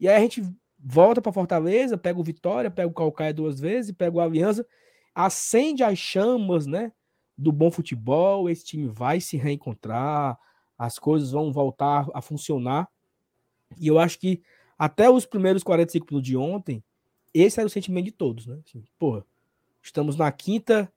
E 0.00 0.08
aí 0.08 0.16
a 0.16 0.20
gente 0.20 0.42
volta 0.78 1.20
para 1.20 1.32
Fortaleza, 1.32 1.98
pega 1.98 2.20
o 2.20 2.24
Vitória, 2.24 2.70
pega 2.70 2.88
o 2.88 2.94
Calcaia 2.94 3.34
duas 3.34 3.58
vezes, 3.58 3.92
pega 3.92 4.16
o 4.16 4.20
Aliança, 4.20 4.66
acende 5.14 5.82
as 5.82 5.98
chamas, 5.98 6.66
né? 6.66 6.92
Do 7.38 7.52
bom 7.52 7.70
futebol, 7.70 8.50
esse 8.50 8.64
time 8.64 8.88
vai 8.88 9.20
se 9.20 9.36
reencontrar, 9.36 10.36
as 10.76 10.98
coisas 10.98 11.30
vão 11.30 11.52
voltar 11.52 12.06
a 12.12 12.20
funcionar. 12.20 12.88
E 13.78 13.86
eu 13.86 13.98
acho 13.98 14.18
que 14.18 14.42
até 14.78 15.08
os 15.08 15.24
primeiros 15.24 15.62
45 15.62 16.06
minutos 16.10 16.28
de 16.28 16.36
ontem, 16.36 16.82
esse 17.32 17.60
era 17.60 17.66
o 17.66 17.70
sentimento 17.70 18.06
de 18.06 18.12
todos, 18.12 18.46
né? 18.46 18.58
Assim, 18.66 18.84
porra, 18.98 19.24
estamos 19.82 20.16
na 20.16 20.30
quinta, 20.32 20.92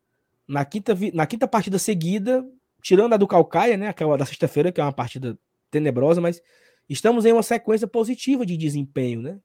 na 0.47 0.65
quinta, 0.65 0.95
na 1.13 1.25
quinta 1.27 1.47
partida 1.47 1.77
seguida, 1.77 2.47
tirando 2.81 3.13
a 3.13 3.17
do 3.17 3.27
Calcaia, 3.27 3.77
né? 3.77 3.87
Aquela 3.87 4.17
da 4.17 4.25
sexta-feira, 4.25 4.71
que 4.71 4.81
é 4.81 4.83
uma 4.83 4.93
partida 4.93 5.37
tenebrosa, 5.69 6.19
mas 6.19 6.41
estamos 6.89 7.25
em 7.25 7.33
uma 7.33 7.43
sequência 7.43 7.87
positiva 7.87 8.45
de 8.45 8.57
desempenho, 8.57 9.21
né? 9.21 9.39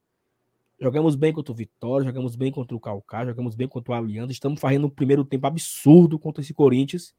Jogamos 0.78 1.16
bem 1.16 1.32
contra 1.32 1.52
o 1.52 1.54
Vitória, 1.54 2.06
jogamos 2.06 2.36
bem 2.36 2.52
contra 2.52 2.76
o 2.76 2.80
Calcá, 2.80 3.24
jogamos 3.24 3.54
bem 3.54 3.66
contra 3.66 3.92
o 3.92 3.94
Aliança, 3.94 4.32
estamos 4.32 4.60
fazendo 4.60 4.86
um 4.86 4.90
primeiro 4.90 5.24
tempo 5.24 5.46
absurdo 5.46 6.18
contra 6.18 6.42
esse 6.42 6.52
Corinthians. 6.52 7.14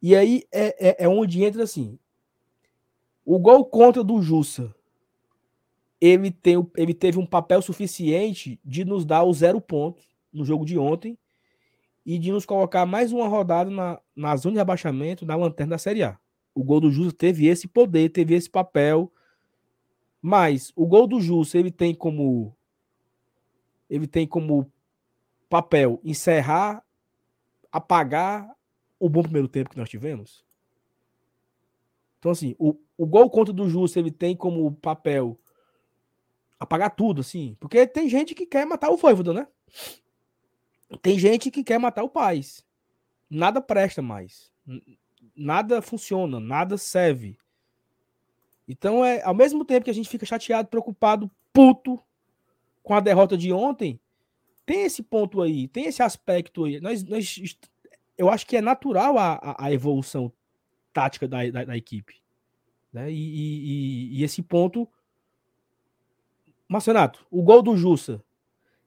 E 0.00 0.14
aí 0.14 0.44
é, 0.52 0.88
é, 0.90 1.04
é 1.04 1.08
onde 1.08 1.42
entra 1.42 1.64
assim. 1.64 1.98
O 3.24 3.38
gol 3.38 3.64
contra 3.64 4.04
do 4.04 4.22
Jussa, 4.22 4.74
ele, 6.00 6.30
tem, 6.30 6.54
ele 6.76 6.94
teve 6.94 7.18
um 7.18 7.26
papel 7.26 7.60
suficiente 7.60 8.60
de 8.64 8.84
nos 8.84 9.04
dar 9.04 9.24
o 9.24 9.32
zero 9.32 9.60
pontos 9.60 10.08
no 10.32 10.44
jogo 10.44 10.64
de 10.64 10.78
ontem 10.78 11.18
e 12.06 12.18
de 12.18 12.32
nos 12.32 12.46
colocar 12.46 12.86
mais 12.86 13.12
uma 13.12 13.28
rodada 13.28 13.70
na, 13.70 14.00
na 14.14 14.36
zona 14.36 14.54
de 14.54 14.60
abaixamento 14.60 15.26
na 15.26 15.36
lanterna 15.36 15.72
da 15.72 15.78
Série 15.78 16.02
A 16.02 16.18
o 16.54 16.64
gol 16.64 16.80
do 16.80 16.90
Justo 16.90 17.12
teve 17.12 17.46
esse 17.46 17.68
poder, 17.68 18.10
teve 18.10 18.34
esse 18.34 18.48
papel. 18.48 19.12
Mas 20.20 20.72
o 20.76 20.86
gol 20.86 21.06
do 21.06 21.20
Justo, 21.20 21.56
ele 21.56 21.70
tem 21.70 21.94
como 21.94 22.54
ele 23.88 24.06
tem 24.06 24.26
como 24.26 24.70
papel 25.48 26.00
encerrar, 26.04 26.84
apagar 27.72 28.54
o 29.00 29.08
bom 29.08 29.22
primeiro 29.22 29.48
tempo 29.48 29.70
que 29.70 29.78
nós 29.78 29.88
tivemos. 29.88 30.44
Então 32.18 32.30
assim, 32.30 32.54
o, 32.58 32.76
o 32.96 33.06
gol 33.06 33.28
contra 33.30 33.52
do 33.52 33.68
Justo, 33.68 33.98
ele 33.98 34.10
tem 34.10 34.36
como 34.36 34.72
papel 34.76 35.38
apagar 36.60 36.94
tudo, 36.94 37.22
assim. 37.22 37.56
Porque 37.58 37.86
tem 37.86 38.08
gente 38.08 38.34
que 38.34 38.44
quer 38.44 38.66
matar 38.66 38.90
o 38.90 38.96
Voivoda, 38.98 39.32
né? 39.32 39.48
Tem 41.00 41.18
gente 41.18 41.50
que 41.50 41.64
quer 41.64 41.78
matar 41.78 42.02
o 42.02 42.08
Paz. 42.08 42.64
Nada 43.30 43.60
presta 43.60 44.02
mais. 44.02 44.50
Nada 45.34 45.80
funciona, 45.80 46.38
nada 46.38 46.76
serve. 46.76 47.38
Então, 48.70 49.04
é 49.04 49.22
ao 49.22 49.34
mesmo 49.34 49.64
tempo 49.64 49.84
que 49.84 49.90
a 49.90 49.94
gente 49.94 50.08
fica 50.08 50.24
chateado, 50.24 50.68
preocupado, 50.68 51.30
puto 51.52 52.00
com 52.82 52.94
a 52.94 53.00
derrota 53.00 53.36
de 53.36 53.52
ontem, 53.52 54.00
tem 54.64 54.84
esse 54.84 55.02
ponto 55.02 55.42
aí, 55.42 55.66
tem 55.66 55.86
esse 55.86 56.02
aspecto 56.02 56.64
aí. 56.64 56.80
Nós, 56.80 57.02
nós, 57.02 57.58
eu 58.16 58.30
acho 58.30 58.46
que 58.46 58.56
é 58.56 58.60
natural 58.60 59.18
a, 59.18 59.56
a, 59.58 59.72
evolução 59.72 60.32
tática 60.92 61.26
da, 61.26 61.48
da, 61.50 61.64
da 61.64 61.76
equipe. 61.76 62.22
Né? 62.92 63.10
E, 63.10 63.14
e, 63.14 64.18
e, 64.18 64.24
esse 64.24 64.42
ponto. 64.42 64.88
Marcenato, 66.68 67.26
o 67.28 67.42
gol 67.42 67.62
do 67.62 67.76
Jussa, 67.76 68.22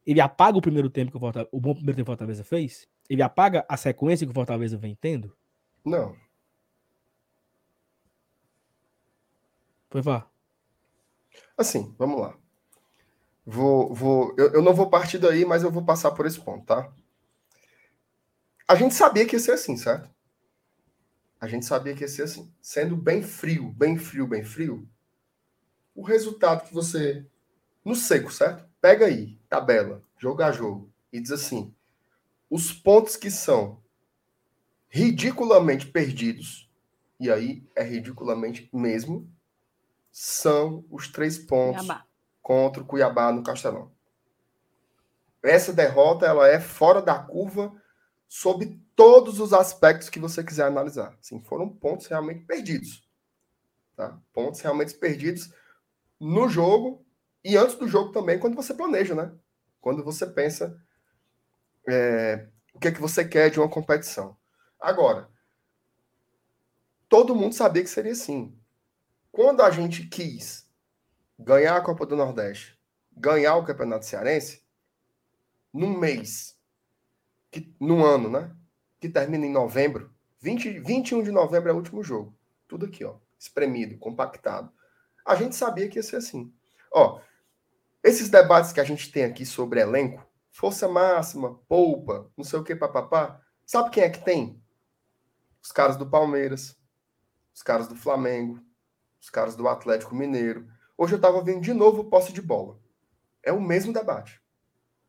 ele 0.06 0.22
apaga 0.22 0.58
o 0.58 0.62
primeiro 0.62 0.90
tempo 0.90 1.12
que 1.12 1.18
o, 1.18 1.20
Fortaleza, 1.20 1.50
o 1.52 1.60
bom 1.60 1.74
primeiro 1.74 1.98
tempo 1.98 2.06
que 2.06 2.12
o 2.12 2.14
Fortaleza 2.14 2.44
fez? 2.46 2.88
Ele 3.10 3.22
apaga 3.22 3.66
a 3.68 3.76
sequência 3.76 4.26
que 4.26 4.32
o 4.32 4.34
Fortaleza 4.34 4.78
vem 4.78 4.96
tendo? 4.96 5.36
Não. 5.84 6.16
Foi 9.94 10.02
vá. 10.02 10.28
Assim, 11.56 11.94
vamos 12.00 12.20
lá. 12.20 12.36
Vou, 13.46 13.94
vou, 13.94 14.34
eu, 14.40 14.54
eu 14.54 14.62
não 14.64 14.74
vou 14.74 14.90
partir 14.90 15.20
daí, 15.20 15.46
mas 15.46 15.62
eu 15.62 15.70
vou 15.70 15.86
passar 15.86 16.10
por 16.14 16.26
esse 16.26 16.42
ponto, 16.42 16.66
tá? 16.66 16.92
A 18.68 18.74
gente 18.74 18.96
sabia 18.96 19.24
que 19.24 19.36
ia 19.36 19.40
ser 19.40 19.52
assim, 19.52 19.78
certo? 19.78 20.10
A 21.40 21.48
gente 21.48 21.68
sabia 21.68 21.94
que 21.94 22.02
ia 22.02 22.08
ser 22.08 22.24
assim. 22.24 22.52
Sendo 22.60 22.98
bem 22.98 23.22
frio, 23.22 23.70
bem 23.70 23.96
frio, 23.96 24.26
bem 24.26 24.44
frio, 24.44 24.90
o 25.94 26.02
resultado 26.02 26.68
que 26.68 26.74
você. 26.74 27.24
No 27.86 27.94
seco, 27.94 28.34
certo? 28.34 28.68
Pega 28.82 29.06
aí, 29.06 29.38
tabela, 29.48 30.04
jogo 30.18 30.42
a 30.42 30.52
jogo, 30.52 30.92
e 31.12 31.20
diz 31.20 31.30
assim: 31.30 31.72
os 32.50 32.74
pontos 32.74 33.16
que 33.16 33.30
são 33.30 33.80
ridiculamente 34.90 35.86
perdidos, 35.86 36.68
e 37.20 37.30
aí 37.30 37.64
é 37.76 37.84
ridiculamente 37.84 38.68
mesmo, 38.74 39.32
são 40.14 40.86
os 40.92 41.08
três 41.08 41.40
pontos 41.40 41.88
Cuiabá. 41.88 42.06
contra 42.40 42.84
o 42.84 42.86
Cuiabá 42.86 43.32
no 43.32 43.42
Castelão. 43.42 43.92
Essa 45.42 45.74
derrota 45.74 46.28
ela 46.28 46.48
é 46.48 46.60
fora 46.60 47.02
da 47.02 47.18
curva 47.18 47.74
sob 48.28 48.80
todos 48.96 49.40
os 49.40 49.54
aspectos 49.54 50.10
que 50.10 50.20
você 50.20 50.44
quiser 50.44 50.68
analisar. 50.68 51.18
Assim, 51.20 51.42
foram 51.42 51.68
pontos 51.68 52.06
realmente 52.06 52.46
perdidos. 52.46 53.04
Tá? 53.96 54.16
Pontos 54.32 54.62
realmente 54.62 54.94
perdidos 54.94 55.52
no 56.20 56.48
jogo 56.48 57.04
e 57.44 57.58
antes 57.58 57.76
do 57.76 57.88
jogo 57.88 58.12
também, 58.12 58.40
quando 58.40 58.56
você 58.56 58.74
planeja, 58.74 59.16
né? 59.16 59.34
Quando 59.82 60.04
você 60.04 60.28
pensa 60.28 60.80
é, 61.90 62.48
o 62.74 62.80
que 62.80 62.88
é 62.88 62.92
que 62.92 63.02
você 63.02 63.28
quer 63.28 63.50
de 63.50 63.60
uma 63.60 63.68
competição. 63.68 64.38
Agora, 64.80 65.28
todo 67.10 67.36
mundo 67.36 67.54
sabia 67.54 67.84
que 67.84 67.90
seria 67.90 68.12
assim. 68.12 68.56
Quando 69.34 69.64
a 69.64 69.72
gente 69.72 70.06
quis 70.06 70.70
ganhar 71.40 71.76
a 71.76 71.82
Copa 71.82 72.06
do 72.06 72.16
Nordeste, 72.16 72.80
ganhar 73.12 73.56
o 73.56 73.66
Campeonato 73.66 74.06
Cearense, 74.06 74.64
num 75.74 75.98
mês, 75.98 76.56
que, 77.50 77.76
num 77.80 78.06
ano, 78.06 78.30
né? 78.30 78.56
Que 79.00 79.10
termina 79.10 79.44
em 79.44 79.52
novembro, 79.52 80.14
20, 80.40 80.80
21 80.82 81.24
de 81.24 81.32
novembro 81.32 81.72
é 81.72 81.74
o 81.74 81.78
último 81.78 82.04
jogo. 82.04 82.38
Tudo 82.68 82.86
aqui, 82.86 83.04
ó, 83.04 83.16
espremido, 83.40 83.98
compactado. 83.98 84.72
A 85.26 85.34
gente 85.34 85.56
sabia 85.56 85.90
que 85.90 85.98
ia 85.98 86.04
ser 86.04 86.18
assim. 86.18 86.54
Ó, 86.92 87.20
esses 88.04 88.30
debates 88.30 88.72
que 88.72 88.80
a 88.80 88.84
gente 88.84 89.12
tem 89.12 89.24
aqui 89.24 89.48
sobre 89.48 89.80
elenco, 89.80 90.24
força 90.52 90.88
máxima, 90.88 91.56
polpa, 91.68 92.32
não 92.38 92.44
sei 92.44 92.60
o 92.60 92.64
que, 92.64 92.76
papapá, 92.76 93.42
sabe 93.66 93.90
quem 93.90 94.04
é 94.04 94.12
que 94.12 94.24
tem? 94.24 94.62
Os 95.60 95.72
caras 95.72 95.98
do 95.98 96.08
Palmeiras, 96.08 96.78
os 97.52 97.64
caras 97.64 97.88
do 97.88 97.96
Flamengo, 97.96 98.64
os 99.24 99.30
caras 99.30 99.56
do 99.56 99.70
Atlético 99.70 100.14
Mineiro. 100.14 100.70
Hoje 100.98 101.14
eu 101.14 101.16
estava 101.16 101.42
vendo 101.42 101.62
de 101.62 101.74
novo 101.74 102.02
o 102.02 102.10
posse 102.10 102.34
de 102.34 102.42
bola. 102.42 102.78
É 103.42 103.54
o 103.54 103.62
mesmo 103.62 103.94
debate. 103.94 104.44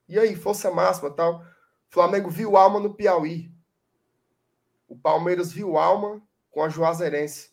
E 0.09 0.17
aí, 0.17 0.37
força 0.37 0.71
máxima 0.71 1.11
tal. 1.11 1.45
Flamengo 1.89 2.31
viu 2.31 2.57
alma 2.57 2.79
no 2.79 2.95
Piauí. 2.95 3.53
O 4.87 4.97
Palmeiras 4.97 5.51
viu 5.51 5.77
alma 5.77 6.23
com 6.49 6.63
a 6.63 6.69
Juazeirense. 6.69 7.51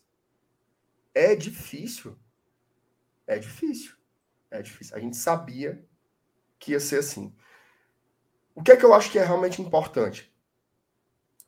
É 1.12 1.34
difícil. 1.34 2.16
É 3.26 3.40
difícil. 3.40 3.96
É 4.48 4.62
difícil. 4.62 4.96
A 4.96 5.00
gente 5.00 5.16
sabia 5.16 5.84
que 6.60 6.70
ia 6.70 6.80
ser 6.80 7.00
assim. 7.00 7.34
O 8.54 8.62
que 8.62 8.70
é 8.70 8.76
que 8.76 8.84
eu 8.84 8.94
acho 8.94 9.10
que 9.10 9.18
é 9.18 9.24
realmente 9.24 9.60
importante 9.60 10.32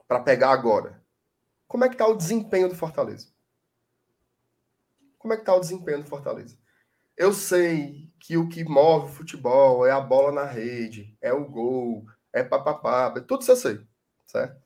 para 0.09 0.19
pegar 0.19 0.51
agora? 0.51 1.01
Como 1.69 1.85
é 1.85 1.89
que 1.89 1.95
está 1.95 2.05
o 2.05 2.17
desempenho 2.17 2.69
do 2.69 2.75
Fortaleza? 2.75 3.34
Como 5.25 5.33
é 5.33 5.37
que 5.39 5.43
está 5.43 5.55
o 5.55 5.61
desempenho 5.61 6.03
do 6.03 6.07
Fortaleza? 6.07 6.59
Eu 7.17 7.33
sei 7.33 8.13
que 8.21 8.37
o 8.37 8.47
que 8.47 8.63
move 8.63 9.07
o 9.07 9.15
futebol 9.15 9.87
é 9.87 9.91
a 9.91 9.99
bola 9.99 10.31
na 10.31 10.45
rede, 10.45 11.17
é 11.19 11.33
o 11.33 11.49
gol, 11.49 12.05
é 12.31 12.45
papapá, 12.45 13.11
tudo 13.23 13.41
isso 13.41 13.53
eu 13.53 13.57
sei, 13.57 13.87
certo? 14.27 14.63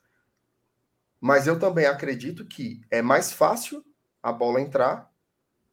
Mas 1.20 1.47
eu 1.47 1.60
também 1.60 1.86
acredito 1.86 2.44
que 2.44 2.80
é 2.90 3.01
mais 3.01 3.32
fácil 3.32 3.85
a 4.20 4.32
bola 4.32 4.60
entrar 4.60 5.09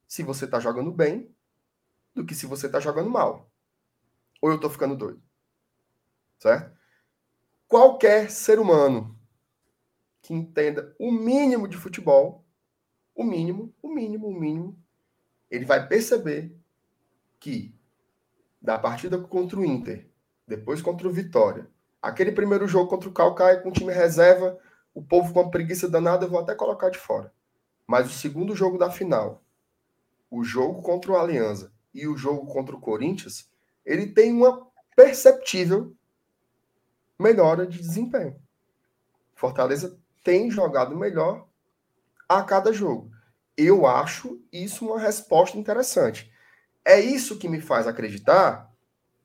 se 0.07 0.21
você 0.21 0.45
está 0.45 0.59
jogando 0.59 0.91
bem 0.91 1.35
do 2.13 2.23
que 2.23 2.35
se 2.35 2.45
você 2.45 2.67
está 2.67 2.79
jogando 2.79 3.09
mal. 3.09 3.51
Ou 4.39 4.51
eu 4.51 4.57
estou 4.57 4.69
ficando 4.69 4.95
doido. 4.95 5.23
Certo? 6.37 6.77
Qualquer 7.67 8.29
ser 8.29 8.59
humano 8.59 9.19
que 10.21 10.31
entenda 10.31 10.95
o 10.99 11.11
mínimo 11.11 11.67
de 11.67 11.75
futebol 11.75 12.44
o 13.15 13.23
mínimo, 13.23 13.73
o 13.81 13.87
mínimo, 13.87 14.27
o 14.27 14.39
mínimo, 14.39 14.77
ele 15.49 15.63
vai 15.63 15.87
perceber 15.87 16.53
que 17.39 17.73
da 18.61 18.77
partida 18.77 19.17
contra 19.17 19.57
o 19.57 19.65
Inter, 19.65 20.07
depois 20.45 20.81
contra 20.81 21.07
o 21.07 21.11
Vitória, 21.11 21.69
aquele 22.01 22.31
primeiro 22.31 22.67
jogo 22.67 22.89
contra 22.89 23.07
o 23.07 23.13
Calcaia 23.13 23.61
com 23.61 23.69
o 23.69 23.71
time 23.71 23.93
reserva, 23.93 24.59
o 24.93 25.01
povo 25.01 25.33
com 25.33 25.41
uma 25.41 25.51
preguiça 25.51 25.89
danada, 25.89 26.25
eu 26.25 26.29
vou 26.29 26.39
até 26.39 26.53
colocar 26.53 26.89
de 26.89 26.97
fora. 26.97 27.33
Mas 27.87 28.07
o 28.07 28.13
segundo 28.13 28.55
jogo 28.55 28.77
da 28.77 28.89
final, 28.89 29.43
o 30.29 30.43
jogo 30.43 30.81
contra 30.81 31.11
o 31.11 31.17
Aliança 31.17 31.71
e 31.93 32.07
o 32.07 32.17
jogo 32.17 32.45
contra 32.51 32.75
o 32.75 32.81
Corinthians, 32.81 33.49
ele 33.85 34.07
tem 34.07 34.33
uma 34.33 34.67
perceptível 34.95 35.95
melhora 37.17 37.65
de 37.65 37.79
desempenho. 37.79 38.35
Fortaleza 39.35 39.97
tem 40.23 40.49
jogado 40.49 40.97
melhor 40.97 41.47
a 42.27 42.43
cada 42.43 42.73
jogo. 42.73 43.11
Eu 43.57 43.85
acho 43.85 44.41
isso 44.51 44.85
uma 44.85 44.99
resposta 44.99 45.57
interessante. 45.57 46.31
É 46.83 46.99
isso 46.99 47.37
que 47.37 47.47
me 47.47 47.61
faz 47.61 47.87
acreditar 47.87 48.71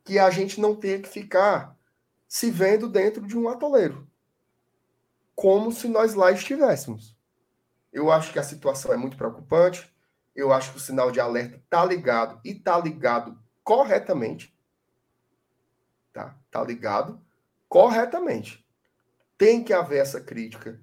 que 0.04 0.18
a 0.18 0.30
gente 0.30 0.60
não 0.60 0.74
tem 0.74 1.02
que 1.02 1.08
ficar 1.08 1.76
se 2.26 2.50
vendo 2.50 2.88
dentro 2.88 3.26
de 3.26 3.36
um 3.36 3.48
atoleiro, 3.48 4.08
como 5.34 5.72
se 5.72 5.88
nós 5.88 6.14
lá 6.14 6.30
estivéssemos. 6.30 7.16
Eu 7.92 8.10
acho 8.10 8.32
que 8.32 8.38
a 8.38 8.44
situação 8.44 8.92
é 8.92 8.96
muito 8.96 9.16
preocupante. 9.16 9.92
Eu 10.34 10.52
acho 10.52 10.70
que 10.70 10.76
o 10.76 10.80
sinal 10.80 11.10
de 11.10 11.18
alerta 11.18 11.56
está 11.56 11.84
ligado 11.84 12.40
e 12.44 12.50
está 12.50 12.78
ligado 12.78 13.36
corretamente. 13.64 14.56
Tá? 16.12 16.36
Tá 16.50 16.62
ligado 16.62 17.20
corretamente. 17.68 18.64
Tem 19.36 19.62
que 19.64 19.72
haver 19.72 20.00
essa 20.00 20.20
crítica 20.20 20.80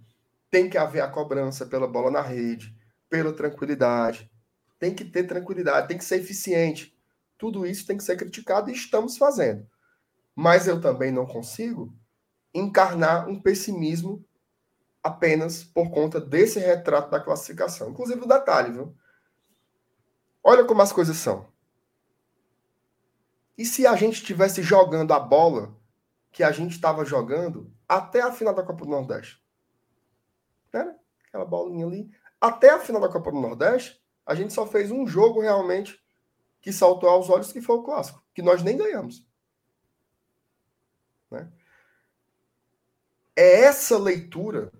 tem 0.49 0.69
que 0.69 0.77
haver 0.77 1.01
a 1.01 1.09
cobrança 1.09 1.65
pela 1.65 1.87
bola 1.87 2.09
na 2.09 2.21
rede, 2.21 2.75
pela 3.09 3.33
tranquilidade. 3.33 4.31
Tem 4.79 4.93
que 4.93 5.03
ter 5.03 5.23
tranquilidade, 5.23 5.87
tem 5.87 5.97
que 5.97 6.05
ser 6.05 6.19
eficiente. 6.19 6.97
Tudo 7.37 7.65
isso 7.65 7.85
tem 7.85 7.97
que 7.97 8.03
ser 8.03 8.17
criticado 8.17 8.69
e 8.69 8.73
estamos 8.73 9.17
fazendo. 9.17 9.67
Mas 10.35 10.67
eu 10.67 10.79
também 10.79 11.11
não 11.11 11.25
consigo 11.25 11.93
encarnar 12.53 13.27
um 13.27 13.39
pessimismo 13.39 14.23
apenas 15.03 15.63
por 15.63 15.89
conta 15.89 16.19
desse 16.19 16.59
retrato 16.59 17.09
da 17.09 17.19
classificação. 17.19 17.89
Inclusive 17.89 18.21
o 18.21 18.27
detalhe, 18.27 18.71
viu? 18.71 18.95
Olha 20.43 20.65
como 20.65 20.81
as 20.81 20.91
coisas 20.91 21.17
são. 21.17 21.47
E 23.57 23.65
se 23.65 23.87
a 23.87 23.95
gente 23.95 24.21
estivesse 24.21 24.61
jogando 24.61 25.11
a 25.13 25.19
bola 25.19 25.75
que 26.31 26.43
a 26.43 26.51
gente 26.51 26.73
estava 26.73 27.03
jogando 27.03 27.71
até 27.89 28.21
a 28.21 28.31
final 28.31 28.53
da 28.53 28.63
Copa 28.63 28.85
do 28.85 28.91
Nordeste? 28.91 29.41
Né? 30.73 30.95
Aquela 31.27 31.45
bolinha 31.45 31.85
ali. 31.85 32.10
Até 32.39 32.69
a 32.69 32.80
final 32.80 33.02
da 33.02 33.10
Copa 33.10 33.31
do 33.31 33.39
Nordeste, 33.39 34.02
a 34.26 34.35
gente 34.35 34.53
só 34.53 34.65
fez 34.65 34.91
um 34.91 35.07
jogo 35.07 35.41
realmente 35.41 35.99
que 36.61 36.72
saltou 36.72 37.10
aos 37.10 37.30
olhos, 37.30 37.52
que 37.52 37.61
foi 37.61 37.77
o 37.77 37.84
clássico, 37.84 38.23
que 38.34 38.41
nós 38.41 38.61
nem 38.61 38.77
ganhamos. 38.77 39.26
Né? 41.31 41.52
É 43.35 43.61
essa 43.61 43.98
leitura 43.98 44.72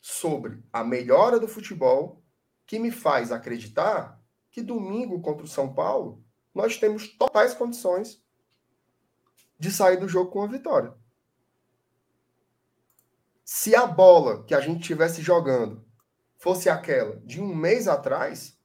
sobre 0.00 0.62
a 0.72 0.84
melhora 0.84 1.38
do 1.40 1.48
futebol 1.48 2.22
que 2.66 2.78
me 2.78 2.90
faz 2.90 3.32
acreditar 3.32 4.20
que 4.50 4.62
domingo 4.62 5.20
contra 5.20 5.44
o 5.44 5.48
São 5.48 5.74
Paulo 5.74 6.22
nós 6.54 6.78
temos 6.78 7.08
totais 7.08 7.54
condições 7.54 8.22
de 9.58 9.70
sair 9.70 9.96
do 9.96 10.08
jogo 10.08 10.30
com 10.30 10.42
a 10.42 10.46
vitória. 10.46 10.94
Se 13.44 13.74
a 13.74 13.86
bola 13.86 14.42
que 14.44 14.54
a 14.54 14.60
gente 14.60 14.82
tivesse 14.82 15.20
jogando 15.20 15.84
fosse 16.38 16.70
aquela 16.70 17.16
de 17.18 17.42
um 17.42 17.54
mês 17.54 17.86
atrás, 17.86 18.58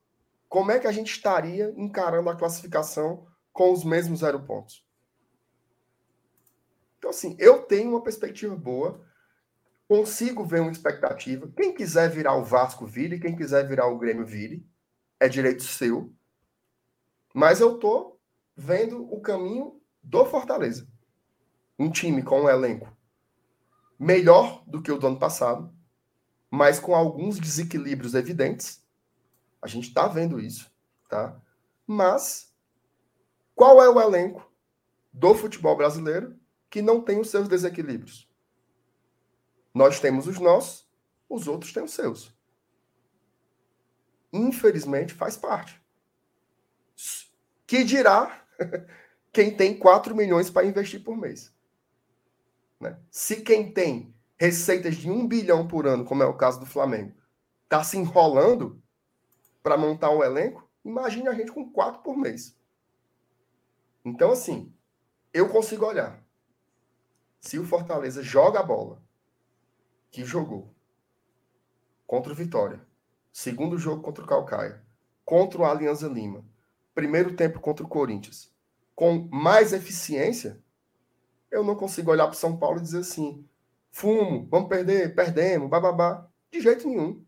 como 0.47 0.71
é 0.71 0.79
que 0.79 0.87
a 0.87 0.91
gente 0.91 1.11
estaria 1.11 1.73
encarando 1.75 2.29
a 2.29 2.35
classificação 2.35 3.27
com 3.51 3.73
os 3.73 3.83
mesmos 3.83 4.21
zero 4.21 4.41
pontos? 4.45 4.87
Então, 6.97 7.09
assim, 7.09 7.35
eu 7.39 7.63
tenho 7.63 7.89
uma 7.89 8.03
perspectiva 8.03 8.55
boa, 8.55 9.05
consigo 9.85 10.45
ver 10.45 10.61
uma 10.61 10.71
expectativa. 10.71 11.51
Quem 11.57 11.73
quiser 11.73 12.09
virar 12.09 12.35
o 12.35 12.43
Vasco, 12.43 12.85
vire. 12.85 13.19
Quem 13.19 13.35
quiser 13.35 13.67
virar 13.67 13.87
o 13.87 13.97
Grêmio, 13.97 14.25
vire. 14.25 14.65
É 15.19 15.27
direito 15.27 15.63
seu. 15.63 16.13
Mas 17.33 17.59
eu 17.59 17.77
tô 17.77 18.17
vendo 18.55 19.11
o 19.13 19.19
caminho 19.19 19.81
do 20.01 20.25
Fortaleza. 20.25 20.87
Um 21.77 21.89
time 21.89 22.23
com 22.23 22.41
um 22.41 22.49
elenco 22.49 22.97
melhor 23.99 24.63
do 24.65 24.81
que 24.81 24.91
o 24.91 24.97
do 24.97 25.07
ano 25.07 25.19
passado, 25.19 25.71
mas 26.49 26.79
com 26.79 26.95
alguns 26.95 27.37
desequilíbrios 27.37 28.15
evidentes. 28.15 28.81
A 29.61 29.67
gente 29.67 29.89
está 29.89 30.07
vendo 30.07 30.39
isso, 30.39 30.71
tá? 31.09 31.39
Mas 31.85 32.55
qual 33.53 33.83
é 33.83 33.89
o 33.89 33.99
elenco 33.99 34.49
do 35.11 35.35
futebol 35.35 35.75
brasileiro 35.75 36.39
que 36.69 36.81
não 36.81 37.01
tem 37.01 37.19
os 37.19 37.29
seus 37.29 37.49
desequilíbrios? 37.49 38.29
Nós 39.73 39.99
temos 39.99 40.27
os 40.27 40.39
nossos, 40.39 40.89
os 41.27 41.47
outros 41.47 41.73
têm 41.73 41.83
os 41.83 41.91
seus. 41.91 42.33
Infelizmente, 44.31 45.13
faz 45.13 45.35
parte. 45.35 45.81
Que 47.67 47.83
dirá 47.83 48.45
quem 49.33 49.55
tem 49.55 49.77
4 49.77 50.15
milhões 50.15 50.49
para 50.49 50.65
investir 50.65 51.03
por 51.03 51.17
mês? 51.17 51.53
Né? 52.79 52.97
Se 53.11 53.41
quem 53.41 53.71
tem 53.71 54.15
receitas 54.37 54.95
de 54.95 55.09
1 55.09 55.27
bilhão 55.27 55.67
por 55.67 55.85
ano, 55.85 56.05
como 56.05 56.23
é 56.23 56.25
o 56.25 56.37
caso 56.37 56.59
do 56.59 56.65
Flamengo, 56.65 57.13
está 57.63 57.83
se 57.83 57.97
enrolando 57.97 58.81
para 59.61 59.77
montar 59.77 60.11
um 60.11 60.23
elenco, 60.23 60.67
imagine 60.83 61.27
a 61.27 61.33
gente 61.33 61.51
com 61.51 61.69
4 61.69 62.01
por 62.01 62.17
mês. 62.17 62.57
Então, 64.03 64.31
assim, 64.31 64.73
eu 65.33 65.49
consigo 65.49 65.85
olhar. 65.85 66.23
Se 67.41 67.59
o 67.59 67.65
Fortaleza 67.65 68.23
joga 68.23 68.59
a 68.59 68.63
bola 68.63 69.01
que 70.09 70.25
jogou 70.25 70.73
contra 72.07 72.31
o 72.31 72.35
Vitória, 72.35 72.81
segundo 73.31 73.77
jogo 73.77 74.01
contra 74.01 74.23
o 74.23 74.27
Calcaia, 74.27 74.83
contra 75.23 75.61
o 75.61 75.65
Alianza 75.65 76.07
Lima, 76.07 76.43
primeiro 76.95 77.35
tempo 77.35 77.59
contra 77.59 77.85
o 77.85 77.89
Corinthians, 77.89 78.51
com 78.95 79.29
mais 79.31 79.73
eficiência, 79.73 80.61
eu 81.51 81.63
não 81.63 81.75
consigo 81.75 82.11
olhar 82.11 82.27
para 82.27 82.35
São 82.35 82.57
Paulo 82.57 82.79
e 82.79 82.81
dizer 82.81 82.99
assim: 82.99 83.47
fumo, 83.91 84.47
vamos 84.49 84.69
perder, 84.69 85.15
perdemos, 85.15 85.69
bababá. 85.69 86.27
De 86.51 86.61
jeito 86.61 86.87
nenhum. 86.87 87.23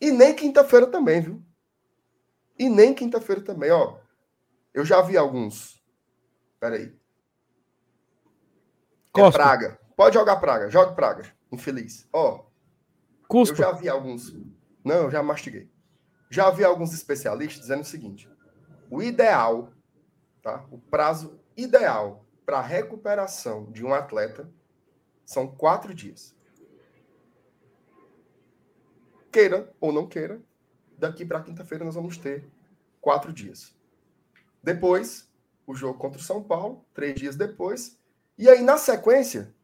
E 0.00 0.10
nem 0.10 0.34
quinta-feira 0.34 0.86
também, 0.86 1.20
viu? 1.20 1.42
E 2.58 2.68
nem 2.68 2.94
quinta-feira 2.94 3.40
também, 3.40 3.70
ó. 3.70 3.98
Eu 4.74 4.84
já 4.84 5.00
vi 5.02 5.16
alguns. 5.16 5.82
Peraí. 6.58 6.96
É 9.16 9.30
praga. 9.30 9.78
Pode 9.96 10.14
jogar 10.14 10.36
praga. 10.36 10.70
Joga 10.70 10.92
praga. 10.92 11.36
Infeliz. 11.50 12.08
Ó. 12.12 12.44
Cuspa. 13.28 13.54
Eu 13.54 13.58
já 13.58 13.72
vi 13.72 13.88
alguns. 13.88 14.34
Não, 14.84 15.04
eu 15.04 15.10
já 15.10 15.22
mastiguei. 15.22 15.70
Já 16.30 16.50
vi 16.50 16.64
alguns 16.64 16.94
especialistas 16.94 17.62
dizendo 17.62 17.82
o 17.82 17.84
seguinte: 17.84 18.28
o 18.90 19.02
ideal, 19.02 19.72
tá? 20.42 20.64
O 20.70 20.78
prazo 20.78 21.38
ideal 21.56 22.21
para 22.44 22.58
a 22.58 22.62
recuperação 22.62 23.70
de 23.70 23.84
um 23.84 23.94
atleta 23.94 24.50
são 25.24 25.46
quatro 25.46 25.94
dias. 25.94 26.34
Queira 29.30 29.72
ou 29.80 29.92
não 29.92 30.06
queira, 30.06 30.42
daqui 30.98 31.24
para 31.24 31.42
quinta-feira 31.42 31.84
nós 31.84 31.94
vamos 31.94 32.18
ter 32.18 32.48
quatro 33.00 33.32
dias. 33.32 33.74
Depois, 34.62 35.30
o 35.66 35.74
jogo 35.74 35.98
contra 35.98 36.20
o 36.20 36.24
São 36.24 36.42
Paulo, 36.42 36.84
três 36.92 37.14
dias 37.14 37.36
depois. 37.36 37.98
E 38.36 38.48
aí, 38.48 38.62
na 38.62 38.76
sequência, 38.76 39.54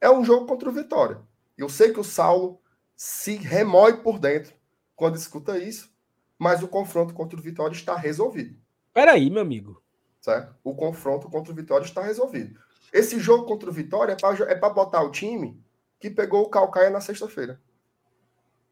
é 0.00 0.10
um 0.10 0.24
jogo 0.24 0.46
contra 0.46 0.68
o 0.68 0.72
Vitória. 0.72 1.20
Eu 1.56 1.68
sei 1.68 1.92
que 1.92 2.00
o 2.00 2.04
Saulo 2.04 2.60
se 2.96 3.36
remói 3.36 4.02
por 4.02 4.18
dentro 4.18 4.54
quando 4.94 5.16
escuta 5.16 5.58
isso, 5.58 5.92
mas 6.38 6.62
o 6.62 6.68
confronto 6.68 7.14
contra 7.14 7.38
o 7.38 7.42
Vitória 7.42 7.74
está 7.74 7.96
resolvido. 7.96 8.58
Peraí, 8.92 9.30
meu 9.30 9.42
amigo. 9.42 9.83
Certo? 10.24 10.56
O 10.64 10.74
confronto 10.74 11.28
contra 11.28 11.52
o 11.52 11.54
Vitória 11.54 11.84
está 11.84 12.00
resolvido. 12.00 12.58
Esse 12.90 13.20
jogo 13.20 13.44
contra 13.44 13.68
o 13.68 13.72
Vitória 13.72 14.16
é 14.48 14.54
para 14.54 14.70
é 14.70 14.72
botar 14.72 15.02
o 15.02 15.10
time 15.10 15.62
que 16.00 16.08
pegou 16.08 16.44
o 16.44 16.48
Calcaia 16.48 16.88
na 16.88 17.02
sexta-feira. 17.02 17.60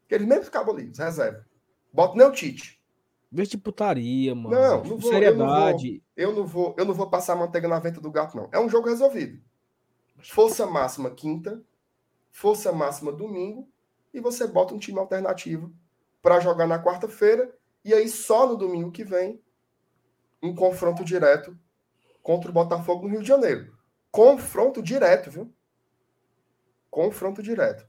Eles 0.09 0.27
mesmo 0.27 0.45
ficavam 0.45 0.73
ali, 0.73 0.91
reserva. 0.97 1.45
Bota 1.93 2.17
nem 2.17 2.25
o 2.25 2.31
Tite. 2.31 2.81
Vê 3.31 3.43
de 3.43 3.55
putaria, 3.55 4.33
mano. 4.33 4.49
Não, 4.49 4.83
não 4.83 4.97
vou, 4.97 5.11
Seriedade. 5.11 6.01
Eu 6.17 6.33
não, 6.33 6.43
vou, 6.43 6.43
eu 6.43 6.43
não 6.43 6.45
vou, 6.47 6.75
eu 6.79 6.85
não 6.85 6.93
vou 6.95 7.07
passar 7.11 7.35
manteiga 7.35 7.67
na 7.67 7.77
venta 7.77 8.01
do 8.01 8.09
gato, 8.09 8.35
não. 8.35 8.49
É 8.51 8.59
um 8.59 8.67
jogo 8.67 8.89
resolvido. 8.89 9.39
Força 10.23 10.65
máxima 10.65 11.11
quinta, 11.11 11.61
força 12.31 12.71
máxima 12.71 13.11
domingo, 13.11 13.69
e 14.11 14.19
você 14.19 14.47
bota 14.47 14.73
um 14.73 14.79
time 14.79 14.97
alternativo 14.97 15.71
para 16.19 16.39
jogar 16.39 16.65
na 16.65 16.83
quarta-feira, 16.83 17.55
e 17.85 17.93
aí 17.93 18.09
só 18.09 18.47
no 18.47 18.57
domingo 18.57 18.91
que 18.91 19.03
vem 19.03 19.39
um 20.43 20.53
confronto 20.53 21.05
direto 21.05 21.57
contra 22.21 22.49
o 22.49 22.53
Botafogo 22.53 23.03
no 23.03 23.09
Rio 23.09 23.21
de 23.21 23.27
Janeiro. 23.27 23.73
Confronto 24.11 24.81
direto, 24.81 25.31
viu? 25.31 25.53
Confronto 26.91 27.41
direto. 27.41 27.87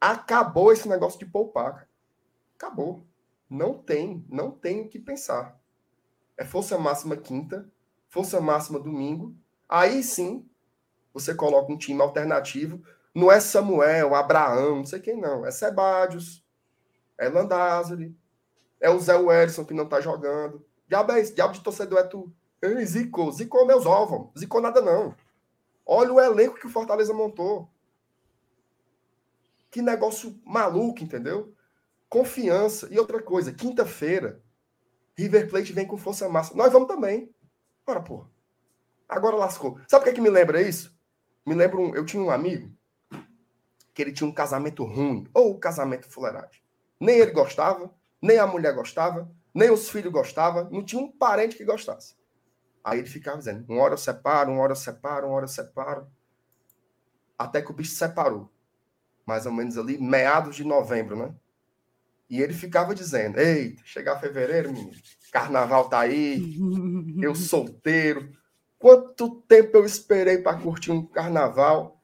Acabou 0.00 0.72
esse 0.72 0.88
negócio 0.88 1.18
de 1.20 1.26
poupar. 1.26 1.72
Cara. 1.74 1.88
Acabou. 2.56 3.06
Não 3.48 3.74
tem, 3.74 4.24
não 4.28 4.50
tem 4.50 4.82
o 4.82 4.88
que 4.88 4.98
pensar. 4.98 5.58
É 6.36 6.44
força 6.44 6.76
máxima 6.76 7.16
quinta, 7.16 7.70
força 8.08 8.40
máxima 8.40 8.80
domingo. 8.80 9.34
Aí 9.68 10.02
sim, 10.02 10.48
você 11.14 11.34
coloca 11.34 11.72
um 11.72 11.78
time 11.78 12.00
alternativo. 12.02 12.82
Não 13.14 13.30
é 13.30 13.40
Samuel, 13.40 14.14
Abraão, 14.14 14.76
não 14.76 14.84
sei 14.84 15.00
quem 15.00 15.20
não. 15.20 15.46
É 15.46 15.50
Sebadios, 15.50 16.44
é 17.16 17.28
Landázuri, 17.28 18.16
é 18.80 18.90
o 18.90 18.98
Zé 18.98 19.16
Wellison 19.16 19.64
que 19.64 19.74
não 19.74 19.88
tá 19.88 20.00
jogando. 20.00 20.64
Diabo 20.90 21.12
é 21.12 21.20
esse, 21.20 21.32
diabo 21.32 21.52
de 21.52 21.60
torcedor 21.60 22.00
é 22.00 22.02
tu. 22.02 22.34
Ei, 22.60 22.84
zicou, 22.84 23.30
zicou 23.30 23.64
meus 23.64 23.86
ovos. 23.86 24.28
Zicou 24.36 24.60
nada 24.60 24.80
não. 24.80 25.14
Olha 25.86 26.12
o 26.12 26.20
elenco 26.20 26.58
que 26.58 26.66
o 26.66 26.70
Fortaleza 26.70 27.14
montou. 27.14 27.70
Que 29.70 29.80
negócio 29.80 30.36
maluco, 30.44 31.04
entendeu? 31.04 31.54
Confiança. 32.08 32.88
E 32.90 32.98
outra 32.98 33.22
coisa, 33.22 33.52
quinta-feira, 33.52 34.42
River 35.16 35.48
Plate 35.48 35.72
vem 35.72 35.86
com 35.86 35.96
força 35.96 36.28
massa. 36.28 36.56
Nós 36.56 36.72
vamos 36.72 36.88
também. 36.88 37.32
Ora, 37.86 38.02
porra. 38.02 38.28
Agora 39.08 39.36
lascou. 39.36 39.78
Sabe 39.86 40.02
o 40.02 40.04
que, 40.04 40.10
é 40.10 40.14
que 40.14 40.20
me 40.20 40.28
lembra 40.28 40.60
isso? 40.60 40.92
Me 41.46 41.54
lembra 41.54 41.78
um. 41.78 41.94
Eu 41.94 42.04
tinha 42.04 42.20
um 42.20 42.30
amigo 42.30 42.68
que 43.94 44.02
ele 44.02 44.12
tinha 44.12 44.28
um 44.28 44.34
casamento 44.34 44.82
ruim, 44.82 45.28
ou 45.32 45.54
um 45.54 45.60
casamento 45.60 46.10
fuleiragem. 46.10 46.60
Nem 46.98 47.18
ele 47.18 47.30
gostava, 47.30 47.94
nem 48.20 48.38
a 48.38 48.46
mulher 48.46 48.74
gostava, 48.74 49.30
nem 49.54 49.70
os 49.70 49.90
filhos 49.90 50.12
gostavam, 50.12 50.68
não 50.70 50.84
tinha 50.84 51.02
um 51.02 51.10
parente 51.10 51.56
que 51.56 51.64
gostasse. 51.64 52.14
Aí 52.82 52.98
ele 52.98 53.08
ficava 53.08 53.38
dizendo: 53.38 53.64
uma 53.68 53.82
hora 53.82 53.94
eu 53.94 53.98
separo, 53.98 54.52
uma 54.52 54.62
hora 54.62 54.72
eu 54.72 54.76
separo, 54.76 55.26
uma 55.26 55.36
hora 55.36 55.44
eu 55.44 55.48
separo. 55.48 56.06
Até 57.38 57.62
que 57.62 57.70
o 57.70 57.74
bicho 57.74 57.94
separou. 57.94 58.50
Mais 59.26 59.46
ou 59.46 59.52
menos 59.52 59.78
ali, 59.78 59.98
meados 59.98 60.56
de 60.56 60.64
novembro, 60.64 61.16
né? 61.16 61.34
E 62.28 62.40
ele 62.40 62.52
ficava 62.52 62.94
dizendo: 62.94 63.38
Eita, 63.38 63.82
chegar 63.84 64.18
fevereiro, 64.18 64.72
menino, 64.72 64.96
carnaval 65.32 65.88
tá 65.88 66.00
aí, 66.00 66.58
eu 67.20 67.34
solteiro, 67.34 68.30
Quanto 68.80 69.42
tempo 69.42 69.76
eu 69.76 69.84
esperei 69.84 70.38
para 70.38 70.58
curtir 70.58 70.90
um 70.90 71.04
carnaval, 71.04 72.02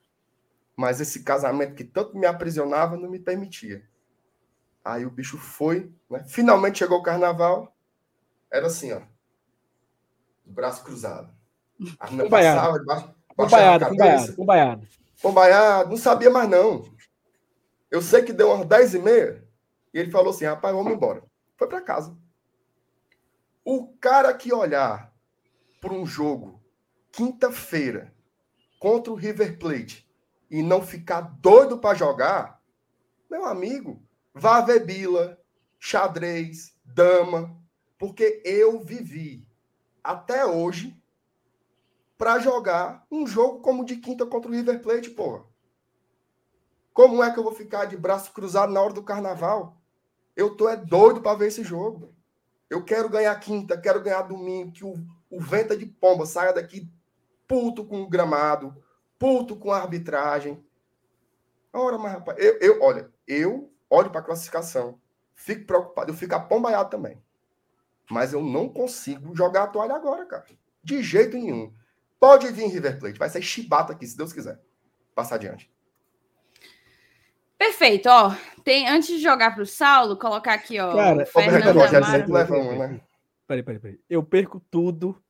mas 0.77 1.01
esse 1.01 1.25
casamento 1.25 1.75
que 1.75 1.83
tanto 1.83 2.19
me 2.19 2.27
aprisionava 2.27 2.99
não 2.99 3.11
me 3.11 3.19
permitia. 3.19 3.83
Aí 4.87 5.05
o 5.05 5.11
bicho 5.11 5.37
foi, 5.37 5.93
né? 6.09 6.23
finalmente 6.29 6.79
chegou 6.79 7.01
o 7.01 7.03
carnaval, 7.03 7.77
era 8.49 8.69
assim, 8.69 8.93
ó, 8.93 9.01
braço 10.45 10.85
cruzado. 10.85 11.29
A 11.99 12.07
menina 12.07 12.31
passava 12.31 12.79
debaixo, 12.79 13.13
Combaiado, 13.37 13.89
combaiado, 13.89 14.37
combaiado. 14.37 14.89
Combaiado, 15.21 15.91
não 15.91 15.97
sabia 15.97 16.31
mais 16.31 16.49
não. 16.49 16.85
Eu 17.91 18.01
sei 18.01 18.23
que 18.23 18.33
deu 18.33 18.53
umas 18.53 18.65
10 18.65 18.95
e 18.95 18.99
meia 19.01 19.49
e 19.93 19.99
ele 19.99 20.13
falou 20.13 20.31
assim, 20.31 20.45
rapaz, 20.45 20.73
vamos 20.73 20.93
embora. 20.93 21.21
Foi 21.57 21.67
para 21.67 21.81
casa. 21.81 22.17
O 23.65 23.89
cara 24.01 24.33
que 24.35 24.55
olhar 24.55 25.13
para 25.81 25.93
um 25.93 26.07
jogo 26.07 26.63
quinta-feira 27.11 28.15
contra 28.79 29.13
o 29.13 29.17
River 29.17 29.59
Plate 29.59 30.09
e 30.49 30.63
não 30.63 30.81
ficar 30.81 31.23
doido 31.23 31.77
para 31.77 31.99
jogar, 31.99 32.63
meu 33.29 33.45
amigo, 33.45 34.06
vá 34.37 34.61
ver 34.61 34.85
bila, 34.85 35.39
xadrez, 35.79 36.77
dama, 36.85 37.59
Porque 37.99 38.43
eu 38.45 38.79
vivi 38.79 39.49
até 40.05 40.45
hoje 40.45 40.95
para 42.19 42.39
jogar 42.39 43.07
um 43.11 43.27
jogo 43.27 43.61
como 43.61 43.85
de 43.85 43.97
quinta 43.97 44.27
contra 44.27 44.51
o 44.51 44.55
River 44.55 44.83
Plate, 44.83 45.11
porra. 45.11 45.45
Como 46.93 47.23
é 47.23 47.33
que 47.33 47.39
eu 47.39 47.43
vou 47.43 47.53
ficar 47.53 47.87
de 47.87 47.97
braço 47.97 48.33
cruzado 48.33 48.73
na 48.73 48.81
hora 48.81 48.93
do 48.93 49.03
carnaval? 49.03 49.81
Eu 50.35 50.55
tô 50.55 50.69
é 50.69 50.77
doido 50.77 51.23
para 51.23 51.39
ver 51.39 51.49
esse 51.49 51.65
jogo. 51.65 52.15
Eu 52.69 52.85
quero 52.85 53.09
ganhar 53.09 53.35
quinta, 53.41 53.81
quero 53.81 54.03
ganhar 54.03 54.23
domingo, 54.23 54.73
que 54.73 54.85
o, 54.85 54.95
o 55.31 55.41
vento 55.41 55.73
é 55.73 55.77
de 55.77 55.87
pomba 55.87 56.27
saia 56.27 56.53
daqui 56.53 56.91
puto 57.49 57.85
com 57.85 58.03
o 58.03 58.09
gramado, 58.09 58.77
puto 59.19 59.57
com 59.57 59.73
a 59.73 59.79
arbitragem. 59.79 60.63
Ora, 61.73 61.97
mas 61.97 62.13
rapaz, 62.13 62.39
eu, 62.39 62.59
eu 62.59 62.83
olha, 62.83 63.11
eu 63.27 63.71
olho 63.91 64.11
para 64.11 64.21
a 64.21 64.25
classificação, 64.25 65.01
fico 65.35 65.67
preocupado, 65.67 66.11
eu 66.11 66.17
fico 66.17 66.35
apombaiado 66.35 66.91
também. 66.91 67.23
Mas 68.11 68.33
eu 68.33 68.43
não 68.43 68.69
consigo 68.69 69.35
jogar 69.35 69.65
a 69.65 69.67
toalha 69.67 69.95
agora, 69.95 70.25
cara. 70.27 70.45
De 70.83 71.03
jeito 71.03 71.37
nenhum. 71.37 71.73
Pode 72.21 72.51
vir 72.53 72.69
River 72.69 72.99
Plate, 72.99 73.19
vai 73.19 73.29
ser 73.29 73.43
chibata 73.43 73.93
aqui, 73.93 74.07
se 74.07 74.17
Deus 74.17 74.33
quiser. 74.33 74.61
Passar 75.15 75.37
adiante. 75.37 75.71
Perfeito, 77.59 78.09
ó. 78.09 78.35
Tem, 78.63 78.89
antes 78.89 79.09
de 79.09 79.19
jogar 79.19 79.55
para 79.55 79.63
o 79.63 79.67
Saulo, 79.67 80.17
colocar 80.17 80.55
aqui, 80.55 80.79
ó. 80.79 80.95
Cara, 80.95 81.27
Fernando 81.27 81.81
Amaro. 81.81 82.33
Leva 82.33 82.55
um, 82.55 82.79
né? 82.79 83.01
Peraí, 83.47 83.63
peraí, 83.63 83.81
peraí. 83.81 84.01
Eu 84.09 84.23
perco 84.23 84.61
tudo 84.71 85.21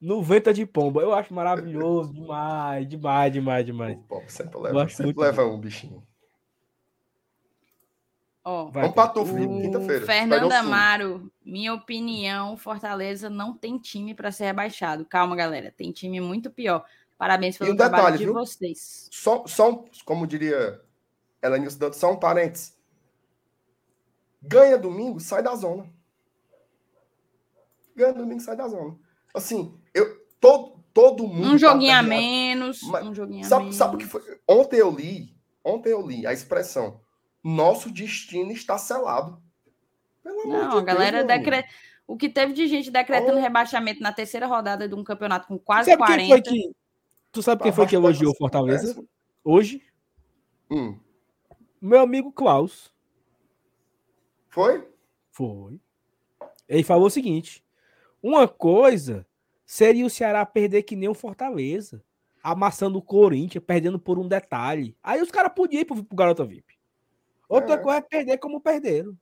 no 0.00 0.22
Venta 0.22 0.52
de 0.52 0.66
Pomba. 0.66 1.00
Eu 1.00 1.14
acho 1.14 1.32
maravilhoso 1.32 2.12
demais, 2.12 2.88
demais, 2.88 3.32
demais, 3.32 3.66
demais. 3.66 3.98
O 4.10 4.22
sempre 4.26 4.58
leva, 4.58 4.88
sempre 4.88 5.20
leva 5.20 5.44
um 5.44 5.60
bichinho. 5.60 6.02
Ó, 8.44 8.66
Vamos 8.70 8.92
para 8.92 9.08
tu, 9.08 9.24
quinta-feira. 9.24 10.04
Fernando 10.04 10.50
Amaro, 10.50 11.30
minha 11.44 11.72
opinião, 11.72 12.56
Fortaleza 12.56 13.30
não 13.30 13.56
tem 13.56 13.78
time 13.78 14.14
para 14.14 14.32
ser 14.32 14.46
rebaixado. 14.46 15.04
Calma, 15.04 15.36
galera, 15.36 15.72
tem 15.76 15.92
time 15.92 16.20
muito 16.20 16.50
pior. 16.50 16.84
Parabéns 17.16 17.56
pelo 17.56 17.72
um 17.72 17.76
trabalho 17.76 18.02
detalhe, 18.02 18.18
de 18.18 18.24
viu? 18.24 18.34
vocês. 18.34 19.08
Só, 19.12 19.46
só, 19.46 19.84
como 20.04 20.26
diria 20.26 20.80
ela 21.40 21.56
dando 21.58 21.94
só 21.94 22.12
um 22.12 22.16
parênteses. 22.16 22.76
Ganha 24.42 24.76
domingo, 24.76 25.20
sai 25.20 25.40
da 25.40 25.54
zona. 25.54 25.88
Ganha 27.94 28.12
domingo, 28.12 28.40
sai 28.40 28.56
da 28.56 28.66
zona. 28.66 28.98
Assim, 29.32 29.78
eu 29.94 30.20
todo, 30.40 30.82
todo 30.92 31.28
mundo. 31.28 31.46
Um 31.46 31.52
tá 31.52 31.58
joguinho 31.58 31.92
tá 31.92 31.98
a 31.98 32.02
menos. 32.02 32.82
um 32.82 33.14
joguinho 33.14 33.44
sabe, 33.44 33.54
a 33.54 33.64
menos. 33.64 33.76
Sabe 33.76 33.94
o 33.94 33.98
que 33.98 34.06
foi? 34.06 34.20
Ontem 34.48 34.78
eu 34.78 34.90
li, 34.90 35.32
ontem 35.64 35.90
eu 35.90 36.04
li 36.04 36.26
a 36.26 36.32
expressão 36.32 37.00
nosso 37.42 37.90
destino 37.90 38.52
está 38.52 38.78
selado. 38.78 39.42
Pelo 40.22 40.46
Não, 40.46 40.78
a 40.78 40.82
galera 40.82 41.24
decre... 41.24 41.64
O 42.06 42.16
que 42.16 42.28
teve 42.28 42.52
de 42.52 42.66
gente 42.66 42.90
decretando 42.90 43.38
oh. 43.38 43.40
rebaixamento 43.40 44.02
na 44.02 44.12
terceira 44.12 44.46
rodada 44.46 44.88
de 44.88 44.94
um 44.94 45.04
campeonato 45.04 45.46
com 45.46 45.58
quase 45.58 45.90
sabe 45.90 46.04
40. 46.04 46.18
Quem 46.18 46.28
foi 46.28 46.42
que... 46.42 46.76
Tu 47.30 47.42
sabe 47.42 47.62
quem 47.62 47.72
foi 47.72 47.86
que 47.86 47.96
elogiou 47.96 48.36
Fortaleza? 48.36 49.02
Hoje? 49.42 49.82
Hum. 50.70 50.98
Meu 51.80 52.00
amigo 52.00 52.30
Klaus. 52.30 52.92
Foi? 54.48 54.86
Foi. 55.30 55.80
Ele 56.68 56.84
falou 56.84 57.06
o 57.06 57.10
seguinte: 57.10 57.64
uma 58.22 58.46
coisa 58.46 59.26
seria 59.64 60.04
o 60.04 60.10
Ceará 60.10 60.44
perder 60.44 60.82
que 60.82 60.94
nem 60.94 61.08
o 61.08 61.14
Fortaleza, 61.14 62.04
amassando 62.42 62.98
o 62.98 63.02
Corinthians, 63.02 63.64
perdendo 63.64 63.98
por 63.98 64.18
um 64.18 64.28
detalhe. 64.28 64.96
Aí 65.02 65.22
os 65.22 65.30
caras 65.30 65.52
podiam 65.54 65.80
ir 65.80 65.84
pro, 65.86 66.04
pro 66.04 66.16
Garota 66.16 66.44
VIP. 66.44 66.71
Outra 67.52 67.74
é. 67.74 67.78
coisa 67.78 67.98
é 67.98 68.00
perder 68.00 68.38
como 68.38 68.62
perderam. 68.62 69.14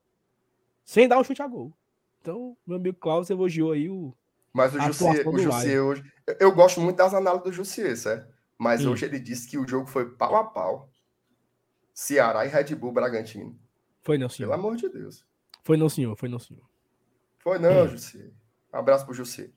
Sem 0.84 1.08
dar 1.08 1.18
um 1.18 1.24
chute 1.24 1.42
a 1.42 1.48
gol. 1.48 1.72
Então, 2.20 2.56
meu 2.64 2.76
amigo 2.76 2.96
Klaus 2.96 3.28
elogiou 3.28 3.72
aí 3.72 3.90
o. 3.90 4.14
Mas 4.52 4.72
o 4.72 4.80
Jussier, 4.80 5.28
o 5.28 5.38
Jussier 5.38 5.82
hoje. 5.82 6.12
Eu 6.38 6.52
gosto 6.52 6.80
muito 6.80 6.96
das 6.96 7.12
análises 7.12 7.44
do 7.44 7.52
Jussier, 7.52 7.96
certo? 7.96 8.32
Mas 8.56 8.84
hum. 8.84 8.92
hoje 8.92 9.04
ele 9.04 9.18
disse 9.18 9.48
que 9.48 9.58
o 9.58 9.66
jogo 9.66 9.86
foi 9.86 10.10
pau 10.10 10.36
a 10.36 10.44
pau. 10.44 10.88
Ceará 11.92 12.46
e 12.46 12.48
Red 12.48 12.74
Bull 12.76 12.92
Bragantino. 12.92 13.58
Foi 14.02 14.16
não, 14.16 14.28
senhor. 14.28 14.50
Pelo 14.50 14.60
amor 14.60 14.76
de 14.76 14.88
Deus. 14.88 15.26
Foi 15.64 15.76
não, 15.76 15.88
senhor. 15.88 16.16
Foi 16.16 16.28
não, 16.28 16.38
senhor. 16.38 16.64
Foi 17.38 17.58
não, 17.58 17.84
hum. 17.84 17.88
Jussier. 17.88 18.30
Um 18.72 18.78
abraço 18.78 19.04
pro 19.04 19.14
Jussier. 19.14 19.50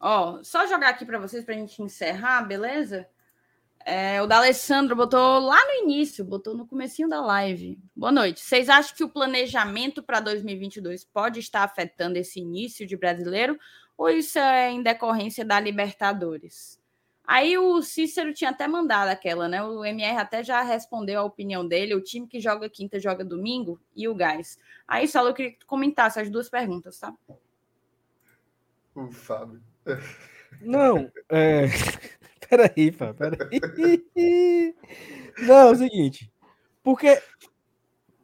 Ó, 0.00 0.42
só 0.42 0.66
jogar 0.66 0.88
aqui 0.88 1.04
para 1.04 1.20
vocês 1.20 1.44
pra 1.44 1.54
gente 1.54 1.80
encerrar, 1.82 2.42
beleza? 2.42 3.08
É, 3.84 4.20
o 4.20 4.26
da 4.26 4.36
Alessandro 4.36 4.94
botou 4.94 5.38
lá 5.38 5.58
no 5.64 5.84
início, 5.84 6.24
botou 6.24 6.54
no 6.54 6.66
comecinho 6.66 7.08
da 7.08 7.20
live. 7.20 7.78
Boa 7.96 8.12
noite. 8.12 8.40
Vocês 8.40 8.68
acham 8.68 8.94
que 8.94 9.04
o 9.04 9.08
planejamento 9.08 10.02
para 10.02 10.20
2022 10.20 11.04
pode 11.04 11.40
estar 11.40 11.62
afetando 11.62 12.18
esse 12.18 12.40
início 12.40 12.86
de 12.86 12.96
brasileiro 12.96 13.58
ou 13.96 14.10
isso 14.10 14.38
é 14.38 14.70
em 14.70 14.82
decorrência 14.82 15.44
da 15.44 15.58
Libertadores? 15.58 16.78
Aí 17.24 17.56
o 17.56 17.80
Cícero 17.80 18.34
tinha 18.34 18.50
até 18.50 18.66
mandado 18.66 19.08
aquela, 19.08 19.48
né? 19.48 19.62
O 19.62 19.84
MR 19.84 20.18
até 20.18 20.42
já 20.42 20.62
respondeu 20.62 21.20
a 21.20 21.24
opinião 21.24 21.66
dele. 21.66 21.94
O 21.94 22.02
time 22.02 22.26
que 22.26 22.40
joga 22.40 22.68
quinta 22.68 22.98
joga 22.98 23.24
domingo 23.24 23.80
e 23.94 24.08
o 24.08 24.14
Gás. 24.14 24.58
Aí, 24.86 25.06
só 25.06 25.24
eu 25.24 25.32
queria 25.32 25.52
que 25.52 25.60
tu 25.60 25.66
comentasse 25.66 26.18
as 26.18 26.28
duas 26.28 26.50
perguntas, 26.50 26.98
tá? 26.98 27.14
O 28.96 29.12
Fábio. 29.12 29.62
Não, 30.60 31.10
é. 31.28 31.66
Peraí, 32.50 32.92
pá, 32.92 33.14
peraí. 33.14 34.74
Não, 35.38 35.54
é 35.54 35.70
o 35.70 35.74
seguinte. 35.74 36.30
Porque, 36.82 37.22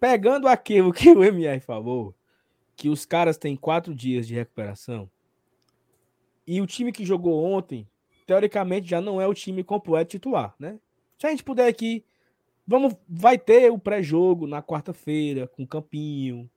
pegando 0.00 0.48
aquilo 0.48 0.92
que 0.92 1.10
o 1.10 1.22
MR 1.22 1.60
falou, 1.60 2.14
que 2.74 2.88
os 2.88 3.06
caras 3.06 3.38
têm 3.38 3.56
quatro 3.56 3.94
dias 3.94 4.26
de 4.26 4.34
recuperação, 4.34 5.08
e 6.46 6.60
o 6.60 6.66
time 6.66 6.92
que 6.92 7.04
jogou 7.04 7.44
ontem, 7.44 7.88
teoricamente, 8.26 8.88
já 8.88 9.00
não 9.00 9.20
é 9.20 9.26
o 9.26 9.34
time 9.34 9.64
completo 9.64 10.10
titular, 10.10 10.54
né? 10.58 10.78
Se 11.18 11.26
a 11.26 11.30
gente 11.30 11.42
puder 11.42 11.66
aqui, 11.66 12.04
vamos, 12.66 12.94
vai 13.08 13.38
ter 13.38 13.70
o 13.72 13.78
pré-jogo 13.78 14.46
na 14.46 14.62
quarta-feira, 14.62 15.48
com 15.48 15.66
Campinho, 15.66 16.48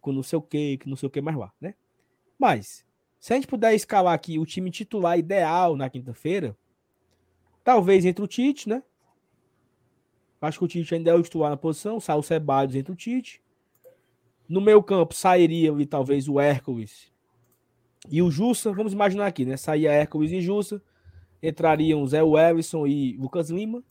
com 0.00 0.12
não 0.12 0.22
sei 0.22 0.38
o 0.38 0.42
que, 0.42 0.78
que 0.78 0.88
não 0.88 0.96
sei 0.96 1.06
o 1.06 1.10
que 1.10 1.20
mais 1.20 1.36
lá, 1.36 1.52
né? 1.60 1.74
Mas, 2.38 2.84
se 3.18 3.32
a 3.32 3.36
gente 3.36 3.46
puder 3.46 3.74
escalar 3.74 4.14
aqui 4.14 4.38
o 4.38 4.46
time 4.46 4.70
titular 4.70 5.18
ideal 5.18 5.76
na 5.76 5.90
quinta-feira, 5.90 6.56
Talvez 7.66 8.04
entre 8.04 8.22
o 8.22 8.28
Tite, 8.28 8.68
né? 8.68 8.80
Acho 10.40 10.60
que 10.60 10.64
o 10.64 10.68
Tite 10.68 10.94
ainda 10.94 11.10
é 11.10 11.14
o 11.14 11.20
titular 11.20 11.50
na 11.50 11.56
posição. 11.56 11.98
Sai 11.98 12.16
o 12.16 12.22
Ceballos 12.22 12.76
entre 12.76 12.92
o 12.92 12.94
Tite. 12.94 13.42
No 14.48 14.60
meio 14.60 14.80
campo 14.84 15.12
sairia 15.12 15.72
ali 15.72 15.84
talvez 15.84 16.28
o 16.28 16.38
Hércules 16.38 17.12
e 18.08 18.22
o 18.22 18.30
Jussa. 18.30 18.72
Vamos 18.72 18.92
imaginar 18.92 19.26
aqui, 19.26 19.44
né? 19.44 19.56
Saía 19.56 19.90
Hércules 19.90 20.30
e 20.30 20.40
Jussa. 20.40 20.80
Entrariam 21.42 22.06
Zé 22.06 22.22
Wellison 22.22 22.86
e 22.86 23.16
Lucas 23.16 23.50
Lima. 23.50 23.82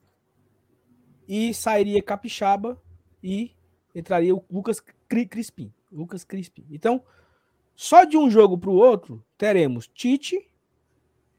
E 1.28 1.54
sairia 1.54 2.02
Capixaba 2.02 2.82
e 3.22 3.52
entraria 3.94 4.34
o 4.34 4.42
Lucas 4.50 4.82
Crispim. 5.10 5.70
Lucas 5.92 6.24
Crispim. 6.24 6.66
Então, 6.72 7.04
só 7.76 8.06
de 8.06 8.16
um 8.16 8.32
jogo 8.32 8.58
para 8.58 8.70
o 8.70 8.76
outro, 8.76 9.22
teremos 9.38 9.86
Tite, 9.86 10.50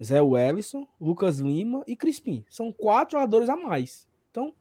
Zé 0.02 0.20
Wellison, 0.20 0.86
Lucas 1.00 1.38
Lima 1.38 1.82
e 1.86 1.96
Crispim. 1.96 2.44
São 2.50 2.72
quatro 2.72 3.12
jogadores 3.12 3.48
a 3.48 3.56
mais. 3.56 4.06
Então, 4.30 4.54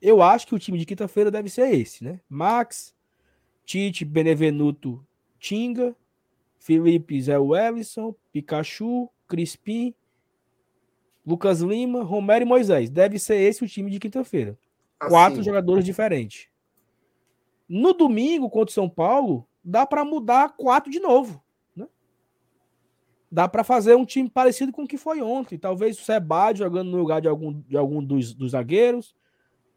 eu 0.00 0.22
acho 0.22 0.46
que 0.46 0.54
o 0.54 0.58
time 0.58 0.78
de 0.78 0.86
quinta-feira 0.86 1.30
deve 1.30 1.48
ser 1.48 1.74
esse, 1.74 2.04
né? 2.04 2.20
Max, 2.28 2.94
Tite, 3.64 4.04
Benevenuto, 4.04 5.04
Tinga, 5.38 5.96
Felipe, 6.58 7.20
Zé 7.20 7.38
Wellison, 7.38 8.14
Pikachu, 8.32 9.08
Crispim, 9.26 9.94
Lucas 11.26 11.60
Lima, 11.60 12.02
Romero 12.02 12.44
e 12.44 12.48
Moisés. 12.48 12.90
Deve 12.90 13.18
ser 13.18 13.36
esse 13.36 13.64
o 13.64 13.68
time 13.68 13.90
de 13.90 13.98
quinta-feira. 13.98 14.58
Assim. 14.98 15.10
Quatro 15.10 15.42
jogadores 15.42 15.84
diferentes. 15.84 16.48
No 17.66 17.94
domingo 17.94 18.50
contra 18.50 18.70
o 18.70 18.74
São 18.74 18.88
Paulo, 18.88 19.46
dá 19.64 19.86
para 19.86 20.04
mudar 20.04 20.56
quatro 20.56 20.90
de 20.90 21.00
novo 21.00 21.42
dá 23.30 23.48
para 23.48 23.62
fazer 23.62 23.94
um 23.94 24.04
time 24.04 24.28
parecido 24.28 24.72
com 24.72 24.82
o 24.82 24.88
que 24.88 24.96
foi 24.96 25.22
ontem. 25.22 25.56
Talvez 25.56 25.98
o 25.98 26.02
Sebade 26.02 26.58
jogando 26.58 26.90
no 26.90 26.98
lugar 26.98 27.20
de 27.20 27.28
algum, 27.28 27.60
de 27.60 27.76
algum 27.76 28.02
dos, 28.02 28.34
dos 28.34 28.52
zagueiros. 28.52 29.14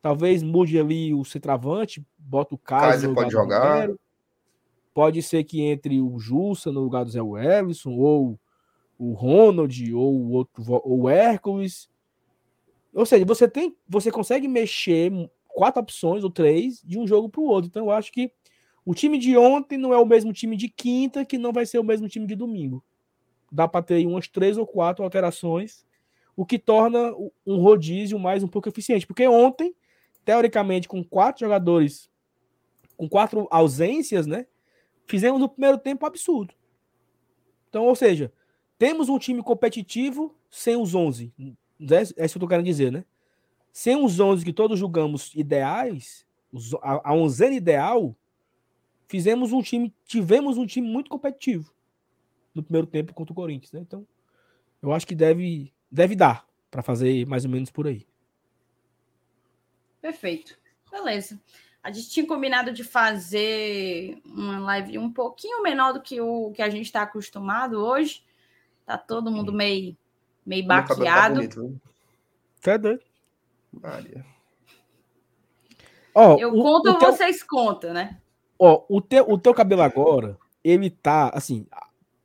Talvez 0.02 0.42
mude 0.42 0.78
ali 0.80 1.14
o 1.14 1.24
centroavante, 1.24 2.06
bota 2.18 2.56
o 2.56 2.58
Kaiser 2.58 3.14
pode 3.14 3.32
jogar. 3.32 3.90
Pode 4.94 5.22
ser 5.22 5.44
que 5.44 5.62
entre 5.62 6.02
o 6.02 6.20
Jussa 6.20 6.72
no 6.72 6.82
lugar 6.82 7.06
do 7.06 7.12
Zé 7.12 7.20
Everson, 7.20 7.92
ou 7.92 8.40
o 8.98 9.14
Ronald, 9.14 9.94
ou 9.94 10.14
o 10.14 10.32
outro, 10.32 10.64
ou 10.68 11.02
o 11.04 11.10
Hércules. 11.10 11.90
Ou 12.94 13.06
seja, 13.06 13.26
você 13.26 13.48
tem, 13.48 13.76
você 13.88 14.12
consegue 14.12 14.48
mexer 14.48 15.12
quatro 15.48 15.82
opções 15.82 16.24
ou 16.24 16.30
três 16.30 16.82
de 16.84 17.00
um 17.00 17.08
jogo 17.08 17.30
para 17.30 17.42
o 17.42 17.46
outro. 17.46 17.70
Então 17.70 17.86
eu 17.86 17.92
acho 17.92 18.12
que 18.12 18.32
o 18.86 18.94
time 18.94 19.18
de 19.18 19.38
ontem 19.38 19.78
não 19.78 19.94
é 19.94 19.98
o 19.98 20.06
mesmo 20.06 20.34
time 20.34 20.58
de 20.58 20.68
quinta, 20.68 21.24
que 21.24 21.38
não 21.38 21.54
vai 21.54 21.66
ser 21.66 21.80
o 21.80 21.84
mesmo 21.84 22.08
time 22.10 22.28
de 22.28 22.36
domingo 22.36 22.84
dá 23.54 23.68
para 23.68 23.84
ter 23.84 24.06
umas 24.08 24.28
três 24.28 24.58
ou 24.58 24.66
quatro 24.66 25.04
alterações, 25.04 25.86
o 26.36 26.44
que 26.44 26.58
torna 26.58 27.14
um 27.46 27.58
rodízio 27.58 28.18
mais 28.18 28.44
um 28.44 28.48
pouco 28.48 28.68
eficiente. 28.68 29.06
Porque 29.06 29.28
ontem, 29.28 29.76
teoricamente, 30.26 30.88
com 30.88 31.04
quatro 31.04 31.42
jogadores, 31.42 32.10
com 32.98 33.08
quatro 33.08 33.48
ausências, 33.52 34.26
né? 34.26 34.48
fizemos 35.06 35.40
no 35.40 35.48
primeiro 35.48 35.78
tempo 35.78 36.06
absurdo. 36.06 36.54
Então, 37.70 37.86
ou 37.86 37.96
seja, 37.96 38.34
temos 38.78 39.08
um 39.08 39.20
time 39.20 39.44
competitivo 39.44 40.36
sem 40.50 40.76
os 40.76 40.96
11. 40.96 41.32
É 41.38 42.02
isso 42.02 42.34
que 42.34 42.38
eu 42.38 42.40
tô 42.40 42.48
querendo 42.48 42.66
dizer, 42.66 42.92
né? 42.92 43.06
Sem 43.72 44.04
os 44.04 44.20
11 44.20 44.44
que 44.44 44.54
todos 44.54 44.80
julgamos 44.80 45.34
ideais, 45.36 46.26
a, 46.82 47.10
a 47.12 47.14
onzena 47.14 47.56
ideal, 47.56 48.16
fizemos 49.08 49.52
um 49.52 49.62
time, 49.62 49.94
tivemos 50.06 50.58
um 50.58 50.66
time 50.66 50.88
muito 50.88 51.10
competitivo 51.10 51.73
no 52.54 52.64
primeiro 52.64 52.88
tempo 52.88 53.14
contra 53.14 53.32
o 53.32 53.36
Corinthians, 53.36 53.72
né? 53.72 53.80
Então, 53.82 54.06
eu 54.82 54.94
acho 54.94 55.08
que 55.08 55.16
deve, 55.16 55.74
deve 55.90 56.16
dar 56.16 56.46
para 56.70 56.82
fazer 56.82 57.26
mais 57.26 57.46
ou 57.46 57.52
menos 57.52 57.72
por 57.72 57.88
aí. 57.88 58.06
Perfeito. 60.02 60.58
Beleza. 60.92 61.40
A 61.82 61.92
gente 61.92 62.10
tinha 62.10 62.28
combinado 62.28 62.72
de 62.72 62.84
fazer 62.84 64.22
uma 64.26 64.60
live 64.60 64.98
um 64.98 65.12
pouquinho 65.12 65.62
menor 65.62 65.94
do 65.94 66.02
que 66.02 66.20
o 66.22 66.52
que 66.52 66.62
a 66.62 66.70
gente 66.70 66.86
está 66.86 67.02
acostumado 67.02 67.84
hoje. 67.84 68.24
Tá 68.86 68.98
todo 68.98 69.32
mundo 69.32 69.52
meio, 69.52 69.96
meio 70.46 70.68
tá 70.68 70.82
baqueado. 70.82 71.48
Tá 72.62 72.78
doido. 72.78 73.02
Maria. 73.72 74.26
Ó, 76.14 76.38
Eu 76.38 76.54
o, 76.54 76.62
conto 76.62 76.90
ou 76.90 77.00
teu... 77.00 77.12
vocês 77.12 77.42
contam, 77.44 77.94
né? 77.94 78.20
Ó, 78.60 78.86
o 78.88 79.02
teu, 79.02 79.30
o 79.30 79.38
teu 79.38 79.54
cabelo 79.54 79.82
agora, 79.82 80.38
ele 80.64 80.90
tá 80.90 81.30
assim. 81.30 81.66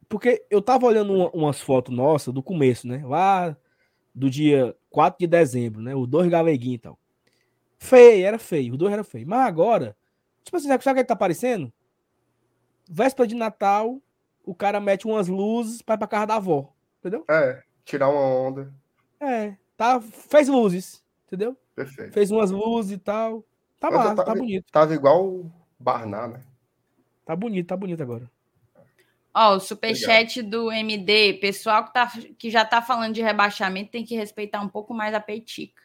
Porque 0.09 0.45
eu 0.51 0.63
tava 0.63 0.87
olhando 0.87 1.13
uma, 1.13 1.31
umas 1.31 1.61
fotos 1.61 1.95
nossas 1.95 2.33
do 2.33 2.43
começo, 2.43 2.87
né? 2.89 3.03
Lá 3.05 3.57
do 4.15 4.31
dia 4.31 4.75
4 4.91 5.19
de 5.21 5.27
dezembro, 5.27 5.83
né? 5.83 5.95
Os 5.95 6.09
dois 6.09 6.29
galeguinhos 6.29 6.77
e 6.77 6.83
tal. 6.83 6.99
Feio, 7.79 8.27
era 8.27 8.39
feio. 8.39 8.73
Os 8.73 8.79
dois 8.79 8.93
eram 8.93 9.05
feios. 9.05 9.29
Mas 9.29 9.47
agora, 9.47 9.97
tipo 10.43 10.57
assim, 10.57 10.69
sabe 10.69 10.79
o 10.79 10.95
que, 10.95 11.01
é 11.01 11.05
tá 11.05 11.15
aparecendo? 11.15 11.73
Véspera 12.91 13.27
de 13.29 13.35
Natal, 13.35 14.01
o 14.45 14.55
cara 14.55 14.81
mete 14.81 15.07
umas 15.07 15.29
luzes 15.29 15.83
para 15.83 15.99
pra 15.99 16.09
casa 16.09 16.27
da 16.27 16.37
avó. 16.37 16.73
Entendeu? 16.99 17.25
É, 17.31 17.63
tirar 17.85 18.09
uma 18.09 18.21
onda. 18.21 18.75
É, 19.21 19.57
tá, 19.77 20.01
fez 20.01 20.49
luzes, 20.49 21.05
entendeu? 21.27 21.57
Perfeito. 21.75 22.13
Fez 22.13 22.31
umas 22.31 22.51
luzes 22.51 22.93
e 22.93 22.99
tal. 22.99 23.45
Tá 23.79 23.91
massa, 23.91 24.17
tava, 24.17 24.25
tá 24.25 24.35
bonito. 24.35 24.65
Tava 24.73 24.95
igual 24.95 25.25
o 25.25 25.53
Barná, 25.79 26.27
né? 26.27 26.41
Tá 27.25 27.37
bonito, 27.37 27.67
tá 27.67 27.77
bonito 27.77 28.03
agora. 28.03 28.29
Ó, 29.41 29.55
o 29.55 29.61
superchat 29.61 30.43
do 30.43 30.73
MD, 30.73 31.35
pessoal 31.35 31.85
que, 31.85 31.93
tá, 31.93 32.11
que 32.37 32.51
já 32.51 32.65
tá 32.65 32.83
falando 32.83 33.15
de 33.15 33.23
rebaixamento 33.23 33.93
tem 33.93 34.05
que 34.05 34.17
respeitar 34.17 34.61
um 34.61 34.69
pouco 34.69 34.93
mais 34.93 35.15
a 35.15 35.21
peitica. 35.21 35.81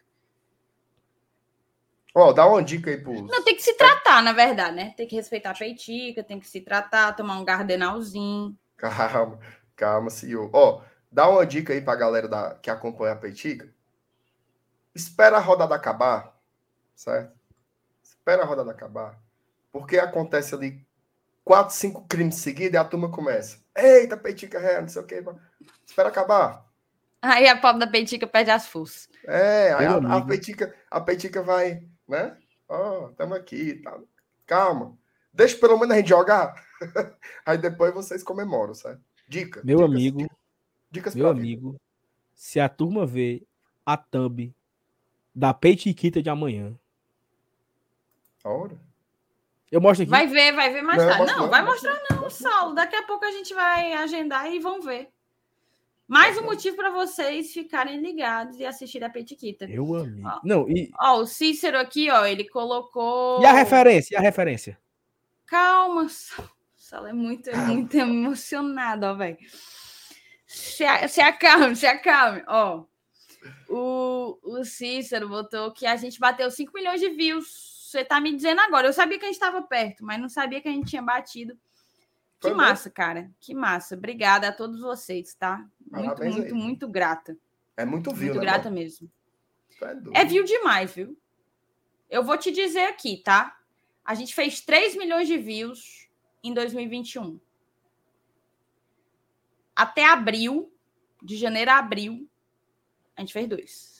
Ó, 2.15 2.29
oh, 2.29 2.33
dá 2.33 2.47
uma 2.47 2.63
dica 2.63 2.89
aí 2.89 2.97
pro. 2.97 3.13
Não, 3.13 3.43
tem 3.43 3.55
que 3.55 3.61
se 3.61 3.77
tratar, 3.77 4.23
na 4.23 4.31
verdade, 4.31 4.75
né? 4.75 4.93
Tem 4.97 5.07
que 5.07 5.15
respeitar 5.15 5.51
a 5.51 5.55
peitica, 5.55 6.23
tem 6.23 6.39
que 6.39 6.47
se 6.47 6.61
tratar, 6.61 7.15
tomar 7.15 7.37
um 7.37 7.45
gardenalzinho. 7.45 8.57
Calma, 8.75 9.39
calma, 9.75 10.09
senhor. 10.09 10.49
Ó, 10.51 10.79
oh, 10.79 10.81
dá 11.11 11.29
uma 11.29 11.45
dica 11.45 11.73
aí 11.73 11.81
pra 11.81 11.95
galera 11.95 12.27
da, 12.27 12.55
que 12.55 12.71
acompanha 12.71 13.13
a 13.13 13.17
peitica. 13.17 13.71
Espera 14.95 15.37
a 15.37 15.39
rodada 15.39 15.75
acabar, 15.75 16.35
certo? 16.95 17.37
Espera 18.03 18.41
a 18.41 18.45
rodada 18.45 18.71
acabar. 18.71 19.19
Porque 19.71 19.99
acontece 19.99 20.55
ali 20.55 20.83
quatro, 21.43 21.75
cinco 21.75 22.05
crimes 22.07 22.35
seguidos 22.35 22.73
e 22.73 22.77
a 22.77 22.83
turma 22.83 23.09
começa. 23.09 23.57
Eita, 23.75 24.17
peitica 24.17 24.59
ré, 24.59 24.81
não 24.81 24.87
sei 24.87 25.01
o 25.01 25.05
quê. 25.05 25.23
Espera 25.85 26.09
acabar. 26.09 26.65
Aí 27.21 27.47
a 27.47 27.57
pobre 27.57 27.79
da 27.85 27.87
peitica 27.87 28.27
perde 28.27 28.51
as 28.51 28.67
forças. 28.67 29.07
É, 29.25 29.73
aí 29.73 29.85
a, 29.85 29.95
a, 29.95 30.25
peitica, 30.25 30.75
a 30.91 30.99
peitica 30.99 31.41
vai 31.41 31.83
né? 32.07 32.37
Ó, 32.67 33.05
oh, 33.05 33.09
estamos 33.09 33.37
aqui, 33.37 33.75
tá. 33.75 33.99
Calma. 34.45 34.97
Deixa 35.33 35.57
pelo 35.57 35.77
menos 35.77 35.95
a 35.95 35.97
gente 35.97 36.09
jogar. 36.09 36.53
Aí 37.45 37.57
depois 37.57 37.93
vocês 37.93 38.21
comemoram, 38.23 38.73
certo? 38.73 39.01
Dica. 39.27 39.61
Meu 39.63 39.77
dicas, 39.77 39.91
amigo. 39.91 40.29
Dicas 40.91 41.15
meu 41.15 41.29
amigo. 41.29 41.71
Vida. 41.71 41.81
Se 42.35 42.59
a 42.59 42.69
turma 42.69 43.05
vê 43.05 43.43
a 43.85 43.97
thumb 43.97 44.53
da 45.33 45.53
Peitiquita 45.53 46.21
de 46.21 46.29
amanhã. 46.29 46.77
A 48.43 48.49
hora? 48.49 48.77
Eu 49.73 49.81
mostro 49.81 50.03
aqui. 50.03 50.11
Vai 50.11 50.27
ver, 50.27 50.51
vai 50.53 50.71
ver 50.71 50.83
mais 50.83 51.01
não, 51.01 51.09
tarde. 51.09 51.31
Não, 51.31 51.39
não, 51.39 51.49
vai 51.49 51.65
mostrar 51.65 51.99
não, 52.11 52.29
Saulo. 52.29 52.75
Daqui 52.75 52.95
a 52.95 53.01
pouco 53.01 53.25
a 53.25 53.31
gente 53.31 53.55
vai 53.55 53.91
agendar 53.93 54.53
e 54.53 54.59
vão 54.59 54.79
ver. 54.79 55.09
Mais 56.07 56.37
um 56.37 56.43
motivo 56.43 56.75
para 56.75 56.91
vocês 56.91 57.51
ficarem 57.51 57.99
ligados 57.99 58.59
e 58.59 58.65
assistir 58.67 59.03
a 59.03 59.09
Petiquita. 59.09 59.65
Eu 59.65 59.95
amigo. 59.95 60.27
Ó, 60.27 60.39
não, 60.43 60.69
e... 60.69 60.91
ó, 61.01 61.21
o 61.21 61.25
Cícero 61.25 61.79
aqui, 61.79 62.11
ó, 62.11 62.23
ele 62.23 62.47
colocou. 62.47 63.41
E 63.41 63.47
a 63.47 63.51
referência? 63.51 64.13
E 64.13 64.17
a 64.17 64.21
referência? 64.21 64.77
Calma, 65.47 66.07
Sala 66.75 67.09
é 67.09 67.13
muito, 67.13 67.49
é 67.49 67.55
muito 67.65 67.97
emocionado, 67.97 69.07
ó, 69.07 69.15
velho. 69.15 69.37
Se, 70.45 70.85
se 71.07 71.19
acalme, 71.19 71.75
se 71.75 71.87
acalme. 71.87 72.43
Ó, 72.47 72.83
o, 73.67 74.37
o 74.43 74.63
Cícero 74.63 75.27
botou 75.27 75.71
que 75.71 75.87
a 75.87 75.95
gente 75.95 76.19
bateu 76.19 76.51
5 76.51 76.71
milhões 76.75 77.01
de 77.01 77.09
views. 77.09 77.72
Você 77.93 78.03
tá 78.03 78.19
me 78.19 78.35
dizendo 78.35 78.59
agora. 78.59 78.87
Eu 78.87 78.93
sabia 78.93 79.19
que 79.19 79.25
a 79.25 79.27
gente 79.27 79.35
estava 79.35 79.61
perto, 79.61 80.03
mas 80.03 80.19
não 80.19 80.27
sabia 80.27 80.59
que 80.59 80.67
a 80.67 80.71
gente 80.71 80.89
tinha 80.89 81.01
batido. 81.01 81.53
Que 82.39 82.47
Foi 82.49 82.53
massa, 82.53 82.89
bom. 82.89 82.95
cara. 82.95 83.31
Que 83.39 83.53
massa. 83.53 83.95
Obrigada 83.95 84.47
a 84.47 84.51
todos 84.51 84.81
vocês, 84.81 85.35
tá? 85.35 85.57
Muito, 85.79 86.05
Parabéns 86.07 86.35
muito, 86.35 86.55
aí. 86.55 86.59
muito 86.59 86.87
grata. 86.87 87.37
É 87.77 87.85
muito 87.85 88.11
view, 88.11 88.33
Muito 88.33 88.39
né, 88.39 88.51
grata 88.51 88.71
mesmo. 88.71 89.11
É, 90.11 90.21
é 90.21 90.25
view 90.25 90.43
demais, 90.43 90.91
viu? 90.91 91.15
Eu 92.09 92.23
vou 92.23 92.35
te 92.35 92.51
dizer 92.51 92.85
aqui, 92.85 93.21
tá? 93.23 93.59
A 94.03 94.15
gente 94.15 94.33
fez 94.33 94.59
3 94.59 94.95
milhões 94.95 95.27
de 95.27 95.37
views 95.37 96.09
em 96.43 96.51
2021. 96.51 97.39
Até 99.75 100.05
abril, 100.05 100.73
de 101.21 101.37
janeiro 101.37 101.69
a 101.69 101.77
abril, 101.77 102.27
a 103.15 103.21
gente 103.21 103.33
fez 103.33 103.47
dois. 103.47 103.93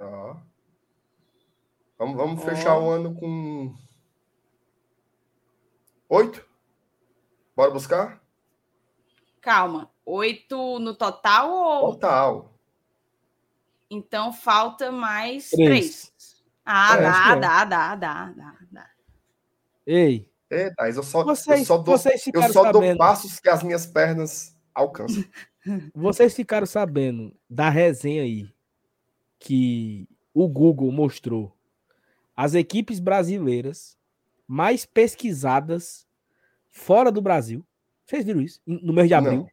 Ó. 0.00 0.47
Vamos, 1.98 2.16
vamos 2.16 2.44
fechar 2.44 2.78
o 2.78 2.88
ano 2.88 3.12
com 3.14 3.74
oito? 6.08 6.46
Bora 7.56 7.72
buscar? 7.72 8.22
Calma. 9.40 9.90
Oito 10.06 10.78
no 10.78 10.94
total 10.94 11.50
ou. 11.50 11.92
Total. 11.92 12.54
Então 13.90 14.32
falta 14.32 14.92
mais 14.92 15.50
três. 15.50 15.66
três. 15.66 16.44
Ah, 16.64 16.96
é, 16.96 17.02
dá, 17.02 17.08
é. 17.08 17.40
dá, 17.40 17.64
dá, 17.64 17.96
dá, 17.96 18.32
dá, 18.36 18.58
dá. 18.70 18.90
Ei. 19.84 20.30
É, 20.50 20.70
Thais, 20.70 20.96
eu 20.96 21.02
só, 21.02 21.24
vocês, 21.24 21.60
eu 21.60 21.66
só 21.66 21.78
dou, 21.78 21.94
eu 22.34 22.52
só 22.52 22.72
dou 22.72 22.96
passos 22.96 23.38
que 23.40 23.50
as 23.50 23.62
minhas 23.62 23.86
pernas 23.86 24.56
alcançam. 24.74 25.24
Vocês 25.94 26.32
ficaram 26.32 26.66
sabendo 26.66 27.36
da 27.50 27.68
resenha 27.68 28.22
aí 28.22 28.48
que 29.38 30.08
o 30.32 30.48
Google 30.48 30.90
mostrou 30.90 31.57
as 32.38 32.54
equipes 32.54 33.00
brasileiras 33.00 33.98
mais 34.46 34.86
pesquisadas 34.86 36.06
fora 36.68 37.10
do 37.10 37.20
Brasil. 37.20 37.66
Vocês 38.06 38.24
viram 38.24 38.40
isso? 38.40 38.60
No 38.64 38.92
mês 38.92 39.08
de 39.08 39.14
abril. 39.14 39.38
Não. 39.38 39.48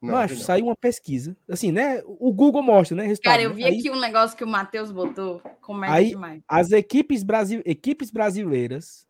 Não, 0.00 0.14
Macho, 0.14 0.36
saiu 0.36 0.64
uma 0.64 0.76
pesquisa. 0.76 1.36
Assim, 1.46 1.70
né? 1.70 2.02
O 2.06 2.32
Google 2.32 2.62
mostra, 2.62 2.96
né? 2.96 3.14
Cara, 3.22 3.42
eu 3.42 3.52
vi 3.52 3.64
aí, 3.64 3.78
aqui 3.78 3.90
um 3.90 4.00
negócio 4.00 4.34
que 4.34 4.44
o 4.44 4.48
Matheus 4.48 4.90
botou. 4.90 5.42
Como 5.60 5.84
aí, 5.84 6.10
demais. 6.10 6.42
As 6.48 6.72
equipes, 6.72 7.22
brasile... 7.22 7.62
equipes 7.66 8.10
brasileiras 8.10 9.06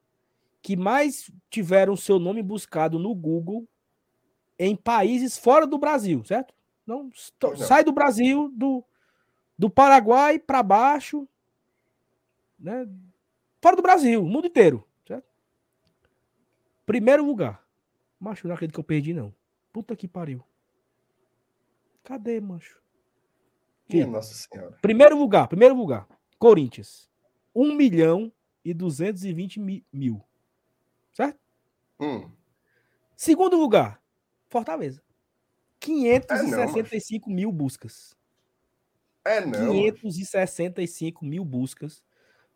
que 0.61 0.77
mais 0.77 1.31
tiveram 1.49 1.95
seu 1.95 2.19
nome 2.19 2.43
buscado 2.43 2.99
no 2.99 3.15
Google 3.15 3.69
em 4.59 4.75
países 4.75 5.39
fora 5.39 5.65
do 5.65 5.79
Brasil, 5.79 6.25
certo? 6.25 6.53
Não, 6.85 7.09
não. 7.41 7.57
sai 7.57 7.85
do 7.85 7.93
Brasil, 7.93 8.51
do, 8.53 8.85
do 9.57 9.71
Paraguai 9.71 10.41
para 10.41 10.61
baixo, 10.61 11.29
né? 12.59 12.87
Fora 13.61 13.77
do 13.77 13.83
Brasil, 13.83 14.23
o 14.23 14.29
mundo 14.29 14.47
inteiro. 14.47 14.87
Primeiro 16.87 17.27
lugar. 17.27 17.67
Macho, 18.19 18.47
não 18.47 18.55
acredito 18.55 18.75
que 18.75 18.81
eu 18.81 18.85
perdi, 18.85 19.13
não. 19.13 19.35
Puta 19.73 19.97
que 19.97 20.07
pariu. 20.07 20.43
Cadê, 22.05 22.41
macho? 22.41 22.81
Minha 23.89 24.07
Nossa 24.07 24.33
Senhora. 24.35 24.79
Primeiro 24.81 25.19
lugar, 25.19 25.49
primeiro 25.49 25.75
lugar. 25.75 26.07
Corinthians. 26.39 27.11
1 27.55 27.75
milhão 27.75 28.33
e 28.65 28.73
220 28.73 29.61
mil. 29.93 30.23
Certo? 31.13 31.39
Hum. 31.99 32.31
Segundo 33.17 33.57
lugar, 33.57 34.01
Fortaleza. 34.49 35.03
565 35.81 37.27
é 37.27 37.29
não, 37.29 37.37
mil 37.37 37.53
buscas. 37.53 38.17
É 39.25 39.45
não. 39.45 39.73
565 39.73 41.25
mil 41.25 41.45
buscas. 41.45 42.05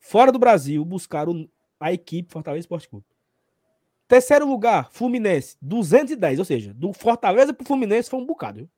Fora 0.01 0.33
do 0.33 0.39
Brasil, 0.39 0.83
buscaram 0.85 1.49
a 1.79 1.93
equipe 1.93 2.33
Fortaleza 2.33 2.61
Esporte 2.61 2.89
Clube. 2.89 3.07
Terceiro 4.09 4.49
lugar, 4.49 4.91
Fluminense, 4.91 5.57
210. 5.63 6.41
Ou 6.41 6.45
seja, 6.45 6.75
do 6.75 6.93
Fortaleza 6.93 7.53
para 7.53 7.63
o 7.63 7.67
Fluminense 7.67 8.11
foi 8.11 8.19
um 8.19 8.27
bocado. 8.27 8.59
Viu? 8.59 8.71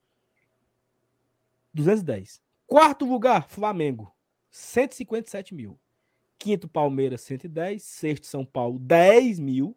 210. 1.73 2.43
Quarto 2.67 3.07
lugar, 3.07 3.49
Flamengo, 3.49 4.15
157 4.51 5.55
mil. 5.55 5.79
Quinto, 6.39 6.69
Palmeiras, 6.69 7.23
110. 7.23 7.83
Sexto, 7.83 8.27
São 8.27 8.45
Paulo, 8.45 8.79
10 8.79 9.39
mil. 9.39 9.77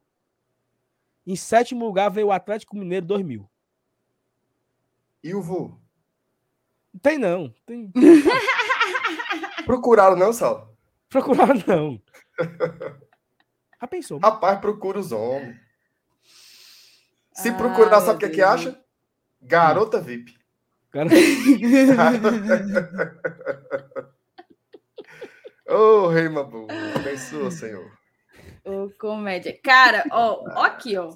Em 1.25 1.35
sétimo 1.35 1.85
lugar 1.85 2.09
veio 2.09 2.27
o 2.27 2.31
Atlético 2.31 2.75
Mineiro, 2.75 3.05
2 3.05 3.23
mil. 3.23 3.49
E 5.23 5.33
o 5.33 5.41
vô? 5.41 5.79
Não 6.93 6.99
tem 7.01 7.17
não. 7.17 7.53
Tem... 7.65 7.91
Procuraram 9.65 10.15
não, 10.15 10.33
Sal? 10.33 10.74
Procuraram 11.15 11.55
não. 11.65 12.01
Já 13.79 13.87
pensou? 13.87 14.19
Rapaz, 14.19 14.59
procura 14.59 14.99
os 14.99 15.13
homens. 15.13 15.55
Se 17.31 17.53
procurar, 17.53 18.01
sabe 18.01 18.17
o 18.17 18.19
que, 18.19 18.25
é 18.25 18.29
que 18.29 18.41
acha? 18.41 18.77
Garota 19.41 20.01
VIP. 20.01 20.37
Cara... 20.91 21.07
Ô, 25.69 25.73
oh, 25.73 26.09
rei 26.09 26.27
Mabu, 26.27 26.67
abençoa, 26.95 27.49
Senhor. 27.51 27.97
Ô, 28.65 28.89
comédia. 28.99 29.57
Cara, 29.63 30.03
ó, 30.11 30.43
ó 30.53 30.63
aqui, 30.63 30.97
ó. 30.97 31.15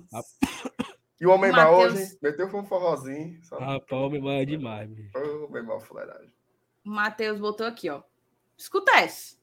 E 1.19 1.27
o 1.27 1.31
Homem 1.31 1.51
Mal 1.51 1.75
hoje 1.75 2.17
meteu 2.21 2.47
um 2.47 2.63
forrozinho. 2.63 3.37
Rapaz, 3.51 3.91
o 3.91 4.05
Homem 4.05 4.21
Mal 4.21 4.31
é 4.31 4.45
demais. 4.45 4.89
Ô, 5.13 5.47
Homem 5.47 5.63
Mal, 5.63 5.81
fuleiragem. 5.81 6.31
O 6.85 6.89
Matheus 6.89 7.37
botou 7.37 7.67
aqui, 7.67 7.89
ó. 7.89 8.01
Escuta 8.57 8.91
essa. 8.97 9.38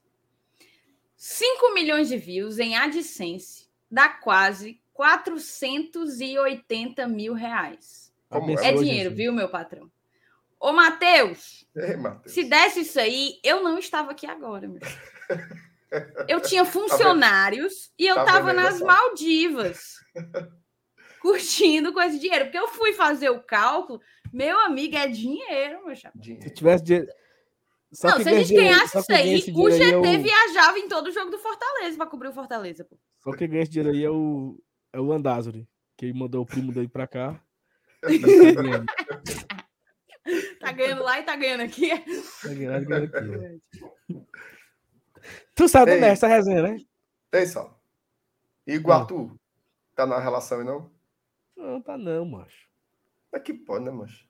5 1.17 1.75
milhões 1.75 2.09
de 2.09 2.19
views 2.19 2.59
em 2.59 2.77
AdSense 2.77 3.67
dá 3.91 4.09
quase 4.09 4.81
480 4.93 7.09
mil 7.09 7.35
reais. 7.35 8.13
Como 8.29 8.59
é, 8.59 8.73
dinheiro, 8.73 9.15
viu, 9.15 9.33
meu 9.33 9.49
patrão? 9.49 9.89
Ô, 10.59 10.73
Matheus, 10.73 11.65
se 12.27 12.43
desse 12.45 12.81
isso 12.81 12.99
aí, 12.99 13.39
eu 13.43 13.63
não 13.63 13.79
estava 13.79 14.11
aqui 14.11 14.27
agora, 14.27 14.67
meu. 14.67 14.81
Eu 16.29 16.41
tinha 16.41 16.65
tá 16.65 16.71
funcionários 16.71 17.87
tá 17.87 17.93
e 17.97 18.09
eu 18.09 18.19
estava 18.19 18.53
nas 18.53 18.81
Maldivas 18.81 20.01
curtindo 21.23 21.93
com 21.93 22.01
esse 22.01 22.19
dinheiro. 22.19 22.47
Porque 22.47 22.59
eu 22.59 22.67
fui 22.67 22.93
fazer 22.93 23.31
o 23.31 23.41
cálculo, 23.41 24.03
meu 24.33 24.59
amigo, 24.61 24.97
é 24.97 25.07
dinheiro, 25.07 25.87
meu 25.87 25.95
chapa. 25.95 26.19
Se 26.21 26.51
tivesse 26.51 26.83
dinheiro. 26.83 27.09
Só 27.93 28.09
não, 28.09 28.23
se 28.23 28.29
a 28.29 28.43
gente 28.43 28.55
ganhasse 28.55 28.99
isso 28.99 29.13
aí, 29.13 29.45
o 29.55 29.71
GT 29.71 29.95
eu... 29.95 30.05
É 30.05 30.19
viajava 30.19 30.77
em 30.79 30.89
todo 30.89 31.07
o 31.07 31.13
jogo 31.13 31.31
do 31.31 31.39
Fortaleza 31.39 31.97
para 31.97 32.07
cobrir 32.07 32.29
o 32.29 32.33
Fortaleza. 32.33 32.85
Pô. 32.85 32.99
Só 33.21 33.31
quem 33.33 33.49
ganha 33.49 33.63
esse 33.63 33.71
dinheiro 33.71 33.97
aí 33.97 34.05
é 34.05 34.11
o, 34.11 34.61
é 34.93 35.01
o 35.01 35.13
Andázuri, 35.13 35.69
que 35.97 36.13
mandou 36.13 36.43
o 36.43 36.47
primo 36.47 36.73
dele 36.73 36.89
para 36.89 37.07
cá. 37.07 37.41
tá 40.61 40.73
ganhando 40.73 41.03
lá 41.03 41.21
e 41.21 41.23
tá 41.23 41.37
ganhando 41.37 41.63
aqui. 41.63 41.89
Tá 42.43 42.49
ganhando, 42.49 42.87
ganhando 42.87 43.17
aqui. 43.17 43.63
tu 45.55 45.69
sabe 45.69 45.95
como 45.95 46.05
é 46.05 46.11
essa 46.11 46.27
resenha, 46.27 46.63
né? 46.63 46.77
Tem 47.31 47.47
só. 47.47 47.81
E 48.67 48.79
o 48.79 48.93
Arthur? 48.93 49.35
Tá 49.95 50.05
na 50.07 50.19
relação 50.19 50.61
e 50.61 50.65
não? 50.65 50.91
Não, 51.57 51.81
tá 51.81 51.97
não, 51.97 52.27
macho. 52.27 52.67
É 53.33 53.41
que 53.41 53.55
pode, 53.55 53.85
né, 53.85 53.91
macho? 53.91 54.27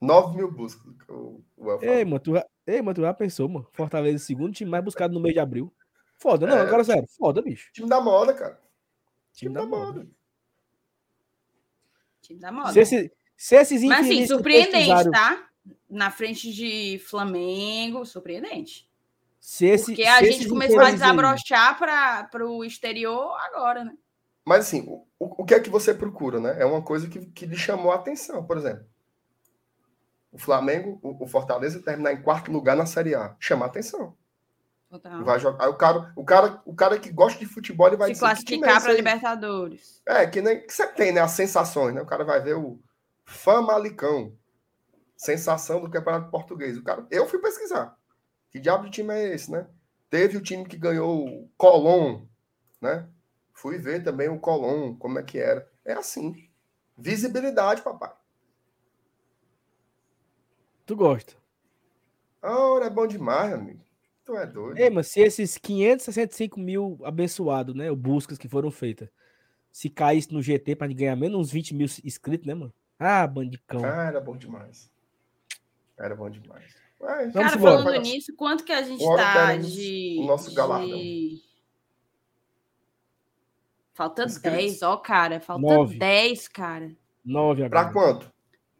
9 0.00 0.36
mil 0.36 0.50
buscas. 0.50 0.94
O, 1.08 1.44
o 1.56 1.78
Ei, 1.82 2.04
mano, 2.04 2.20
tu, 2.20 2.32
ei, 2.66 2.80
mano, 2.80 2.94
tu 2.94 3.00
já 3.02 3.14
pensou, 3.14 3.48
mano? 3.48 3.68
Fortaleza, 3.72 4.24
segundo 4.24 4.52
time 4.52 4.70
mais 4.70 4.84
buscado 4.84 5.14
no 5.14 5.20
mês 5.20 5.34
de 5.34 5.40
abril. 5.40 5.72
Foda, 6.18 6.46
não, 6.46 6.56
é, 6.56 6.60
agora 6.60 6.84
sério. 6.84 7.08
Foda, 7.18 7.42
bicho. 7.42 7.70
Time 7.72 7.88
da 7.88 8.00
moda, 8.00 8.32
cara. 8.32 8.60
Time, 9.32 9.52
time 9.52 9.54
da, 9.54 9.60
da 9.60 9.66
moda. 9.66 9.98
moda. 10.00 10.10
Time 12.22 12.40
da 12.40 12.52
moda. 12.52 12.72
Se, 12.72 12.80
esse, 12.80 13.12
se 13.36 13.56
esses 13.56 13.82
Mas 13.82 14.06
assim, 14.06 14.26
surpreendente, 14.26 15.10
tá? 15.10 15.48
Na 15.90 16.10
frente 16.10 16.52
de 16.52 17.00
Flamengo, 17.00 18.04
surpreendente. 18.04 18.88
Se 19.40 19.66
esse, 19.66 19.86
Porque 19.86 20.04
a 20.04 20.22
gente 20.22 20.48
começou 20.48 20.80
a 20.80 20.92
desabrochar 20.92 21.76
para 21.76 22.46
o 22.46 22.64
exterior 22.64 23.36
agora, 23.40 23.84
né? 23.84 23.92
Mas 24.44 24.66
assim, 24.66 24.84
o, 24.88 25.04
o 25.18 25.44
que 25.44 25.54
é 25.54 25.60
que 25.60 25.68
você 25.70 25.92
procura, 25.92 26.38
né? 26.38 26.56
É 26.60 26.64
uma 26.64 26.82
coisa 26.82 27.08
que, 27.08 27.26
que 27.26 27.46
lhe 27.46 27.56
chamou 27.56 27.90
a 27.90 27.96
atenção, 27.96 28.44
por 28.46 28.56
exemplo. 28.56 28.86
O 30.32 30.38
Flamengo, 30.38 30.98
o, 31.02 31.24
o 31.24 31.26
Fortaleza 31.28 31.82
terminar 31.82 32.12
em 32.12 32.22
quarto 32.22 32.50
lugar 32.50 32.74
na 32.74 32.86
Série 32.86 33.14
A. 33.14 33.36
Chama 33.38 33.66
a 33.66 33.68
atenção. 33.68 34.16
Total. 34.88 35.24
Vai 35.24 35.38
jogar. 35.38 35.64
Aí 35.64 35.70
o 35.70 35.74
cara, 35.74 36.12
o 36.16 36.24
cara, 36.24 36.62
o 36.66 36.74
cara 36.74 36.98
que 36.98 37.10
gosta 37.10 37.38
de 37.38 37.46
futebol, 37.46 37.86
ele 37.86 37.96
vai 37.96 38.14
se 38.14 38.20
classificar 38.20 38.82
para 38.82 38.92
Libertadores. 38.92 40.02
É, 40.06 40.26
que 40.26 40.42
nem 40.42 40.66
que 40.66 40.72
você 40.72 40.86
tem, 40.86 41.12
né? 41.12 41.20
As 41.20 41.30
sensações, 41.30 41.94
né? 41.94 42.02
O 42.02 42.06
cara 42.06 42.24
vai 42.24 42.40
ver 42.40 42.56
o 42.56 42.78
Famalicão. 43.24 44.36
Sensação 45.16 45.80
do 45.80 45.88
Campeonato 45.88 46.30
Português. 46.30 46.76
O 46.76 46.82
cara, 46.82 47.06
eu 47.10 47.26
fui 47.26 47.38
pesquisar. 47.38 47.96
Que 48.50 48.58
diabo 48.58 48.84
de 48.84 48.90
time 48.90 49.14
é 49.14 49.34
esse, 49.34 49.50
né? 49.50 49.66
Teve 50.10 50.36
o 50.36 50.42
time 50.42 50.66
que 50.66 50.76
ganhou 50.76 51.26
o 51.26 51.48
Colón, 51.56 52.26
né? 52.78 53.08
Fui 53.54 53.78
ver 53.78 54.02
também 54.02 54.28
o 54.28 54.38
Colón, 54.38 54.94
como 54.96 55.18
é 55.18 55.22
que 55.22 55.38
era. 55.38 55.66
É 55.86 55.94
assim. 55.94 56.34
Visibilidade, 56.98 57.80
papai. 57.80 58.12
Tu 60.84 60.96
gosta? 60.96 61.34
Ora, 62.42 62.86
é 62.86 62.90
bom 62.90 63.06
demais, 63.06 63.52
amigo. 63.52 63.80
Tu 64.24 64.36
é 64.36 64.46
doido. 64.46 64.78
Ei, 64.78 64.90
mas 64.90 65.08
se 65.08 65.20
esses 65.20 65.58
565 65.58 66.58
mil 66.58 66.98
abençoados, 67.04 67.74
né? 67.74 67.90
Buscas 67.92 68.38
que 68.38 68.48
foram 68.48 68.70
feitas, 68.70 69.08
se 69.70 69.88
caísse 69.88 70.32
no 70.32 70.42
GT 70.42 70.76
para 70.76 70.92
ganhar 70.92 71.16
menos 71.16 71.38
uns 71.38 71.50
20 71.50 71.74
mil 71.74 71.86
inscritos, 72.04 72.46
né, 72.46 72.54
mano? 72.54 72.72
Ah, 72.98 73.26
bandicão. 73.26 73.84
Ah, 73.84 74.06
era 74.06 74.20
bom 74.20 74.36
demais. 74.36 74.90
Era 75.98 76.14
bom 76.14 76.30
demais. 76.30 76.74
Mas, 77.00 77.32
Cara, 77.32 77.58
falando 77.58 77.80
embora. 77.80 77.98
nisso, 77.98 78.32
quanto 78.36 78.64
que 78.64 78.72
a 78.72 78.82
gente 78.82 79.04
tá 79.04 79.56
de. 79.56 80.18
O 80.20 80.26
nosso 80.26 80.54
galardão. 80.54 80.98
De... 80.98 81.42
Falta 83.92 84.26
10, 84.26 84.82
ó, 84.82 84.96
cara. 84.96 85.40
Falta 85.40 85.62
Nove. 85.62 85.98
10, 85.98 86.48
cara. 86.48 86.92
9 87.24 87.64
agora. 87.64 87.84
Pra 87.84 87.92
quanto? 87.92 88.32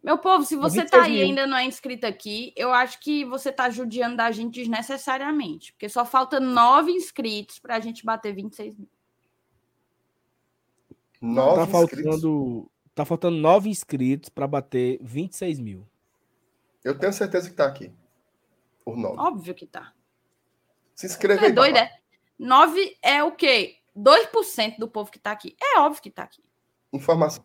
Meu 0.02 0.18
povo, 0.18 0.44
se 0.44 0.56
você 0.56 0.84
tá 0.84 1.04
aí 1.04 1.18
e 1.18 1.22
ainda 1.22 1.46
não 1.46 1.56
é 1.56 1.64
inscrito 1.64 2.04
aqui, 2.06 2.52
eu 2.56 2.72
acho 2.72 2.98
que 2.98 3.24
você 3.24 3.52
tá 3.52 3.70
judiando 3.70 4.16
da 4.16 4.32
gente 4.32 4.54
desnecessariamente. 4.54 5.72
Porque 5.72 5.88
só 5.88 6.04
falta 6.04 6.40
nove 6.40 6.90
inscritos 6.90 7.60
pra 7.60 7.78
gente 7.78 8.04
bater 8.04 8.34
26 8.34 8.76
mil. 8.76 8.88
Nove 11.20 11.60
tá 11.60 11.66
faltando, 11.68 12.70
tá 12.96 13.04
faltando 13.04 13.36
nove 13.36 13.70
inscritos 13.70 14.28
para 14.28 14.48
bater 14.48 14.98
26 15.00 15.60
mil. 15.60 15.86
Eu 16.82 16.98
tenho 16.98 17.12
certeza 17.12 17.48
que 17.48 17.54
tá 17.54 17.66
aqui. 17.66 17.92
Por 18.84 18.96
nove. 18.96 19.20
Óbvio 19.20 19.54
que 19.54 19.66
tá. 19.66 19.92
Se 20.96 21.06
inscreve 21.06 21.44
é 21.44 21.46
aí. 21.46 21.52
Doido, 21.52 21.76
é? 21.76 21.96
Nove 22.36 22.98
é 23.00 23.22
o 23.22 23.30
quê? 23.30 23.76
2% 23.96 24.78
do 24.78 24.88
povo 24.88 25.12
que 25.12 25.18
tá 25.20 25.30
aqui. 25.30 25.56
É 25.62 25.78
óbvio 25.78 26.02
que 26.02 26.10
tá 26.10 26.24
aqui. 26.24 26.42
Informação. 26.92 27.44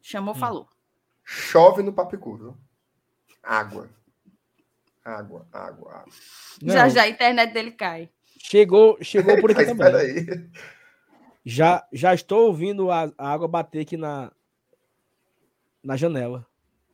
Chamou, 0.00 0.34
hum. 0.34 0.38
falou. 0.38 0.77
Chove 1.30 1.82
no 1.82 1.92
Papicu, 1.92 2.36
viu? 2.38 2.56
Água. 3.42 3.90
Água, 5.04 5.46
água, 5.52 5.92
água. 5.92 6.04
Não. 6.62 6.72
Já 6.72 6.88
já 6.88 7.02
a 7.02 7.08
internet 7.08 7.52
dele 7.52 7.70
cai. 7.70 8.08
Chegou, 8.38 8.96
chegou 9.02 9.38
por 9.38 9.50
aqui 9.50 9.66
também. 9.66 9.94
Aí. 9.94 10.50
Já, 11.44 11.86
já 11.92 12.14
estou 12.14 12.46
ouvindo 12.46 12.90
a, 12.90 13.12
a, 13.18 13.30
água 13.30 13.46
bater 13.46 13.80
aqui 13.80 13.98
na, 13.98 14.32
na 15.84 15.96
janela. 15.96 16.46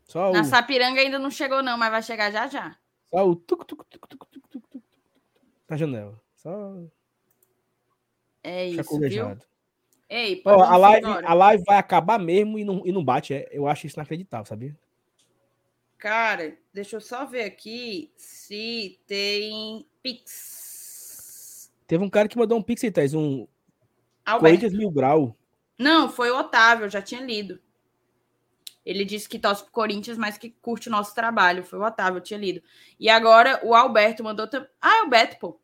Só 0.03 0.33
na 0.33 0.41
o... 0.41 0.45
Sapiranga 0.45 1.01
ainda 1.01 1.19
não 1.19 1.31
chegou, 1.31 1.63
não, 1.63 1.79
mas 1.79 1.93
vai 1.93 2.03
chegar 2.03 2.33
já 2.33 2.49
já. 2.49 2.77
Só 3.11 3.29
o 3.29 3.37
tuc, 3.37 3.65
tuc, 3.65 3.85
tuc, 3.89 4.09
tuc, 4.09 4.27
tuc, 4.27 4.49
tuc, 4.49 4.67
tuc, 4.69 4.83
na 5.69 5.77
janela. 5.77 6.21
Só. 6.35 6.75
É 8.43 8.67
isso, 8.67 8.99
viu? 8.99 9.39
Ei, 10.09 10.43
oh, 10.45 10.51
a, 10.51 10.77
live, 10.77 11.07
a 11.07 11.35
live 11.35 11.65
vai 11.65 11.79
acabar 11.79 12.19
mesmo 12.19 12.59
e 12.59 12.65
não, 12.65 12.83
e 12.85 12.93
não 12.93 13.05
bate. 13.05 13.35
É, 13.35 13.49
eu 13.51 13.67
acho 13.67 13.87
isso 13.87 13.97
inacreditável, 13.97 14.47
sabia? 14.47 14.77
Cara, 15.99 16.57
deixa 16.73 16.97
eu 16.97 17.01
só 17.01 17.25
ver 17.25 17.45
aqui 17.45 18.13
se 18.17 19.01
tem 19.07 19.87
Pix. 20.03 21.73
Teve 21.87 22.05
um 22.05 22.11
cara 22.11 22.29
que 22.29 22.37
mandou 22.37 22.59
um 22.59 22.63
Pix, 22.63 22.83
Thaís, 22.93 23.15
um 23.15 23.47
Corinthians 24.39 24.75
Mil 24.75 24.91
Grau. 24.91 25.35
Não, 25.79 26.09
foi 26.09 26.31
o 26.31 26.39
Otávio, 26.39 26.85
eu 26.85 26.91
já 26.91 27.01
tinha 27.01 27.21
lido. 27.21 27.59
Ele 28.85 29.05
disse 29.05 29.29
que 29.29 29.39
torce 29.39 29.63
pro 29.63 29.73
Corinthians, 29.73 30.19
mas 30.19 30.37
que 30.37 30.51
curte 30.51 30.89
o 30.89 30.93
nosso 30.93 31.15
trabalho. 31.15 31.65
Foi 31.65 31.79
o 31.79 31.83
Otávio, 31.83 32.19
eu 32.19 32.23
tinha 32.23 32.39
lido. 32.39 32.63
E 33.01 33.09
agora 33.09 33.59
o 33.65 33.75
Alberto 33.75 34.23
mandou 34.23 34.47
também. 34.47 34.69
Ah, 34.81 34.99
é 34.99 35.03
o 35.03 35.09
Beto, 35.09 35.39
pô. 35.39 35.59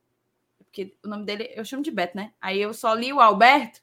Porque 0.59 0.97
o 1.05 1.09
nome 1.09 1.27
dele 1.27 1.51
eu 1.55 1.65
chamo 1.65 1.83
de 1.83 1.91
Beto, 1.91 2.17
né? 2.17 2.33
Aí 2.41 2.61
eu 2.61 2.73
só 2.73 2.95
li 2.95 3.13
o 3.13 3.21
Alberto 3.21 3.83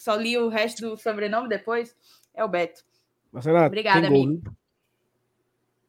só 0.00 0.14
li 0.14 0.38
o 0.38 0.48
resto 0.48 0.80
do 0.80 0.96
sobrenome 0.96 1.46
depois. 1.46 1.94
É 2.32 2.42
o 2.42 2.48
Beto. 2.48 2.82
Marcela, 3.30 3.66
Obrigada, 3.66 4.08
gol, 4.08 4.22
amigo. 4.22 4.40
Viu? 4.42 4.56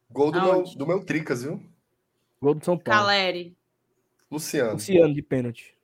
Gol 0.10 0.32
do 0.32 0.42
meu, 0.42 0.64
do 0.64 0.88
meu 0.88 1.06
Tricas, 1.06 1.44
viu? 1.44 1.64
Gol 2.42 2.56
do 2.56 2.66
São 2.66 2.78
Paulo. 2.78 3.00
Caleri. 3.08 3.58
Luciano. 4.30 4.74
Luciano 4.74 5.14
de 5.14 5.22
pênalti. 5.22 5.78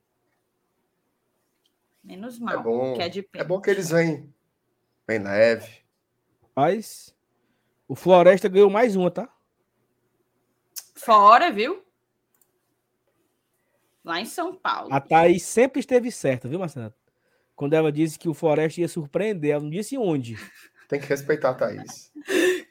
Menos 2.03 2.37
mal, 2.37 2.59
é 2.59 2.63
bom, 2.63 2.93
que 2.95 3.01
é 3.01 3.07
de 3.07 3.23
pênalti. 3.23 3.45
É 3.45 3.47
bom 3.47 3.61
que 3.61 3.69
eles 3.69 3.89
vêm. 3.89 4.33
Vem 5.07 5.19
leve. 5.19 5.85
Mas 6.53 7.15
o 7.87 7.95
Floresta 7.95 8.49
ganhou 8.49 8.69
mais 8.69 8.97
uma, 8.97 9.09
tá? 9.09 9.33
Fora, 10.95 11.49
viu? 11.49 11.81
Lá 14.03 14.19
em 14.19 14.25
São 14.25 14.53
Paulo. 14.53 14.93
A 14.93 14.99
Thaís 14.99 15.43
sempre 15.43 15.79
esteve 15.79 16.11
certa, 16.11 16.49
viu, 16.49 16.59
Marcelo? 16.59 16.93
Quando 17.57 17.73
ela 17.73 17.91
disse 17.91 18.19
que 18.19 18.29
o 18.29 18.35
Floresta 18.35 18.79
ia 18.79 18.88
surpreender, 18.88 19.49
ela 19.49 19.63
não 19.63 19.71
disse 19.71 19.97
onde. 19.97 20.38
Tem 20.88 21.01
que 21.01 21.07
respeitar 21.07 21.49
a 21.49 21.53
Thaís. 21.55 22.13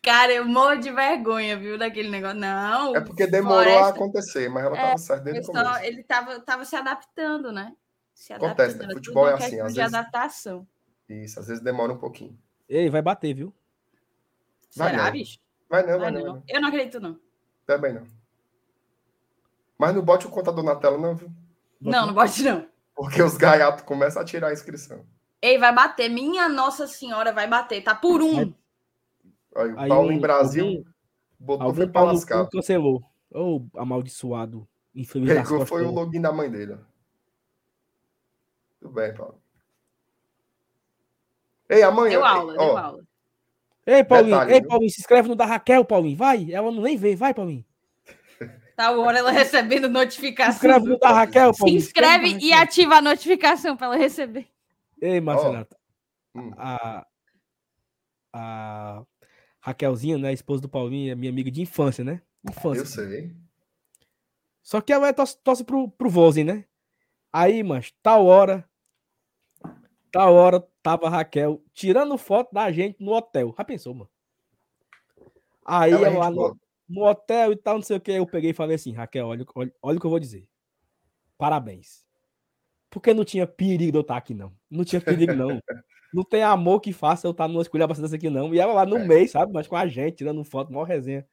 Cara, 0.02 0.32
eu 0.32 0.46
morro 0.46 0.76
de 0.76 0.90
vergonha, 0.90 1.58
viu, 1.58 1.76
daquele 1.76 2.08
negócio. 2.08 2.38
Não. 2.38 2.96
É 2.96 3.00
porque 3.00 3.26
demorou 3.26 3.64
Floresta... 3.64 3.84
a 3.84 3.88
acontecer, 3.88 4.48
mas 4.48 4.64
ela 4.64 4.74
estava 4.74 4.92
é, 4.92 4.96
certa 4.96 5.24
desde 5.24 5.50
o 5.50 5.52
começo. 5.52 5.84
Ele 5.84 6.00
estava 6.00 6.40
tava 6.40 6.64
se 6.64 6.76
adaptando, 6.76 7.52
né? 7.52 7.74
Se 8.14 8.32
Acontece, 8.32 8.78
né? 8.78 8.94
Futebol 8.94 9.28
é 9.28 9.34
assim, 9.34 9.60
às 9.60 9.74
de 9.74 9.80
vezes. 9.80 9.94
adaptação. 9.94 10.66
Isso, 11.08 11.40
às 11.40 11.48
vezes 11.48 11.62
demora 11.62 11.92
um 11.92 11.98
pouquinho. 11.98 12.38
Ei, 12.68 12.88
vai 12.88 13.02
bater, 13.02 13.34
viu? 13.34 13.52
Vai 14.76 14.92
Será, 14.92 15.04
não. 15.04 15.12
bicho? 15.12 15.38
Vai 15.68 15.82
não, 15.82 15.98
vai, 15.98 15.98
vai 15.98 16.10
não. 16.12 16.34
não. 16.34 16.42
Eu 16.48 16.60
não 16.60 16.68
acredito, 16.68 17.00
não. 17.00 17.18
Também 17.66 17.92
não. 17.92 18.06
Mas 19.76 19.94
não 19.94 20.00
bote 20.00 20.26
o 20.26 20.30
contador 20.30 20.64
na 20.64 20.76
tela, 20.76 20.96
não, 20.96 21.14
viu? 21.16 21.30
Não, 21.80 22.06
não 22.06 22.14
bote, 22.14 22.42
não. 22.42 22.66
Porque 22.96 23.22
os 23.22 23.36
gaiatos 23.36 23.84
começam 23.84 24.22
a 24.22 24.24
tirar 24.24 24.48
a 24.48 24.52
inscrição. 24.54 25.04
Ei, 25.42 25.58
vai 25.58 25.72
bater. 25.72 26.08
Minha 26.08 26.48
Nossa 26.48 26.86
Senhora 26.86 27.30
vai 27.30 27.46
bater. 27.46 27.84
Tá 27.84 27.94
por 27.94 28.22
um. 28.22 28.54
Aí, 29.54 29.70
o 29.70 29.88
Paulo 29.88 30.10
em 30.10 30.18
Brasil 30.18 30.64
alguém, 30.64 30.86
botou 31.38 31.66
alguém 31.66 31.84
foi 31.84 31.92
pra 31.92 32.02
lascar. 32.04 32.48
cancelou. 32.48 33.02
Ô, 33.30 33.60
oh, 33.74 33.78
amaldiçoado. 33.78 34.66
Infeliz 34.94 35.30
Pegou, 35.30 35.66
foi 35.66 35.84
o 35.84 35.90
login 35.90 36.22
da 36.22 36.32
mãe 36.32 36.50
dele. 36.50 36.78
Tudo 38.80 38.94
bem, 38.94 39.12
Paulo. 39.14 39.38
Ei, 41.68 41.82
amanhã. 41.82 42.10
Deu 42.10 42.24
aula, 42.24 42.52
ei, 42.52 42.58
deu 42.58 42.66
ó, 42.66 42.78
aula. 42.78 43.04
Ei, 43.86 44.04
Paulinho, 44.04 44.34
Detalhe, 44.36 44.52
ei, 44.54 44.60
viu? 44.60 44.68
Paulinho, 44.68 44.90
se 44.90 45.00
inscreve 45.00 45.28
no 45.28 45.36
da 45.36 45.44
Raquel, 45.44 45.84
Paulinho. 45.84 46.16
Vai, 46.16 46.50
ela 46.50 46.72
não 46.72 46.82
nem 46.82 46.96
vê, 46.96 47.14
vai, 47.14 47.34
Paulinho. 47.34 47.64
Tá 48.76 48.90
hora 48.92 49.18
ela 49.18 49.30
recebendo 49.30 49.86
Se 49.86 49.92
notificação. 49.92 50.54
inscreve 50.54 50.86
no 50.86 50.98
da 50.98 51.10
Raquel, 51.12 51.52
Se 51.54 51.58
Paulinho. 51.60 51.78
inscreve 51.78 52.34
da 52.34 52.38
e 52.40 52.52
ativa 52.52 52.96
a 52.96 53.02
notificação 53.02 53.76
para 53.76 53.86
ela 53.86 53.96
receber. 53.96 54.46
Ei, 55.00 55.20
Marcelo, 55.20 55.66
Hum. 56.34 56.50
a, 56.58 57.06
a 58.34 59.02
Raquelzinha, 59.60 60.18
né, 60.18 60.28
a 60.28 60.32
esposa 60.32 60.60
do 60.60 60.68
Paulinho, 60.68 61.10
é 61.12 61.14
minha 61.14 61.30
amiga 61.32 61.50
de 61.50 61.62
infância, 61.62 62.04
né? 62.04 62.20
Infância. 62.48 62.82
Eu 62.82 62.86
sei. 62.86 63.34
Só 64.62 64.80
que 64.82 64.92
ela 64.92 65.08
é 65.08 65.12
torce, 65.12 65.38
torce 65.42 65.64
pro, 65.64 65.88
pro 65.90 66.10
Vozen, 66.10 66.44
né? 66.44 66.64
Aí, 67.32 67.62
mas 67.62 67.90
tal 68.02 68.26
hora, 68.26 68.68
tal 70.12 70.34
hora, 70.34 70.66
tava 70.82 71.06
a 71.06 71.10
Raquel 71.10 71.62
tirando 71.72 72.18
foto 72.18 72.52
da 72.52 72.70
gente 72.70 73.02
no 73.02 73.12
hotel. 73.12 73.54
Já 73.56 73.64
pensou, 73.64 73.94
mano? 73.94 74.10
Aí, 75.64 75.92
Ela 75.92 76.08
é 76.08 76.10
no, 76.88 77.04
hotel 77.04 77.52
e 77.52 77.56
tal, 77.56 77.76
não 77.76 77.82
sei 77.82 77.96
o 77.96 78.00
que, 78.00 78.12
eu 78.12 78.26
peguei 78.26 78.50
e 78.50 78.54
falei 78.54 78.76
assim, 78.76 78.92
Raquel, 78.92 79.26
olha, 79.26 79.44
olha, 79.54 79.72
olha 79.82 79.96
o 79.96 80.00
que 80.00 80.06
eu 80.06 80.10
vou 80.10 80.20
dizer. 80.20 80.48
Parabéns. 81.38 82.04
Porque 82.90 83.12
não 83.12 83.24
tinha 83.24 83.46
perigo 83.46 83.92
de 83.92 83.98
eu 83.98 84.02
estar 84.02 84.16
aqui, 84.16 84.32
não. 84.32 84.56
Não 84.70 84.84
tinha 84.84 85.00
perigo, 85.00 85.32
não. 85.34 85.48
Não 86.14 86.22
tem 86.24 86.42
amor 86.42 86.80
que 86.80 86.92
faça 86.94 87.26
eu 87.26 87.32
estar 87.32 87.46
numa 87.48 87.60
escolha 87.60 87.86
dessa 87.86 88.14
aqui, 88.16 88.30
não. 88.30 88.54
E 88.54 88.60
ela 88.60 88.72
lá 88.72 88.86
no 88.86 88.96
É. 88.96 89.04
mês, 89.06 89.32
sabe? 89.32 89.52
Mas 89.52 89.66
com 89.66 89.76
a 89.76 89.86
gente, 89.86 90.18
tirando 90.18 90.42
foto, 90.44 90.72
maior 90.72 90.84
resenha. 90.84 91.28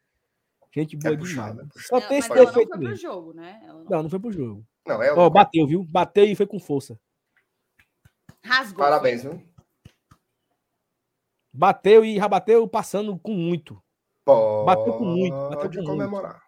Gente 0.73 0.97
boa 0.97 1.13
É 1.13 1.15
demais. 1.15 1.57
é. 1.57 1.63
Só 1.77 1.97
Ela- 1.97 2.07
tem 2.07 2.17
mas 2.19 2.25
esse 2.25 2.31
ela 2.31 2.35
não 2.39 2.45
defeito 2.47 2.53
foi 2.53 2.65
pro 2.67 2.79
mesmo. 2.79 2.95
jogo, 2.97 3.33
né? 3.33 3.61
Ela 3.63 3.73
não- 3.83 3.85
Não, 3.89 4.03
não 4.03 4.09
foi 4.09 4.19
pro 4.19 4.31
jogo. 4.31 4.65
Não, 4.85 5.01
é 5.01 5.13
Ó, 5.13 5.27
o. 5.27 5.29
bateu, 5.29 5.67
viu? 5.67 5.85
Bateu 5.89 6.25
e 6.25 6.35
foi 6.35 6.47
com 6.47 6.59
força. 6.59 6.99
Rasgou. 8.43 8.83
Parabéns, 8.83 9.23
viu? 9.23 9.41
Bateu 11.53 12.03
e 12.03 12.15
já 12.15 12.27
bateu 12.27 12.67
passando 12.67 13.17
com 13.19 13.33
muito. 13.33 13.81
Pode 14.25 14.65
Bateu 14.65 14.93
com 14.93 15.05
muito, 15.05 15.35
bateu 15.35 15.59
com 15.59 15.75
muito. 15.75 15.85
comemorar. 15.85 16.41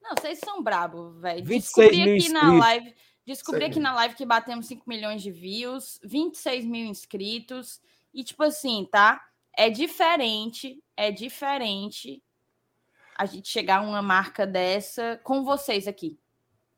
Não, 0.00 0.12
vocês 0.18 0.38
são 0.38 0.62
brabos, 0.62 1.20
velho. 1.20 1.44
26 1.44 1.62
Descobri 1.88 1.96
mil 2.04 2.16
aqui 2.16 2.28
na 2.28 2.40
inscritos. 2.40 2.58
live. 2.60 2.94
Descobri 3.26 3.64
aqui 3.64 3.80
na 3.80 3.92
live 3.94 4.14
que 4.14 4.24
batemos 4.24 4.66
5 4.66 4.84
milhões 4.88 5.20
de 5.20 5.32
views, 5.32 5.98
26 6.04 6.64
mil 6.64 6.86
inscritos. 6.86 7.80
E, 8.14 8.22
tipo 8.22 8.42
assim, 8.44 8.86
tá? 8.90 9.20
É 9.56 9.68
diferente, 9.68 10.80
é 10.96 11.10
diferente 11.10 12.22
a 13.18 13.26
gente 13.26 13.48
chegar 13.48 13.78
a 13.78 13.82
uma 13.82 14.00
marca 14.02 14.46
dessa 14.46 15.18
com 15.24 15.42
vocês 15.42 15.88
aqui, 15.88 16.18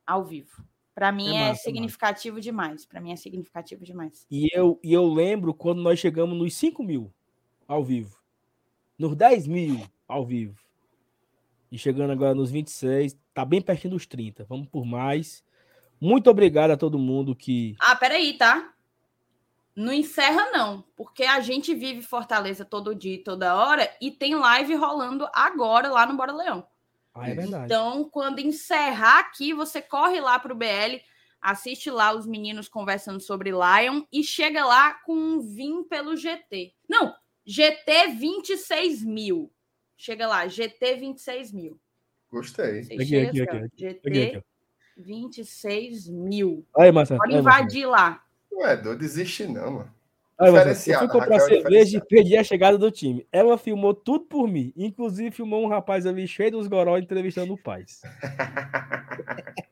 ao 0.06 0.24
vivo. 0.24 0.64
Pra 0.94 1.12
mim 1.12 1.36
É 1.36 1.42
é, 1.42 1.48
massa, 1.50 1.62
significativo 1.64 2.40
demais. 2.40 2.86
Pra 2.86 3.00
mim 3.00 3.12
é 3.12 3.16
significativo 3.16 3.84
demais. 3.84 4.26
E 4.30 4.48
eu, 4.52 4.80
e 4.82 4.92
eu 4.92 5.06
lembro 5.06 5.52
quando 5.52 5.82
nós 5.82 5.98
chegamos 5.98 6.36
nos 6.38 6.54
5 6.54 6.82
mil 6.82 7.12
ao 7.66 7.84
vivo. 7.84 8.16
Nos 8.98 9.14
10 9.14 9.46
mil 9.46 9.80
ao 10.08 10.24
vivo. 10.24 10.58
E 11.70 11.78
chegando 11.78 12.10
agora 12.10 12.34
nos 12.34 12.50
26, 12.50 13.16
tá 13.34 13.44
bem 13.44 13.60
pertinho 13.60 13.92
dos 13.92 14.06
30. 14.06 14.44
Vamos 14.48 14.66
por 14.68 14.86
mais. 14.86 15.44
Muito 16.00 16.30
obrigado 16.30 16.70
a 16.70 16.76
todo 16.76 16.98
mundo 16.98 17.36
que. 17.36 17.76
Ah, 17.78 17.94
peraí, 17.94 18.38
tá? 18.38 18.72
Não 19.76 19.92
encerra, 19.92 20.50
não, 20.50 20.82
porque 20.96 21.22
a 21.22 21.38
gente 21.38 21.72
vive 21.72 22.02
Fortaleza 22.02 22.64
todo 22.64 22.96
dia 22.96 23.14
e 23.14 23.22
toda 23.22 23.54
hora 23.54 23.88
e 24.00 24.10
tem 24.10 24.34
live 24.34 24.74
rolando 24.74 25.28
agora 25.32 25.88
lá 25.88 26.04
no 26.04 26.16
Bora 26.16 26.32
Leão. 26.32 26.66
Ah, 27.14 27.30
é 27.30 27.34
verdade. 27.34 27.66
Então, 27.66 28.08
quando 28.10 28.40
encerrar 28.40 29.20
aqui, 29.20 29.52
você 29.52 29.80
corre 29.80 30.20
lá 30.20 30.36
pro 30.38 30.56
BL, 30.56 31.00
assiste 31.40 31.90
lá 31.90 32.12
os 32.12 32.26
meninos 32.26 32.68
conversando 32.68 33.20
sobre 33.20 33.50
Lion 33.50 34.02
e 34.12 34.24
chega 34.24 34.64
lá 34.64 34.94
com 34.94 35.14
um 35.14 35.40
VIM 35.40 35.84
pelo 35.84 36.16
GT. 36.16 36.74
Não, 36.88 37.14
GT 37.46 38.08
26 38.18 39.04
mil. 39.04 39.52
Chega 39.98 40.28
lá, 40.28 40.46
GT 40.46 40.94
26 40.94 41.52
mil. 41.52 41.78
Gostei. 42.30 42.80
Aqui, 42.82 43.04
chega 43.04 43.28
aqui, 43.28 43.40
assim, 43.42 43.42
aqui, 43.42 43.56
Aqui, 43.56 43.70
GT 43.76 44.08
aqui, 44.08 44.36
ó. 44.38 44.42
26 44.96 46.08
mil. 46.08 46.64
Aí, 46.76 46.92
Marcelo. 46.92 47.18
Pode 47.18 47.34
aí, 47.34 47.42
Marcelo. 47.42 47.64
invadir 47.64 47.86
lá. 47.86 48.22
Não 48.50 48.64
é 48.64 48.76
doido, 48.76 49.00
desiste 49.00 49.46
não, 49.46 49.72
mano. 49.72 49.92
Aí, 50.38 50.52
Marcelo, 50.52 50.94
Eu 50.94 50.98
fui 51.00 51.08
comprar 51.08 51.38
Raquel 51.38 51.58
é 51.58 51.62
cerveja 51.62 51.98
e 51.98 52.00
perdi 52.00 52.36
a 52.36 52.44
chegada 52.44 52.78
do 52.78 52.92
time. 52.92 53.26
Ela 53.32 53.58
filmou 53.58 53.92
tudo 53.92 54.24
por 54.26 54.46
mim. 54.46 54.72
Inclusive, 54.76 55.32
filmou 55.32 55.64
um 55.64 55.68
rapaz 55.68 56.06
ali 56.06 56.28
cheio 56.28 56.52
dos 56.52 56.68
goró 56.68 56.96
entrevistando 56.96 57.52
o 57.54 57.58
Paz. 57.58 58.00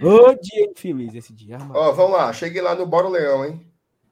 Ô 0.00 0.34
dia 0.34 0.70
infeliz 0.70 1.16
esse 1.16 1.32
dia. 1.32 1.58
Ó, 1.74 1.90
vamos 1.90 2.16
lá. 2.16 2.32
Cheguei 2.32 2.62
lá 2.62 2.76
no 2.76 2.86
Bora 2.86 3.08
Leão, 3.08 3.44
hein? 3.44 3.60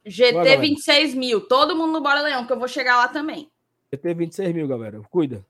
GT 0.05 0.33
Bora, 0.33 0.45
galera. 0.45 0.61
26 0.61 1.15
mil. 1.15 1.41
Todo 1.43 1.77
mundo 1.77 1.93
no 1.93 2.01
Bora 2.01 2.21
Leão, 2.21 2.45
que 2.49 2.53
eu 2.53 2.59
vou 2.59 2.67
chegar 2.67 2.97
lá 2.97 3.07
também. 3.07 3.49
Tenho 3.91 4.17
26 4.17 4.55
mil, 4.55 4.69
galera. 4.69 5.01
Cuida. 5.11 5.45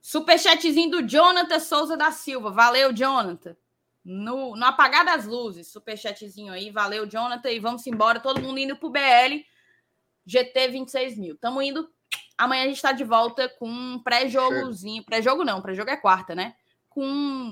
Superchatzinho 0.00 0.90
do 0.90 1.02
Jonathan 1.02 1.60
Souza 1.60 1.96
da 1.96 2.10
Silva. 2.10 2.50
Valeu, 2.50 2.92
Jonathan. 2.92 3.56
No, 4.04 4.56
no 4.56 4.64
apagar 4.64 5.04
das 5.04 5.26
luzes, 5.26 5.68
superchatzinho 5.68 6.52
aí. 6.52 6.70
Valeu, 6.70 7.06
Jonathan. 7.06 7.50
E 7.50 7.60
vamos 7.60 7.86
embora. 7.86 8.18
Todo 8.18 8.40
mundo 8.40 8.58
indo 8.58 8.76
pro 8.76 8.90
BL. 8.90 9.44
GT 10.26 10.68
26 10.68 11.18
mil. 11.18 11.36
Tamo 11.36 11.62
indo. 11.62 11.88
Amanhã 12.36 12.64
a 12.64 12.66
gente 12.66 12.82
tá 12.82 12.92
de 12.92 13.04
volta 13.04 13.48
com 13.48 13.68
um 13.68 13.98
pré-jogozinho. 14.02 15.04
Pré-jogo 15.04 15.44
não, 15.44 15.60
pré-jogo 15.60 15.90
é 15.90 15.96
quarta, 15.96 16.34
né? 16.34 16.54
Com 16.88 17.04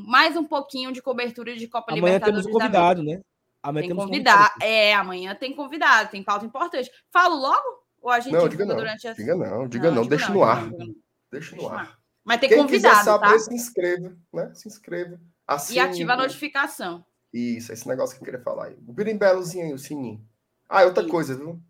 mais 0.06 0.36
um 0.36 0.44
pouquinho 0.44 0.92
de 0.92 1.00
cobertura 1.00 1.54
de 1.56 1.68
Copa 1.68 1.92
Amanhã 1.92 2.14
Libertadores. 2.14 2.44
temos 2.44 2.56
um 2.56 2.58
da 2.58 2.64
América. 2.66 2.94
convidado, 2.94 3.02
né? 3.02 3.24
Amanhã 3.62 3.82
Tem 3.82 3.88
temos 3.90 4.04
um 4.04 4.08
convidado. 4.08 4.54
É, 4.62 4.94
amanhã 4.94 5.34
tem 5.34 5.54
convidado, 5.54 6.10
tem 6.10 6.22
pauta 6.22 6.46
importante. 6.46 6.90
Falo 7.10 7.36
logo? 7.36 7.80
Ou 8.01 8.10
a 8.10 8.20
gente 8.20 8.32
Não, 8.32 8.48
diga 8.48 8.64
não. 8.64 8.77
durante 8.77 9.06
a... 9.09 9.12
Diga 9.12 9.35
não, 9.36 9.68
diga 9.68 9.90
não. 9.90 10.02
digo 10.02 10.09
Deixa 10.10 10.28
não, 10.28 10.35
no 10.35 10.44
ar. 10.44 10.62
não, 10.62 10.70
digo 10.70 10.78
não. 10.78 10.94
Deixa 11.31 11.56
no 11.56 11.62
Deixa 11.62 11.68
no 11.68 11.68
ar. 11.68 11.98
Mas 12.24 12.40
tem 12.40 12.48
Quem 12.48 12.59
convidado, 12.59 12.94
quiser 12.94 13.05
saber, 13.05 13.32
tá? 13.32 13.39
se 13.39 13.55
inscreva, 13.55 14.16
né? 14.32 14.52
Se 14.55 14.68
inscreva. 14.68 15.20
Assine, 15.47 15.78
E 15.78 15.81
ativa 15.81 16.12
a 16.12 16.16
notificação. 16.16 17.05
Isso, 17.32 17.72
esse 17.72 17.86
negócio 17.89 18.16
que 18.16 18.22
eu 18.22 18.24
queria 18.24 18.40
falar 18.40 18.66
aí. 18.66 18.78
O 18.86 18.93
birimbelozinho 18.93 19.64
aí, 19.66 19.72
o 19.72 19.78
sininho. 19.78 20.24
Ah, 20.68 20.85
outra 20.85 21.06
coisa, 21.06 21.35
viu? 21.35 21.60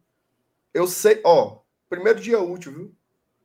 Eu 0.75 0.87
sei, 0.87 1.21
ó, 1.25 1.61
primeiro 1.89 2.21
dia 2.21 2.41
útil, 2.41 2.73
viu? 2.73 2.95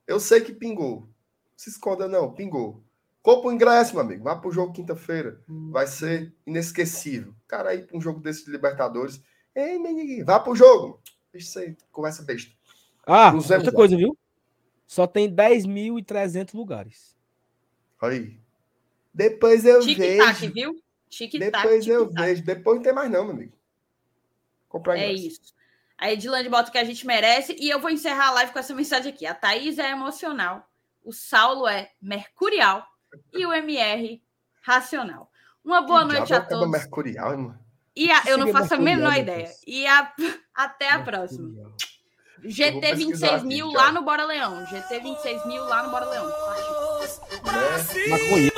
Eu 0.06 0.20
sei 0.20 0.40
que 0.40 0.52
pingou. 0.52 1.08
Se 1.56 1.70
esconda 1.70 2.06
não, 2.06 2.32
pingou. 2.32 2.82
Compra 3.22 3.48
o 3.48 3.52
ingresso, 3.52 3.94
meu 3.94 4.02
amigo. 4.04 4.22
Vá 4.24 4.36
pro 4.36 4.52
jogo 4.52 4.72
quinta-feira. 4.72 5.40
Vai 5.48 5.86
ser 5.86 6.34
inesquecível. 6.46 7.34
Cara, 7.48 7.70
aí 7.70 7.82
pra 7.82 7.96
um 7.96 8.00
jogo 8.00 8.20
desse 8.20 8.44
de 8.44 8.50
Libertadores. 8.52 9.20
Ei, 9.54 9.78
menino, 9.78 10.24
vá 10.24 10.38
pro 10.38 10.54
jogo. 10.54 11.00
Deixa 11.32 11.48
isso 11.48 11.58
aí, 11.58 11.76
conversa 11.90 12.22
besta. 12.22 12.52
Ah, 13.06 13.32
outra 13.32 13.72
coisa, 13.72 13.96
viu? 13.96 14.18
Só 14.86 15.06
tem 15.06 15.32
10.300 15.32 16.52
lugares. 16.54 17.16
Aí. 18.02 18.38
Depois 19.14 19.64
eu 19.64 19.80
Tic-tac, 19.80 20.40
vejo. 20.40 20.52
viu? 20.52 20.82
Tic-tac, 21.08 21.38
Depois 21.50 21.86
eu 21.86 22.06
tic-tac. 22.08 22.26
vejo. 22.26 22.44
Depois 22.44 22.76
não 22.76 22.82
tem 22.82 22.92
mais 22.92 23.10
não, 23.10 23.24
meu 23.24 23.34
amigo. 23.34 23.52
Comprar 24.68 24.98
É 24.98 25.12
ingresso. 25.12 25.26
isso. 25.42 25.54
A 25.96 26.12
Edilane 26.12 26.48
bota 26.50 26.68
o 26.68 26.72
que 26.72 26.78
a 26.78 26.84
gente 26.84 27.06
merece. 27.06 27.56
E 27.58 27.70
eu 27.70 27.80
vou 27.80 27.88
encerrar 27.90 28.28
a 28.28 28.32
live 28.32 28.52
com 28.52 28.58
essa 28.58 28.74
mensagem 28.74 29.10
aqui. 29.12 29.24
A 29.24 29.34
Thaís 29.34 29.78
é 29.78 29.90
emocional. 29.90 30.68
O 31.02 31.12
Saulo 31.12 31.66
é 31.66 31.90
mercurial. 32.02 32.84
E 33.32 33.46
o 33.46 33.52
MR 33.52 34.22
racional. 34.60 35.30
Uma 35.64 35.80
boa 35.82 36.06
Que 36.06 36.12
noite 36.14 36.34
a 36.34 36.40
todos. 36.44 36.68
mercurial, 36.70 37.32
irmão. 37.32 37.58
E 37.94 38.10
a- 38.10 38.24
eu 38.26 38.36
não 38.36 38.48
faço 38.52 38.74
a 38.74 38.78
menor 38.78 39.16
ideia. 39.16 39.50
E 39.66 39.86
a- 39.86 40.12
até 40.54 40.90
a 40.90 41.02
próxima. 41.02 41.72
GT 42.44 42.80
pesquisar 42.80 42.96
26 42.96 43.32
aqui, 43.32 43.46
mil 43.46 43.72
lá 43.72 43.92
no 43.92 44.02
Bora 44.02 44.24
Leão. 44.24 44.66
GT 44.66 45.00
26 45.00 45.46
mil 45.46 45.64
lá 45.64 45.82
no 45.82 45.90
Bora 45.90 46.06
Leão. 46.06 46.26
Né? 46.26 48.08
Maconha. 48.08 48.55